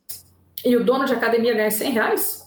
e 0.64 0.76
o 0.76 0.84
dono 0.84 1.06
de 1.06 1.14
academia 1.14 1.54
ganha 1.54 1.72
100 1.72 1.92
reais? 1.92 2.42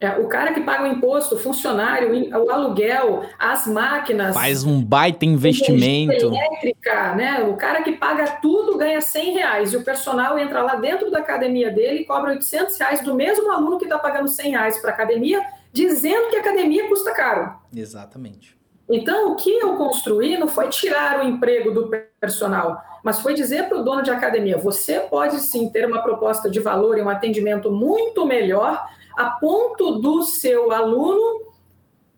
É, 0.00 0.10
o 0.18 0.26
cara 0.26 0.52
que 0.52 0.60
paga 0.60 0.84
o 0.84 0.86
imposto, 0.86 1.36
o 1.36 1.38
funcionário, 1.38 2.10
o 2.36 2.50
aluguel, 2.50 3.24
as 3.38 3.66
máquinas. 3.66 4.34
Faz 4.34 4.64
um 4.64 4.84
baita 4.84 5.24
investimento. 5.24 6.26
Elétrica, 6.26 7.14
né? 7.14 7.42
O 7.44 7.56
cara 7.56 7.82
que 7.82 7.92
paga 7.92 8.38
tudo 8.42 8.76
ganha 8.76 9.00
100 9.00 9.32
reais. 9.32 9.72
E 9.72 9.76
o 9.76 9.84
personal 9.84 10.38
entra 10.38 10.62
lá 10.62 10.76
dentro 10.76 11.10
da 11.10 11.20
academia 11.20 11.70
dele 11.70 12.00
e 12.00 12.04
cobra 12.04 12.32
800 12.32 12.76
reais 12.76 13.00
do 13.00 13.14
mesmo 13.14 13.50
aluno 13.50 13.78
que 13.78 13.84
está 13.84 13.98
pagando 13.98 14.28
100 14.28 14.50
reais 14.50 14.78
para 14.78 14.90
a 14.90 14.94
academia, 14.94 15.40
dizendo 15.72 16.28
que 16.28 16.36
a 16.36 16.40
academia 16.40 16.86
custa 16.88 17.12
caro. 17.12 17.54
Exatamente. 17.74 18.53
Então, 18.88 19.32
o 19.32 19.36
que 19.36 19.50
eu 19.50 19.76
construí 19.76 20.36
não 20.36 20.46
foi 20.46 20.68
tirar 20.68 21.20
o 21.20 21.26
emprego 21.26 21.70
do 21.70 21.90
personal, 22.20 22.82
mas 23.02 23.20
foi 23.20 23.34
dizer 23.34 23.68
para 23.68 23.78
o 23.78 23.82
dono 23.82 24.02
de 24.02 24.10
academia: 24.10 24.58
você 24.58 25.00
pode 25.00 25.40
sim 25.40 25.68
ter 25.70 25.86
uma 25.86 26.02
proposta 26.02 26.50
de 26.50 26.60
valor 26.60 26.98
e 26.98 27.02
um 27.02 27.08
atendimento 27.08 27.70
muito 27.70 28.26
melhor, 28.26 28.86
a 29.16 29.30
ponto 29.30 29.92
do 30.00 30.22
seu 30.22 30.70
aluno 30.70 31.42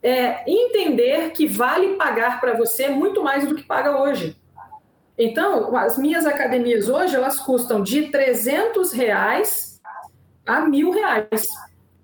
é, 0.03 0.49
entender 0.51 1.31
que 1.31 1.47
vale 1.47 1.95
pagar 1.95 2.41
para 2.41 2.55
você 2.55 2.89
muito 2.89 3.23
mais 3.23 3.47
do 3.47 3.55
que 3.55 3.63
paga 3.63 4.01
hoje. 4.01 4.37
Então, 5.19 5.75
as 5.77 5.97
minhas 5.97 6.27
academias 6.27 6.89
hoje 6.89 7.17
elas 7.17 7.39
custam 7.39 7.83
de 7.83 8.09
300 8.09 8.93
reais 8.93 9.81
a 10.45 10.61
mil 10.61 10.91
reais 10.91 11.45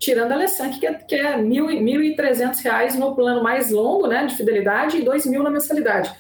tirando 0.03 0.33
a 0.33 0.35
Alessandra, 0.35 0.79
que 0.79 0.87
é, 0.87 0.95
que 0.95 1.15
é 1.15 1.37
R$ 1.37 1.43
1.300 1.43 2.95
no 2.97 3.15
plano 3.15 3.41
mais 3.41 3.71
longo, 3.71 4.09
né, 4.09 4.27
de 4.27 4.35
fidelidade, 4.35 4.97
e 4.97 5.01
R$ 5.01 5.07
2.000 5.07 5.43
na 5.43 5.51
mensalidade. 5.51 6.13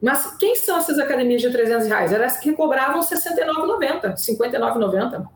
Mas 0.00 0.36
quem 0.38 0.54
são 0.54 0.78
essas 0.78 0.96
academias 0.96 1.42
de 1.42 1.50
300 1.50 1.88
reais? 1.88 2.12
As 2.12 2.38
que 2.38 2.52
cobravam 2.52 3.00
R$ 3.00 3.06
69,90, 3.06 4.02
R$ 4.02 4.14
59,90. 4.14 5.26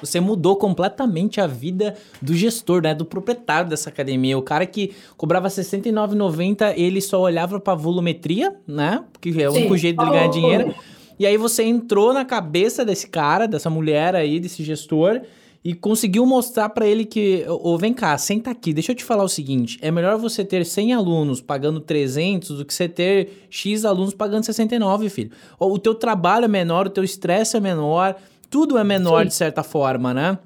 Você 0.00 0.18
mudou 0.18 0.56
completamente 0.56 1.40
a 1.40 1.46
vida 1.46 1.94
do 2.20 2.34
gestor, 2.34 2.82
né? 2.82 2.94
Do 2.94 3.04
proprietário 3.04 3.70
dessa 3.70 3.88
academia. 3.88 4.36
O 4.36 4.42
cara 4.42 4.66
que 4.66 4.94
cobrava 5.16 5.46
R$ 5.46 5.54
69,90, 5.54 6.74
ele 6.76 7.00
só 7.00 7.20
olhava 7.20 7.60
para 7.60 7.74
volumetria, 7.74 8.56
né? 8.66 9.04
Porque 9.12 9.30
é 9.40 9.48
o 9.48 9.52
Sim. 9.52 9.58
único 9.60 9.76
jeito 9.76 10.04
de 10.04 10.10
ganhar 10.10 10.28
dinheiro. 10.28 10.74
E 11.18 11.26
aí 11.26 11.36
você 11.36 11.62
entrou 11.62 12.12
na 12.12 12.24
cabeça 12.24 12.84
desse 12.84 13.08
cara, 13.08 13.46
dessa 13.46 13.68
mulher 13.68 14.14
aí, 14.14 14.40
desse 14.40 14.62
gestor, 14.62 15.20
e 15.64 15.74
conseguiu 15.74 16.24
mostrar 16.24 16.68
para 16.68 16.86
ele 16.86 17.04
que, 17.04 17.44
ô, 17.48 17.76
vem 17.76 17.92
cá, 17.92 18.16
senta 18.16 18.50
aqui, 18.50 18.72
deixa 18.72 18.92
eu 18.92 18.96
te 18.96 19.04
falar 19.04 19.24
o 19.24 19.28
seguinte, 19.28 19.78
é 19.82 19.90
melhor 19.90 20.16
você 20.16 20.44
ter 20.44 20.64
100 20.64 20.94
alunos 20.94 21.40
pagando 21.40 21.80
300 21.80 22.58
do 22.58 22.64
que 22.64 22.72
você 22.72 22.88
ter 22.88 23.46
X 23.50 23.84
alunos 23.84 24.14
pagando 24.14 24.44
69, 24.44 25.08
filho. 25.08 25.30
O 25.58 25.78
teu 25.78 25.94
trabalho 25.94 26.44
é 26.44 26.48
menor, 26.48 26.86
o 26.86 26.90
teu 26.90 27.04
estresse 27.04 27.56
é 27.56 27.60
menor, 27.60 28.16
tudo 28.48 28.78
é 28.78 28.84
menor 28.84 29.22
Sim. 29.22 29.28
de 29.28 29.34
certa 29.34 29.62
forma, 29.62 30.14
né? 30.14 30.38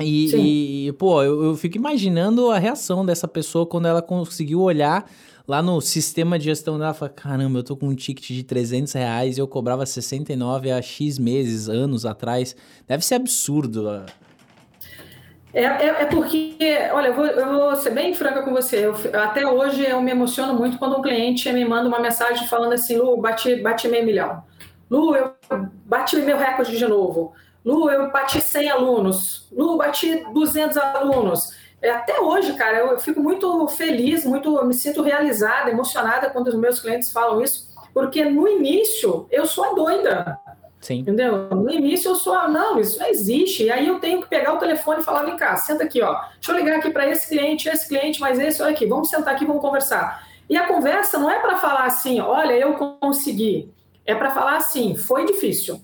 E, 0.00 0.88
e 0.88 0.92
pô, 0.92 1.22
eu, 1.22 1.44
eu 1.44 1.56
fico 1.56 1.76
imaginando 1.76 2.50
a 2.50 2.58
reação 2.58 3.06
dessa 3.06 3.28
pessoa 3.28 3.64
quando 3.64 3.86
ela 3.86 4.02
conseguiu 4.02 4.60
olhar 4.60 5.08
lá 5.46 5.62
no 5.62 5.80
sistema 5.80 6.38
de 6.38 6.46
gestão 6.46 6.78
dela, 6.78 6.94
fala, 6.94 7.10
caramba, 7.10 7.58
eu 7.58 7.62
tô 7.62 7.76
com 7.76 7.88
um 7.88 7.94
ticket 7.94 8.26
de 8.28 8.42
300 8.42 8.92
reais 8.94 9.36
e 9.36 9.40
eu 9.40 9.46
cobrava 9.46 9.84
69 9.84 10.72
há 10.72 10.80
X 10.80 11.18
meses, 11.18 11.68
anos 11.68 12.04
atrás. 12.04 12.56
Deve 12.88 13.04
ser 13.04 13.16
absurdo 13.16 13.82
é, 15.54 15.62
é, 15.62 15.86
é, 16.02 16.04
porque, 16.06 16.56
olha, 16.92 17.08
eu 17.08 17.14
vou, 17.14 17.26
eu 17.26 17.52
vou, 17.52 17.76
ser 17.76 17.90
bem 17.90 18.12
franca 18.12 18.42
com 18.42 18.50
você. 18.50 18.86
Eu, 18.86 18.94
até 19.22 19.46
hoje 19.46 19.88
eu 19.88 20.00
me 20.02 20.10
emociono 20.10 20.52
muito 20.52 20.78
quando 20.78 20.98
um 20.98 21.02
cliente 21.02 21.50
me 21.52 21.64
manda 21.64 21.88
uma 21.88 22.00
mensagem 22.00 22.48
falando 22.48 22.72
assim: 22.72 22.96
Lu, 22.96 23.16
bati, 23.16 23.56
bati 23.56 23.86
meio 23.86 24.04
milhão. 24.04 24.42
Lu, 24.90 25.14
eu 25.14 25.34
bati 25.86 26.16
meu 26.16 26.36
recorde 26.36 26.76
de 26.76 26.86
novo. 26.86 27.32
Lu, 27.64 27.88
eu 27.88 28.10
bati 28.10 28.40
100 28.40 28.68
alunos. 28.68 29.48
Lu, 29.52 29.76
bati 29.76 30.24
200 30.32 30.76
alunos. 30.76 31.56
É, 31.80 31.90
até 31.90 32.20
hoje, 32.20 32.52
cara, 32.54 32.78
eu 32.78 32.98
fico 32.98 33.20
muito 33.20 33.68
feliz, 33.68 34.24
muito, 34.24 34.64
me 34.64 34.74
sinto 34.74 35.02
realizada, 35.02 35.70
emocionada 35.70 36.30
quando 36.30 36.48
os 36.48 36.56
meus 36.56 36.80
clientes 36.80 37.12
falam 37.12 37.40
isso, 37.40 37.68
porque 37.92 38.24
no 38.24 38.48
início 38.48 39.26
eu 39.30 39.46
sou 39.46 39.64
a 39.64 39.74
doida. 39.74 40.38
Sim. 40.84 40.98
Entendeu? 40.98 41.48
No 41.48 41.70
início 41.70 42.10
eu 42.10 42.14
sou, 42.14 42.46
não, 42.50 42.78
isso 42.78 42.98
não 42.98 43.06
existe. 43.06 43.64
E 43.64 43.70
aí 43.70 43.88
eu 43.88 43.98
tenho 44.00 44.20
que 44.20 44.28
pegar 44.28 44.52
o 44.52 44.58
telefone 44.58 45.00
e 45.00 45.02
falar, 45.02 45.22
vem 45.22 45.34
cá, 45.34 45.56
senta 45.56 45.82
aqui, 45.82 46.02
ó. 46.02 46.14
Deixa 46.34 46.52
eu 46.52 46.56
ligar 46.56 46.76
aqui 46.76 46.90
para 46.90 47.08
esse 47.08 47.26
cliente, 47.26 47.70
esse 47.70 47.88
cliente, 47.88 48.20
mas 48.20 48.38
esse, 48.38 48.60
olha 48.62 48.72
aqui, 48.72 48.84
vamos 48.84 49.08
sentar 49.08 49.34
aqui, 49.34 49.46
vamos 49.46 49.62
conversar. 49.62 50.28
E 50.46 50.58
a 50.58 50.66
conversa 50.66 51.18
não 51.18 51.30
é 51.30 51.38
para 51.38 51.56
falar 51.56 51.86
assim, 51.86 52.20
olha, 52.20 52.52
eu 52.52 52.74
consegui. 52.74 53.72
É 54.04 54.14
para 54.14 54.32
falar 54.32 54.58
assim, 54.58 54.94
foi 54.94 55.24
difícil. 55.24 55.80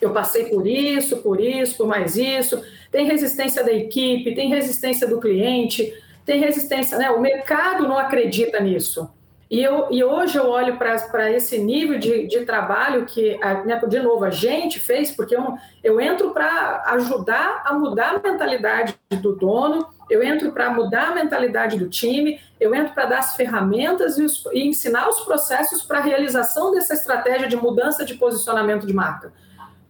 Eu 0.00 0.12
passei 0.12 0.46
por 0.46 0.66
isso, 0.66 1.18
por 1.18 1.40
isso, 1.40 1.76
por 1.76 1.86
mais 1.86 2.16
isso. 2.16 2.60
Tem 2.90 3.06
resistência 3.06 3.62
da 3.62 3.72
equipe, 3.72 4.34
tem 4.34 4.48
resistência 4.48 5.06
do 5.06 5.20
cliente, 5.20 5.94
tem 6.26 6.40
resistência, 6.40 6.98
né? 6.98 7.10
O 7.10 7.20
mercado 7.20 7.86
não 7.86 7.96
acredita 7.96 8.58
nisso. 8.58 9.08
E, 9.52 9.62
eu, 9.62 9.88
e 9.90 10.02
hoje 10.02 10.38
eu 10.38 10.48
olho 10.48 10.78
para 10.78 11.30
esse 11.30 11.58
nível 11.58 11.98
de, 11.98 12.26
de 12.26 12.46
trabalho 12.46 13.04
que, 13.04 13.36
né, 13.66 13.78
de 13.86 14.00
novo, 14.00 14.24
a 14.24 14.30
gente 14.30 14.80
fez, 14.80 15.10
porque 15.10 15.36
eu, 15.36 15.58
eu 15.84 16.00
entro 16.00 16.30
para 16.30 16.82
ajudar 16.86 17.62
a 17.66 17.74
mudar 17.74 18.14
a 18.14 18.30
mentalidade 18.30 18.98
do 19.10 19.36
dono, 19.36 19.86
eu 20.08 20.22
entro 20.22 20.52
para 20.52 20.70
mudar 20.70 21.08
a 21.08 21.14
mentalidade 21.14 21.78
do 21.78 21.86
time, 21.86 22.40
eu 22.58 22.74
entro 22.74 22.94
para 22.94 23.04
dar 23.04 23.18
as 23.18 23.36
ferramentas 23.36 24.16
e, 24.16 24.24
os, 24.24 24.42
e 24.54 24.66
ensinar 24.66 25.06
os 25.06 25.20
processos 25.20 25.82
para 25.82 25.98
a 25.98 26.02
realização 26.02 26.72
dessa 26.72 26.94
estratégia 26.94 27.46
de 27.46 27.56
mudança 27.56 28.06
de 28.06 28.14
posicionamento 28.14 28.86
de 28.86 28.94
marca. 28.94 29.34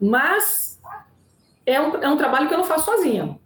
Mas 0.01 0.81
é 1.65 1.81
um, 1.81 1.99
é 1.99 2.09
um 2.09 2.17
trabalho 2.17 2.49
que 2.49 2.55
eu 2.55 2.59
não 2.59 2.65
faço 2.65 2.87
sozinha. 2.87 3.39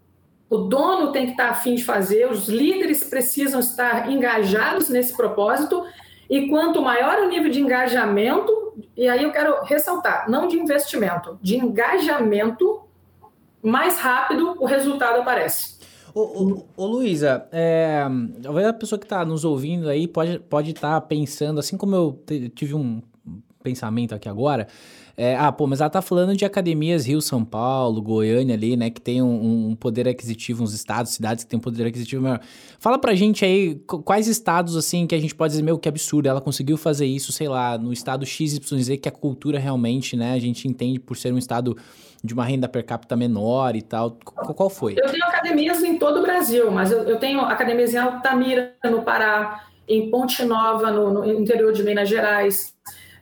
O 0.48 0.56
dono 0.56 1.12
tem 1.12 1.26
que 1.26 1.32
estar 1.32 1.50
afim 1.50 1.74
de 1.74 1.84
fazer, 1.84 2.30
os 2.30 2.48
líderes 2.48 3.04
precisam 3.04 3.60
estar 3.60 4.10
engajados 4.10 4.88
nesse 4.88 5.14
propósito 5.14 5.84
e 6.29 6.49
quanto 6.49 6.83
maior 6.83 7.18
o 7.20 7.29
nível 7.29 7.51
de 7.51 7.61
engajamento, 7.61 8.74
e 8.97 9.09
aí 9.09 9.22
eu 9.22 9.33
quero 9.33 9.62
ressaltar, 9.64 10.29
não 10.29 10.49
de 10.49 10.57
investimento, 10.59 11.39
de 11.41 11.57
engajamento, 11.57 12.83
mais 13.62 13.99
rápido 13.99 14.57
o 14.59 14.66
resultado 14.66 15.20
aparece. 15.20 15.77
Ô, 16.14 16.20
ô, 16.20 16.66
ô 16.77 16.87
Luísa, 16.87 17.47
é, 17.53 18.07
a 18.68 18.72
pessoa 18.72 18.99
que 18.99 19.05
está 19.05 19.24
nos 19.24 19.45
ouvindo 19.45 19.89
aí 19.89 20.09
pode 20.09 20.31
estar 20.33 20.45
pode 20.49 20.74
tá 20.74 21.01
pensando, 21.01 21.61
assim 21.61 21.77
como 21.77 21.95
eu 21.95 22.22
tive 22.55 22.74
um 22.74 23.03
pensamento 23.62 24.14
aqui 24.14 24.29
agora, 24.29 24.66
é, 25.18 25.34
ah, 25.34 25.50
pô, 25.50 25.66
mas 25.66 25.80
ela 25.80 25.88
tá 25.88 26.02
falando 26.02 26.36
de 26.36 26.44
academias 26.44 27.06
Rio, 27.06 27.22
São 27.22 27.42
Paulo, 27.42 28.02
Goiânia 28.02 28.54
ali, 28.54 28.76
né? 28.76 28.90
Que 28.90 29.00
tem 29.00 29.22
um, 29.22 29.70
um, 29.70 29.74
poder 29.74 30.06
aquisitivo, 30.06 30.62
uns 30.62 30.74
estados, 30.74 31.12
cidades 31.12 31.42
que 31.42 31.48
tem 31.48 31.58
um 31.58 31.62
poder 31.62 31.86
aquisitivo 31.86 32.22
maior. 32.22 32.40
Fala 32.78 32.98
pra 32.98 33.14
gente 33.14 33.42
aí 33.42 33.76
quais 34.04 34.26
estados, 34.28 34.76
assim, 34.76 35.06
que 35.06 35.14
a 35.14 35.18
gente 35.18 35.34
pode 35.34 35.52
dizer, 35.52 35.62
meu, 35.62 35.78
que 35.78 35.88
absurdo, 35.88 36.28
ela 36.28 36.40
conseguiu 36.40 36.76
fazer 36.76 37.06
isso, 37.06 37.32
sei 37.32 37.48
lá, 37.48 37.78
no 37.78 37.94
estado 37.94 38.26
XYZ, 38.26 38.98
que 39.00 39.08
a 39.08 39.12
cultura 39.12 39.58
realmente, 39.58 40.16
né? 40.16 40.34
A 40.34 40.38
gente 40.38 40.68
entende 40.68 41.00
por 41.00 41.16
ser 41.16 41.32
um 41.32 41.38
estado 41.38 41.74
de 42.22 42.34
uma 42.34 42.44
renda 42.44 42.68
per 42.68 42.84
capita 42.84 43.16
menor 43.16 43.74
e 43.74 43.80
tal. 43.80 44.18
Qual 44.22 44.68
foi? 44.68 44.96
Eu 44.98 45.10
tenho 45.10 45.24
academias 45.24 45.82
em 45.82 45.96
todo 45.96 46.20
o 46.20 46.22
Brasil, 46.22 46.70
mas 46.70 46.90
eu, 46.90 47.04
eu 47.04 47.18
tenho 47.18 47.40
academias 47.40 47.94
em 47.94 47.96
Altamira, 47.96 48.74
no 48.84 49.00
Pará, 49.00 49.64
em 49.88 50.10
Ponte 50.10 50.44
Nova, 50.44 50.90
no, 50.90 51.10
no 51.10 51.40
interior 51.40 51.72
de 51.72 51.82
Minas 51.82 52.06
Gerais. 52.06 52.76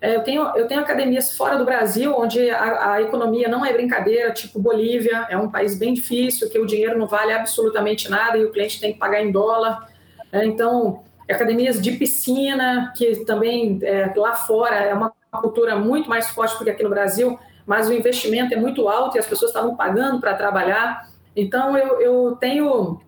É, 0.05 0.17
eu, 0.17 0.21
tenho, 0.23 0.43
eu 0.55 0.69
tenho 0.69 0.83
academias 0.83 1.35
fora 1.35 1.57
do 1.57 1.65
Brasil, 1.65 2.15
onde 2.15 2.51
a, 2.51 2.93
a, 2.93 3.01
economia 3.01 3.49
não 3.49 3.65
é 3.65 3.73
brincadeira, 3.73 4.31
tipo 4.33 4.59
Bolívia, 4.59 5.27
é 5.31 5.39
um 5.39 5.51
país 5.51 5.79
bem 5.79 5.95
difícil, 5.95 6.51
que 6.51 6.59
o 6.59 6.67
dinheiro 6.67 6.99
não 6.99 7.07
vale 7.07 7.33
absolutamente 7.33 8.11
nada 8.11 8.37
e 8.37 8.45
o 8.45 8.53
cliente 8.53 8.79
tem 8.79 8.93
que 8.93 8.99
pagar 8.99 9.25
em 9.25 9.33
dólar. 9.33 9.89
É, 10.31 10.45
então, 10.45 11.03
academias 11.27 11.81
de 11.81 11.93
piscina, 11.93 12.93
que 12.95 13.25
também 13.25 13.79
é, 13.83 14.13
lá 14.15 14.35
fora 14.35 14.75
é 14.75 14.93
uma 14.93 15.11
cultura 15.33 15.75
muito 15.75 16.07
mais 16.07 16.29
forte 16.29 16.59
do 16.59 16.65
que 16.65 16.71
aqui 16.71 16.83
no 16.83 16.91
Brasil, 16.91 17.39
mas 17.65 17.89
o 17.89 17.95
investimento 17.95 18.53
é 18.53 18.59
muito 18.59 18.87
alto 18.91 19.17
e 19.17 19.19
as 19.19 19.27
pessoas 19.27 19.53
estavam 19.53 19.75
pagando 19.75 20.21
para 20.21 20.35
trabalhar. 20.35 21.09
Então, 21.35 21.79
eu, 21.79 21.99
eu 22.03 22.37
tenho 22.39 23.01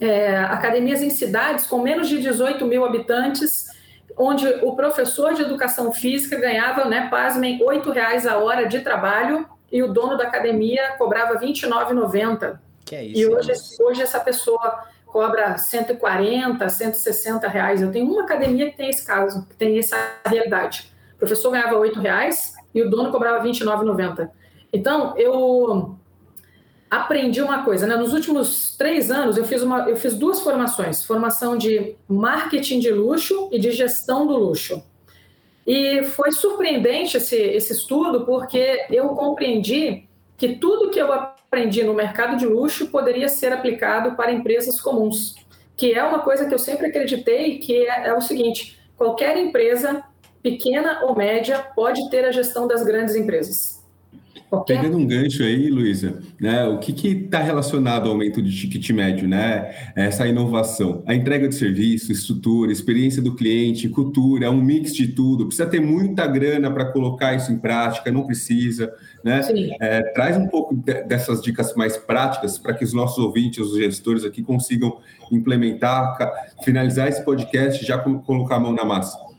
é, 0.00 0.36
academias 0.36 1.00
em 1.00 1.10
cidades 1.10 1.64
com 1.68 1.80
menos 1.80 2.08
de 2.08 2.20
18 2.20 2.66
mil 2.66 2.84
habitantes 2.84 3.70
onde 4.20 4.46
o 4.62 4.76
professor 4.76 5.32
de 5.32 5.40
educação 5.40 5.90
física 5.92 6.36
ganhava, 6.36 6.84
né, 6.84 7.08
pasmem, 7.10 7.58
R$ 7.58 7.90
reais 7.90 8.26
a 8.26 8.36
hora 8.36 8.66
de 8.66 8.80
trabalho 8.80 9.48
e 9.72 9.82
o 9.82 9.90
dono 9.90 10.18
da 10.18 10.24
academia 10.24 10.94
cobrava 10.98 11.38
R$ 11.38 11.46
29,90. 11.46 12.58
Que 12.84 12.96
é 12.96 13.04
isso? 13.04 13.18
E 13.18 13.26
hoje, 13.26 13.52
hoje 13.80 14.02
essa 14.02 14.20
pessoa 14.20 14.84
cobra 15.06 15.56
140, 15.56 16.68
160 16.68 17.48
reais. 17.48 17.80
Eu 17.80 17.90
tenho 17.90 18.12
uma 18.12 18.24
academia 18.24 18.70
que 18.70 18.76
tem 18.76 18.90
esse 18.90 19.06
caso, 19.06 19.46
que 19.48 19.56
tem 19.56 19.78
essa 19.78 19.96
realidade. 20.26 20.92
O 21.14 21.18
professor 21.18 21.50
ganhava 21.50 21.80
R$ 21.82 21.92
reais 21.98 22.52
e 22.74 22.82
o 22.82 22.90
dono 22.90 23.10
cobrava 23.10 23.42
R$ 23.42 23.48
29,90. 23.48 24.28
Então, 24.70 25.16
eu 25.16 25.98
aprendi 26.90 27.40
uma 27.40 27.64
coisa, 27.64 27.86
né? 27.86 27.94
Nos 27.94 28.12
últimos 28.12 28.76
três 28.76 29.10
anos 29.10 29.36
eu 29.36 29.44
fiz, 29.44 29.62
uma, 29.62 29.88
eu 29.88 29.96
fiz 29.96 30.14
duas 30.14 30.40
formações: 30.40 31.04
formação 31.04 31.56
de 31.56 31.94
marketing 32.08 32.80
de 32.80 32.90
luxo 32.90 33.48
e 33.52 33.58
de 33.58 33.70
gestão 33.70 34.26
do 34.26 34.36
luxo. 34.36 34.82
E 35.66 36.02
foi 36.02 36.32
surpreendente 36.32 37.16
esse, 37.16 37.36
esse 37.36 37.72
estudo, 37.72 38.26
porque 38.26 38.86
eu 38.90 39.10
compreendi 39.10 40.08
que 40.36 40.56
tudo 40.56 40.90
que 40.90 40.98
eu 40.98 41.12
aprendi 41.12 41.84
no 41.84 41.94
mercado 41.94 42.36
de 42.36 42.46
luxo 42.46 42.88
poderia 42.88 43.28
ser 43.28 43.52
aplicado 43.52 44.16
para 44.16 44.32
empresas 44.32 44.80
comuns, 44.80 45.36
que 45.76 45.92
é 45.92 46.02
uma 46.02 46.20
coisa 46.20 46.46
que 46.46 46.54
eu 46.54 46.58
sempre 46.58 46.86
acreditei, 46.86 47.58
que 47.58 47.86
é, 47.86 48.08
é 48.08 48.14
o 48.14 48.20
seguinte: 48.20 48.80
qualquer 48.96 49.36
empresa, 49.36 50.02
pequena 50.42 51.04
ou 51.04 51.14
média, 51.14 51.58
pode 51.76 52.10
ter 52.10 52.24
a 52.24 52.32
gestão 52.32 52.66
das 52.66 52.82
grandes 52.82 53.14
empresas. 53.14 53.79
Pegando 54.66 54.96
um 54.96 55.06
gancho 55.06 55.44
aí, 55.44 55.70
Luísa, 55.70 56.20
né, 56.40 56.66
o 56.66 56.78
que 56.78 56.92
está 57.06 57.40
relacionado 57.40 58.06
ao 58.06 58.12
aumento 58.12 58.42
de 58.42 58.50
ticket 58.50 58.90
médio, 58.90 59.28
né? 59.28 59.92
Essa 59.94 60.26
inovação, 60.26 61.04
a 61.06 61.14
entrega 61.14 61.48
de 61.48 61.54
serviço, 61.54 62.10
estrutura, 62.10 62.72
experiência 62.72 63.22
do 63.22 63.36
cliente, 63.36 63.88
cultura, 63.88 64.46
é 64.46 64.50
um 64.50 64.60
mix 64.60 64.92
de 64.92 65.06
tudo. 65.08 65.46
Precisa 65.46 65.68
ter 65.68 65.80
muita 65.80 66.26
grana 66.26 66.68
para 66.68 66.86
colocar 66.86 67.34
isso 67.34 67.52
em 67.52 67.58
prática, 67.58 68.10
não 68.10 68.26
precisa, 68.26 68.92
né? 69.24 69.40
É, 69.80 70.02
traz 70.14 70.36
um 70.36 70.48
pouco 70.48 70.74
dessas 70.74 71.40
dicas 71.40 71.72
mais 71.76 71.96
práticas 71.96 72.58
para 72.58 72.74
que 72.74 72.84
os 72.84 72.92
nossos 72.92 73.18
ouvintes, 73.18 73.60
os 73.60 73.76
gestores 73.76 74.24
aqui 74.24 74.42
consigam 74.42 74.98
implementar, 75.30 76.16
finalizar 76.64 77.08
esse 77.08 77.24
podcast 77.24 77.86
já 77.86 77.98
colocar 77.98 78.56
a 78.56 78.60
mão 78.60 78.72
na 78.72 78.84
massa. 78.84 79.29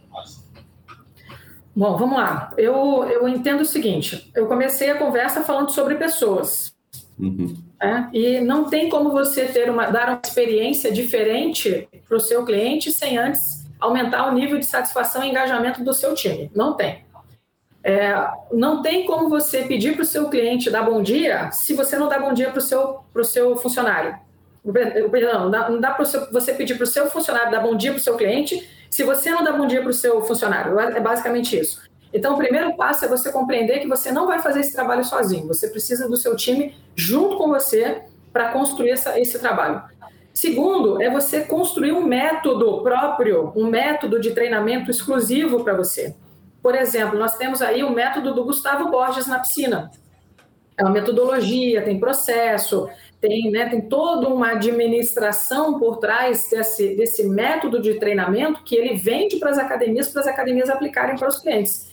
Bom, 1.75 1.97
vamos 1.97 2.17
lá. 2.17 2.53
Eu, 2.57 3.03
eu 3.05 3.27
entendo 3.27 3.61
o 3.61 3.65
seguinte: 3.65 4.29
eu 4.35 4.47
comecei 4.47 4.89
a 4.89 4.97
conversa 4.97 5.41
falando 5.41 5.71
sobre 5.71 5.95
pessoas. 5.95 6.73
Uhum. 7.17 7.55
Né? 7.79 8.09
E 8.13 8.41
não 8.41 8.69
tem 8.69 8.89
como 8.89 9.11
você 9.11 9.45
ter 9.45 9.69
uma, 9.69 9.87
dar 9.87 10.09
uma 10.09 10.21
experiência 10.23 10.91
diferente 10.91 11.87
para 12.07 12.17
o 12.17 12.21
seu 12.21 12.43
cliente 12.45 12.91
sem 12.91 13.17
antes 13.17 13.61
aumentar 13.79 14.27
o 14.27 14.33
nível 14.33 14.59
de 14.59 14.65
satisfação 14.65 15.23
e 15.23 15.29
engajamento 15.29 15.83
do 15.83 15.93
seu 15.93 16.13
time. 16.13 16.51
Não 16.53 16.75
tem. 16.75 17.03
É, 17.83 18.13
não 18.51 18.83
tem 18.83 19.07
como 19.07 19.27
você 19.27 19.63
pedir 19.63 19.93
para 19.93 20.03
o 20.03 20.05
seu 20.05 20.29
cliente 20.29 20.69
dar 20.69 20.83
bom 20.83 21.01
dia 21.01 21.49
se 21.51 21.73
você 21.73 21.97
não 21.97 22.07
dá 22.07 22.19
bom 22.19 22.31
dia 22.31 22.51
para 22.51 22.59
o 22.59 22.61
seu, 22.61 22.99
seu 23.23 23.55
funcionário. 23.57 24.15
Perdão, 25.11 25.49
não 25.49 25.81
dá 25.81 25.91
para 25.91 26.05
você 26.31 26.53
pedir 26.53 26.75
para 26.75 26.83
o 26.83 26.87
seu 26.87 27.07
funcionário 27.07 27.51
dar 27.51 27.61
bom 27.61 27.75
dia 27.75 27.91
para 27.91 27.99
o 27.99 28.03
seu 28.03 28.15
cliente 28.15 28.69
se 28.91 29.03
você 29.03 29.31
não 29.31 29.41
dá 29.41 29.53
bom 29.53 29.65
dia 29.65 29.81
para 29.81 29.89
o 29.89 29.93
seu 29.93 30.21
funcionário. 30.21 30.77
É 30.77 30.99
basicamente 30.99 31.57
isso. 31.57 31.81
Então, 32.13 32.33
o 32.33 32.37
primeiro 32.37 32.75
passo 32.75 33.05
é 33.05 33.07
você 33.07 33.31
compreender 33.31 33.79
que 33.79 33.87
você 33.87 34.11
não 34.11 34.27
vai 34.27 34.39
fazer 34.39 34.59
esse 34.59 34.73
trabalho 34.73 35.03
sozinho. 35.05 35.47
Você 35.47 35.69
precisa 35.69 36.09
do 36.09 36.17
seu 36.17 36.35
time 36.35 36.75
junto 36.93 37.37
com 37.37 37.47
você 37.47 38.01
para 38.33 38.49
construir 38.49 38.91
essa, 38.91 39.17
esse 39.17 39.39
trabalho. 39.39 39.81
Segundo, 40.33 41.01
é 41.01 41.09
você 41.09 41.41
construir 41.41 41.93
um 41.93 42.05
método 42.05 42.81
próprio, 42.83 43.53
um 43.55 43.67
método 43.67 44.19
de 44.19 44.31
treinamento 44.31 44.91
exclusivo 44.91 45.63
para 45.63 45.73
você. 45.73 46.13
Por 46.61 46.75
exemplo, 46.75 47.17
nós 47.17 47.37
temos 47.37 47.61
aí 47.61 47.83
o 47.83 47.91
método 47.91 48.33
do 48.33 48.43
Gustavo 48.43 48.91
Borges 48.91 49.25
na 49.25 49.39
piscina. 49.39 49.89
É 50.77 50.83
uma 50.83 50.91
metodologia, 50.91 51.81
tem 51.81 51.97
processo, 51.97 52.89
tem, 53.21 53.51
né, 53.51 53.69
tem 53.69 53.81
toda 53.81 54.27
uma 54.27 54.53
administração 54.53 55.77
por 55.77 55.97
trás 55.97 56.49
desse, 56.49 56.95
desse 56.95 57.23
método 57.29 57.79
de 57.79 57.93
treinamento 57.99 58.63
que 58.63 58.75
ele 58.75 58.95
vende 58.95 59.37
para 59.37 59.51
as 59.51 59.59
academias, 59.59 60.09
para 60.09 60.21
as 60.21 60.27
academias 60.27 60.69
aplicarem 60.71 61.15
para 61.15 61.29
os 61.29 61.37
clientes. 61.37 61.91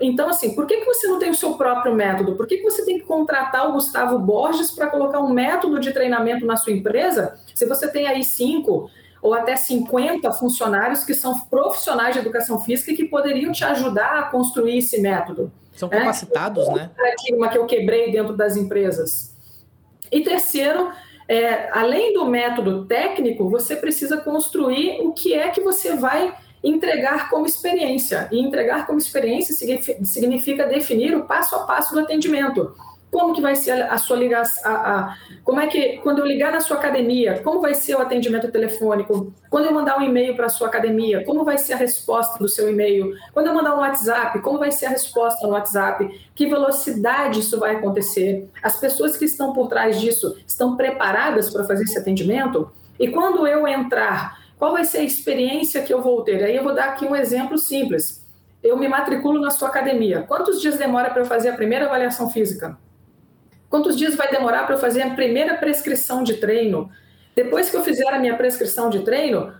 Então, 0.00 0.30
assim, 0.30 0.54
por 0.54 0.66
que, 0.66 0.78
que 0.78 0.86
você 0.86 1.08
não 1.08 1.18
tem 1.18 1.30
o 1.30 1.34
seu 1.34 1.54
próprio 1.54 1.94
método? 1.94 2.36
Por 2.36 2.46
que, 2.46 2.58
que 2.58 2.62
você 2.62 2.86
tem 2.86 3.00
que 3.00 3.04
contratar 3.04 3.68
o 3.68 3.72
Gustavo 3.72 4.18
Borges 4.18 4.70
para 4.70 4.86
colocar 4.86 5.20
um 5.20 5.34
método 5.34 5.80
de 5.80 5.92
treinamento 5.92 6.46
na 6.46 6.56
sua 6.56 6.72
empresa, 6.72 7.38
se 7.54 7.66
você 7.66 7.88
tem 7.88 8.06
aí 8.06 8.22
cinco 8.22 8.88
ou 9.20 9.34
até 9.34 9.56
50 9.56 10.32
funcionários 10.32 11.04
que 11.04 11.12
são 11.12 11.38
profissionais 11.40 12.14
de 12.14 12.20
educação 12.20 12.58
física 12.60 12.92
e 12.92 12.96
que 12.96 13.04
poderiam 13.04 13.52
te 13.52 13.64
ajudar 13.64 14.20
a 14.20 14.22
construir 14.22 14.78
esse 14.78 15.00
método? 15.00 15.52
São 15.72 15.88
capacitados, 15.88 16.66
é, 16.68 16.74
né? 16.74 16.90
paradigma 16.96 17.48
que 17.48 17.58
eu 17.58 17.66
quebrei 17.66 18.10
dentro 18.10 18.34
das 18.34 18.56
empresas. 18.56 19.29
E 20.10 20.22
terceiro, 20.22 20.90
é, 21.28 21.70
além 21.72 22.12
do 22.12 22.24
método 22.26 22.84
técnico, 22.86 23.48
você 23.48 23.76
precisa 23.76 24.16
construir 24.16 25.00
o 25.00 25.12
que 25.12 25.34
é 25.34 25.48
que 25.50 25.60
você 25.60 25.94
vai 25.96 26.34
entregar 26.62 27.30
como 27.30 27.46
experiência. 27.46 28.28
E 28.30 28.38
entregar 28.38 28.86
como 28.86 28.98
experiência 28.98 29.54
significa 30.04 30.66
definir 30.66 31.16
o 31.16 31.24
passo 31.24 31.54
a 31.56 31.60
passo 31.60 31.94
do 31.94 32.00
atendimento 32.00 32.74
como 33.10 33.34
que 33.34 33.40
vai 33.40 33.56
ser 33.56 33.82
a, 33.82 33.98
sua 33.98 34.16
ligação, 34.16 34.70
a, 34.70 34.74
a, 34.74 35.16
como 35.42 35.60
é 35.60 35.66
que, 35.66 35.98
quando 35.98 36.20
eu 36.20 36.26
ligar 36.26 36.52
na 36.52 36.60
sua 36.60 36.76
academia, 36.76 37.40
como 37.42 37.60
vai 37.60 37.74
ser 37.74 37.96
o 37.96 38.00
atendimento 38.00 38.50
telefônico, 38.50 39.32
quando 39.48 39.66
eu 39.66 39.72
mandar 39.72 39.98
um 39.98 40.02
e-mail 40.02 40.36
para 40.36 40.46
a 40.46 40.48
sua 40.48 40.68
academia, 40.68 41.24
como 41.24 41.44
vai 41.44 41.58
ser 41.58 41.72
a 41.72 41.76
resposta 41.76 42.38
do 42.38 42.48
seu 42.48 42.70
e-mail, 42.70 43.14
quando 43.32 43.48
eu 43.48 43.54
mandar 43.54 43.74
um 43.74 43.80
WhatsApp, 43.80 44.40
como 44.40 44.58
vai 44.58 44.70
ser 44.70 44.86
a 44.86 44.90
resposta 44.90 45.46
no 45.46 45.52
WhatsApp, 45.52 46.30
que 46.34 46.46
velocidade 46.46 47.40
isso 47.40 47.58
vai 47.58 47.76
acontecer, 47.76 48.48
as 48.62 48.78
pessoas 48.78 49.16
que 49.16 49.24
estão 49.24 49.52
por 49.52 49.68
trás 49.68 50.00
disso 50.00 50.36
estão 50.46 50.76
preparadas 50.76 51.50
para 51.50 51.64
fazer 51.64 51.84
esse 51.84 51.98
atendimento, 51.98 52.70
E 53.00 53.08
quando 53.08 53.46
eu 53.46 53.66
entrar, 53.66 54.38
qual 54.58 54.72
vai 54.72 54.84
ser 54.84 54.98
a 54.98 55.02
experiência 55.02 55.80
que 55.80 55.92
eu 55.92 56.02
vou 56.02 56.22
ter? 56.22 56.44
Aí 56.44 56.54
eu 56.54 56.62
vou 56.62 56.74
dar 56.74 56.90
aqui 56.90 57.06
um 57.06 57.16
exemplo 57.16 57.56
simples. 57.56 58.26
Eu 58.62 58.76
me 58.76 58.86
matriculo 58.86 59.40
na 59.40 59.50
sua 59.50 59.68
academia. 59.68 60.22
Quantos 60.28 60.60
dias 60.60 60.76
demora 60.76 61.08
para 61.08 61.22
eu 61.22 61.26
fazer 61.26 61.48
a 61.48 61.56
primeira 61.56 61.86
avaliação 61.86 62.28
física? 62.28 62.76
Quantos 63.70 63.96
dias 63.96 64.16
vai 64.16 64.28
demorar 64.28 64.66
para 64.66 64.74
eu 64.74 64.80
fazer 64.80 65.00
a 65.02 65.10
primeira 65.10 65.54
prescrição 65.54 66.24
de 66.24 66.34
treino? 66.34 66.90
Depois 67.36 67.70
que 67.70 67.76
eu 67.76 67.84
fizer 67.84 68.08
a 68.08 68.18
minha 68.18 68.36
prescrição 68.36 68.90
de 68.90 69.00
treino, 69.00 69.54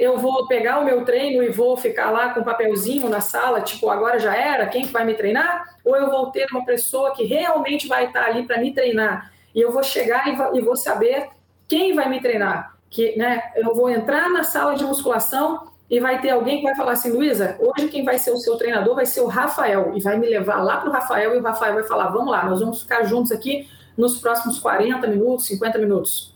eu 0.00 0.16
vou 0.16 0.46
pegar 0.46 0.78
o 0.78 0.84
meu 0.84 1.04
treino 1.04 1.42
e 1.42 1.48
vou 1.48 1.76
ficar 1.76 2.12
lá 2.12 2.32
com 2.32 2.40
um 2.40 2.44
papelzinho 2.44 3.08
na 3.08 3.20
sala, 3.20 3.60
tipo, 3.60 3.90
agora 3.90 4.20
já 4.20 4.34
era, 4.36 4.68
quem 4.68 4.84
vai 4.86 5.04
me 5.04 5.14
treinar? 5.14 5.76
Ou 5.84 5.96
eu 5.96 6.08
vou 6.08 6.30
ter 6.30 6.46
uma 6.52 6.64
pessoa 6.64 7.12
que 7.12 7.24
realmente 7.24 7.88
vai 7.88 8.06
estar 8.06 8.24
ali 8.24 8.44
para 8.44 8.58
me 8.58 8.72
treinar? 8.72 9.32
E 9.52 9.60
eu 9.60 9.72
vou 9.72 9.82
chegar 9.82 10.24
e 10.54 10.60
vou 10.60 10.76
saber 10.76 11.28
quem 11.66 11.92
vai 11.92 12.08
me 12.08 12.20
treinar? 12.20 12.76
Que, 12.88 13.18
né, 13.18 13.50
eu 13.56 13.74
vou 13.74 13.90
entrar 13.90 14.30
na 14.30 14.44
sala 14.44 14.76
de 14.76 14.84
musculação 14.84 15.72
e 15.90 16.00
vai 16.00 16.20
ter 16.20 16.30
alguém 16.30 16.58
que 16.58 16.64
vai 16.64 16.74
falar 16.74 16.92
assim, 16.92 17.10
Luísa, 17.10 17.56
hoje 17.60 17.88
quem 17.88 18.04
vai 18.04 18.18
ser 18.18 18.32
o 18.32 18.38
seu 18.38 18.56
treinador 18.56 18.94
vai 18.94 19.06
ser 19.06 19.20
o 19.20 19.26
Rafael, 19.26 19.92
e 19.94 20.00
vai 20.00 20.18
me 20.18 20.28
levar 20.28 20.62
lá 20.62 20.78
para 20.78 20.90
o 20.90 20.92
Rafael, 20.92 21.34
e 21.34 21.38
o 21.38 21.42
Rafael 21.42 21.74
vai 21.74 21.84
falar, 21.84 22.08
vamos 22.08 22.30
lá, 22.30 22.44
nós 22.44 22.60
vamos 22.60 22.82
ficar 22.82 23.04
juntos 23.04 23.30
aqui 23.30 23.68
nos 23.96 24.18
próximos 24.18 24.58
40 24.58 25.06
minutos, 25.06 25.46
50 25.46 25.78
minutos. 25.78 26.34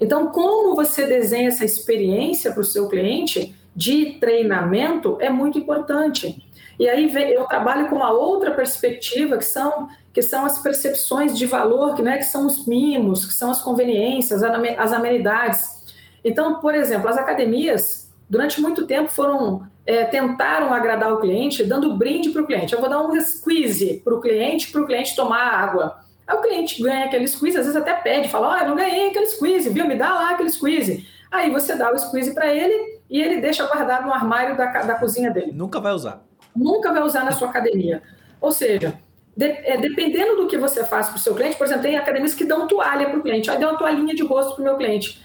Então, 0.00 0.28
como 0.28 0.74
você 0.74 1.06
desenha 1.06 1.48
essa 1.48 1.64
experiência 1.64 2.52
para 2.52 2.60
o 2.60 2.64
seu 2.64 2.88
cliente 2.88 3.54
de 3.74 4.18
treinamento 4.18 5.18
é 5.20 5.30
muito 5.30 5.58
importante. 5.58 6.42
E 6.78 6.88
aí 6.88 7.10
eu 7.32 7.44
trabalho 7.44 7.88
com 7.88 7.96
uma 7.96 8.10
outra 8.10 8.50
perspectiva, 8.50 9.38
que 9.38 9.44
são, 9.44 9.88
que 10.12 10.20
são 10.20 10.44
as 10.44 10.58
percepções 10.58 11.36
de 11.36 11.46
valor, 11.46 11.94
que, 11.94 12.02
né, 12.02 12.18
que 12.18 12.24
são 12.24 12.46
os 12.46 12.66
mimos, 12.66 13.24
que 13.24 13.32
são 13.32 13.50
as 13.50 13.62
conveniências, 13.62 14.42
as 14.42 14.92
amenidades. 14.92 15.84
Então, 16.22 16.60
por 16.60 16.74
exemplo, 16.74 17.08
as 17.08 17.16
academias, 17.16 18.05
durante 18.28 18.60
muito 18.60 18.86
tempo, 18.86 19.10
foram 19.10 19.66
é, 19.86 20.04
tentaram 20.04 20.74
agradar 20.74 21.12
o 21.12 21.20
cliente 21.20 21.62
dando 21.62 21.96
brinde 21.96 22.30
para 22.30 22.42
o 22.42 22.46
cliente. 22.46 22.74
Eu 22.74 22.80
vou 22.80 22.90
dar 22.90 23.00
um 23.00 23.20
squeeze 23.20 24.00
para 24.04 24.14
o 24.14 24.20
cliente, 24.20 24.70
para 24.72 24.82
o 24.82 24.86
cliente 24.86 25.14
tomar 25.14 25.42
água. 25.42 26.00
Aí 26.26 26.36
o 26.36 26.42
cliente 26.42 26.82
ganha 26.82 27.04
aquele 27.04 27.28
squeeze, 27.28 27.56
às 27.56 27.66
vezes 27.66 27.80
até 27.80 27.94
pede, 27.94 28.28
fala, 28.28 28.48
olha, 28.48 28.66
não 28.66 28.74
ganhei 28.74 29.08
aquele 29.08 29.26
squeeze, 29.26 29.70
viu? 29.70 29.86
Me 29.86 29.94
dá 29.94 30.12
lá 30.12 30.30
aquele 30.30 30.50
squeeze. 30.50 31.06
Aí 31.30 31.50
você 31.50 31.76
dá 31.76 31.92
o 31.92 31.98
squeeze 31.98 32.34
para 32.34 32.52
ele 32.52 33.00
e 33.08 33.22
ele 33.22 33.40
deixa 33.40 33.64
guardado 33.66 34.06
no 34.06 34.12
armário 34.12 34.56
da, 34.56 34.66
da 34.82 34.94
cozinha 34.96 35.30
dele. 35.30 35.52
Nunca 35.52 35.78
vai 35.78 35.92
usar. 35.92 36.24
Nunca 36.54 36.92
vai 36.92 37.02
usar 37.02 37.24
na 37.24 37.30
sua 37.30 37.48
academia. 37.48 38.02
Ou 38.40 38.50
seja, 38.50 38.98
de, 39.36 39.44
é, 39.44 39.76
dependendo 39.76 40.36
do 40.36 40.48
que 40.48 40.58
você 40.58 40.84
faz 40.84 41.08
para 41.08 41.16
o 41.16 41.20
seu 41.20 41.34
cliente, 41.34 41.56
por 41.56 41.66
exemplo, 41.66 41.84
tem 41.84 41.96
academias 41.96 42.34
que 42.34 42.44
dão 42.44 42.66
toalha 42.66 43.08
para 43.08 43.18
o 43.18 43.22
cliente. 43.22 43.50
Aí 43.50 43.58
deu 43.58 43.68
uma 43.68 43.78
toalhinha 43.78 44.14
de 44.14 44.24
rosto 44.24 44.54
para 44.54 44.62
o 44.62 44.64
meu 44.64 44.76
cliente. 44.76 45.22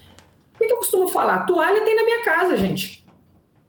O 0.56 0.58
que, 0.58 0.72
eu 0.72 0.78
costumo 0.78 1.08
falar? 1.08 1.45
Toalha 1.45 1.82
tem 1.82 1.95
na 1.95 2.04
minha 2.04 2.24
casa, 2.24 2.56
gente. 2.58 3.06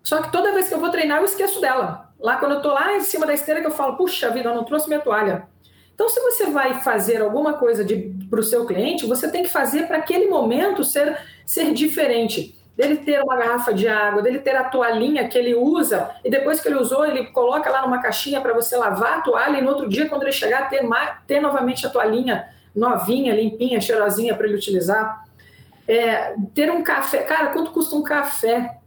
Só 0.03 0.21
que 0.21 0.33
toda 0.33 0.53
vez 0.53 0.69
que 0.69 0.75
eu 0.75 0.81
vou 0.81 0.91
treinar, 0.91 1.19
eu 1.19 1.25
esqueço 1.25 1.61
dela. 1.61 2.13
Lá, 2.21 2.37
quando 2.37 2.53
eu 2.53 2.57
estou 2.59 2.73
lá 2.73 2.95
em 2.95 3.01
cima 3.01 3.27
da 3.27 3.35
esteira, 3.35 3.61
que 3.61 3.67
eu 3.67 3.73
falo, 3.73 3.97
puxa 3.97 4.31
vida, 4.31 4.49
eu 4.49 4.55
não 4.55 4.65
trouxe 4.65 4.89
minha 4.89 5.01
toalha. 5.01 5.49
Então, 5.95 6.09
se 6.09 6.21
você 6.21 6.47
vai 6.47 6.81
fazer 6.81 7.21
alguma 7.21 7.55
coisa 7.55 7.87
para 8.29 8.41
o 8.41 8.43
seu 8.43 8.67
cliente, 8.67 9.07
você 9.07 9.31
tem 9.31 9.43
que 9.43 9.49
fazer 9.49 9.87
para 9.87 9.99
aquele 9.99 10.29
momento 10.29 10.85
ser, 10.85 11.19
ser 11.47 11.73
diferente. 11.73 12.59
Dele 12.77 12.97
ter 12.97 13.23
uma 13.23 13.37
garrafa 13.37 13.73
de 13.73 13.87
água, 13.87 14.23
dele 14.23 14.39
ter 14.39 14.57
a 14.57 14.65
toalhinha 14.65 15.29
que 15.29 15.37
ele 15.37 15.55
usa, 15.55 16.11
e 16.25 16.31
depois 16.31 16.61
que 16.61 16.69
ele 16.69 16.79
usou, 16.79 17.05
ele 17.05 17.27
coloca 17.27 17.71
lá 17.71 17.83
numa 17.83 18.01
caixinha 18.01 18.41
para 18.41 18.55
você 18.55 18.77
lavar 18.77 19.19
a 19.19 19.21
toalha, 19.21 19.59
e 19.59 19.63
no 19.63 19.69
outro 19.69 19.89
dia, 19.89 20.09
quando 20.09 20.23
ele 20.23 20.33
chegar, 20.33 20.71
ter, 20.71 20.83
ter 21.27 21.41
novamente 21.41 21.87
a 21.87 21.91
toalhinha 21.91 22.49
novinha, 22.75 23.35
limpinha, 23.35 23.81
cheirosinha 23.81 24.35
para 24.35 24.47
ele 24.47 24.57
utilizar. 24.57 25.25
É, 25.87 26.35
ter 26.55 26.71
um 26.71 26.83
café. 26.83 27.19
Cara, 27.23 27.49
quanto 27.49 27.73
custa 27.73 27.97
um 27.97 28.03
café? 28.03 28.79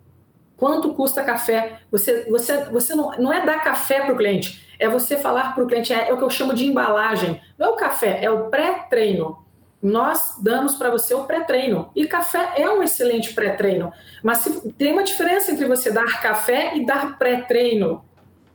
Quanto 0.57 0.93
custa 0.93 1.23
café? 1.23 1.79
Você, 1.91 2.25
você, 2.29 2.65
você 2.65 2.95
não, 2.95 3.11
não 3.17 3.33
é 3.33 3.45
dar 3.45 3.63
café 3.63 4.01
para 4.01 4.13
o 4.13 4.17
cliente 4.17 4.65
é 4.79 4.87
você 4.87 5.17
falar 5.17 5.53
para 5.53 5.63
o 5.63 5.67
cliente, 5.67 5.93
é, 5.93 6.09
é, 6.09 6.13
o 6.13 6.17
que 6.17 6.23
eu 6.23 6.29
chamo 6.29 6.53
de 6.53 6.65
embalagem. 6.65 7.41
Não 7.57 7.67
é 7.67 7.69
o 7.71 7.75
café, 7.75 8.23
é 8.23 8.29
o 8.29 8.49
pré-treino. 8.49 9.43
Nós 9.81 10.37
damos 10.41 10.75
para 10.75 10.89
você 10.89 11.13
o 11.13 11.23
pré-treino. 11.23 11.91
E 11.95 12.07
café 12.07 12.53
é 12.55 12.69
um 12.69 12.81
excelente 12.81 13.33
pré-treino. 13.33 13.91
Mas 14.23 14.39
se, 14.39 14.73
tem 14.73 14.93
uma 14.93 15.03
diferença 15.03 15.51
entre 15.51 15.65
você 15.65 15.91
dar 15.91 16.21
café 16.21 16.75
e 16.75 16.85
dar 16.85 17.17
pré-treino. 17.17 18.03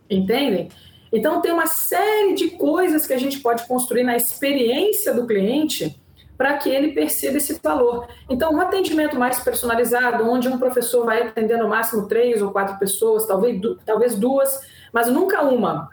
Entendem? 0.08 0.68
Então, 1.12 1.40
tem 1.40 1.52
uma 1.52 1.66
série 1.66 2.34
de 2.34 2.50
coisas 2.50 3.06
que 3.06 3.12
a 3.12 3.18
gente 3.18 3.40
pode 3.40 3.66
construir 3.66 4.04
na 4.04 4.16
experiência 4.16 5.12
do 5.12 5.26
cliente 5.26 6.00
para 6.40 6.56
que 6.56 6.70
ele 6.70 6.92
perceba 6.92 7.36
esse 7.36 7.60
valor. 7.62 8.08
Então, 8.26 8.50
um 8.54 8.62
atendimento 8.62 9.14
mais 9.18 9.38
personalizado, 9.40 10.24
onde 10.24 10.48
um 10.48 10.56
professor 10.56 11.04
vai 11.04 11.20
atender 11.20 11.58
no 11.58 11.68
máximo 11.68 12.08
três 12.08 12.40
ou 12.40 12.50
quatro 12.50 12.78
pessoas, 12.78 13.26
talvez, 13.26 13.60
talvez 13.84 14.14
duas, 14.14 14.58
mas 14.90 15.06
nunca 15.06 15.42
uma. 15.42 15.90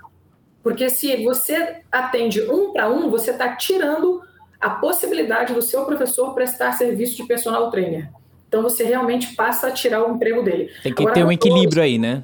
Porque 0.64 0.90
se 0.90 1.22
você 1.22 1.82
atende 1.92 2.42
um 2.44 2.72
para 2.72 2.90
um, 2.90 3.10
você 3.10 3.32
está 3.32 3.58
tirando 3.58 4.22
a 4.58 4.70
possibilidade 4.70 5.54
do 5.54 5.62
seu 5.62 5.84
professor 5.84 6.34
prestar 6.34 6.72
serviço 6.72 7.18
de 7.18 7.26
personal 7.26 7.70
trainer. 7.70 8.10
Então 8.48 8.64
você 8.64 8.86
realmente 8.86 9.36
passa 9.36 9.68
a 9.68 9.72
tirar 9.72 10.08
o 10.08 10.16
emprego 10.16 10.44
dele. 10.44 10.72
Tem 10.82 10.94
que 10.94 11.02
Agora, 11.02 11.14
ter 11.14 11.26
um 11.26 11.32
equilíbrio 11.34 11.84
aí, 11.84 11.98
né? 11.98 12.24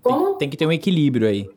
Como? 0.00 0.26
Tem, 0.26 0.38
tem, 0.38 0.50
que 0.50 0.56
ter 0.56 0.66
um 0.66 0.72
equilíbrio 0.72 1.26
aí. 1.26 1.50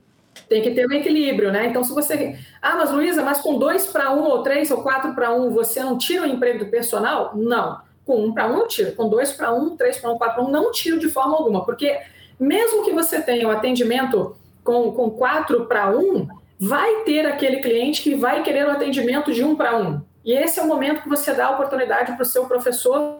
Tem 0.47 0.61
que 0.61 0.71
ter 0.71 0.87
um 0.87 0.93
equilíbrio, 0.93 1.51
né? 1.51 1.67
Então, 1.67 1.83
se 1.83 1.93
você. 1.93 2.37
Ah, 2.61 2.75
mas 2.75 2.91
Luísa, 2.91 3.23
mas 3.23 3.41
com 3.41 3.57
dois 3.57 3.87
para 3.87 4.11
um, 4.11 4.23
ou 4.23 4.43
três, 4.43 4.69
ou 4.71 4.81
quatro 4.81 5.13
para 5.13 5.33
um, 5.33 5.49
você 5.49 5.81
não 5.81 5.97
tira 5.97 6.23
o 6.23 6.27
emprego 6.27 6.59
do 6.59 6.71
personal? 6.71 7.31
Não. 7.35 7.79
Com 8.05 8.25
um 8.25 8.33
para 8.33 8.47
um, 8.47 8.59
eu 8.59 8.67
tiro. 8.67 8.91
Com 8.93 9.09
dois 9.09 9.31
para 9.31 9.53
um, 9.53 9.75
três 9.75 9.97
para 9.97 10.11
um, 10.11 10.17
quatro 10.17 10.35
para 10.35 10.43
um, 10.43 10.51
não 10.51 10.71
tiro 10.71 10.99
de 10.99 11.09
forma 11.09 11.35
alguma. 11.35 11.65
Porque 11.65 11.99
mesmo 12.39 12.83
que 12.83 12.91
você 12.91 13.21
tenha 13.21 13.47
o 13.47 13.51
um 13.51 13.53
atendimento 13.53 14.35
com, 14.63 14.91
com 14.91 15.09
quatro 15.09 15.65
para 15.65 15.89
um, 15.89 16.27
vai 16.59 17.03
ter 17.03 17.25
aquele 17.25 17.57
cliente 17.57 18.01
que 18.01 18.15
vai 18.15 18.43
querer 18.43 18.67
o 18.67 18.71
atendimento 18.71 19.33
de 19.33 19.43
um 19.43 19.55
para 19.55 19.77
um. 19.77 20.01
E 20.23 20.33
esse 20.33 20.59
é 20.59 20.63
o 20.63 20.67
momento 20.67 21.03
que 21.03 21.09
você 21.09 21.33
dá 21.33 21.47
a 21.47 21.51
oportunidade 21.51 22.13
para 22.13 22.23
o 22.23 22.25
seu 22.25 22.45
professor 22.45 23.19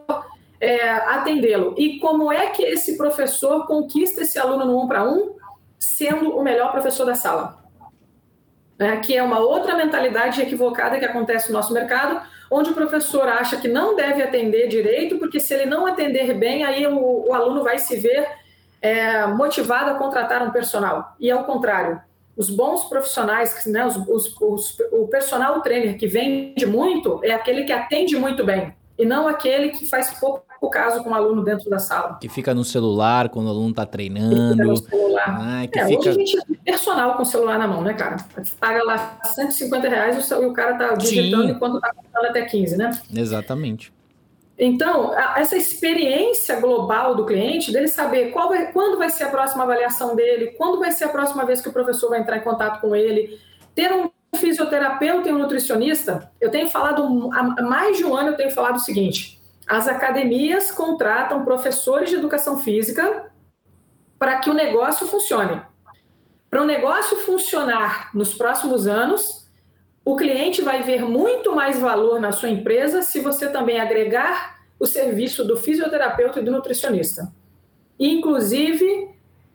é, 0.60 0.90
atendê-lo. 0.90 1.76
E 1.78 2.00
como 2.00 2.32
é 2.32 2.48
que 2.48 2.64
esse 2.64 2.98
professor 2.98 3.68
conquista 3.68 4.22
esse 4.22 4.40
aluno 4.40 4.66
no 4.66 4.82
um 4.82 4.88
para 4.88 5.04
um, 5.04 5.36
sendo 5.86 6.36
o 6.36 6.44
melhor 6.44 6.72
professor 6.72 7.06
da 7.06 7.16
sala? 7.16 7.64
É, 8.78 8.98
que 8.98 9.16
é 9.16 9.24
uma 9.24 9.40
outra 9.40 9.76
mentalidade 9.76 10.42
equivocada 10.42 11.00
que 11.00 11.06
acontece 11.06 11.50
no 11.50 11.58
nosso 11.58 11.74
mercado, 11.74 12.22
onde 12.52 12.72
o 12.72 12.74
professor 12.74 13.28
acha 13.28 13.58
que 13.58 13.68
não 13.68 13.96
deve 13.96 14.22
atender 14.22 14.68
direito, 14.68 15.18
porque 15.18 15.40
se 15.40 15.54
ele 15.54 15.66
não 15.66 15.86
atender 15.86 16.34
bem, 16.34 16.66
aí 16.66 16.86
o, 16.86 17.28
o 17.28 17.34
aluno 17.34 17.64
vai 17.64 17.80
se 17.80 17.96
ver 17.96 18.28
é, 18.82 19.26
motivado 19.28 19.92
a 19.92 19.96
contratar 19.96 20.42
um 20.44 20.52
personal. 20.52 21.16
E 21.20 21.32
ao 21.32 21.46
contrário, 21.46 22.02
os 22.36 22.50
bons 22.50 22.86
profissionais, 22.86 23.66
né, 23.66 23.86
os, 23.86 23.96
os, 23.96 24.36
os, 24.42 24.78
o 24.92 25.08
personal 25.08 25.62
trainer 25.62 25.98
que 25.98 26.08
vende 26.08 26.66
muito 26.66 27.22
é 27.24 27.32
aquele 27.32 27.64
que 27.64 27.72
atende 27.72 28.18
muito 28.18 28.44
bem. 28.44 28.74
E 28.98 29.06
não 29.06 29.28
aquele 29.28 29.70
que 29.70 29.88
faz 29.88 30.20
pouco 30.20 30.44
caso 30.70 31.04
com 31.04 31.12
o 31.12 31.14
aluno 31.14 31.44
dentro 31.44 31.70
da 31.70 31.80
sala. 31.80 32.18
Que 32.20 32.30
fica 32.30 32.54
no 32.54 32.64
celular 32.64 33.30
quando 33.30 33.48
o 33.48 33.50
aluno 33.50 33.70
está 33.70 33.86
treinando. 33.86 34.36
Que 34.36 34.52
fica 34.52 34.66
no 34.66 34.78
celular. 34.78 35.38
Ah, 35.40 35.68
que 35.68 35.80
é, 35.80 35.88
fica... 35.88 36.00
Hoje 36.00 36.10
a 36.10 36.14
gente 36.14 36.46
tem 36.46 36.56
personal 36.58 37.16
com 37.16 37.24
o 37.24 37.26
celular 37.26 37.60
na 37.60 37.68
mão, 37.68 37.82
né, 37.82 37.94
cara? 37.94 38.18
Paga 38.60 38.84
lá 38.84 39.20
150 39.24 39.90
reais 39.90 40.30
e 40.30 40.34
o 40.34 40.54
cara 40.54 40.74
está 40.74 40.96
digitando 40.96 41.44
Sim. 41.44 41.52
enquanto 41.52 41.76
está 41.76 41.94
contando 41.94 42.26
até 42.26 42.42
15, 42.44 42.78
né? 42.78 42.92
Exatamente. 43.14 43.94
Então, 44.58 45.14
essa 45.36 45.58
experiência 45.58 46.60
global 46.62 47.14
do 47.14 47.26
cliente, 47.26 47.74
dele 47.74 47.90
saber 47.90 48.32
qual 48.32 48.48
vai, 48.48 48.72
quando 48.72 48.98
vai 48.98 49.10
ser 49.10 49.26
a 49.26 49.30
próxima 49.30 49.64
avaliação 49.64 50.16
dele, 50.16 50.56
quando 50.58 50.80
vai 50.80 50.92
ser 50.92 51.06
a 51.06 51.10
próxima 51.10 51.46
vez 51.46 51.62
que 51.62 51.68
o 51.68 51.74
professor 51.74 52.10
vai 52.10 52.22
entrar 52.22 52.38
em 52.38 52.42
contato 52.42 52.80
com 52.80 52.96
ele, 52.96 53.38
ter 53.74 53.92
um 53.92 54.10
fisioterapeuta 54.38 55.30
e 55.30 55.34
um 55.34 55.38
nutricionista, 55.38 56.32
eu 56.40 56.50
tenho 56.50 56.70
falado, 56.70 57.30
há 57.34 57.62
mais 57.62 57.98
de 57.98 58.06
um 58.06 58.16
ano 58.16 58.30
eu 58.30 58.38
tenho 58.38 58.52
falado 58.52 58.78
o 58.78 58.80
seguinte, 58.80 59.42
as 59.68 59.88
academias 59.88 60.72
contratam 60.72 61.44
professores 61.44 62.10
de 62.10 62.16
educação 62.16 62.60
física 62.60 63.32
para 64.20 64.40
que 64.40 64.50
o 64.50 64.54
negócio 64.54 65.08
funcione. 65.08 65.62
Para 66.50 66.62
o 66.62 66.66
negócio 66.66 67.18
funcionar 67.18 68.10
nos 68.14 68.34
próximos 68.34 68.88
anos, 68.88 69.50
o 70.06 70.16
cliente 70.16 70.62
vai 70.62 70.84
ver 70.84 71.02
muito 71.04 71.56
mais 71.56 71.80
valor 71.80 72.20
na 72.20 72.32
sua 72.32 72.50
empresa 72.50 73.02
se 73.02 73.20
você 73.20 73.50
também 73.50 73.80
agregar 73.80 74.56
o 74.80 74.86
serviço 74.86 75.44
do 75.44 75.58
fisioterapeuta 75.58 76.40
e 76.40 76.44
do 76.44 76.52
nutricionista. 76.52 77.34
Inclusive 78.00 79.10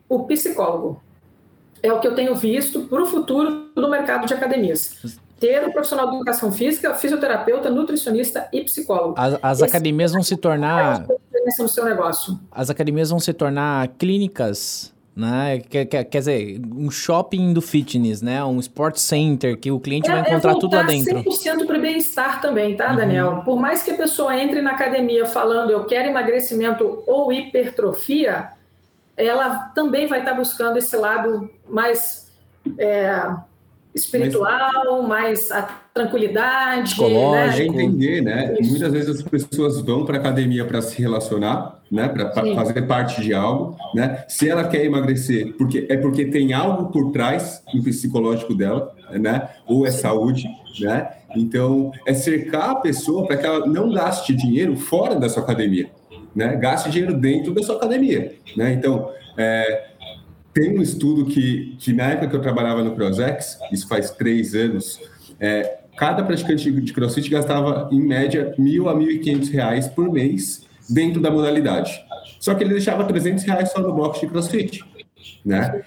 o 0.09 0.25
psicólogo. 0.25 1.01
É 1.83 1.93
o 1.93 2.01
que 2.01 2.09
eu 2.09 2.15
tenho 2.15 2.35
visto 2.35 2.83
para 2.89 3.03
o 3.03 3.07
futuro 3.07 3.71
do 3.75 3.89
mercado 3.89 4.27
de 4.27 4.35
academias. 4.35 5.19
Ter 5.41 5.67
um 5.67 5.73
profissional 5.73 6.11
de 6.11 6.17
educação 6.17 6.53
física, 6.53 6.95
fisioterapeuta, 6.95 7.71
nutricionista 7.71 8.49
e 8.53 8.63
psicólogo. 8.63 9.15
As, 9.17 9.39
as 9.43 9.63
academias 9.63 10.13
vão 10.13 10.23
se 10.23 10.37
tornar. 10.37 11.07
No 11.59 11.69
seu 11.69 11.85
negócio. 11.85 12.39
As 12.53 12.69
academias 12.71 13.09
vão 13.11 13.19
se 13.19 13.33
tornar 13.33 13.89
clínicas 13.99 14.93
né? 15.21 15.61
Quer, 15.69 15.85
quer, 15.85 16.05
quer 16.05 16.19
dizer, 16.19 16.61
um 16.75 16.91
shopping 16.91 17.53
do 17.53 17.61
fitness, 17.61 18.23
né? 18.23 18.43
Um 18.45 18.59
sport 18.61 18.97
center 18.97 19.57
que 19.59 19.71
o 19.71 19.79
cliente 19.81 20.09
é, 20.09 20.13
vai 20.13 20.21
encontrar 20.23 20.53
é 20.53 20.59
tudo 20.59 20.77
lá 20.77 20.83
dentro. 20.83 21.23
100% 21.23 21.67
para 21.67 21.79
o 21.79 21.81
bem-estar 21.81 22.41
também, 22.41 22.77
tá, 22.77 22.91
uhum. 22.91 22.97
Daniel? 22.97 23.43
Por 23.45 23.61
mais 23.61 23.83
que 23.83 23.91
a 23.91 23.97
pessoa 23.97 24.37
entre 24.39 24.63
na 24.63 24.71
academia 24.71 25.27
falando 25.27 25.71
eu 25.71 25.85
quero 25.85 26.09
emagrecimento 26.09 27.03
ou 27.07 27.33
hipertrofia, 27.33 28.51
ela 29.17 29.71
também 29.75 30.07
vai 30.07 30.21
estar 30.21 30.35
buscando 30.35 30.79
esse 30.79 30.97
lado 30.97 31.51
mais 31.69 32.31
é, 32.79 33.13
espiritual, 33.95 35.03
mais 35.03 35.51
a 35.51 35.63
tranquilidade, 35.93 36.91
psicológico, 36.95 37.73
né? 37.73 37.83
entender, 37.83 38.23
né? 38.23 38.57
Muitas 38.63 38.93
vezes 38.93 39.17
as 39.17 39.23
pessoas 39.23 39.81
vão 39.81 40.05
para 40.05 40.19
academia 40.19 40.65
para 40.65 40.81
se 40.81 41.01
relacionar, 41.01 41.81
né? 41.91 42.09
Para 42.09 42.33
fazer 42.33 42.83
parte 42.83 43.21
de 43.21 43.35
algo, 43.35 43.77
né? 43.95 44.25
Se 44.29 44.49
ela 44.49 44.65
quer 44.65 44.85
emagrecer, 44.85 45.55
porque 45.57 45.87
é 45.89 45.97
porque 45.97 46.27
tem 46.27 46.53
algo 46.53 46.93
por 46.93 47.11
trás 47.11 47.63
no 47.75 47.83
psicológico 47.83 48.55
dela, 48.55 48.95
né? 49.13 49.49
Ou 49.67 49.87
é 49.87 49.91
saúde, 49.91 50.49
né? 50.81 51.09
Então 51.37 51.93
é 52.07 52.15
cercar 52.15 52.71
a 52.71 52.75
pessoa 52.77 53.27
para 53.27 53.37
que 53.37 53.47
ela 53.47 53.67
não 53.67 53.93
gaste 53.93 54.35
dinheiro 54.35 54.77
fora 54.77 55.17
da 55.17 55.29
sua 55.29 55.43
academia, 55.43 55.91
né? 56.35 56.57
Gaste 56.57 56.91
dinheiro 56.91 57.15
dentro 57.15 57.53
da 57.53 57.63
sua 57.63 57.77
academia, 57.77 58.35
né? 58.57 58.73
Então 58.73 59.11
é, 59.37 59.90
tem 60.53 60.79
um 60.79 60.83
estudo 60.83 61.27
que, 61.27 61.77
que 61.79 61.93
na 61.93 62.05
época 62.05 62.29
que 62.29 62.37
eu 62.37 62.41
trabalhava 62.41 62.83
no 62.83 62.93
Prozex, 62.93 63.59
isso 63.73 63.87
faz 63.87 64.11
três 64.11 64.55
anos, 64.55 65.01
é, 65.39 65.79
cada 65.97 66.23
praticante 66.23 66.71
de 66.71 66.93
CrossFit 66.93 67.31
gastava, 67.31 67.89
em 67.93 68.01
média, 68.01 68.55
mil 68.59 68.89
a 68.89 68.95
mil 68.95 69.11
e 69.11 69.19
quinhentos 69.19 69.49
reais 69.49 69.87
por 69.87 70.11
mês 70.11 70.67
dentro 70.89 71.21
da 71.21 71.31
modalidade. 71.31 72.05
Só 72.39 72.55
que 72.55 72.65
ele 72.65 72.71
deixava 72.71 73.05
300 73.05 73.45
reais 73.45 73.71
só 73.71 73.81
no 73.81 73.93
box 73.93 74.21
de 74.21 74.27
CrossFit, 74.27 74.83
né? 75.45 75.83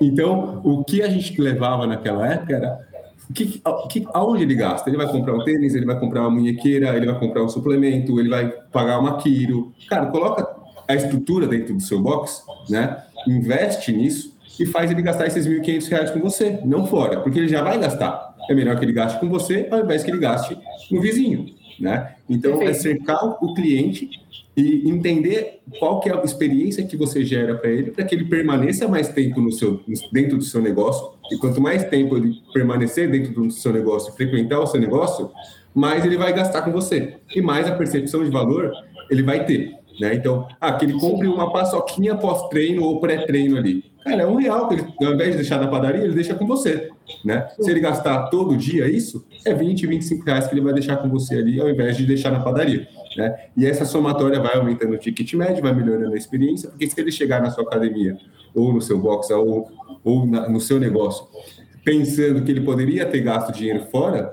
Então, 0.00 0.60
o 0.64 0.84
que 0.84 1.02
a 1.02 1.08
gente 1.08 1.38
levava 1.40 1.86
naquela 1.86 2.26
época 2.26 2.54
era 2.54 2.88
que, 3.34 3.60
que, 3.90 4.06
aonde 4.14 4.42
ele 4.42 4.54
gasta? 4.54 4.88
Ele 4.88 4.96
vai 4.96 5.06
comprar 5.06 5.34
um 5.34 5.44
tênis, 5.44 5.74
ele 5.74 5.84
vai 5.84 5.98
comprar 5.98 6.22
uma 6.22 6.30
munhequeira, 6.30 6.96
ele 6.96 7.06
vai 7.06 7.18
comprar 7.18 7.42
um 7.42 7.48
suplemento, 7.48 8.18
ele 8.18 8.28
vai 8.28 8.48
pagar 8.72 8.98
uma 8.98 9.18
quiro. 9.18 9.72
Cara, 9.88 10.06
coloca 10.06 10.48
a 10.86 10.94
estrutura 10.94 11.46
dentro 11.46 11.74
do 11.74 11.82
seu 11.82 12.00
box, 12.00 12.42
né? 12.70 13.04
Investe 13.30 13.92
nisso 13.92 14.36
e 14.58 14.66
faz 14.66 14.90
ele 14.90 15.02
gastar 15.02 15.26
esses 15.26 15.46
R$ 15.46 15.60
1.500 15.60 16.12
com 16.12 16.20
você, 16.20 16.58
não 16.64 16.86
fora, 16.86 17.20
porque 17.20 17.38
ele 17.38 17.48
já 17.48 17.62
vai 17.62 17.78
gastar. 17.78 18.36
É 18.48 18.54
melhor 18.54 18.78
que 18.78 18.84
ele 18.84 18.92
gaste 18.92 19.20
com 19.20 19.28
você 19.28 19.68
ao 19.70 19.80
invés 19.80 20.02
que 20.02 20.10
ele 20.10 20.18
gaste 20.18 20.56
no 20.90 21.00
vizinho, 21.00 21.46
né? 21.78 22.14
Então, 22.28 22.60
é 22.62 22.72
cercar 22.72 23.22
o 23.24 23.54
cliente 23.54 24.10
e 24.56 24.90
entender 24.90 25.60
qual 25.78 26.00
que 26.00 26.08
é 26.08 26.12
a 26.12 26.20
experiência 26.24 26.84
que 26.84 26.96
você 26.96 27.24
gera 27.24 27.54
para 27.54 27.70
ele, 27.70 27.92
para 27.92 28.04
que 28.04 28.12
ele 28.12 28.24
permaneça 28.24 28.88
mais 28.88 29.08
tempo 29.08 29.40
no 29.40 29.52
seu, 29.52 29.80
dentro 30.12 30.36
do 30.36 30.42
seu 30.42 30.60
negócio. 30.60 31.12
E 31.30 31.36
quanto 31.36 31.60
mais 31.60 31.84
tempo 31.84 32.16
ele 32.16 32.42
permanecer 32.52 33.08
dentro 33.08 33.32
do 33.32 33.50
seu 33.52 33.72
negócio, 33.72 34.12
frequentar 34.14 34.58
o 34.58 34.66
seu 34.66 34.80
negócio, 34.80 35.30
mais 35.72 36.04
ele 36.04 36.16
vai 36.16 36.32
gastar 36.32 36.62
com 36.62 36.72
você. 36.72 37.18
E 37.34 37.40
mais 37.40 37.68
a 37.68 37.76
percepção 37.76 38.24
de 38.24 38.30
valor 38.30 38.72
ele 39.08 39.22
vai 39.22 39.46
ter. 39.46 39.77
Né? 40.00 40.14
Então, 40.14 40.46
ah, 40.60 40.72
que 40.72 40.84
ele 40.84 40.94
compre 40.94 41.26
uma 41.26 41.52
paçoquinha 41.52 42.14
pós-treino 42.14 42.84
ou 42.84 43.00
pré-treino 43.00 43.56
ali. 43.56 43.84
Cara, 44.04 44.22
é 44.22 44.26
um 44.26 44.36
real 44.36 44.68
que 44.68 44.74
ele, 44.74 44.86
ao 45.00 45.12
invés 45.12 45.32
de 45.32 45.36
deixar 45.38 45.60
na 45.60 45.66
padaria, 45.66 46.04
ele 46.04 46.14
deixa 46.14 46.34
com 46.34 46.46
você. 46.46 46.88
Né? 47.24 47.48
Se 47.60 47.70
ele 47.70 47.80
gastar 47.80 48.28
todo 48.28 48.56
dia 48.56 48.88
isso, 48.88 49.26
é 49.44 49.52
20, 49.52 49.86
25 49.86 50.24
reais 50.24 50.46
que 50.46 50.54
ele 50.54 50.60
vai 50.60 50.72
deixar 50.72 50.96
com 50.96 51.08
você 51.08 51.36
ali, 51.36 51.60
ao 51.60 51.68
invés 51.68 51.96
de 51.96 52.06
deixar 52.06 52.30
na 52.30 52.40
padaria. 52.40 52.88
Né? 53.16 53.36
E 53.56 53.66
essa 53.66 53.84
somatória 53.84 54.40
vai 54.40 54.56
aumentando 54.56 54.94
o 54.94 54.98
ticket 54.98 55.34
médio, 55.34 55.62
vai 55.62 55.74
melhorando 55.74 56.14
a 56.14 56.16
experiência, 56.16 56.70
porque 56.70 56.86
se 56.86 56.98
ele 57.00 57.10
chegar 57.10 57.42
na 57.42 57.50
sua 57.50 57.64
academia, 57.64 58.16
ou 58.54 58.72
no 58.72 58.80
seu 58.80 58.98
box, 58.98 59.30
ou, 59.32 59.68
ou 60.04 60.26
na, 60.26 60.48
no 60.48 60.60
seu 60.60 60.78
negócio, 60.78 61.26
pensando 61.84 62.42
que 62.42 62.50
ele 62.50 62.60
poderia 62.60 63.04
ter 63.04 63.20
gasto 63.20 63.52
dinheiro 63.52 63.86
fora, 63.90 64.30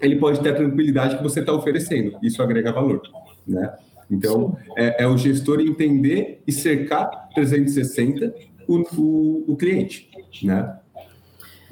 ele 0.00 0.16
pode 0.16 0.40
ter 0.40 0.50
a 0.50 0.54
tranquilidade 0.54 1.16
que 1.16 1.22
você 1.22 1.40
está 1.40 1.52
oferecendo. 1.52 2.16
Isso 2.22 2.42
agrega 2.42 2.72
valor. 2.72 3.00
Né? 3.46 3.72
Então, 4.10 4.56
é, 4.76 5.04
é, 5.04 5.06
o 5.06 5.16
gestor 5.16 5.60
entender 5.60 6.42
e 6.46 6.52
cercar 6.52 7.28
360 7.34 8.34
o, 8.66 8.82
o, 8.96 9.52
o 9.52 9.56
cliente, 9.56 10.10
né? 10.42 10.78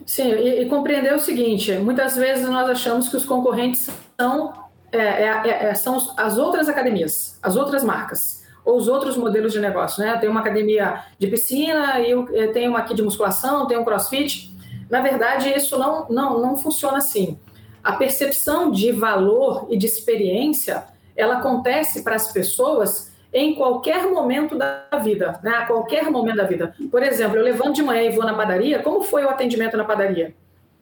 Sim, 0.05 0.31
e, 0.31 0.63
e, 0.63 0.69
compreender 0.69 1.15
o 1.15 1.19
seguinte: 1.19 1.73
muitas 1.79 2.17
vezes 2.17 2.49
nós 2.49 2.69
achamos 2.69 3.09
que 3.09 3.17
os 3.17 3.25
concorrentes 3.25 3.91
são, 4.19 4.53
é, 4.93 4.99
é, 4.99 5.43
é, 5.45 5.65
é 5.67 5.75
são 5.75 5.99
as 6.17 6.39
outras 6.39 6.69
academias, 6.69 7.39
as 7.43 7.57
outras 7.57 7.83
marcas, 7.83 8.45
ou 8.65 8.77
os 8.77 8.87
outros 8.87 9.17
modelos 9.17 9.53
de 9.53 9.59
negócio. 9.59 10.03
Né? 10.03 10.17
Tem 10.19 10.29
uma 10.29 10.41
academia 10.41 11.03
de 11.19 11.27
piscina, 11.27 12.01
e 12.01 12.11
eu, 12.11 12.29
eu 12.31 12.53
tenho 12.53 12.71
uma 12.71 12.81
aqui 12.81 12.95
de 12.95 13.03
musculação, 13.03 13.67
tem 13.67 13.77
um 13.77 13.85
crossfit. 13.85 14.55
Na 14.89 15.01
verdade, 15.01 15.49
isso 15.49 15.77
não, 15.77 16.07
não, 16.09 16.41
não 16.41 16.57
funciona 16.57 16.99
assim. 16.99 17.37
A 17.83 17.93
percepção 17.93 18.71
de 18.71 18.93
valor 18.93 19.67
e 19.71 19.77
de 19.77 19.87
experiência 19.87 20.85
ela 21.17 21.39
acontece 21.39 22.03
para 22.03 22.15
as 22.15 22.33
pessoas 22.33 23.13
em 23.33 23.55
qualquer 23.55 24.07
momento 24.07 24.57
da 24.57 24.87
vida, 25.03 25.41
né? 25.43 25.51
A 25.51 25.67
qualquer 25.67 26.11
momento 26.11 26.37
da 26.37 26.45
vida. 26.45 26.75
Por 26.91 27.03
exemplo, 27.03 27.37
eu 27.37 27.43
levanto 27.43 27.75
de 27.75 27.83
manhã 27.83 28.03
e 28.03 28.11
vou 28.11 28.25
na 28.25 28.35
padaria, 28.35 28.79
como 28.79 29.03
foi 29.03 29.25
o 29.25 29.29
atendimento 29.29 29.77
na 29.77 29.85
padaria? 29.85 30.35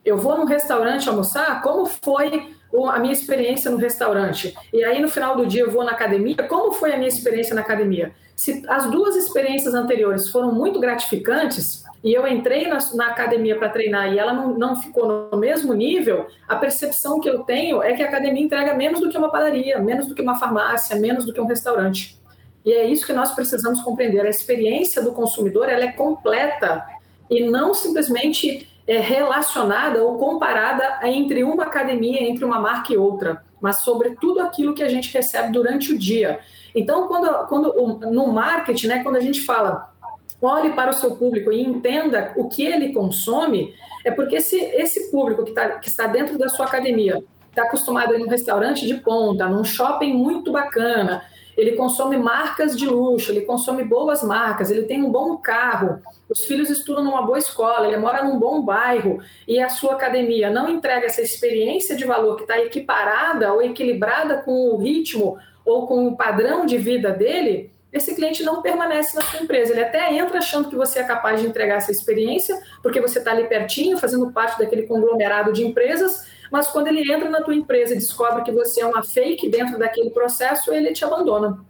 Eu 0.05 0.17
vou 0.19 0.37
num 0.37 0.45
restaurante 0.45 1.09
almoçar, 1.09 1.63
como 1.63 1.87
foi 1.87 2.55
a 2.93 2.99
minha 2.99 3.13
experiência 3.13 3.71
no 3.71 3.77
restaurante? 3.77 4.55
E 4.73 4.85
aí 4.85 5.01
no 5.01 5.09
final 5.09 5.37
do 5.37 5.47
dia 5.47 5.63
eu 5.63 5.71
vou 5.71 5.85
na 5.85 5.93
academia, 5.93 6.37
como 6.49 6.73
foi 6.73 6.93
a 6.93 6.97
minha 6.97 7.09
experiência 7.09 7.55
na 7.55 7.63
academia? 7.63 8.13
Se 8.37 8.65
as 8.69 8.91
duas 8.91 9.17
experiências 9.17 9.75
anteriores 9.75 10.29
foram 10.29 10.53
muito 10.53 10.81
gratificantes, 10.81 11.85
e 12.05 12.13
eu 12.13 12.29
entrei 12.29 12.69
na, 12.69 12.77
na 12.93 13.07
academia 13.07 13.57
para 13.59 13.71
treinar 13.71 14.13
e 14.13 14.19
ela 14.19 14.35
não, 14.35 14.59
não 14.59 14.77
ficou 14.77 15.31
no 15.33 15.39
mesmo 15.39 15.73
nível, 15.73 16.27
a 16.47 16.55
percepção 16.55 17.19
que 17.19 17.31
eu 17.31 17.45
tenho 17.45 17.83
é 17.83 17.95
que 17.95 18.03
a 18.03 18.07
academia 18.07 18.45
entrega 18.45 18.75
menos 18.75 19.01
do 19.01 19.09
que 19.09 19.17
uma 19.17 19.31
padaria, 19.31 19.79
menos 19.79 20.07
do 20.07 20.15
que 20.15 20.21
uma 20.21 20.37
farmácia, 20.37 20.97
menos 20.97 21.25
do 21.25 21.33
que 21.33 21.41
um 21.41 21.47
restaurante. 21.47 22.21
E 22.63 22.73
é 22.73 22.87
isso 22.87 23.07
que 23.07 23.13
nós 23.15 23.33
precisamos 23.33 23.81
compreender. 23.81 24.21
A 24.21 24.29
experiência 24.29 25.03
do 25.03 25.13
consumidor 25.13 25.67
ela 25.67 25.85
é 25.85 25.93
completa 25.93 26.85
e 27.31 27.43
não 27.45 27.73
simplesmente 27.73 28.69
é 28.87 29.01
relacionada 29.01 30.03
ou 30.03 30.19
comparada 30.19 31.01
entre 31.05 31.43
uma 31.43 31.65
academia, 31.65 32.23
entre 32.23 32.45
uma 32.45 32.61
marca 32.61 32.93
e 32.93 32.99
outra, 32.99 33.43
mas 33.63 33.79
sobre 33.79 34.11
tudo 34.21 34.41
aquilo 34.41 34.75
que 34.75 34.83
a 34.83 34.89
gente 34.89 35.11
recebe 35.11 35.51
durante 35.53 35.91
o 35.91 35.99
dia. 35.99 36.39
Então, 36.75 37.09
quando, 37.09 37.47
quando 37.47 37.73
no 38.11 38.27
marketing, 38.27 38.89
né, 38.89 39.03
quando 39.03 39.17
a 39.17 39.21
gente 39.21 39.41
fala 39.41 39.94
olhe 40.41 40.71
para 40.73 40.91
o 40.91 40.95
seu 40.95 41.17
público 41.17 41.53
e 41.53 41.63
entenda 41.63 42.33
o 42.37 42.49
que 42.49 42.65
ele 42.65 42.93
consome, 42.93 43.75
é 44.05 44.11
porque 44.11 44.41
se 44.41 44.57
esse 44.57 45.11
público 45.11 45.45
que, 45.45 45.53
tá, 45.53 45.79
que 45.79 45.89
está 45.89 46.07
dentro 46.07 46.37
da 46.39 46.49
sua 46.49 46.67
academia 46.67 47.23
está 47.49 47.63
acostumado 47.63 48.15
a 48.15 48.19
num 48.19 48.29
restaurante 48.29 48.87
de 48.87 48.95
ponta, 48.95 49.49
num 49.49 49.65
shopping 49.65 50.13
muito 50.13 50.53
bacana, 50.53 51.23
ele 51.57 51.73
consome 51.73 52.17
marcas 52.17 52.77
de 52.77 52.87
luxo, 52.87 53.31
ele 53.31 53.43
consome 53.43 53.85
boas 53.85 54.23
marcas, 54.23 54.71
ele 54.71 54.83
tem 54.83 55.03
um 55.03 55.11
bom 55.11 55.37
carro, 55.37 56.01
os 56.29 56.45
filhos 56.45 56.69
estudam 56.69 57.05
numa 57.05 57.23
boa 57.23 57.39
escola, 57.39 57.87
ele 57.87 57.97
mora 57.97 58.25
num 58.25 58.39
bom 58.39 58.61
bairro 58.61 59.21
e 59.47 59.61
a 59.61 59.69
sua 59.69 59.93
academia 59.93 60.51
não 60.51 60.69
entrega 60.69 61.07
essa 61.07 61.23
experiência 61.23 61.97
de 61.97 62.05
valor 62.05 62.37
que 62.37 62.43
está 62.43 62.59
equiparada 62.59 63.53
ou 63.53 63.63
equilibrada 63.63 64.39
com 64.39 64.71
o 64.71 64.77
ritmo 64.79 65.39
ou 65.65 65.87
com 65.87 66.09
o 66.09 66.17
padrão 66.17 66.67
de 66.67 66.77
vida 66.77 67.11
dele, 67.11 67.73
esse 67.95 68.13
cliente 68.17 68.43
não 68.43 68.61
permanece 68.61 69.15
na 69.15 69.23
sua 69.23 69.41
empresa. 69.41 69.73
Ele 69.73 69.85
até 69.85 70.13
entra 70.13 70.39
achando 70.39 70.69
que 70.69 70.75
você 70.75 70.99
é 70.99 71.05
capaz 71.05 71.41
de 71.41 71.47
entregar 71.47 71.77
essa 71.77 71.93
experiência, 71.93 72.61
porque 72.83 73.01
você 73.01 73.21
está 73.21 73.31
ali 73.31 73.45
pertinho, 73.45 73.97
fazendo 73.97 74.33
parte 74.33 74.59
daquele 74.59 74.83
conglomerado 74.83 75.53
de 75.53 75.65
empresas, 75.65 76.27
mas 76.51 76.67
quando 76.67 76.89
ele 76.89 77.11
entra 77.11 77.31
na 77.31 77.41
tua 77.41 77.55
empresa 77.55 77.95
e 77.95 77.99
descobre 77.99 78.43
que 78.43 78.51
você 78.51 78.81
é 78.81 78.87
uma 78.87 79.05
fake 79.05 79.49
dentro 79.49 79.79
daquele 79.79 80.11
processo, 80.11 80.75
ele 80.75 80.93
te 80.93 81.05
abandona. 81.05 81.65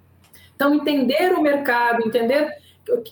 Então, 0.57 0.75
entender 0.75 1.35
o 1.35 1.43
mercado, 1.43 2.07
entender 2.07 2.49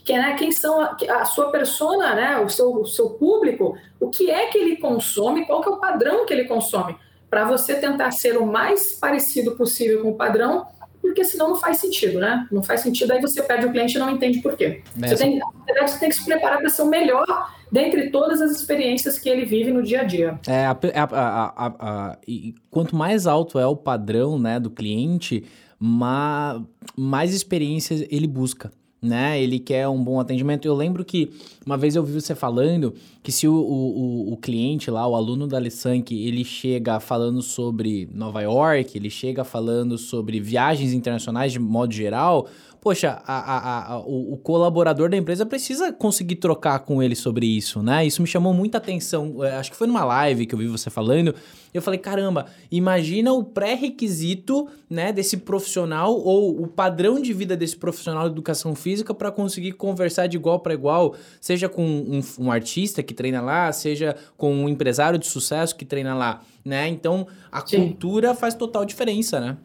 quem, 0.04 0.16
né, 0.16 0.34
quem 0.38 0.50
são 0.50 0.80
a, 0.80 0.96
a, 1.10 1.24
sua 1.26 1.50
persona, 1.50 2.14
né, 2.14 2.38
o, 2.38 2.48
seu, 2.48 2.76
o 2.76 2.86
seu 2.86 3.10
público, 3.10 3.76
o 4.00 4.08
que 4.08 4.30
é 4.30 4.46
que 4.46 4.56
ele 4.56 4.76
consome, 4.76 5.44
qual 5.44 5.60
que 5.60 5.68
é 5.68 5.72
o 5.72 5.76
padrão 5.76 6.24
que 6.24 6.32
ele 6.32 6.44
consome, 6.44 6.96
para 7.28 7.44
você 7.44 7.74
tentar 7.74 8.10
ser 8.10 8.38
o 8.38 8.46
mais 8.46 8.94
parecido 8.94 9.52
possível 9.52 10.00
com 10.02 10.10
o 10.10 10.16
padrão 10.16 10.66
porque 11.02 11.24
senão 11.24 11.48
não 11.50 11.56
faz 11.56 11.78
sentido, 11.78 12.20
né? 12.20 12.46
Não 12.50 12.62
faz 12.62 12.80
sentido, 12.80 13.12
aí 13.12 13.20
você 13.20 13.42
perde 13.42 13.66
o 13.66 13.72
cliente 13.72 13.96
e 13.96 13.98
não 13.98 14.08
entende 14.08 14.40
por 14.40 14.56
quê. 14.56 14.82
Você 14.96 15.16
tem, 15.16 15.40
você 15.80 15.98
tem 15.98 16.08
que 16.08 16.14
se 16.14 16.24
preparar 16.24 16.60
para 16.60 16.70
ser 16.70 16.82
o 16.82 16.86
melhor 16.86 17.26
dentre 17.70 18.10
todas 18.10 18.40
as 18.40 18.52
experiências 18.52 19.18
que 19.18 19.28
ele 19.28 19.44
vive 19.44 19.72
no 19.72 19.82
dia 19.82 20.02
a 20.02 20.04
dia. 20.04 20.38
É, 20.46 20.64
a, 20.66 20.78
a, 20.94 21.52
a, 21.56 22.18
e 22.26 22.54
quanto 22.70 22.94
mais 22.94 23.26
alto 23.26 23.58
é 23.58 23.66
o 23.66 23.76
padrão 23.76 24.38
né, 24.38 24.60
do 24.60 24.70
cliente, 24.70 25.44
mais, 25.78 26.62
mais 26.96 27.34
experiências 27.34 28.06
ele 28.08 28.28
busca 28.28 28.70
né? 29.02 29.42
Ele 29.42 29.58
quer 29.58 29.88
um 29.88 30.02
bom 30.02 30.20
atendimento. 30.20 30.64
Eu 30.64 30.74
lembro 30.74 31.04
que 31.04 31.32
uma 31.66 31.76
vez 31.76 31.96
eu 31.96 32.04
vi 32.04 32.12
você 32.12 32.36
falando 32.36 32.94
que 33.22 33.32
se 33.32 33.48
o, 33.48 33.52
o, 33.52 34.32
o 34.32 34.36
cliente 34.36 34.90
lá, 34.90 35.06
o 35.06 35.16
aluno 35.16 35.48
da 35.48 35.56
Alessank, 35.56 36.14
ele 36.14 36.44
chega 36.44 37.00
falando 37.00 37.42
sobre 37.42 38.08
Nova 38.14 38.40
York, 38.40 38.96
ele 38.96 39.10
chega 39.10 39.42
falando 39.42 39.98
sobre 39.98 40.38
viagens 40.38 40.92
internacionais 40.92 41.52
de 41.52 41.58
modo 41.58 41.92
geral, 41.92 42.48
poxa, 42.82 43.22
a, 43.24 43.38
a, 43.38 43.92
a, 43.92 43.98
o, 44.00 44.32
o, 44.32 44.36
colaborador 44.36 45.08
da 45.08 45.16
empresa 45.16 45.46
precisa 45.46 45.92
conseguir 45.92 46.34
trocar 46.36 46.80
com 46.80 47.00
ele 47.00 47.14
sobre 47.14 47.46
isso, 47.46 47.80
né? 47.80 48.04
Isso 48.04 48.20
me 48.20 48.26
chamou 48.26 48.52
muita 48.52 48.78
atenção. 48.78 49.44
É, 49.44 49.54
acho 49.54 49.70
que 49.70 49.76
foi 49.76 49.86
numa 49.86 50.04
live 50.04 50.46
que 50.46 50.54
eu 50.56 50.58
vi 50.58 50.66
você 50.66 50.90
falando. 50.90 51.32
Eu 51.72 51.80
falei, 51.80 52.00
caramba, 52.00 52.46
imagina 52.72 53.32
o 53.32 53.44
pré-requisito, 53.44 54.68
né, 54.90 55.12
desse 55.12 55.36
profissional 55.36 56.12
ou 56.12 56.60
o 56.60 56.66
padrão 56.66 57.20
de 57.22 57.32
vida 57.32 57.56
desse 57.56 57.76
profissional 57.76 58.24
de 58.24 58.32
educação 58.32 58.74
física 58.74 59.14
para 59.14 59.30
conseguir 59.30 59.72
conversar 59.72 60.26
de 60.26 60.36
igual 60.36 60.58
para 60.58 60.74
igual, 60.74 61.14
seja 61.40 61.68
com 61.68 61.86
um, 61.86 62.20
um 62.40 62.50
artista 62.50 63.00
que 63.00 63.14
treina 63.14 63.40
lá, 63.40 63.70
seja 63.70 64.16
com 64.36 64.52
um 64.52 64.68
empresário 64.68 65.20
de 65.20 65.26
sucesso 65.28 65.76
que 65.76 65.84
treina 65.84 66.16
lá, 66.16 66.42
né? 66.64 66.88
Então, 66.88 67.28
a 67.50 67.64
Sim. 67.64 67.76
cultura 67.76 68.34
faz 68.34 68.54
total 68.54 68.84
diferença, 68.84 69.40
né? 69.40 69.56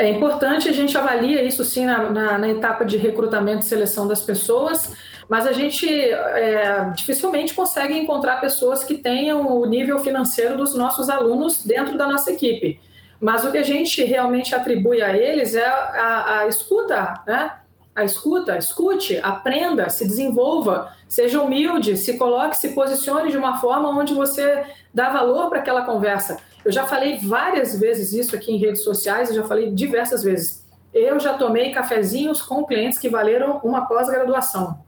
É 0.00 0.08
importante, 0.08 0.66
a 0.66 0.72
gente 0.72 0.96
avalia 0.96 1.42
isso 1.42 1.62
sim 1.62 1.84
na, 1.84 2.08
na, 2.08 2.38
na 2.38 2.48
etapa 2.48 2.86
de 2.86 2.96
recrutamento 2.96 3.66
e 3.66 3.68
seleção 3.68 4.08
das 4.08 4.22
pessoas, 4.22 4.96
mas 5.28 5.46
a 5.46 5.52
gente 5.52 5.86
é, 5.86 6.90
dificilmente 6.96 7.52
consegue 7.52 7.92
encontrar 7.98 8.40
pessoas 8.40 8.82
que 8.82 8.94
tenham 8.94 9.46
o 9.46 9.66
nível 9.66 9.98
financeiro 9.98 10.56
dos 10.56 10.74
nossos 10.74 11.10
alunos 11.10 11.66
dentro 11.66 11.98
da 11.98 12.06
nossa 12.06 12.32
equipe. 12.32 12.80
Mas 13.20 13.44
o 13.44 13.52
que 13.52 13.58
a 13.58 13.62
gente 13.62 14.02
realmente 14.02 14.54
atribui 14.54 15.02
a 15.02 15.14
eles 15.14 15.54
é 15.54 15.66
a, 15.66 16.38
a 16.38 16.46
escuta, 16.48 17.22
né? 17.26 17.59
A 18.00 18.04
escuta, 18.04 18.56
escute, 18.56 19.18
aprenda, 19.22 19.90
se 19.90 20.08
desenvolva, 20.08 20.90
seja 21.06 21.42
humilde, 21.42 21.98
se 21.98 22.16
coloque, 22.16 22.56
se 22.56 22.70
posicione 22.70 23.30
de 23.30 23.36
uma 23.36 23.60
forma 23.60 23.90
onde 23.90 24.14
você 24.14 24.64
dá 24.92 25.10
valor 25.10 25.50
para 25.50 25.58
aquela 25.58 25.84
conversa. 25.84 26.38
Eu 26.64 26.72
já 26.72 26.86
falei 26.86 27.18
várias 27.18 27.78
vezes 27.78 28.14
isso 28.14 28.34
aqui 28.34 28.52
em 28.52 28.56
redes 28.56 28.82
sociais, 28.82 29.28
eu 29.28 29.34
já 29.34 29.44
falei 29.44 29.70
diversas 29.70 30.22
vezes. 30.22 30.66
Eu 30.94 31.20
já 31.20 31.34
tomei 31.34 31.72
cafezinhos 31.72 32.40
com 32.40 32.64
clientes 32.64 32.98
que 32.98 33.10
valeram 33.10 33.60
uma 33.62 33.86
pós-graduação. 33.86 34.78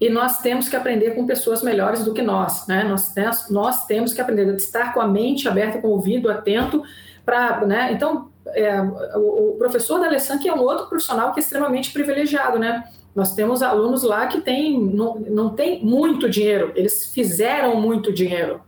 E 0.00 0.10
nós 0.10 0.40
temos 0.40 0.68
que 0.68 0.74
aprender 0.74 1.12
com 1.12 1.24
pessoas 1.24 1.62
melhores 1.62 2.04
do 2.04 2.12
que 2.12 2.22
nós, 2.22 2.66
né? 2.66 2.82
Nós, 2.82 3.14
né, 3.14 3.30
nós 3.50 3.86
temos 3.86 4.12
que 4.12 4.20
aprender 4.20 4.50
a 4.50 4.56
estar 4.56 4.92
com 4.92 5.00
a 5.00 5.06
mente 5.06 5.46
aberta, 5.46 5.80
com 5.80 5.86
o 5.86 5.92
ouvido 5.92 6.28
atento, 6.28 6.82
para, 7.24 7.64
né? 7.64 7.92
Então, 7.92 8.33
é, 8.48 8.80
o, 9.16 9.56
professor 9.58 9.98
da 9.98 10.06
Alessandra 10.06 10.42
que 10.42 10.48
é 10.48 10.54
um 10.54 10.60
outro 10.60 10.86
profissional 10.86 11.32
que 11.32 11.40
é 11.40 11.42
extremamente 11.42 11.92
privilegiado, 11.92 12.58
né? 12.58 12.84
Nós 13.14 13.34
temos 13.34 13.62
alunos 13.62 14.02
lá 14.02 14.26
que 14.26 14.40
tem, 14.40 14.78
não, 14.78 15.14
não 15.20 15.50
tem 15.50 15.84
muito 15.84 16.28
dinheiro, 16.28 16.72
eles 16.74 17.12
fizeram 17.12 17.80
muito 17.80 18.12
dinheiro, 18.12 18.60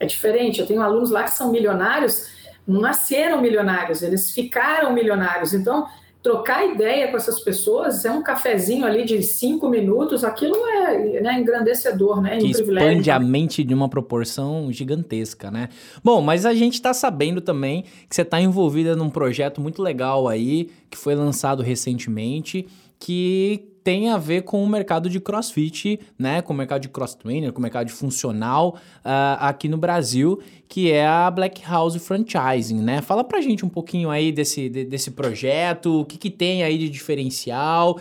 é 0.00 0.06
diferente. 0.06 0.60
Eu 0.60 0.66
tenho 0.66 0.80
alunos 0.80 1.10
lá 1.10 1.24
que 1.24 1.30
são 1.30 1.52
milionários, 1.52 2.26
não 2.66 2.80
nasceram 2.80 3.40
milionários, 3.40 4.02
eles 4.02 4.30
ficaram 4.30 4.92
milionários. 4.92 5.52
Então, 5.52 5.86
trocar 6.22 6.64
ideia 6.64 7.08
com 7.08 7.16
essas 7.16 7.40
pessoas 7.40 8.04
é 8.04 8.10
um 8.10 8.22
cafezinho 8.22 8.86
ali 8.86 9.04
de 9.04 9.22
cinco 9.22 9.68
minutos, 9.68 10.22
aquilo 10.22 10.56
é 10.68 11.20
né, 11.20 11.40
engrandecedor, 11.40 12.20
né? 12.20 12.38
Que 12.38 12.46
um 12.46 12.50
expande 12.50 13.10
a 13.10 13.18
mente 13.18 13.64
de 13.64 13.74
uma 13.74 13.88
proporção 13.88 14.70
gigantesca, 14.70 15.50
né? 15.50 15.68
Bom, 16.02 16.20
mas 16.20 16.46
a 16.46 16.54
gente 16.54 16.74
está 16.74 16.94
sabendo 16.94 17.40
também 17.40 17.82
que 18.08 18.14
você 18.14 18.22
está 18.22 18.40
envolvida 18.40 18.94
num 18.94 19.10
projeto 19.10 19.60
muito 19.60 19.82
legal 19.82 20.28
aí, 20.28 20.70
que 20.88 20.96
foi 20.96 21.14
lançado 21.14 21.62
recentemente, 21.62 22.68
que 23.02 23.68
tem 23.82 24.10
a 24.10 24.16
ver 24.16 24.42
com 24.42 24.62
o 24.62 24.68
mercado 24.68 25.10
de 25.10 25.18
crossfit, 25.18 25.98
né? 26.16 26.40
Com 26.40 26.52
o 26.52 26.56
mercado 26.56 26.82
de 26.82 26.88
cross 26.88 27.16
trainer, 27.16 27.52
com 27.52 27.58
o 27.58 27.62
mercado 27.62 27.88
de 27.88 27.92
funcional 27.92 28.76
uh, 28.98 29.38
aqui 29.40 29.68
no 29.68 29.76
Brasil, 29.76 30.40
que 30.68 30.92
é 30.92 31.04
a 31.04 31.28
Black 31.28 31.60
House 31.68 31.96
Franchising, 31.96 32.80
né? 32.80 33.02
Fala 33.02 33.24
pra 33.24 33.40
gente 33.40 33.64
um 33.64 33.68
pouquinho 33.68 34.08
aí 34.08 34.30
desse, 34.30 34.68
de, 34.68 34.84
desse 34.84 35.10
projeto, 35.10 36.02
o 36.02 36.04
que, 36.04 36.16
que 36.16 36.30
tem 36.30 36.62
aí 36.62 36.78
de 36.78 36.88
diferencial. 36.88 37.98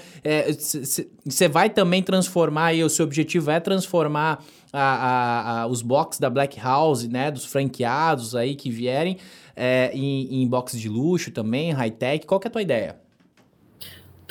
Você 1.25 1.45
é, 1.45 1.49
vai 1.49 1.67
também 1.71 2.03
transformar 2.03 2.65
aí, 2.65 2.83
o 2.83 2.89
seu 2.89 3.03
objetivo 3.03 3.49
é 3.49 3.59
transformar 3.59 4.45
a, 4.71 4.81
a, 4.81 5.61
a, 5.61 5.67
os 5.67 5.81
boxes 5.81 6.19
da 6.19 6.29
Black 6.29 6.59
House, 6.59 7.07
né? 7.07 7.31
Dos 7.31 7.45
franqueados 7.45 8.35
aí 8.35 8.53
que 8.53 8.69
vierem 8.69 9.17
é, 9.55 9.89
em, 9.95 10.43
em 10.43 10.47
boxes 10.47 10.79
de 10.79 10.87
luxo 10.87 11.31
também, 11.31 11.71
high-tech. 11.71 12.23
Qual 12.27 12.39
que 12.39 12.47
é 12.47 12.49
a 12.49 12.51
tua 12.51 12.61
ideia? 12.61 13.00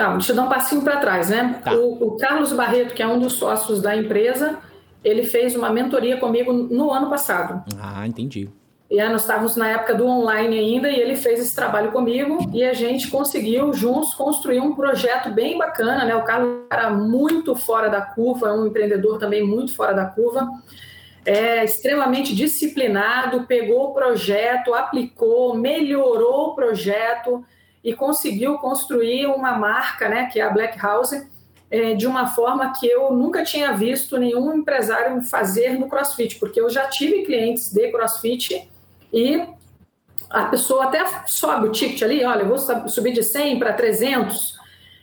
Tá, 0.01 0.15
deixa 0.15 0.33
eu 0.33 0.37
dar 0.37 0.45
um 0.45 0.49
passinho 0.49 0.81
para 0.81 0.97
trás, 0.97 1.29
né? 1.29 1.61
Tá. 1.63 1.75
O, 1.75 2.07
o, 2.07 2.17
Carlos 2.17 2.55
Barreto, 2.55 2.95
que 2.95 3.03
é 3.03 3.07
um 3.07 3.19
dos 3.19 3.35
sócios 3.35 3.83
da 3.83 3.95
empresa, 3.95 4.59
ele 5.05 5.27
fez 5.27 5.55
uma 5.55 5.69
mentoria 5.69 6.17
comigo 6.17 6.55
no 6.55 6.91
ano 6.91 7.11
passado. 7.11 7.63
Ah, 7.79 8.07
entendi. 8.07 8.49
E 8.91 8.97
nós 8.97 9.21
estávamos 9.21 9.57
na 9.57 9.69
época 9.69 9.95
do 9.95 10.07
online 10.07 10.59
ainda 10.59 10.89
e 10.91 10.99
ele 10.99 11.17
fez 11.17 11.39
esse 11.39 11.55
trabalho 11.55 11.93
comigo 11.93 12.39
e 12.51 12.65
a 12.65 12.73
gente 12.73 13.09
conseguiu 13.09 13.75
juntos 13.75 14.15
construir 14.15 14.59
um 14.59 14.75
projeto 14.75 15.31
bem 15.33 15.59
bacana, 15.59 16.03
né? 16.07 16.17
O 16.17 16.25
Carlos 16.25 16.65
era 16.73 16.89
muito 16.89 17.55
fora 17.55 17.91
da 17.91 18.01
curva, 18.01 18.49
é 18.49 18.53
um 18.53 18.69
empreendedor 18.69 19.19
também 19.19 19.47
muito 19.47 19.77
fora 19.77 19.93
da 19.93 20.07
curva, 20.07 20.49
é 21.27 21.63
extremamente 21.63 22.35
disciplinado, 22.35 23.47
pegou 23.47 23.91
o 23.91 23.93
projeto, 23.93 24.73
aplicou, 24.73 25.55
melhorou 25.55 26.47
o 26.47 26.55
projeto, 26.55 27.45
e 27.83 27.95
conseguiu 27.95 28.59
construir 28.59 29.27
uma 29.27 29.53
marca, 29.53 30.09
né, 30.09 30.27
que 30.27 30.39
é 30.39 30.43
a 30.43 30.51
Black 30.51 30.79
House, 30.79 31.13
é, 31.71 31.95
de 31.95 32.07
uma 32.07 32.27
forma 32.27 32.73
que 32.79 32.87
eu 32.87 33.13
nunca 33.13 33.45
tinha 33.45 33.73
visto 33.73 34.19
nenhum 34.19 34.55
empresário 34.55 35.23
fazer 35.23 35.79
no 35.79 35.89
CrossFit, 35.89 36.39
porque 36.39 36.61
eu 36.61 36.69
já 36.69 36.89
tive 36.89 37.23
clientes 37.23 37.73
de 37.73 37.91
CrossFit 37.91 38.69
e 39.13 39.43
a 40.29 40.45
pessoa 40.45 40.85
até 40.85 41.05
sobe 41.27 41.69
o 41.69 41.73
ticket 41.73 42.03
ali, 42.03 42.25
olha, 42.25 42.43
eu 42.43 42.49
vou 42.49 42.59
subir 42.89 43.13
de 43.13 43.23
100 43.23 43.59
para 43.59 43.73
300, 43.73 44.61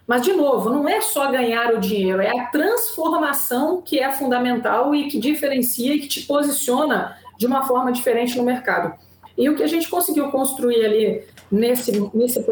mas, 0.07 0.21
de 0.21 0.31
novo, 0.31 0.69
não 0.69 0.87
é 0.87 1.01
só 1.01 1.29
ganhar 1.29 1.73
o 1.73 1.79
dinheiro, 1.79 2.21
é 2.21 2.29
a 2.29 2.45
transformação 2.45 3.81
que 3.81 3.99
é 3.99 4.09
fundamental 4.09 4.95
e 4.95 5.09
que 5.09 5.19
diferencia 5.19 5.93
e 5.93 5.99
que 5.99 6.07
te 6.07 6.21
posiciona 6.21 7.17
de 7.37 7.45
uma 7.45 7.67
forma 7.67 7.91
diferente 7.91 8.37
no 8.37 8.43
mercado. 8.43 8.97
E 9.37 9.49
o 9.49 9.55
que 9.55 9.63
a 9.63 9.67
gente 9.67 9.89
conseguiu 9.89 10.31
construir 10.31 10.85
ali 10.85 11.23
nesse, 11.51 12.09
nesse 12.13 12.43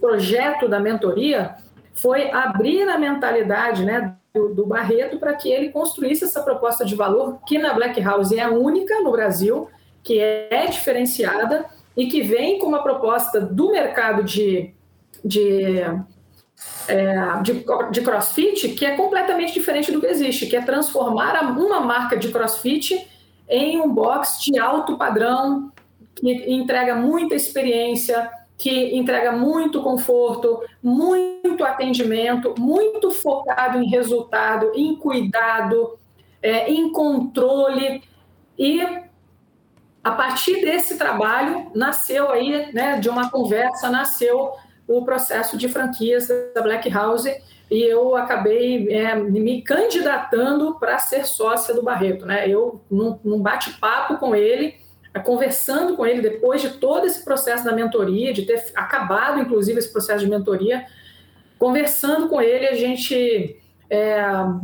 projeto 0.00 0.68
da 0.68 0.80
mentoria 0.80 1.56
foi 1.94 2.30
abrir 2.30 2.88
a 2.88 2.98
mentalidade 2.98 3.84
né, 3.84 4.16
do, 4.34 4.54
do 4.54 4.66
Barreto 4.66 5.18
para 5.18 5.34
que 5.34 5.48
ele 5.48 5.70
construísse 5.70 6.24
essa 6.24 6.42
proposta 6.42 6.84
de 6.84 6.94
valor 6.94 7.38
que 7.46 7.58
na 7.58 7.72
Black 7.72 8.00
House 8.00 8.32
é 8.32 8.48
única 8.48 9.00
no 9.00 9.12
Brasil, 9.12 9.68
que 10.02 10.18
é 10.18 10.66
diferenciada 10.66 11.66
e 11.96 12.06
que 12.06 12.22
vem 12.22 12.58
com 12.58 12.66
uma 12.66 12.82
proposta 12.82 13.40
do 13.40 13.70
mercado 13.70 14.24
de, 14.24 14.74
de, 15.24 15.80
é, 16.88 17.42
de, 17.42 17.64
de, 17.92 18.00
crossfit 18.00 18.68
que 18.70 18.84
é 18.84 18.96
completamente 18.96 19.54
diferente 19.54 19.92
do 19.92 20.00
que 20.00 20.06
existe, 20.06 20.46
que 20.46 20.56
é 20.56 20.60
transformar 20.60 21.40
uma 21.56 21.80
marca 21.80 22.16
de 22.16 22.28
crossfit 22.28 23.08
em 23.48 23.80
um 23.80 23.88
box 23.88 24.42
de 24.42 24.58
alto 24.58 24.98
padrão, 24.98 25.70
que 26.14 26.30
entrega 26.52 26.96
muita 26.96 27.34
experiência, 27.34 28.30
que 28.56 28.96
entrega 28.96 29.32
muito 29.32 29.82
conforto, 29.82 30.62
muito 30.82 31.64
atendimento, 31.64 32.54
muito 32.58 33.10
focado 33.10 33.78
em 33.78 33.88
resultado, 33.88 34.72
em 34.74 34.96
cuidado, 34.96 35.98
é, 36.40 36.70
em 36.70 36.90
controle. 36.92 38.02
E 38.58 38.80
a 40.02 40.12
partir 40.12 40.60
desse 40.60 40.96
trabalho 40.96 41.70
nasceu 41.74 42.30
aí, 42.30 42.72
né, 42.72 42.98
de 42.98 43.08
uma 43.08 43.30
conversa, 43.30 43.90
nasceu 43.90 44.52
o 44.86 45.04
processo 45.04 45.56
de 45.56 45.68
franquias 45.68 46.28
da 46.54 46.62
Black 46.62 46.88
House 46.90 47.26
e 47.70 47.82
eu 47.82 48.14
acabei 48.14 48.88
é, 48.90 49.14
me 49.14 49.62
candidatando 49.62 50.78
para 50.78 50.98
ser 50.98 51.26
sócia 51.26 51.74
do 51.74 51.82
Barreto, 51.82 52.26
né? 52.26 52.46
Eu 52.46 52.82
num, 52.90 53.18
num 53.24 53.40
bate-papo 53.40 54.18
com 54.18 54.36
ele 54.36 54.83
conversando 55.20 55.96
com 55.96 56.04
ele 56.04 56.20
depois 56.20 56.60
de 56.60 56.70
todo 56.70 57.06
esse 57.06 57.24
processo 57.24 57.64
da 57.64 57.72
mentoria, 57.72 58.32
de 58.32 58.42
ter 58.42 58.72
acabado, 58.74 59.40
inclusive, 59.40 59.78
esse 59.78 59.92
processo 59.92 60.24
de 60.24 60.30
mentoria, 60.30 60.86
conversando 61.58 62.28
com 62.28 62.40
ele, 62.40 62.66
a 62.66 62.74
gente 62.74 63.56
é, 63.88 64.20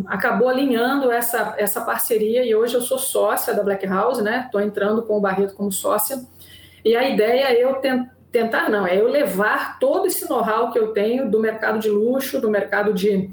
acabou 0.06 0.48
alinhando 0.48 1.10
essa, 1.10 1.55
essa 1.56 1.81
parceria 1.82 2.44
e 2.44 2.55
hoje 2.55 2.74
eu 2.74 2.82
sou 2.82 2.98
sócia 2.98 3.55
da 3.55 3.62
Black 3.62 3.86
House, 3.86 4.20
né? 4.20 4.43
Estou 4.47 4.60
entrando 4.60 5.02
com 5.02 5.16
o 5.16 5.20
Barreto 5.20 5.55
como 5.55 5.70
sócia. 5.70 6.20
E 6.85 6.97
a 6.97 7.09
ideia 7.09 7.44
é 7.44 7.64
eu 7.64 7.81
tentar, 8.32 8.68
não, 8.68 8.86
é 8.86 8.98
eu 8.98 9.09
levar 9.09 9.78
todo 9.78 10.06
esse 10.06 10.28
know-how 10.28 10.72
que 10.72 10.78
eu 10.78 10.93
tenho 10.93 11.31
do 11.31 11.39
mercado 11.39 11.78
de 11.78 11.90
luxo, 11.90 12.40
do 12.40 12.51
mercado 12.51 12.93
de 12.93 13.31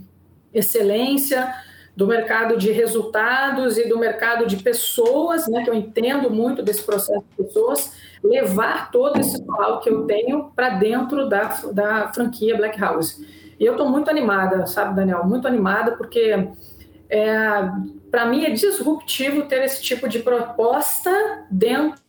excelência, 0.53 1.53
do 1.98 2.06
mercado 2.06 2.57
de 2.57 2.72
resultados 2.72 3.76
e 3.76 3.90
do 3.90 3.98
mercado 3.98 4.45
de 4.45 4.57
pessoas, 4.57 5.48
né, 5.48 5.64
que 5.64 5.69
eu 5.72 5.74
entendo 5.74 6.30
muito 6.30 6.61
desse 6.61 6.84
processo 6.84 7.26
de 7.32 7.44
pessoas, 7.44 7.91
levar 8.24 8.91
todo 8.91 9.19
esse 9.19 9.44
know 9.44 9.80
que 9.80 9.90
eu 9.90 10.06
tenho 10.06 10.52
para 10.56 10.69
dentro 10.69 11.28
da, 11.28 11.45
da 11.74 12.14
franquia 12.14 12.56
Black 12.56 12.80
House. 12.80 13.19
E 13.60 13.65
eu 13.65 13.72
estou 13.72 13.90
muito 13.90 14.11
animada, 14.11 14.68
sabe, 14.68 14.95
Daniel? 14.95 15.26
Muito 15.26 15.48
animada, 15.48 15.94
porque 15.94 16.48
é, 17.10 17.72
para 18.11 18.28
mim 18.28 18.45
é 18.45 18.52
disruptivo 18.52 19.48
ter 19.48 19.64
esse 19.64 19.82
tipo 19.82 20.07
de 20.07 20.19
proposta 20.19 21.11
dentro 21.49 21.99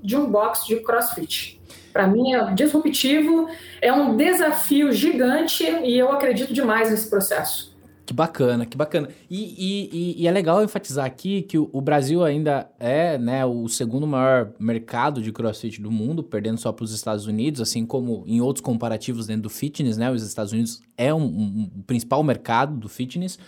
de 0.00 0.16
um 0.16 0.30
box 0.30 0.64
de 0.64 0.76
crossfit. 0.76 1.60
Para 1.92 2.06
mim 2.06 2.32
é 2.32 2.52
disruptivo, 2.52 3.48
é 3.80 3.92
um 3.92 4.16
desafio 4.16 4.92
gigante 4.92 5.64
e 5.64 5.98
eu 5.98 6.12
acredito 6.12 6.54
demais 6.54 6.92
nesse 6.92 7.10
processo. 7.10 7.71
Que 8.04 8.12
bacana, 8.12 8.66
que 8.66 8.76
bacana. 8.76 9.08
E, 9.30 9.88
e, 9.92 10.22
e, 10.22 10.26
é 10.26 10.30
legal 10.30 10.62
enfatizar 10.62 11.04
aqui 11.06 11.42
que 11.42 11.56
o, 11.56 11.70
o, 11.72 11.80
Brasil 11.80 12.24
ainda 12.24 12.68
é 12.78 13.16
né, 13.16 13.46
o 13.46 13.68
segundo 13.68 14.06
maior 14.08 14.52
mercado 14.58 15.22
de 15.22 15.30
crossfit 15.30 15.80
do 15.80 15.90
mundo, 15.90 16.22
perdendo 16.22 16.58
só 16.58 16.72
para 16.72 16.84
os 16.84 16.92
Estados 16.92 17.26
Unidos, 17.26 17.60
assim 17.60 17.86
como 17.86 18.24
em 18.26 18.40
outros 18.40 18.60
comparativos 18.60 19.28
dentro 19.28 19.42
do 19.42 19.50
fitness, 19.50 19.96
né? 19.96 20.10
Os 20.10 20.24
Estados 20.24 20.52
Unidos 20.52 20.82
é 20.96 21.14
um, 21.14 21.22
um, 21.22 21.70
um 21.76 21.82
principal 21.82 22.24
mercado 22.24 22.76
do 22.76 22.88
fitness. 22.88 23.38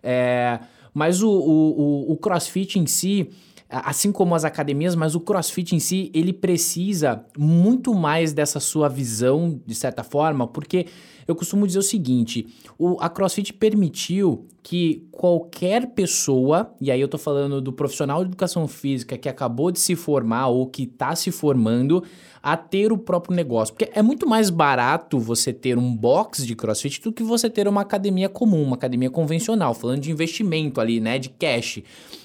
É, 0.00 0.60
mas 0.92 1.20
o, 1.20 1.30
o, 1.30 2.12
o 2.12 2.16
crossfit 2.16 2.78
em 2.78 2.86
si 2.86 3.30
assim 3.68 4.12
como 4.12 4.34
as 4.34 4.44
academias, 4.44 4.94
mas 4.94 5.14
o 5.14 5.20
CrossFit 5.20 5.74
em 5.74 5.80
si, 5.80 6.10
ele 6.14 6.32
precisa 6.32 7.24
muito 7.36 7.94
mais 7.94 8.32
dessa 8.32 8.60
sua 8.60 8.88
visão, 8.88 9.60
de 9.66 9.74
certa 9.74 10.04
forma, 10.04 10.46
porque 10.46 10.86
eu 11.26 11.34
costumo 11.34 11.66
dizer 11.66 11.78
o 11.78 11.82
seguinte: 11.82 12.46
o, 12.78 12.96
a 13.00 13.08
CrossFit 13.08 13.52
permitiu 13.52 14.46
que 14.62 15.06
qualquer 15.10 15.88
pessoa, 15.88 16.72
e 16.80 16.90
aí 16.90 17.00
eu 17.00 17.08
tô 17.08 17.18
falando 17.18 17.60
do 17.60 17.72
profissional 17.72 18.22
de 18.22 18.30
educação 18.30 18.66
física 18.66 19.18
que 19.18 19.28
acabou 19.28 19.70
de 19.70 19.78
se 19.78 19.94
formar 19.94 20.48
ou 20.48 20.66
que 20.66 20.84
está 20.84 21.14
se 21.14 21.30
formando, 21.30 22.02
a 22.42 22.56
ter 22.56 22.92
o 22.92 22.98
próprio 22.98 23.34
negócio. 23.34 23.74
Porque 23.74 23.90
é 23.94 24.02
muito 24.02 24.26
mais 24.28 24.50
barato 24.50 25.18
você 25.18 25.52
ter 25.52 25.78
um 25.78 25.96
box 25.96 26.46
de 26.46 26.54
CrossFit 26.54 27.00
do 27.02 27.12
que 27.12 27.22
você 27.22 27.48
ter 27.48 27.66
uma 27.66 27.80
academia 27.80 28.28
comum, 28.28 28.62
uma 28.62 28.76
academia 28.76 29.10
convencional, 29.10 29.72
falando 29.72 30.00
de 30.00 30.10
investimento 30.10 30.80
ali, 30.80 31.00
né, 31.00 31.18
de 31.18 31.30
cash. 31.30 31.78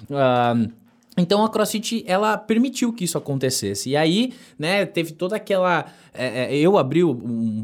Uh, 0.09 0.69
então 1.19 1.43
a 1.43 1.49
CrossFit 1.49 2.03
ela 2.07 2.37
permitiu 2.37 2.93
que 2.93 3.03
isso 3.03 3.17
acontecesse. 3.17 3.89
E 3.89 3.97
aí, 3.97 4.33
né, 4.57 4.85
teve 4.85 5.11
toda 5.13 5.35
aquela. 5.35 5.85
É, 6.13 6.55
é 6.55 6.57
eu 6.57 6.77
abri 6.77 7.03
o, 7.03 7.13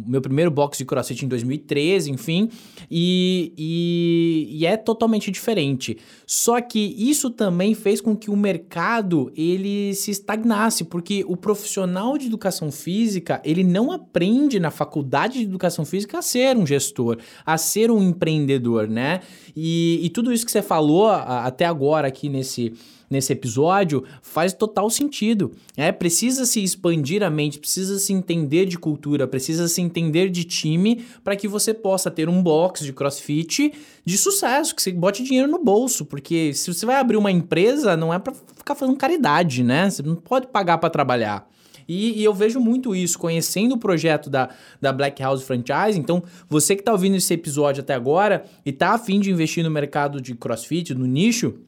meu 0.06 0.22
primeiro 0.22 0.52
box 0.52 0.78
de 0.78 0.86
CrossFit 0.86 1.26
em 1.26 1.28
2013, 1.28 2.12
enfim, 2.12 2.50
e, 2.90 3.54
e, 3.58 4.48
e, 4.60 4.66
é 4.66 4.78
totalmente 4.78 5.32
diferente. 5.32 5.98
Só 6.28 6.62
que 6.62 6.96
isso 6.98 7.30
também 7.30 7.74
fez 7.74 8.00
com 8.00 8.16
que 8.16 8.30
o 8.30 8.36
mercado 8.36 9.32
ele 9.36 9.94
se 9.96 10.12
estagnasse, 10.12 10.84
porque 10.84 11.26
o 11.28 11.36
profissional 11.36 12.18
de 12.18 12.28
educação 12.28 12.72
física 12.72 13.42
ele 13.44 13.64
não 13.64 13.92
aprende 13.92 14.60
na 14.60 14.72
faculdade 14.72 15.40
de 15.40 15.46
educação 15.46 15.86
física 15.86 16.20
a 16.20 16.22
ser 16.22 16.56
um 16.58 16.66
gestor, 16.66 17.18
a 17.46 17.58
ser 17.58 17.90
um 17.90 18.02
empreendedor, 18.02 18.88
né? 18.88 19.22
E, 19.56 20.00
e 20.04 20.10
tudo 20.10 20.32
isso 20.32 20.46
que 20.46 20.52
você 20.52 20.62
falou 20.62 21.08
a, 21.08 21.46
até 21.46 21.66
agora 21.66 22.08
aqui 22.08 22.30
nesse 22.30 22.74
nesse 23.10 23.34
episódio 23.34 24.04
faz 24.22 24.54
total 24.54 24.90
sentido. 24.90 25.52
É, 25.76 25.92
precisa 25.92 26.46
se 26.46 26.64
expandir 26.64 27.24
a 27.24 27.30
mente, 27.30 27.60
precisa 27.60 28.00
se 28.00 28.14
entender 28.14 28.66
de 28.66 28.78
cultura, 28.78 29.28
precisa 29.28 29.68
se 29.68 29.82
entender 29.82 30.30
de 30.30 30.44
time 30.44 31.06
para 31.24 31.36
que 31.36 31.48
você 31.48 31.74
possa 31.74 32.10
ter 32.12 32.30
um 32.30 32.42
box 32.42 32.84
de 32.84 32.94
CrossFit 32.94 33.74
de 34.04 34.18
sucesso, 34.18 34.76
que 34.76 34.82
você 34.82 34.92
bote 34.92 35.24
dinheiro 35.24 35.48
no 35.48 35.64
bolso, 35.64 36.06
porque 36.06 36.54
se 36.54 36.74
você 36.74 36.86
vai 36.86 36.98
abrir 36.98 37.18
uma 37.18 37.32
empresa, 37.32 37.98
não 37.98 38.14
é 38.14 38.20
para 38.20 38.34
ficar 38.34 38.76
fazendo 38.76 38.98
caridade, 38.98 39.64
né? 39.64 39.90
Você 39.90 40.04
não 40.04 40.16
pode 40.16 40.48
pagar 40.48 40.78
para 40.78 40.90
trabalhar. 40.90 41.48
E, 41.88 42.20
e, 42.20 42.24
eu 42.24 42.34
vejo 42.34 42.60
muito 42.60 42.96
isso, 42.96 43.18
conhecendo 43.18 43.76
o 43.76 43.78
projeto 43.78 44.30
da, 44.30 44.50
da 44.82 44.92
Black 44.92 45.22
House 45.22 45.44
Franchise. 45.44 46.00
Então, 46.00 46.24
você 46.50 46.76
que 46.76 46.82
está 46.82 46.92
ouvindo 46.92 47.16
esse 47.16 47.34
episódio 47.34 47.82
até 47.82 47.94
agora 47.94 48.46
e 48.66 48.72
está 48.72 48.94
afim 48.94 49.20
de 49.20 49.32
investir 49.32 49.64
no 49.64 49.70
mercado 49.70 50.20
de 50.20 50.34
crossfit, 50.34 50.94
no 50.94 51.06
nicho, 51.06 51.60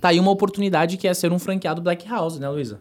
tá 0.00 0.08
aí 0.08 0.20
uma 0.20 0.30
oportunidade 0.30 0.96
que 0.96 1.08
é 1.08 1.14
ser 1.14 1.32
um 1.32 1.38
franqueado 1.38 1.82
Black 1.82 2.08
House, 2.08 2.38
né, 2.38 2.48
Luísa? 2.48 2.80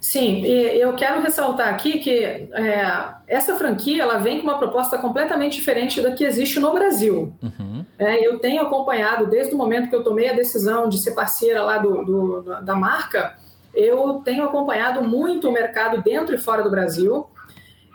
Sim, 0.00 0.44
eu 0.44 0.94
quero 0.94 1.20
ressaltar 1.20 1.68
aqui 1.68 1.98
que 1.98 2.12
é, 2.12 3.14
essa 3.26 3.56
franquia 3.56 4.02
ela 4.02 4.18
vem 4.18 4.38
com 4.38 4.44
uma 4.44 4.56
proposta 4.56 4.96
completamente 4.98 5.56
diferente 5.56 6.00
da 6.00 6.12
que 6.12 6.22
existe 6.22 6.60
no 6.60 6.72
Brasil. 6.72 7.34
Uhum. 7.42 7.84
É, 7.98 8.24
eu 8.24 8.38
tenho 8.38 8.62
acompanhado 8.62 9.26
desde 9.26 9.52
o 9.52 9.58
momento 9.58 9.90
que 9.90 9.96
eu 9.96 10.04
tomei 10.04 10.28
a 10.28 10.32
decisão 10.32 10.88
de 10.88 10.98
ser 10.98 11.12
parceira 11.12 11.62
lá 11.62 11.78
do, 11.78 12.04
do, 12.04 12.42
da 12.62 12.76
marca, 12.76 13.36
eu 13.74 14.22
tenho 14.24 14.44
acompanhado 14.44 15.02
muito 15.02 15.48
o 15.48 15.52
mercado 15.52 16.02
dentro 16.02 16.34
e 16.34 16.38
fora 16.38 16.62
do 16.62 16.70
Brasil. 16.70 17.26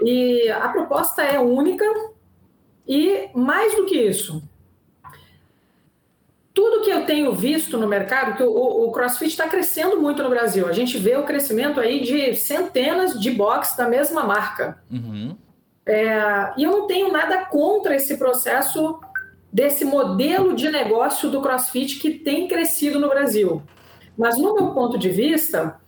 E 0.04 0.50
a 0.50 0.68
proposta 0.68 1.24
é 1.24 1.40
única 1.40 1.86
e 2.88 3.30
mais 3.34 3.76
do 3.76 3.86
que 3.86 3.96
isso, 3.96 4.44
tudo 6.54 6.84
que 6.84 6.90
eu 6.90 7.06
tenho 7.06 7.34
visto 7.34 7.78
no 7.78 7.88
mercado, 7.88 8.36
que 8.36 8.44
o, 8.44 8.50
o 8.50 8.92
CrossFit 8.92 9.32
está 9.32 9.48
crescendo 9.48 10.00
muito 10.00 10.22
no 10.22 10.30
Brasil. 10.30 10.68
A 10.68 10.74
gente 10.74 10.98
vê 10.98 11.16
o 11.16 11.24
crescimento 11.24 11.80
aí 11.80 12.02
de 12.02 12.36
centenas 12.36 13.20
de 13.20 13.32
boxes 13.32 13.78
da 13.78 13.88
mesma 13.88 14.24
marca. 14.24 14.78
Uhum. 14.92 15.36
É, 15.86 16.54
e 16.58 16.64
eu 16.64 16.72
não 16.72 16.88
tenho 16.88 17.12
nada 17.12 17.46
contra 17.46 17.96
esse 17.96 18.18
processo 18.18 19.00
desse 19.52 19.84
modelo 19.84 20.56
de 20.56 20.70
negócio 20.70 21.30
do 21.30 21.42
CrossFit 21.42 22.00
que 22.00 22.12
tem 22.12 22.48
crescido 22.48 23.00
no 23.00 23.10
Brasil. 23.10 23.62
Mas, 24.18 24.38
no 24.38 24.54
meu 24.54 24.68
ponto 24.68 24.98
de 24.98 25.10
vista, 25.10 25.80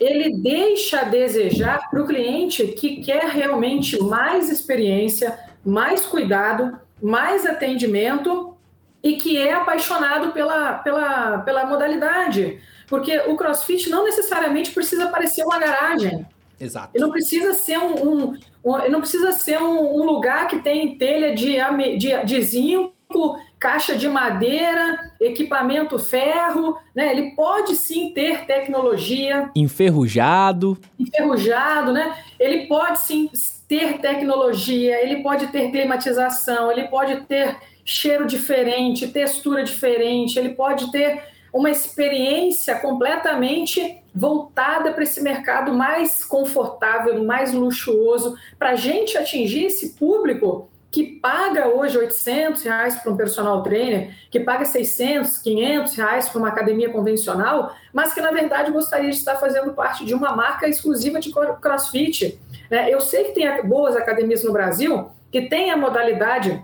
ele 0.00 0.36
deixa 0.38 1.00
a 1.00 1.04
desejar 1.04 1.88
para 1.90 2.02
o 2.02 2.06
cliente 2.06 2.66
que 2.68 3.02
quer 3.02 3.24
realmente 3.26 4.02
mais 4.02 4.50
experiência, 4.50 5.38
mais 5.64 6.06
cuidado, 6.06 6.78
mais 7.00 7.46
atendimento 7.46 8.57
e 9.02 9.16
que 9.16 9.38
é 9.38 9.52
apaixonado 9.52 10.32
pela, 10.32 10.74
pela, 10.74 11.38
pela 11.38 11.66
modalidade. 11.66 12.60
Porque 12.86 13.16
o 13.26 13.36
crossfit 13.36 13.88
não 13.90 14.04
necessariamente 14.04 14.70
precisa 14.70 15.08
parecer 15.08 15.44
uma 15.44 15.58
garagem. 15.58 16.26
Exato. 16.58 16.90
Ele 16.94 17.04
não 17.04 17.10
precisa 17.10 17.54
ser 17.54 17.78
um, 17.78 17.94
um, 17.94 18.38
um 18.64 18.90
não 18.90 19.00
precisa 19.00 19.32
ser 19.32 19.60
um, 19.60 20.00
um, 20.00 20.04
lugar 20.04 20.48
que 20.48 20.58
tem 20.58 20.96
telha 20.98 21.34
de, 21.34 21.56
de, 21.96 22.24
de 22.24 22.42
zinco, 22.42 23.38
caixa 23.58 23.94
de 23.94 24.08
madeira, 24.08 25.12
equipamento 25.20 25.98
ferro, 25.98 26.76
né? 26.94 27.12
Ele 27.12 27.30
pode 27.36 27.76
sim 27.76 28.12
ter 28.12 28.44
tecnologia. 28.44 29.50
Enferrujado. 29.54 30.78
Enferrujado, 30.98 31.92
né? 31.92 32.16
Ele 32.40 32.66
pode 32.66 33.00
sim 33.00 33.30
ter 33.68 33.98
tecnologia, 33.98 35.00
ele 35.02 35.22
pode 35.22 35.48
ter 35.48 35.70
climatização, 35.70 36.72
ele 36.72 36.88
pode 36.88 37.20
ter 37.26 37.56
cheiro 37.90 38.26
diferente, 38.26 39.08
textura 39.08 39.64
diferente, 39.64 40.38
ele 40.38 40.50
pode 40.50 40.92
ter 40.92 41.22
uma 41.50 41.70
experiência 41.70 42.74
completamente 42.74 44.02
voltada 44.14 44.92
para 44.92 45.02
esse 45.02 45.22
mercado 45.22 45.72
mais 45.72 46.22
confortável, 46.22 47.24
mais 47.24 47.54
luxuoso, 47.54 48.36
para 48.58 48.72
a 48.72 48.74
gente 48.74 49.16
atingir 49.16 49.64
esse 49.64 49.94
público 49.94 50.68
que 50.90 51.18
paga 51.18 51.66
hoje 51.68 51.96
800 51.96 52.62
reais 52.62 52.96
para 52.96 53.10
um 53.10 53.16
personal 53.16 53.62
trainer, 53.62 54.14
que 54.30 54.40
paga 54.40 54.66
600, 54.66 55.38
500 55.38 55.94
reais 55.94 56.28
para 56.28 56.38
uma 56.38 56.48
academia 56.48 56.90
convencional, 56.90 57.74
mas 57.90 58.12
que 58.12 58.20
na 58.20 58.30
verdade 58.30 58.70
gostaria 58.70 59.10
de 59.10 59.16
estar 59.16 59.36
fazendo 59.36 59.72
parte 59.72 60.04
de 60.04 60.12
uma 60.12 60.36
marca 60.36 60.68
exclusiva 60.68 61.20
de 61.20 61.32
CrossFit. 61.32 62.38
Né? 62.70 62.92
Eu 62.92 63.00
sei 63.00 63.24
que 63.24 63.32
tem 63.32 63.66
boas 63.66 63.96
academias 63.96 64.44
no 64.44 64.52
Brasil 64.52 65.10
que 65.30 65.42
tem 65.42 65.70
a 65.70 65.76
modalidade 65.76 66.62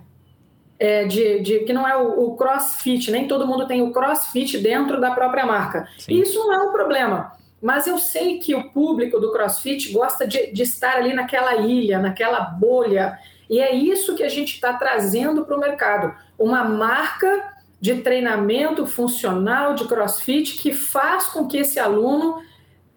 é, 0.85 1.07
de, 1.07 1.41
de, 1.41 1.61
que 1.61 1.73
não 1.73 1.89
é 1.89 1.97
o, 1.97 2.27
o, 2.27 2.37
crossfit, 2.37 3.11
nem 3.11 3.27
todo 3.27 3.47
mundo 3.47 3.67
tem 3.67 3.81
o 3.81 3.91
crossfit 3.91 4.59
dentro 4.59 5.01
da 5.01 5.13
própria 5.13 5.47
marca. 5.47 5.89
Sim. 5.99 6.21
Isso 6.21 6.39
não 6.41 6.53
é 6.53 6.61
um 6.61 6.73
problema. 6.73 7.33
Mas 7.63 7.87
eu 7.87 7.97
sei 7.97 8.39
que 8.39 8.55
o 8.55 8.71
público 8.71 9.19
do 9.19 9.33
crossfit 9.33 9.91
gosta 9.91 10.27
de, 10.27 10.53
de 10.53 10.63
estar 10.63 10.97
ali 10.97 11.15
naquela 11.15 11.57
ilha, 11.57 11.99
naquela 11.99 12.41
bolha. 12.41 13.19
E 13.49 13.61
é 13.61 13.75
isso 13.75 14.15
que 14.15 14.23
a 14.23 14.29
gente 14.29 14.57
está 14.57 14.75
trazendo 14.75 15.47
para 15.47 15.57
o 15.57 15.61
mercado. 15.61 16.15
Uma 16.39 16.63
marca 16.65 17.55
de 17.81 18.03
treinamento 18.03 18.87
funcional 18.87 19.75
de 19.75 19.87
crossfit 19.87 20.59
que 20.59 20.75
faz 20.75 21.29
com 21.29 21.49
que 21.49 21.57
esse 21.57 21.81
aluno 21.81 22.43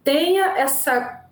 tenha 0.03 0.57
essa 0.57 1.23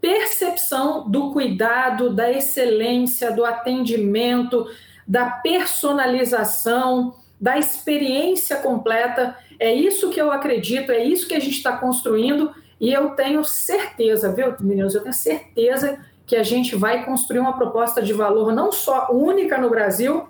percepção 0.00 1.08
do 1.08 1.30
cuidado, 1.30 2.12
da 2.12 2.28
excelência, 2.28 3.30
do 3.30 3.44
atendimento, 3.44 4.66
da 5.06 5.26
personalização, 5.26 7.14
da 7.40 7.58
experiência 7.58 8.56
completa. 8.56 9.36
É 9.58 9.72
isso 9.72 10.10
que 10.10 10.20
eu 10.20 10.30
acredito, 10.30 10.92
é 10.92 11.04
isso 11.04 11.26
que 11.26 11.34
a 11.34 11.40
gente 11.40 11.56
está 11.56 11.76
construindo 11.76 12.52
e 12.80 12.92
eu 12.92 13.10
tenho 13.10 13.44
certeza, 13.44 14.32
viu, 14.32 14.54
meninos? 14.58 14.94
Eu 14.94 15.02
tenho 15.02 15.14
certeza 15.14 16.00
que 16.26 16.34
a 16.34 16.42
gente 16.42 16.74
vai 16.74 17.04
construir 17.04 17.38
uma 17.38 17.56
proposta 17.56 18.02
de 18.02 18.12
valor 18.12 18.52
não 18.52 18.72
só 18.72 19.08
única 19.12 19.56
no 19.56 19.70
Brasil, 19.70 20.28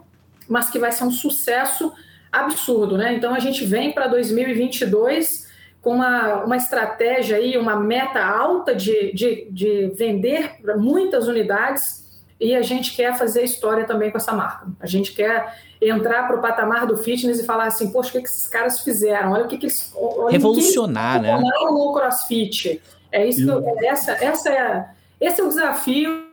mas 0.48 0.68
que 0.68 0.78
vai 0.78 0.92
ser 0.92 1.04
um 1.04 1.10
sucesso 1.10 1.92
absurdo, 2.30 2.98
né? 2.98 3.14
Então 3.14 3.34
a 3.34 3.38
gente 3.38 3.64
vem 3.64 3.92
para 3.92 4.06
2022 4.06 5.50
com 5.80 5.94
uma, 5.94 6.44
uma 6.44 6.56
estratégia 6.56 7.38
aí, 7.38 7.56
uma 7.56 7.76
meta 7.76 8.22
alta 8.22 8.74
de, 8.74 9.12
de, 9.12 9.48
de 9.50 9.92
vender 9.96 10.56
muitas 10.76 11.28
unidades 11.28 12.01
e 12.42 12.56
a 12.56 12.62
gente 12.62 12.96
quer 12.96 13.16
fazer 13.16 13.44
história 13.44 13.84
também 13.84 14.10
com 14.10 14.18
essa 14.18 14.32
marca. 14.32 14.66
A 14.80 14.86
gente 14.86 15.12
quer 15.12 15.56
entrar 15.80 16.26
para 16.26 16.36
o 16.36 16.42
patamar 16.42 16.86
do 16.86 16.96
fitness 16.96 17.38
e 17.38 17.44
falar 17.44 17.66
assim, 17.66 17.92
poxa, 17.92 18.08
o 18.08 18.12
que, 18.12 18.22
que 18.22 18.28
esses 18.28 18.48
caras 18.48 18.80
fizeram? 18.80 19.30
Olha 19.30 19.44
o 19.44 19.48
que, 19.48 19.56
que 19.56 19.66
eles... 19.66 19.94
Revolucionar, 20.28 21.20
que 21.20 21.28
eles 21.28 21.40
né? 21.40 21.50
no 21.70 21.92
crossfit. 21.92 22.82
É 23.12 23.24
isso, 23.24 23.46
que, 23.46 23.86
essa, 23.86 24.12
essa 24.12 24.50
é, 24.50 24.88
esse 25.20 25.40
é 25.40 25.44
o 25.44 25.48
desafio, 25.48 26.24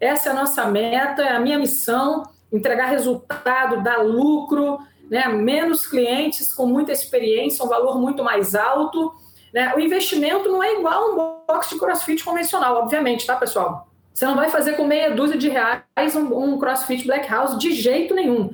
essa 0.00 0.30
é 0.30 0.32
a 0.32 0.34
nossa 0.34 0.64
meta, 0.66 1.22
é 1.22 1.36
a 1.36 1.38
minha 1.38 1.58
missão, 1.58 2.24
entregar 2.52 2.86
resultado, 2.86 3.84
dar 3.84 4.02
lucro, 4.02 4.80
né? 5.08 5.28
menos 5.28 5.86
clientes 5.86 6.52
com 6.52 6.66
muita 6.66 6.90
experiência, 6.90 7.64
um 7.64 7.68
valor 7.68 8.00
muito 8.00 8.24
mais 8.24 8.56
alto. 8.56 9.12
Né? 9.54 9.72
O 9.76 9.80
investimento 9.80 10.48
não 10.48 10.60
é 10.60 10.76
igual 10.76 10.94
a 10.94 11.12
um 11.12 11.46
box 11.46 11.68
de 11.68 11.78
crossfit 11.78 12.24
convencional, 12.24 12.78
obviamente, 12.78 13.24
tá, 13.24 13.36
pessoal? 13.36 13.91
Você 14.12 14.26
não 14.26 14.36
vai 14.36 14.50
fazer 14.50 14.74
com 14.74 14.84
meia 14.84 15.14
dúzia 15.14 15.38
de 15.38 15.48
reais 15.48 16.14
um, 16.14 16.36
um 16.36 16.58
crossfit 16.58 17.06
Black 17.06 17.28
House 17.28 17.58
de 17.58 17.72
jeito 17.72 18.14
nenhum. 18.14 18.52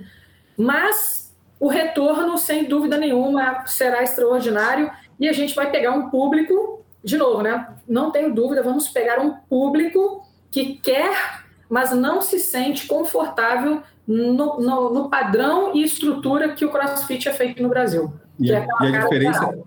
Mas 0.57 1.35
o 1.59 1.69
retorno, 1.69 2.39
sem 2.39 2.65
dúvida 2.65 2.97
nenhuma, 2.97 3.67
será 3.67 4.03
extraordinário 4.03 4.91
e 5.19 5.29
a 5.29 5.33
gente 5.33 5.55
vai 5.55 5.71
pegar 5.71 5.93
um 5.93 6.09
público, 6.11 6.85
de 7.03 7.17
novo, 7.17 7.43
né? 7.43 7.69
Não 7.89 8.11
tenho 8.11 8.33
dúvida, 8.33 8.63
vamos 8.63 8.89
pegar 8.89 9.21
um 9.21 9.33
público 9.33 10.25
que 10.51 10.75
quer, 10.77 11.45
mas 11.69 11.91
não 11.91 12.23
se 12.23 12.39
sente 12.39 12.87
confortável 12.87 13.83
no, 14.07 14.61
no, 14.61 14.95
no 14.95 15.11
padrão 15.11 15.75
e 15.75 15.83
estrutura 15.83 16.51
que 16.51 16.65
o 16.65 16.71
CrossFit 16.71 17.29
é 17.29 17.33
feito 17.33 17.63
no 17.63 17.69
Brasil. 17.69 18.13
E, 18.39 18.53
é 18.53 18.67
e 18.83 18.87
a 18.87 19.01
diferença 19.01 19.59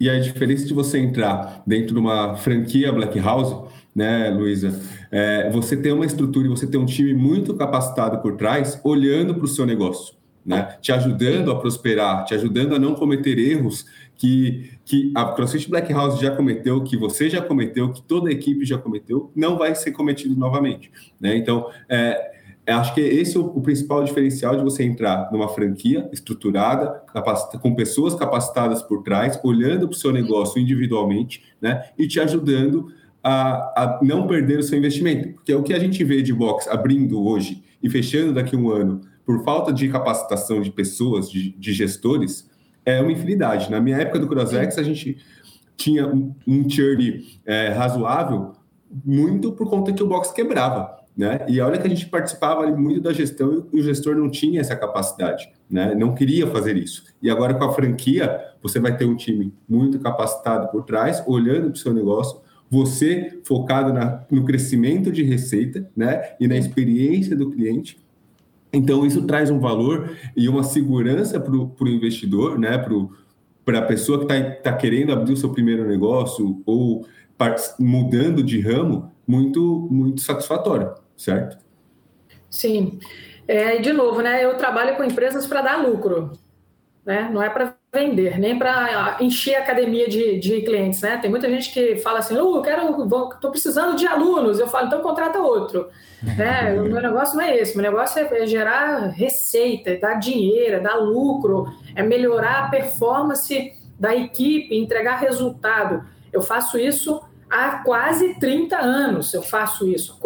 e 0.00 0.08
a 0.08 0.20
diferença 0.20 0.64
de 0.64 0.72
você 0.72 0.98
entrar 0.98 1.60
dentro 1.66 1.94
de 1.94 1.98
uma 1.98 2.36
franquia 2.36 2.92
Black 2.92 3.18
House, 3.18 3.68
né, 3.98 4.30
Luísa? 4.30 4.80
É, 5.10 5.50
você 5.50 5.76
tem 5.76 5.92
uma 5.92 6.06
estrutura 6.06 6.46
e 6.46 6.50
você 6.50 6.66
tem 6.66 6.80
um 6.80 6.86
time 6.86 7.12
muito 7.12 7.54
capacitado 7.54 8.18
por 8.22 8.36
trás, 8.36 8.80
olhando 8.82 9.34
para 9.34 9.44
o 9.44 9.48
seu 9.48 9.66
negócio 9.66 10.18
né? 10.48 10.78
Te 10.80 10.92
ajudando 10.92 11.50
a 11.50 11.60
prosperar, 11.60 12.24
te 12.24 12.34
ajudando 12.34 12.74
a 12.74 12.78
não 12.78 12.94
cometer 12.94 13.38
erros 13.38 13.84
que, 14.16 14.70
que 14.82 15.12
a 15.14 15.26
CrossFit 15.26 15.68
Black 15.68 15.92
House 15.92 16.18
já 16.18 16.30
cometeu, 16.30 16.82
que 16.82 16.96
você 16.96 17.28
já 17.28 17.42
cometeu, 17.42 17.92
que 17.92 18.00
toda 18.00 18.30
a 18.30 18.32
equipe 18.32 18.64
já 18.64 18.78
cometeu, 18.78 19.30
não 19.36 19.58
vai 19.58 19.74
ser 19.74 19.92
cometido 19.92 20.34
novamente, 20.34 20.90
né? 21.20 21.36
Então, 21.36 21.68
é, 21.86 22.32
acho 22.66 22.94
que 22.94 23.00
esse 23.02 23.36
é 23.36 23.40
o, 23.40 23.44
o, 23.44 23.60
principal 23.60 24.02
diferencial 24.02 24.56
de 24.56 24.64
você 24.64 24.82
entrar 24.84 25.30
numa 25.30 25.48
franquia 25.48 26.08
estruturada, 26.14 27.02
com 27.60 27.74
pessoas 27.74 28.14
capacitadas 28.14 28.82
por 28.82 29.02
trás, 29.02 29.38
olhando 29.44 29.86
para 29.86 29.94
o 29.94 29.98
seu 29.98 30.12
negócio 30.12 30.58
individualmente, 30.58 31.42
né? 31.60 31.90
E 31.98 32.08
te 32.08 32.18
ajudando 32.20 32.90
a, 33.28 33.72
a, 33.76 34.00
não 34.02 34.26
perder 34.26 34.58
o 34.58 34.62
seu 34.62 34.78
investimento. 34.78 35.34
Porque 35.34 35.52
é 35.52 35.56
o 35.56 35.62
que 35.62 35.74
a 35.74 35.78
gente 35.78 36.02
vê 36.02 36.22
de 36.22 36.32
box 36.32 36.68
abrindo 36.68 37.22
hoje 37.22 37.62
e 37.82 37.90
fechando 37.90 38.32
daqui 38.32 38.56
a 38.56 38.58
um 38.58 38.70
ano 38.70 39.00
por 39.24 39.44
falta 39.44 39.72
de 39.72 39.88
capacitação 39.88 40.62
de 40.62 40.70
pessoas, 40.70 41.30
de, 41.30 41.50
de 41.50 41.72
gestores, 41.74 42.48
é 42.84 43.00
uma 43.02 43.12
infinidade. 43.12 43.70
Na 43.70 43.78
minha 43.78 43.98
época 43.98 44.18
do 44.18 44.26
CrossX, 44.26 44.78
a 44.78 44.82
gente 44.82 45.18
tinha 45.76 46.06
um, 46.06 46.34
um 46.46 46.68
churn 46.68 47.22
é, 47.44 47.68
razoável 47.68 48.52
muito 49.04 49.52
por 49.52 49.68
conta 49.68 49.92
que 49.92 50.02
o 50.02 50.06
box 50.06 50.32
quebrava. 50.32 50.96
Né? 51.14 51.44
E 51.48 51.60
olha 51.60 51.76
que 51.78 51.86
a 51.86 51.90
gente 51.90 52.06
participava 52.06 52.66
muito 52.70 53.02
da 53.02 53.12
gestão 53.12 53.66
e 53.72 53.80
o 53.80 53.82
gestor 53.82 54.16
não 54.16 54.30
tinha 54.30 54.60
essa 54.60 54.76
capacidade, 54.76 55.50
né? 55.68 55.92
não 55.94 56.14
queria 56.14 56.46
fazer 56.46 56.76
isso. 56.76 57.04
E 57.20 57.28
agora 57.28 57.54
com 57.54 57.64
a 57.64 57.72
franquia, 57.72 58.40
você 58.62 58.78
vai 58.78 58.96
ter 58.96 59.04
um 59.04 59.16
time 59.16 59.52
muito 59.68 59.98
capacitado 59.98 60.68
por 60.68 60.84
trás, 60.84 61.22
olhando 61.26 61.64
para 61.64 61.72
o 61.72 61.76
seu 61.76 61.92
negócio, 61.92 62.40
você 62.70 63.40
focado 63.44 63.92
na, 63.92 64.24
no 64.30 64.44
crescimento 64.44 65.10
de 65.10 65.22
receita 65.22 65.90
né? 65.96 66.34
e 66.38 66.46
na 66.46 66.56
experiência 66.56 67.34
do 67.34 67.50
cliente, 67.50 67.98
então, 68.72 69.06
isso 69.06 69.26
traz 69.26 69.50
um 69.50 69.58
valor 69.58 70.16
e 70.36 70.48
uma 70.48 70.62
segurança 70.62 71.40
para 71.40 71.52
o 71.52 71.88
investidor, 71.88 72.58
né? 72.58 72.76
para 73.64 73.78
a 73.78 73.82
pessoa 73.82 74.18
que 74.18 74.32
está 74.32 74.50
tá 74.62 74.72
querendo 74.76 75.12
abrir 75.12 75.32
o 75.32 75.36
seu 75.36 75.50
primeiro 75.50 75.86
negócio 75.86 76.62
ou 76.66 77.06
mudando 77.78 78.42
de 78.42 78.60
ramo, 78.60 79.12
muito, 79.26 79.88
muito 79.90 80.20
satisfatório, 80.20 80.92
certo? 81.16 81.58
Sim. 82.50 82.98
É, 83.46 83.78
de 83.78 83.92
novo, 83.92 84.20
né? 84.20 84.44
Eu 84.44 84.56
trabalho 84.56 84.96
com 84.96 85.04
empresas 85.04 85.46
para 85.46 85.62
dar 85.62 85.86
lucro, 85.86 86.32
né? 87.04 87.30
Não 87.32 87.42
é 87.42 87.48
para 87.48 87.77
vender, 87.98 88.38
nem 88.38 88.58
para 88.58 89.16
encher 89.20 89.56
a 89.56 89.60
academia 89.60 90.08
de, 90.08 90.38
de 90.38 90.62
clientes, 90.62 91.00
né? 91.00 91.16
Tem 91.18 91.30
muita 91.30 91.48
gente 91.48 91.72
que 91.72 91.96
fala 91.96 92.20
assim, 92.20 92.36
oh, 92.36 92.56
eu 92.56 92.62
quero, 92.62 93.04
estou 93.34 93.50
precisando 93.50 93.96
de 93.96 94.06
alunos. 94.06 94.60
Eu 94.60 94.68
falo, 94.68 94.86
então 94.86 95.00
contrata 95.00 95.40
outro. 95.40 95.88
né? 96.22 96.74
O 96.78 96.84
meu 96.84 97.02
negócio 97.02 97.36
não 97.36 97.44
é 97.44 97.56
esse, 97.56 97.76
meu 97.76 97.82
negócio 97.82 98.20
é, 98.20 98.42
é 98.42 98.46
gerar 98.46 99.08
receita, 99.08 99.96
dar 99.96 100.14
dinheiro, 100.14 100.82
dar 100.82 100.96
lucro, 100.96 101.72
é 101.94 102.02
melhorar 102.02 102.64
a 102.64 102.68
performance 102.68 103.72
da 103.98 104.14
equipe, 104.14 104.76
entregar 104.76 105.16
resultado. 105.16 106.04
Eu 106.32 106.42
faço 106.42 106.78
isso 106.78 107.20
há 107.50 107.82
quase 107.84 108.34
30 108.38 108.76
anos. 108.78 109.34
Eu 109.34 109.42
faço 109.42 109.88
isso. 109.88 110.18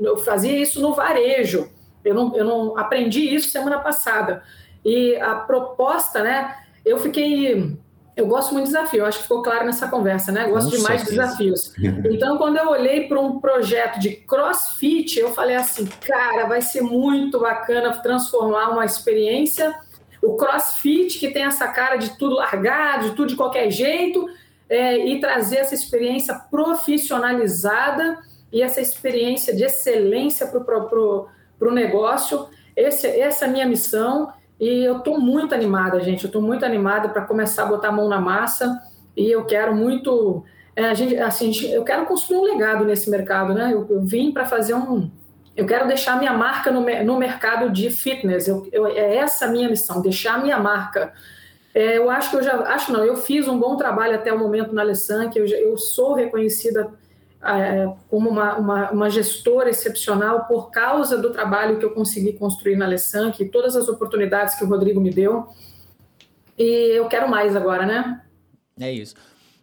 Eu 0.00 0.16
fazia 0.18 0.56
isso 0.56 0.80
no 0.80 0.94
varejo. 0.94 1.68
Eu 2.04 2.14
não, 2.14 2.36
eu 2.36 2.44
não 2.44 2.78
aprendi 2.78 3.34
isso 3.34 3.50
semana 3.50 3.78
passada. 3.78 4.42
E 4.84 5.16
a 5.16 5.34
proposta, 5.36 6.22
né? 6.22 6.56
Eu 6.84 6.98
fiquei. 6.98 7.76
Eu 8.14 8.26
gosto 8.26 8.52
muito 8.52 8.66
de 8.66 8.72
desafio, 8.72 9.06
acho 9.06 9.18
que 9.18 9.22
ficou 9.22 9.42
claro 9.42 9.64
nessa 9.64 9.88
conversa, 9.88 10.30
né? 10.30 10.44
Eu 10.44 10.50
gosto 10.50 10.70
Com 10.70 10.76
demais 10.76 11.02
de 11.02 11.10
desafios. 11.10 11.72
Então, 12.12 12.36
quando 12.36 12.58
eu 12.58 12.68
olhei 12.68 13.08
para 13.08 13.18
um 13.18 13.40
projeto 13.40 13.98
de 13.98 14.10
crossfit, 14.10 15.18
eu 15.18 15.32
falei 15.32 15.56
assim, 15.56 15.86
cara, 16.06 16.46
vai 16.46 16.60
ser 16.60 16.82
muito 16.82 17.40
bacana 17.40 17.96
transformar 18.02 18.68
uma 18.68 18.84
experiência. 18.84 19.74
O 20.22 20.36
crossfit, 20.36 21.18
que 21.18 21.30
tem 21.30 21.44
essa 21.44 21.66
cara 21.68 21.96
de 21.96 22.18
tudo 22.18 22.34
largado, 22.34 23.10
de 23.10 23.16
tudo 23.16 23.28
de 23.28 23.36
qualquer 23.36 23.70
jeito, 23.70 24.28
é, 24.68 25.06
e 25.06 25.18
trazer 25.18 25.56
essa 25.56 25.74
experiência 25.74 26.34
profissionalizada 26.50 28.18
e 28.52 28.62
essa 28.62 28.80
experiência 28.80 29.54
de 29.54 29.64
excelência 29.64 30.46
para 30.46 30.58
o 30.78 31.72
negócio. 31.72 32.46
Esse, 32.76 33.06
essa 33.06 33.46
é 33.46 33.48
a 33.48 33.50
minha 33.50 33.66
missão. 33.66 34.32
E 34.60 34.84
eu 34.84 34.98
estou 34.98 35.20
muito 35.20 35.54
animada, 35.54 36.00
gente. 36.00 36.24
Eu 36.24 36.28
estou 36.28 36.42
muito 36.42 36.64
animada 36.64 37.08
para 37.08 37.22
começar 37.22 37.64
a 37.64 37.66
botar 37.66 37.88
a 37.88 37.92
mão 37.92 38.08
na 38.08 38.20
massa. 38.20 38.80
E 39.16 39.30
eu 39.30 39.44
quero 39.44 39.74
muito. 39.74 40.44
É, 40.74 40.86
a 40.86 40.94
gente, 40.94 41.16
assim, 41.18 41.52
eu 41.66 41.84
quero 41.84 42.06
construir 42.06 42.38
um 42.38 42.44
legado 42.44 42.84
nesse 42.84 43.10
mercado, 43.10 43.52
né? 43.54 43.70
Eu, 43.72 43.86
eu 43.90 44.02
vim 44.02 44.32
para 44.32 44.44
fazer 44.44 44.74
um. 44.74 45.10
Eu 45.54 45.66
quero 45.66 45.86
deixar 45.86 46.18
minha 46.18 46.32
marca 46.32 46.70
no, 46.70 46.80
no 47.04 47.18
mercado 47.18 47.70
de 47.70 47.90
fitness. 47.90 48.48
Eu, 48.48 48.66
eu, 48.72 48.86
é 48.86 49.16
essa 49.16 49.46
a 49.46 49.48
minha 49.48 49.68
missão, 49.68 50.00
deixar 50.00 50.40
minha 50.42 50.58
marca. 50.58 51.12
É, 51.74 51.98
eu 51.98 52.10
acho 52.10 52.30
que 52.30 52.36
eu 52.36 52.42
já. 52.42 52.54
Acho 52.72 52.92
não, 52.92 53.04
eu 53.04 53.16
fiz 53.16 53.48
um 53.48 53.58
bom 53.58 53.76
trabalho 53.76 54.14
até 54.14 54.32
o 54.32 54.38
momento 54.38 54.74
na 54.74 54.82
Alessan, 54.82 55.28
que 55.28 55.38
eu, 55.38 55.46
eu 55.46 55.76
sou 55.76 56.14
reconhecida 56.14 56.90
como 58.08 58.30
uma, 58.30 58.56
uma, 58.56 58.90
uma, 58.92 59.10
gestora 59.10 59.68
excepcional 59.68 60.44
por 60.46 60.70
causa 60.70 61.18
do 61.18 61.32
trabalho 61.32 61.78
que 61.78 61.84
eu 61.84 61.90
consegui 61.90 62.34
construir 62.34 62.76
na 62.76 62.84
Alessan, 62.84 63.32
que 63.32 63.44
todas 63.44 63.74
as 63.74 63.88
oportunidades 63.88 64.54
que 64.54 64.64
o 64.64 64.68
Rodrigo 64.68 65.00
me 65.00 65.10
deu. 65.10 65.48
E 66.56 66.96
eu 66.96 67.08
quero 67.08 67.28
mais 67.28 67.56
agora, 67.56 67.84
né? 67.84 68.22
É 68.78 68.92
isso. 68.92 69.16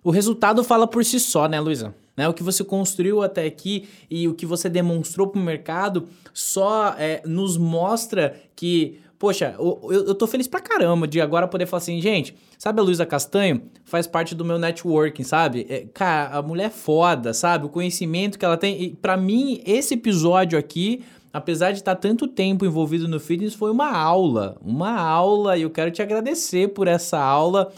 O 0.04 0.12
resultado 0.12 0.64
fala 0.64 0.88
por 0.88 1.06
si 1.06 1.20
só, 1.20 1.48
né, 1.48 1.60
Luísa? 1.60 1.94
Né, 2.18 2.28
o 2.28 2.34
que 2.34 2.44
você 2.44 2.66
construiu 2.66 3.22
até 3.22 3.46
aqui 3.46 3.88
e 4.10 4.28
o 4.28 4.34
que 4.34 4.46
você 4.46 4.68
demonstrou 4.68 5.28
para 5.28 5.40
o 5.40 5.44
mercado 5.44 6.10
só 6.34 6.94
é, 6.98 7.22
nos 7.26 7.56
mostra 7.56 8.36
que 8.58 9.00
poxa, 9.20 9.54
eu, 9.60 9.90
eu 9.92 10.16
tô 10.16 10.26
feliz 10.26 10.48
pra 10.48 10.62
caramba 10.62 11.06
de 11.06 11.20
agora 11.20 11.46
poder 11.46 11.66
falar 11.66 11.80
assim, 11.80 12.02
gente, 12.02 12.34
sabe 12.58 12.80
a 12.80 12.84
Luísa 12.84 13.06
Castanho? 13.06 13.62
Faz 13.84 14.08
parte 14.08 14.34
do 14.34 14.46
meu 14.46 14.58
networking, 14.58 15.24
sabe? 15.24 15.68
É, 15.70 15.86
cara, 15.94 16.38
a 16.38 16.42
mulher 16.42 16.68
é 16.68 16.70
foda, 16.70 17.34
sabe? 17.34 17.66
O 17.66 17.70
conhecimento 17.70 18.40
que 18.40 18.46
ela 18.46 18.56
tem. 18.56 18.82
E 18.82 18.90
pra 18.96 19.18
mim, 19.18 19.62
esse 19.66 19.96
episódio 19.96 20.58
aqui, 20.58 21.04
apesar 21.34 21.72
de 21.72 21.80
estar 21.80 21.96
tanto 21.96 22.30
tempo 22.30 22.66
envolvido 22.66 23.10
no 23.10 23.20
fitness, 23.20 23.54
foi 23.54 23.72
uma 23.72 23.92
aula. 23.92 24.58
Uma 24.62 24.98
aula, 24.98 25.58
e 25.58 25.64
eu 25.64 25.70
quero 25.70 25.92
te 25.92 26.02
agradecer 26.02 26.70
por 26.70 26.88
essa 26.88 27.20
aula. 27.20 27.74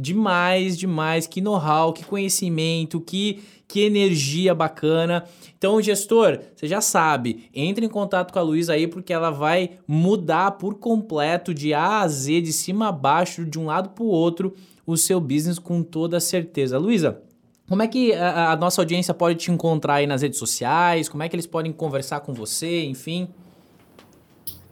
Demais, 0.00 0.78
demais. 0.78 1.26
Que 1.26 1.40
know-how, 1.40 1.92
que 1.92 2.04
conhecimento, 2.04 3.00
que, 3.00 3.42
que 3.66 3.80
energia 3.80 4.54
bacana. 4.54 5.24
Então, 5.58 5.82
gestor, 5.82 6.38
você 6.54 6.68
já 6.68 6.80
sabe, 6.80 7.50
entre 7.52 7.84
em 7.84 7.88
contato 7.88 8.32
com 8.32 8.38
a 8.38 8.42
Luísa 8.42 8.74
aí 8.74 8.86
porque 8.86 9.12
ela 9.12 9.30
vai 9.30 9.72
mudar 9.88 10.52
por 10.52 10.76
completo 10.76 11.52
de 11.52 11.74
A 11.74 12.02
a 12.02 12.08
Z, 12.08 12.40
de 12.40 12.52
cima 12.52 12.88
a 12.88 12.92
baixo, 12.92 13.44
de 13.44 13.58
um 13.58 13.66
lado 13.66 13.88
para 13.90 14.04
o 14.04 14.06
outro, 14.06 14.54
o 14.86 14.96
seu 14.96 15.20
business 15.20 15.58
com 15.58 15.82
toda 15.82 16.20
certeza. 16.20 16.78
Luísa, 16.78 17.20
como 17.68 17.82
é 17.82 17.88
que 17.88 18.14
a, 18.14 18.52
a, 18.52 18.56
nossa 18.56 18.80
audiência 18.80 19.12
pode 19.12 19.34
te 19.34 19.50
encontrar 19.50 19.94
aí 19.94 20.06
nas 20.06 20.22
redes 20.22 20.38
sociais? 20.38 21.08
Como 21.08 21.24
é 21.24 21.28
que 21.28 21.34
eles 21.34 21.46
podem 21.46 21.72
conversar 21.72 22.20
com 22.20 22.32
você, 22.32 22.84
enfim? 22.84 23.28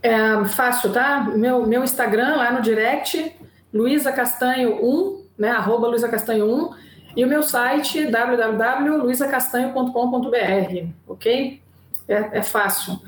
É 0.01 0.45
fácil, 0.45 0.93
tá? 0.93 1.33
Meu, 1.35 1.67
meu 1.67 1.83
Instagram 1.83 2.37
lá 2.37 2.53
no 2.53 2.63
direct, 2.63 3.35
Luísa 3.77 4.13
Castanho 4.13 4.83
1, 4.83 5.27
né? 5.39 5.51
Arroba 5.51 5.89
Luísa 5.89 6.09
Castanho 6.09 6.47
1. 6.47 6.71
E 7.17 7.25
o 7.25 7.29
meu 7.29 7.43
site 7.43 8.07
www.luisacastanho.com.br, 8.07 10.87
ok? 11.09 11.61
É, 12.07 12.39
é, 12.39 12.43
fácil. 12.43 13.01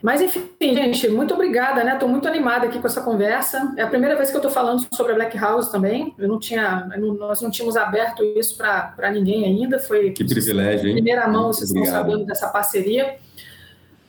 Mas, 0.00 0.20
enfim, 0.20 0.48
gente, 0.60 1.08
muito 1.08 1.34
obrigada, 1.34 1.82
né? 1.82 1.94
Estou 1.94 2.08
muito 2.08 2.28
animada 2.28 2.66
aqui 2.66 2.78
com 2.78 2.86
essa 2.86 3.00
conversa. 3.00 3.74
É 3.76 3.82
a 3.82 3.86
primeira 3.86 4.16
vez 4.16 4.30
que 4.30 4.36
eu 4.36 4.38
estou 4.38 4.52
falando 4.52 4.86
sobre 4.94 5.12
a 5.12 5.14
Black 5.16 5.36
House 5.36 5.70
também. 5.70 6.14
Eu 6.18 6.28
não 6.28 6.38
tinha, 6.38 6.88
nós 7.18 7.40
não 7.40 7.50
tínhamos 7.50 7.76
aberto 7.76 8.22
isso 8.22 8.56
para 8.56 9.10
ninguém 9.10 9.44
ainda. 9.44 9.78
Foi 9.78 10.10
que 10.10 10.24
privilégio, 10.24 10.88
hein? 10.88 10.94
Primeira 10.94 11.26
mão, 11.26 11.52
vocês 11.52 11.70
estão 11.70 11.84
sabendo 11.86 12.26
dessa 12.26 12.48
parceria. 12.48 13.16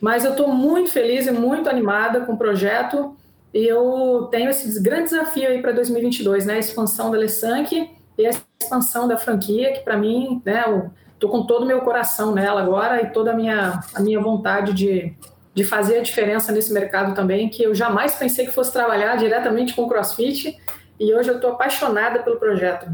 Mas 0.00 0.24
eu 0.24 0.32
estou 0.32 0.48
muito 0.48 0.90
feliz 0.90 1.26
e 1.26 1.32
muito 1.32 1.68
animada 1.68 2.20
com 2.20 2.34
o 2.34 2.38
projeto. 2.38 3.16
Eu 3.58 4.28
tenho 4.30 4.50
esse 4.50 4.82
grande 4.82 5.04
desafio 5.04 5.48
aí 5.48 5.62
para 5.62 5.72
2022, 5.72 6.44
né? 6.44 6.54
A 6.54 6.58
expansão 6.58 7.10
da 7.10 7.18
Lessank 7.18 7.90
e 8.18 8.26
a 8.26 8.30
expansão 8.60 9.08
da 9.08 9.16
franquia, 9.16 9.72
que 9.72 9.80
para 9.80 9.96
mim, 9.96 10.42
né? 10.44 10.64
Eu 10.66 10.90
estou 11.14 11.30
com 11.30 11.46
todo 11.46 11.62
o 11.62 11.66
meu 11.66 11.80
coração 11.80 12.34
nela 12.34 12.60
agora 12.60 13.02
e 13.02 13.10
toda 13.10 13.32
a 13.32 13.34
minha, 13.34 13.80
a 13.94 14.00
minha 14.00 14.20
vontade 14.20 14.72
de 14.72 15.16
de 15.56 15.64
fazer 15.64 16.00
a 16.00 16.02
diferença 16.02 16.52
nesse 16.52 16.70
mercado 16.70 17.14
também, 17.14 17.48
que 17.48 17.62
eu 17.62 17.74
jamais 17.74 18.14
pensei 18.14 18.44
que 18.44 18.52
fosse 18.52 18.70
trabalhar 18.70 19.16
diretamente 19.16 19.74
com 19.74 19.88
CrossFit 19.88 20.54
e 21.00 21.14
hoje 21.14 21.30
eu 21.30 21.36
estou 21.36 21.52
apaixonada 21.52 22.22
pelo 22.22 22.36
projeto. 22.36 22.86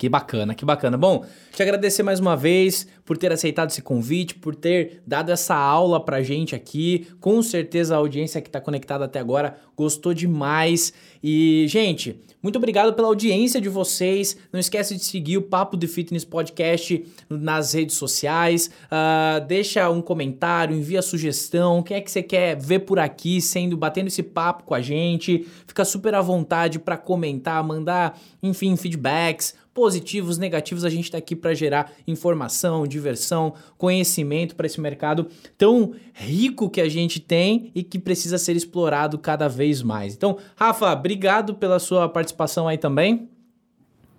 Que 0.00 0.08
bacana, 0.08 0.54
que 0.54 0.64
bacana. 0.64 0.96
Bom, 0.96 1.26
te 1.54 1.62
agradecer 1.62 2.02
mais 2.02 2.20
uma 2.20 2.34
vez 2.34 2.88
por 3.04 3.18
ter 3.18 3.30
aceitado 3.32 3.68
esse 3.68 3.82
convite, 3.82 4.34
por 4.34 4.54
ter 4.54 5.02
dado 5.06 5.30
essa 5.30 5.54
aula 5.54 6.02
pra 6.02 6.22
gente 6.22 6.54
aqui. 6.54 7.06
Com 7.20 7.42
certeza 7.42 7.94
a 7.94 7.98
audiência 7.98 8.40
que 8.40 8.48
está 8.48 8.62
conectada 8.62 9.04
até 9.04 9.18
agora 9.18 9.58
gostou 9.76 10.14
demais. 10.14 10.90
E, 11.22 11.66
gente, 11.68 12.18
muito 12.42 12.56
obrigado 12.56 12.94
pela 12.94 13.08
audiência 13.08 13.60
de 13.60 13.68
vocês. 13.68 14.38
Não 14.50 14.58
esquece 14.58 14.96
de 14.96 15.04
seguir 15.04 15.36
o 15.36 15.42
Papo 15.42 15.76
de 15.76 15.86
Fitness 15.86 16.24
Podcast 16.24 17.04
nas 17.28 17.74
redes 17.74 17.96
sociais. 17.96 18.70
Uh, 18.86 19.46
deixa 19.46 19.90
um 19.90 20.00
comentário, 20.00 20.74
envia 20.74 21.02
sugestão. 21.02 21.82
Quem 21.82 21.98
é 21.98 22.00
que 22.00 22.10
você 22.10 22.22
quer 22.22 22.56
ver 22.56 22.80
por 22.80 22.98
aqui, 22.98 23.42
sendo 23.42 23.76
batendo 23.76 24.06
esse 24.06 24.22
papo 24.22 24.64
com 24.64 24.74
a 24.74 24.80
gente? 24.80 25.46
Fica 25.66 25.84
super 25.84 26.14
à 26.14 26.22
vontade 26.22 26.78
para 26.78 26.96
comentar, 26.96 27.62
mandar, 27.62 28.18
enfim, 28.42 28.74
feedbacks 28.76 29.59
positivos, 29.72 30.38
negativos, 30.38 30.84
a 30.84 30.90
gente 30.90 31.04
está 31.04 31.18
aqui 31.18 31.36
para 31.36 31.54
gerar 31.54 31.92
informação, 32.06 32.86
diversão, 32.86 33.54
conhecimento 33.78 34.56
para 34.56 34.66
esse 34.66 34.80
mercado 34.80 35.28
tão 35.56 35.94
rico 36.12 36.68
que 36.68 36.80
a 36.80 36.88
gente 36.88 37.20
tem 37.20 37.70
e 37.74 37.82
que 37.82 37.98
precisa 37.98 38.38
ser 38.38 38.56
explorado 38.56 39.18
cada 39.18 39.48
vez 39.48 39.82
mais. 39.82 40.14
Então, 40.14 40.38
Rafa, 40.56 40.92
obrigado 40.92 41.54
pela 41.54 41.78
sua 41.78 42.08
participação 42.08 42.66
aí 42.68 42.78
também. 42.78 43.28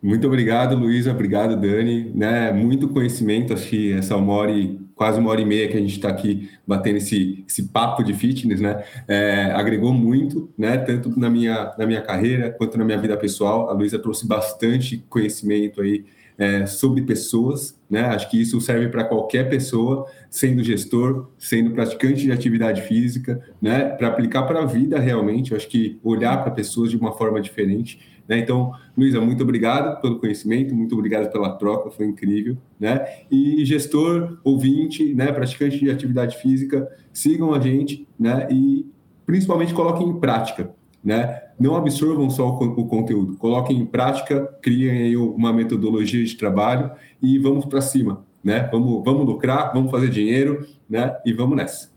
Muito 0.01 0.25
obrigado, 0.25 0.75
Luísa. 0.75 1.11
Obrigado, 1.11 1.55
Dani. 1.55 2.11
Né, 2.15 2.51
muito 2.51 2.89
conhecimento, 2.89 3.53
acho 3.53 3.69
que 3.69 3.93
essa 3.93 4.15
uma 4.17 4.33
hora 4.33 4.51
e, 4.51 4.79
quase 4.95 5.19
uma 5.19 5.29
hora 5.29 5.41
e 5.41 5.45
meia 5.45 5.67
que 5.67 5.77
a 5.77 5.79
gente 5.79 5.95
está 5.95 6.09
aqui 6.09 6.49
batendo 6.65 6.97
esse, 6.97 7.43
esse 7.47 7.63
papo 7.69 8.03
de 8.03 8.13
fitness, 8.13 8.59
né? 8.59 8.83
É, 9.07 9.51
agregou 9.53 9.93
muito, 9.93 10.49
né? 10.57 10.77
Tanto 10.77 11.19
na 11.19 11.29
minha, 11.29 11.73
na 11.77 11.85
minha 11.85 12.01
carreira 12.01 12.49
quanto 12.51 12.77
na 12.77 12.85
minha 12.85 12.99
vida 12.99 13.15
pessoal. 13.15 13.69
A 13.69 13.73
Luísa 13.73 13.99
trouxe 13.99 14.27
bastante 14.27 15.03
conhecimento 15.09 15.81
aí 15.81 16.05
é, 16.37 16.65
sobre 16.65 17.03
pessoas, 17.03 17.79
né? 17.89 18.01
Acho 18.01 18.29
que 18.29 18.41
isso 18.41 18.59
serve 18.59 18.89
para 18.89 19.03
qualquer 19.03 19.49
pessoa, 19.49 20.07
sendo 20.29 20.63
gestor, 20.63 21.29
sendo 21.37 21.71
praticante 21.71 22.21
de 22.21 22.31
atividade 22.31 22.81
física, 22.81 23.39
né? 23.61 23.89
Para 23.89 24.07
aplicar 24.07 24.43
para 24.43 24.61
a 24.61 24.65
vida 24.65 24.99
realmente. 24.99 25.55
Acho 25.55 25.67
que 25.67 25.99
olhar 26.03 26.41
para 26.43 26.51
pessoas 26.51 26.89
de 26.89 26.97
uma 26.97 27.11
forma 27.11 27.39
diferente 27.39 27.99
né? 28.31 28.39
Então, 28.39 28.71
Luísa, 28.97 29.19
muito 29.19 29.43
obrigado 29.43 29.99
pelo 29.99 30.17
conhecimento, 30.17 30.73
muito 30.73 30.95
obrigado 30.95 31.29
pela 31.29 31.49
troca, 31.57 31.91
foi 31.91 32.05
incrível. 32.05 32.57
Né? 32.79 33.05
E 33.29 33.65
gestor, 33.65 34.39
ouvinte, 34.41 35.13
né, 35.13 35.33
praticante 35.33 35.77
de 35.77 35.91
atividade 35.91 36.37
física, 36.37 36.89
sigam 37.11 37.53
a 37.53 37.59
gente 37.59 38.07
né, 38.17 38.47
e 38.49 38.89
principalmente 39.25 39.73
coloquem 39.73 40.07
em 40.07 40.17
prática. 40.17 40.71
Né? 41.03 41.41
Não 41.59 41.75
absorvam 41.75 42.29
só 42.29 42.47
o, 42.47 42.87
conteúdo, 42.87 43.35
coloquem 43.35 43.77
em 43.77 43.85
prática, 43.85 44.47
criem 44.61 45.17
uma 45.17 45.51
metodologia 45.51 46.23
de 46.23 46.37
trabalho 46.37 46.89
e 47.21 47.37
vamos 47.37 47.65
para 47.65 47.81
cima. 47.81 48.23
Né? 48.41 48.69
Vamos, 48.71 49.03
vamos 49.03 49.25
lucrar, 49.25 49.73
vamos 49.73 49.91
fazer 49.91 50.09
dinheiro 50.09 50.65
né? 50.89 51.17
e 51.25 51.33
vamos 51.33 51.57
nessa. 51.57 51.91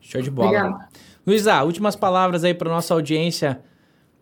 Show 0.00 0.22
de 0.22 0.30
bola. 0.30 0.88
Luísa, 1.26 1.62
últimas 1.62 1.94
palavras 1.94 2.42
aí 2.42 2.54
para 2.54 2.70
nossa 2.70 2.94
audiência 2.94 3.60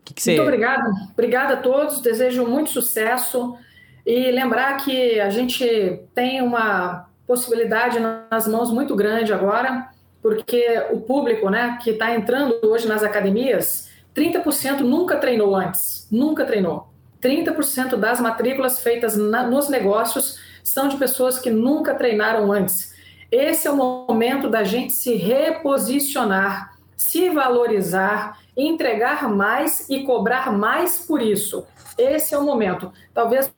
que 0.07 0.13
que 0.13 0.23
você... 0.23 0.31
Muito 0.31 0.43
obrigada. 0.43 0.89
Obrigada 1.11 1.53
a 1.55 1.57
todos. 1.57 2.01
Desejo 2.01 2.45
muito 2.47 2.69
sucesso. 2.69 3.57
E 4.05 4.31
lembrar 4.31 4.77
que 4.77 5.19
a 5.19 5.29
gente 5.29 6.01
tem 6.15 6.41
uma 6.41 7.09
possibilidade 7.25 7.99
nas 7.99 8.47
mãos 8.47 8.71
muito 8.71 8.95
grande 8.95 9.33
agora, 9.33 9.89
porque 10.21 10.65
o 10.91 11.01
público 11.01 11.49
né, 11.49 11.77
que 11.83 11.89
está 11.89 12.15
entrando 12.15 12.57
hoje 12.63 12.87
nas 12.87 13.03
academias, 13.03 13.89
30% 14.15 14.79
nunca 14.79 15.17
treinou 15.17 15.53
antes. 15.53 16.07
Nunca 16.09 16.45
treinou. 16.45 16.87
30% 17.21 17.97
das 17.97 18.21
matrículas 18.21 18.79
feitas 18.79 19.17
na, 19.17 19.43
nos 19.43 19.67
negócios 19.67 20.39
são 20.63 20.87
de 20.87 20.95
pessoas 20.95 21.37
que 21.37 21.49
nunca 21.49 21.93
treinaram 21.93 22.51
antes. 22.51 22.95
Esse 23.29 23.67
é 23.67 23.71
o 23.71 23.75
momento 23.75 24.49
da 24.49 24.63
gente 24.63 24.93
se 24.93 25.15
reposicionar, 25.15 26.77
se 26.95 27.29
valorizar 27.29 28.37
entregar 28.57 29.29
mais 29.29 29.87
e 29.87 30.03
cobrar 30.03 30.51
mais 30.51 30.99
por 30.99 31.21
isso. 31.21 31.65
Esse 31.97 32.33
é 32.33 32.37
o 32.37 32.43
momento. 32.43 32.91
Talvez 33.13 33.53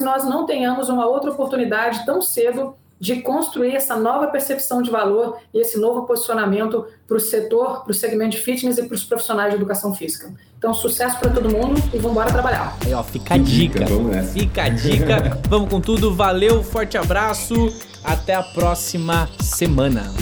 nós 0.00 0.24
não 0.24 0.46
tenhamos 0.46 0.88
uma 0.88 1.06
outra 1.06 1.30
oportunidade 1.30 2.04
tão 2.06 2.22
cedo 2.22 2.74
de 2.98 3.20
construir 3.20 3.74
essa 3.74 3.94
nova 3.94 4.28
percepção 4.28 4.80
de 4.80 4.90
valor 4.90 5.38
e 5.52 5.60
esse 5.60 5.78
novo 5.78 6.06
posicionamento 6.06 6.86
para 7.06 7.16
o 7.16 7.20
setor, 7.20 7.82
para 7.82 7.90
o 7.90 7.94
segmento 7.94 8.30
de 8.30 8.38
fitness 8.38 8.78
e 8.78 8.84
para 8.84 8.94
os 8.94 9.04
profissionais 9.04 9.50
de 9.50 9.56
educação 9.56 9.94
física. 9.94 10.32
Então, 10.58 10.72
sucesso 10.72 11.18
para 11.18 11.30
todo 11.30 11.50
mundo 11.50 11.78
e 11.92 11.98
vamos 11.98 12.12
embora 12.12 12.32
trabalhar. 12.32 12.76
Aí, 12.84 12.94
ó, 12.94 13.02
fica 13.02 13.34
a 13.34 13.38
dica. 13.38 13.86
Fica 14.32 14.62
a 14.62 14.68
dica. 14.70 15.38
vamos 15.48 15.68
com 15.68 15.80
tudo. 15.80 16.14
Valeu, 16.14 16.62
forte 16.62 16.96
abraço. 16.96 17.54
Até 18.02 18.34
a 18.34 18.42
próxima 18.42 19.28
semana. 19.40 20.12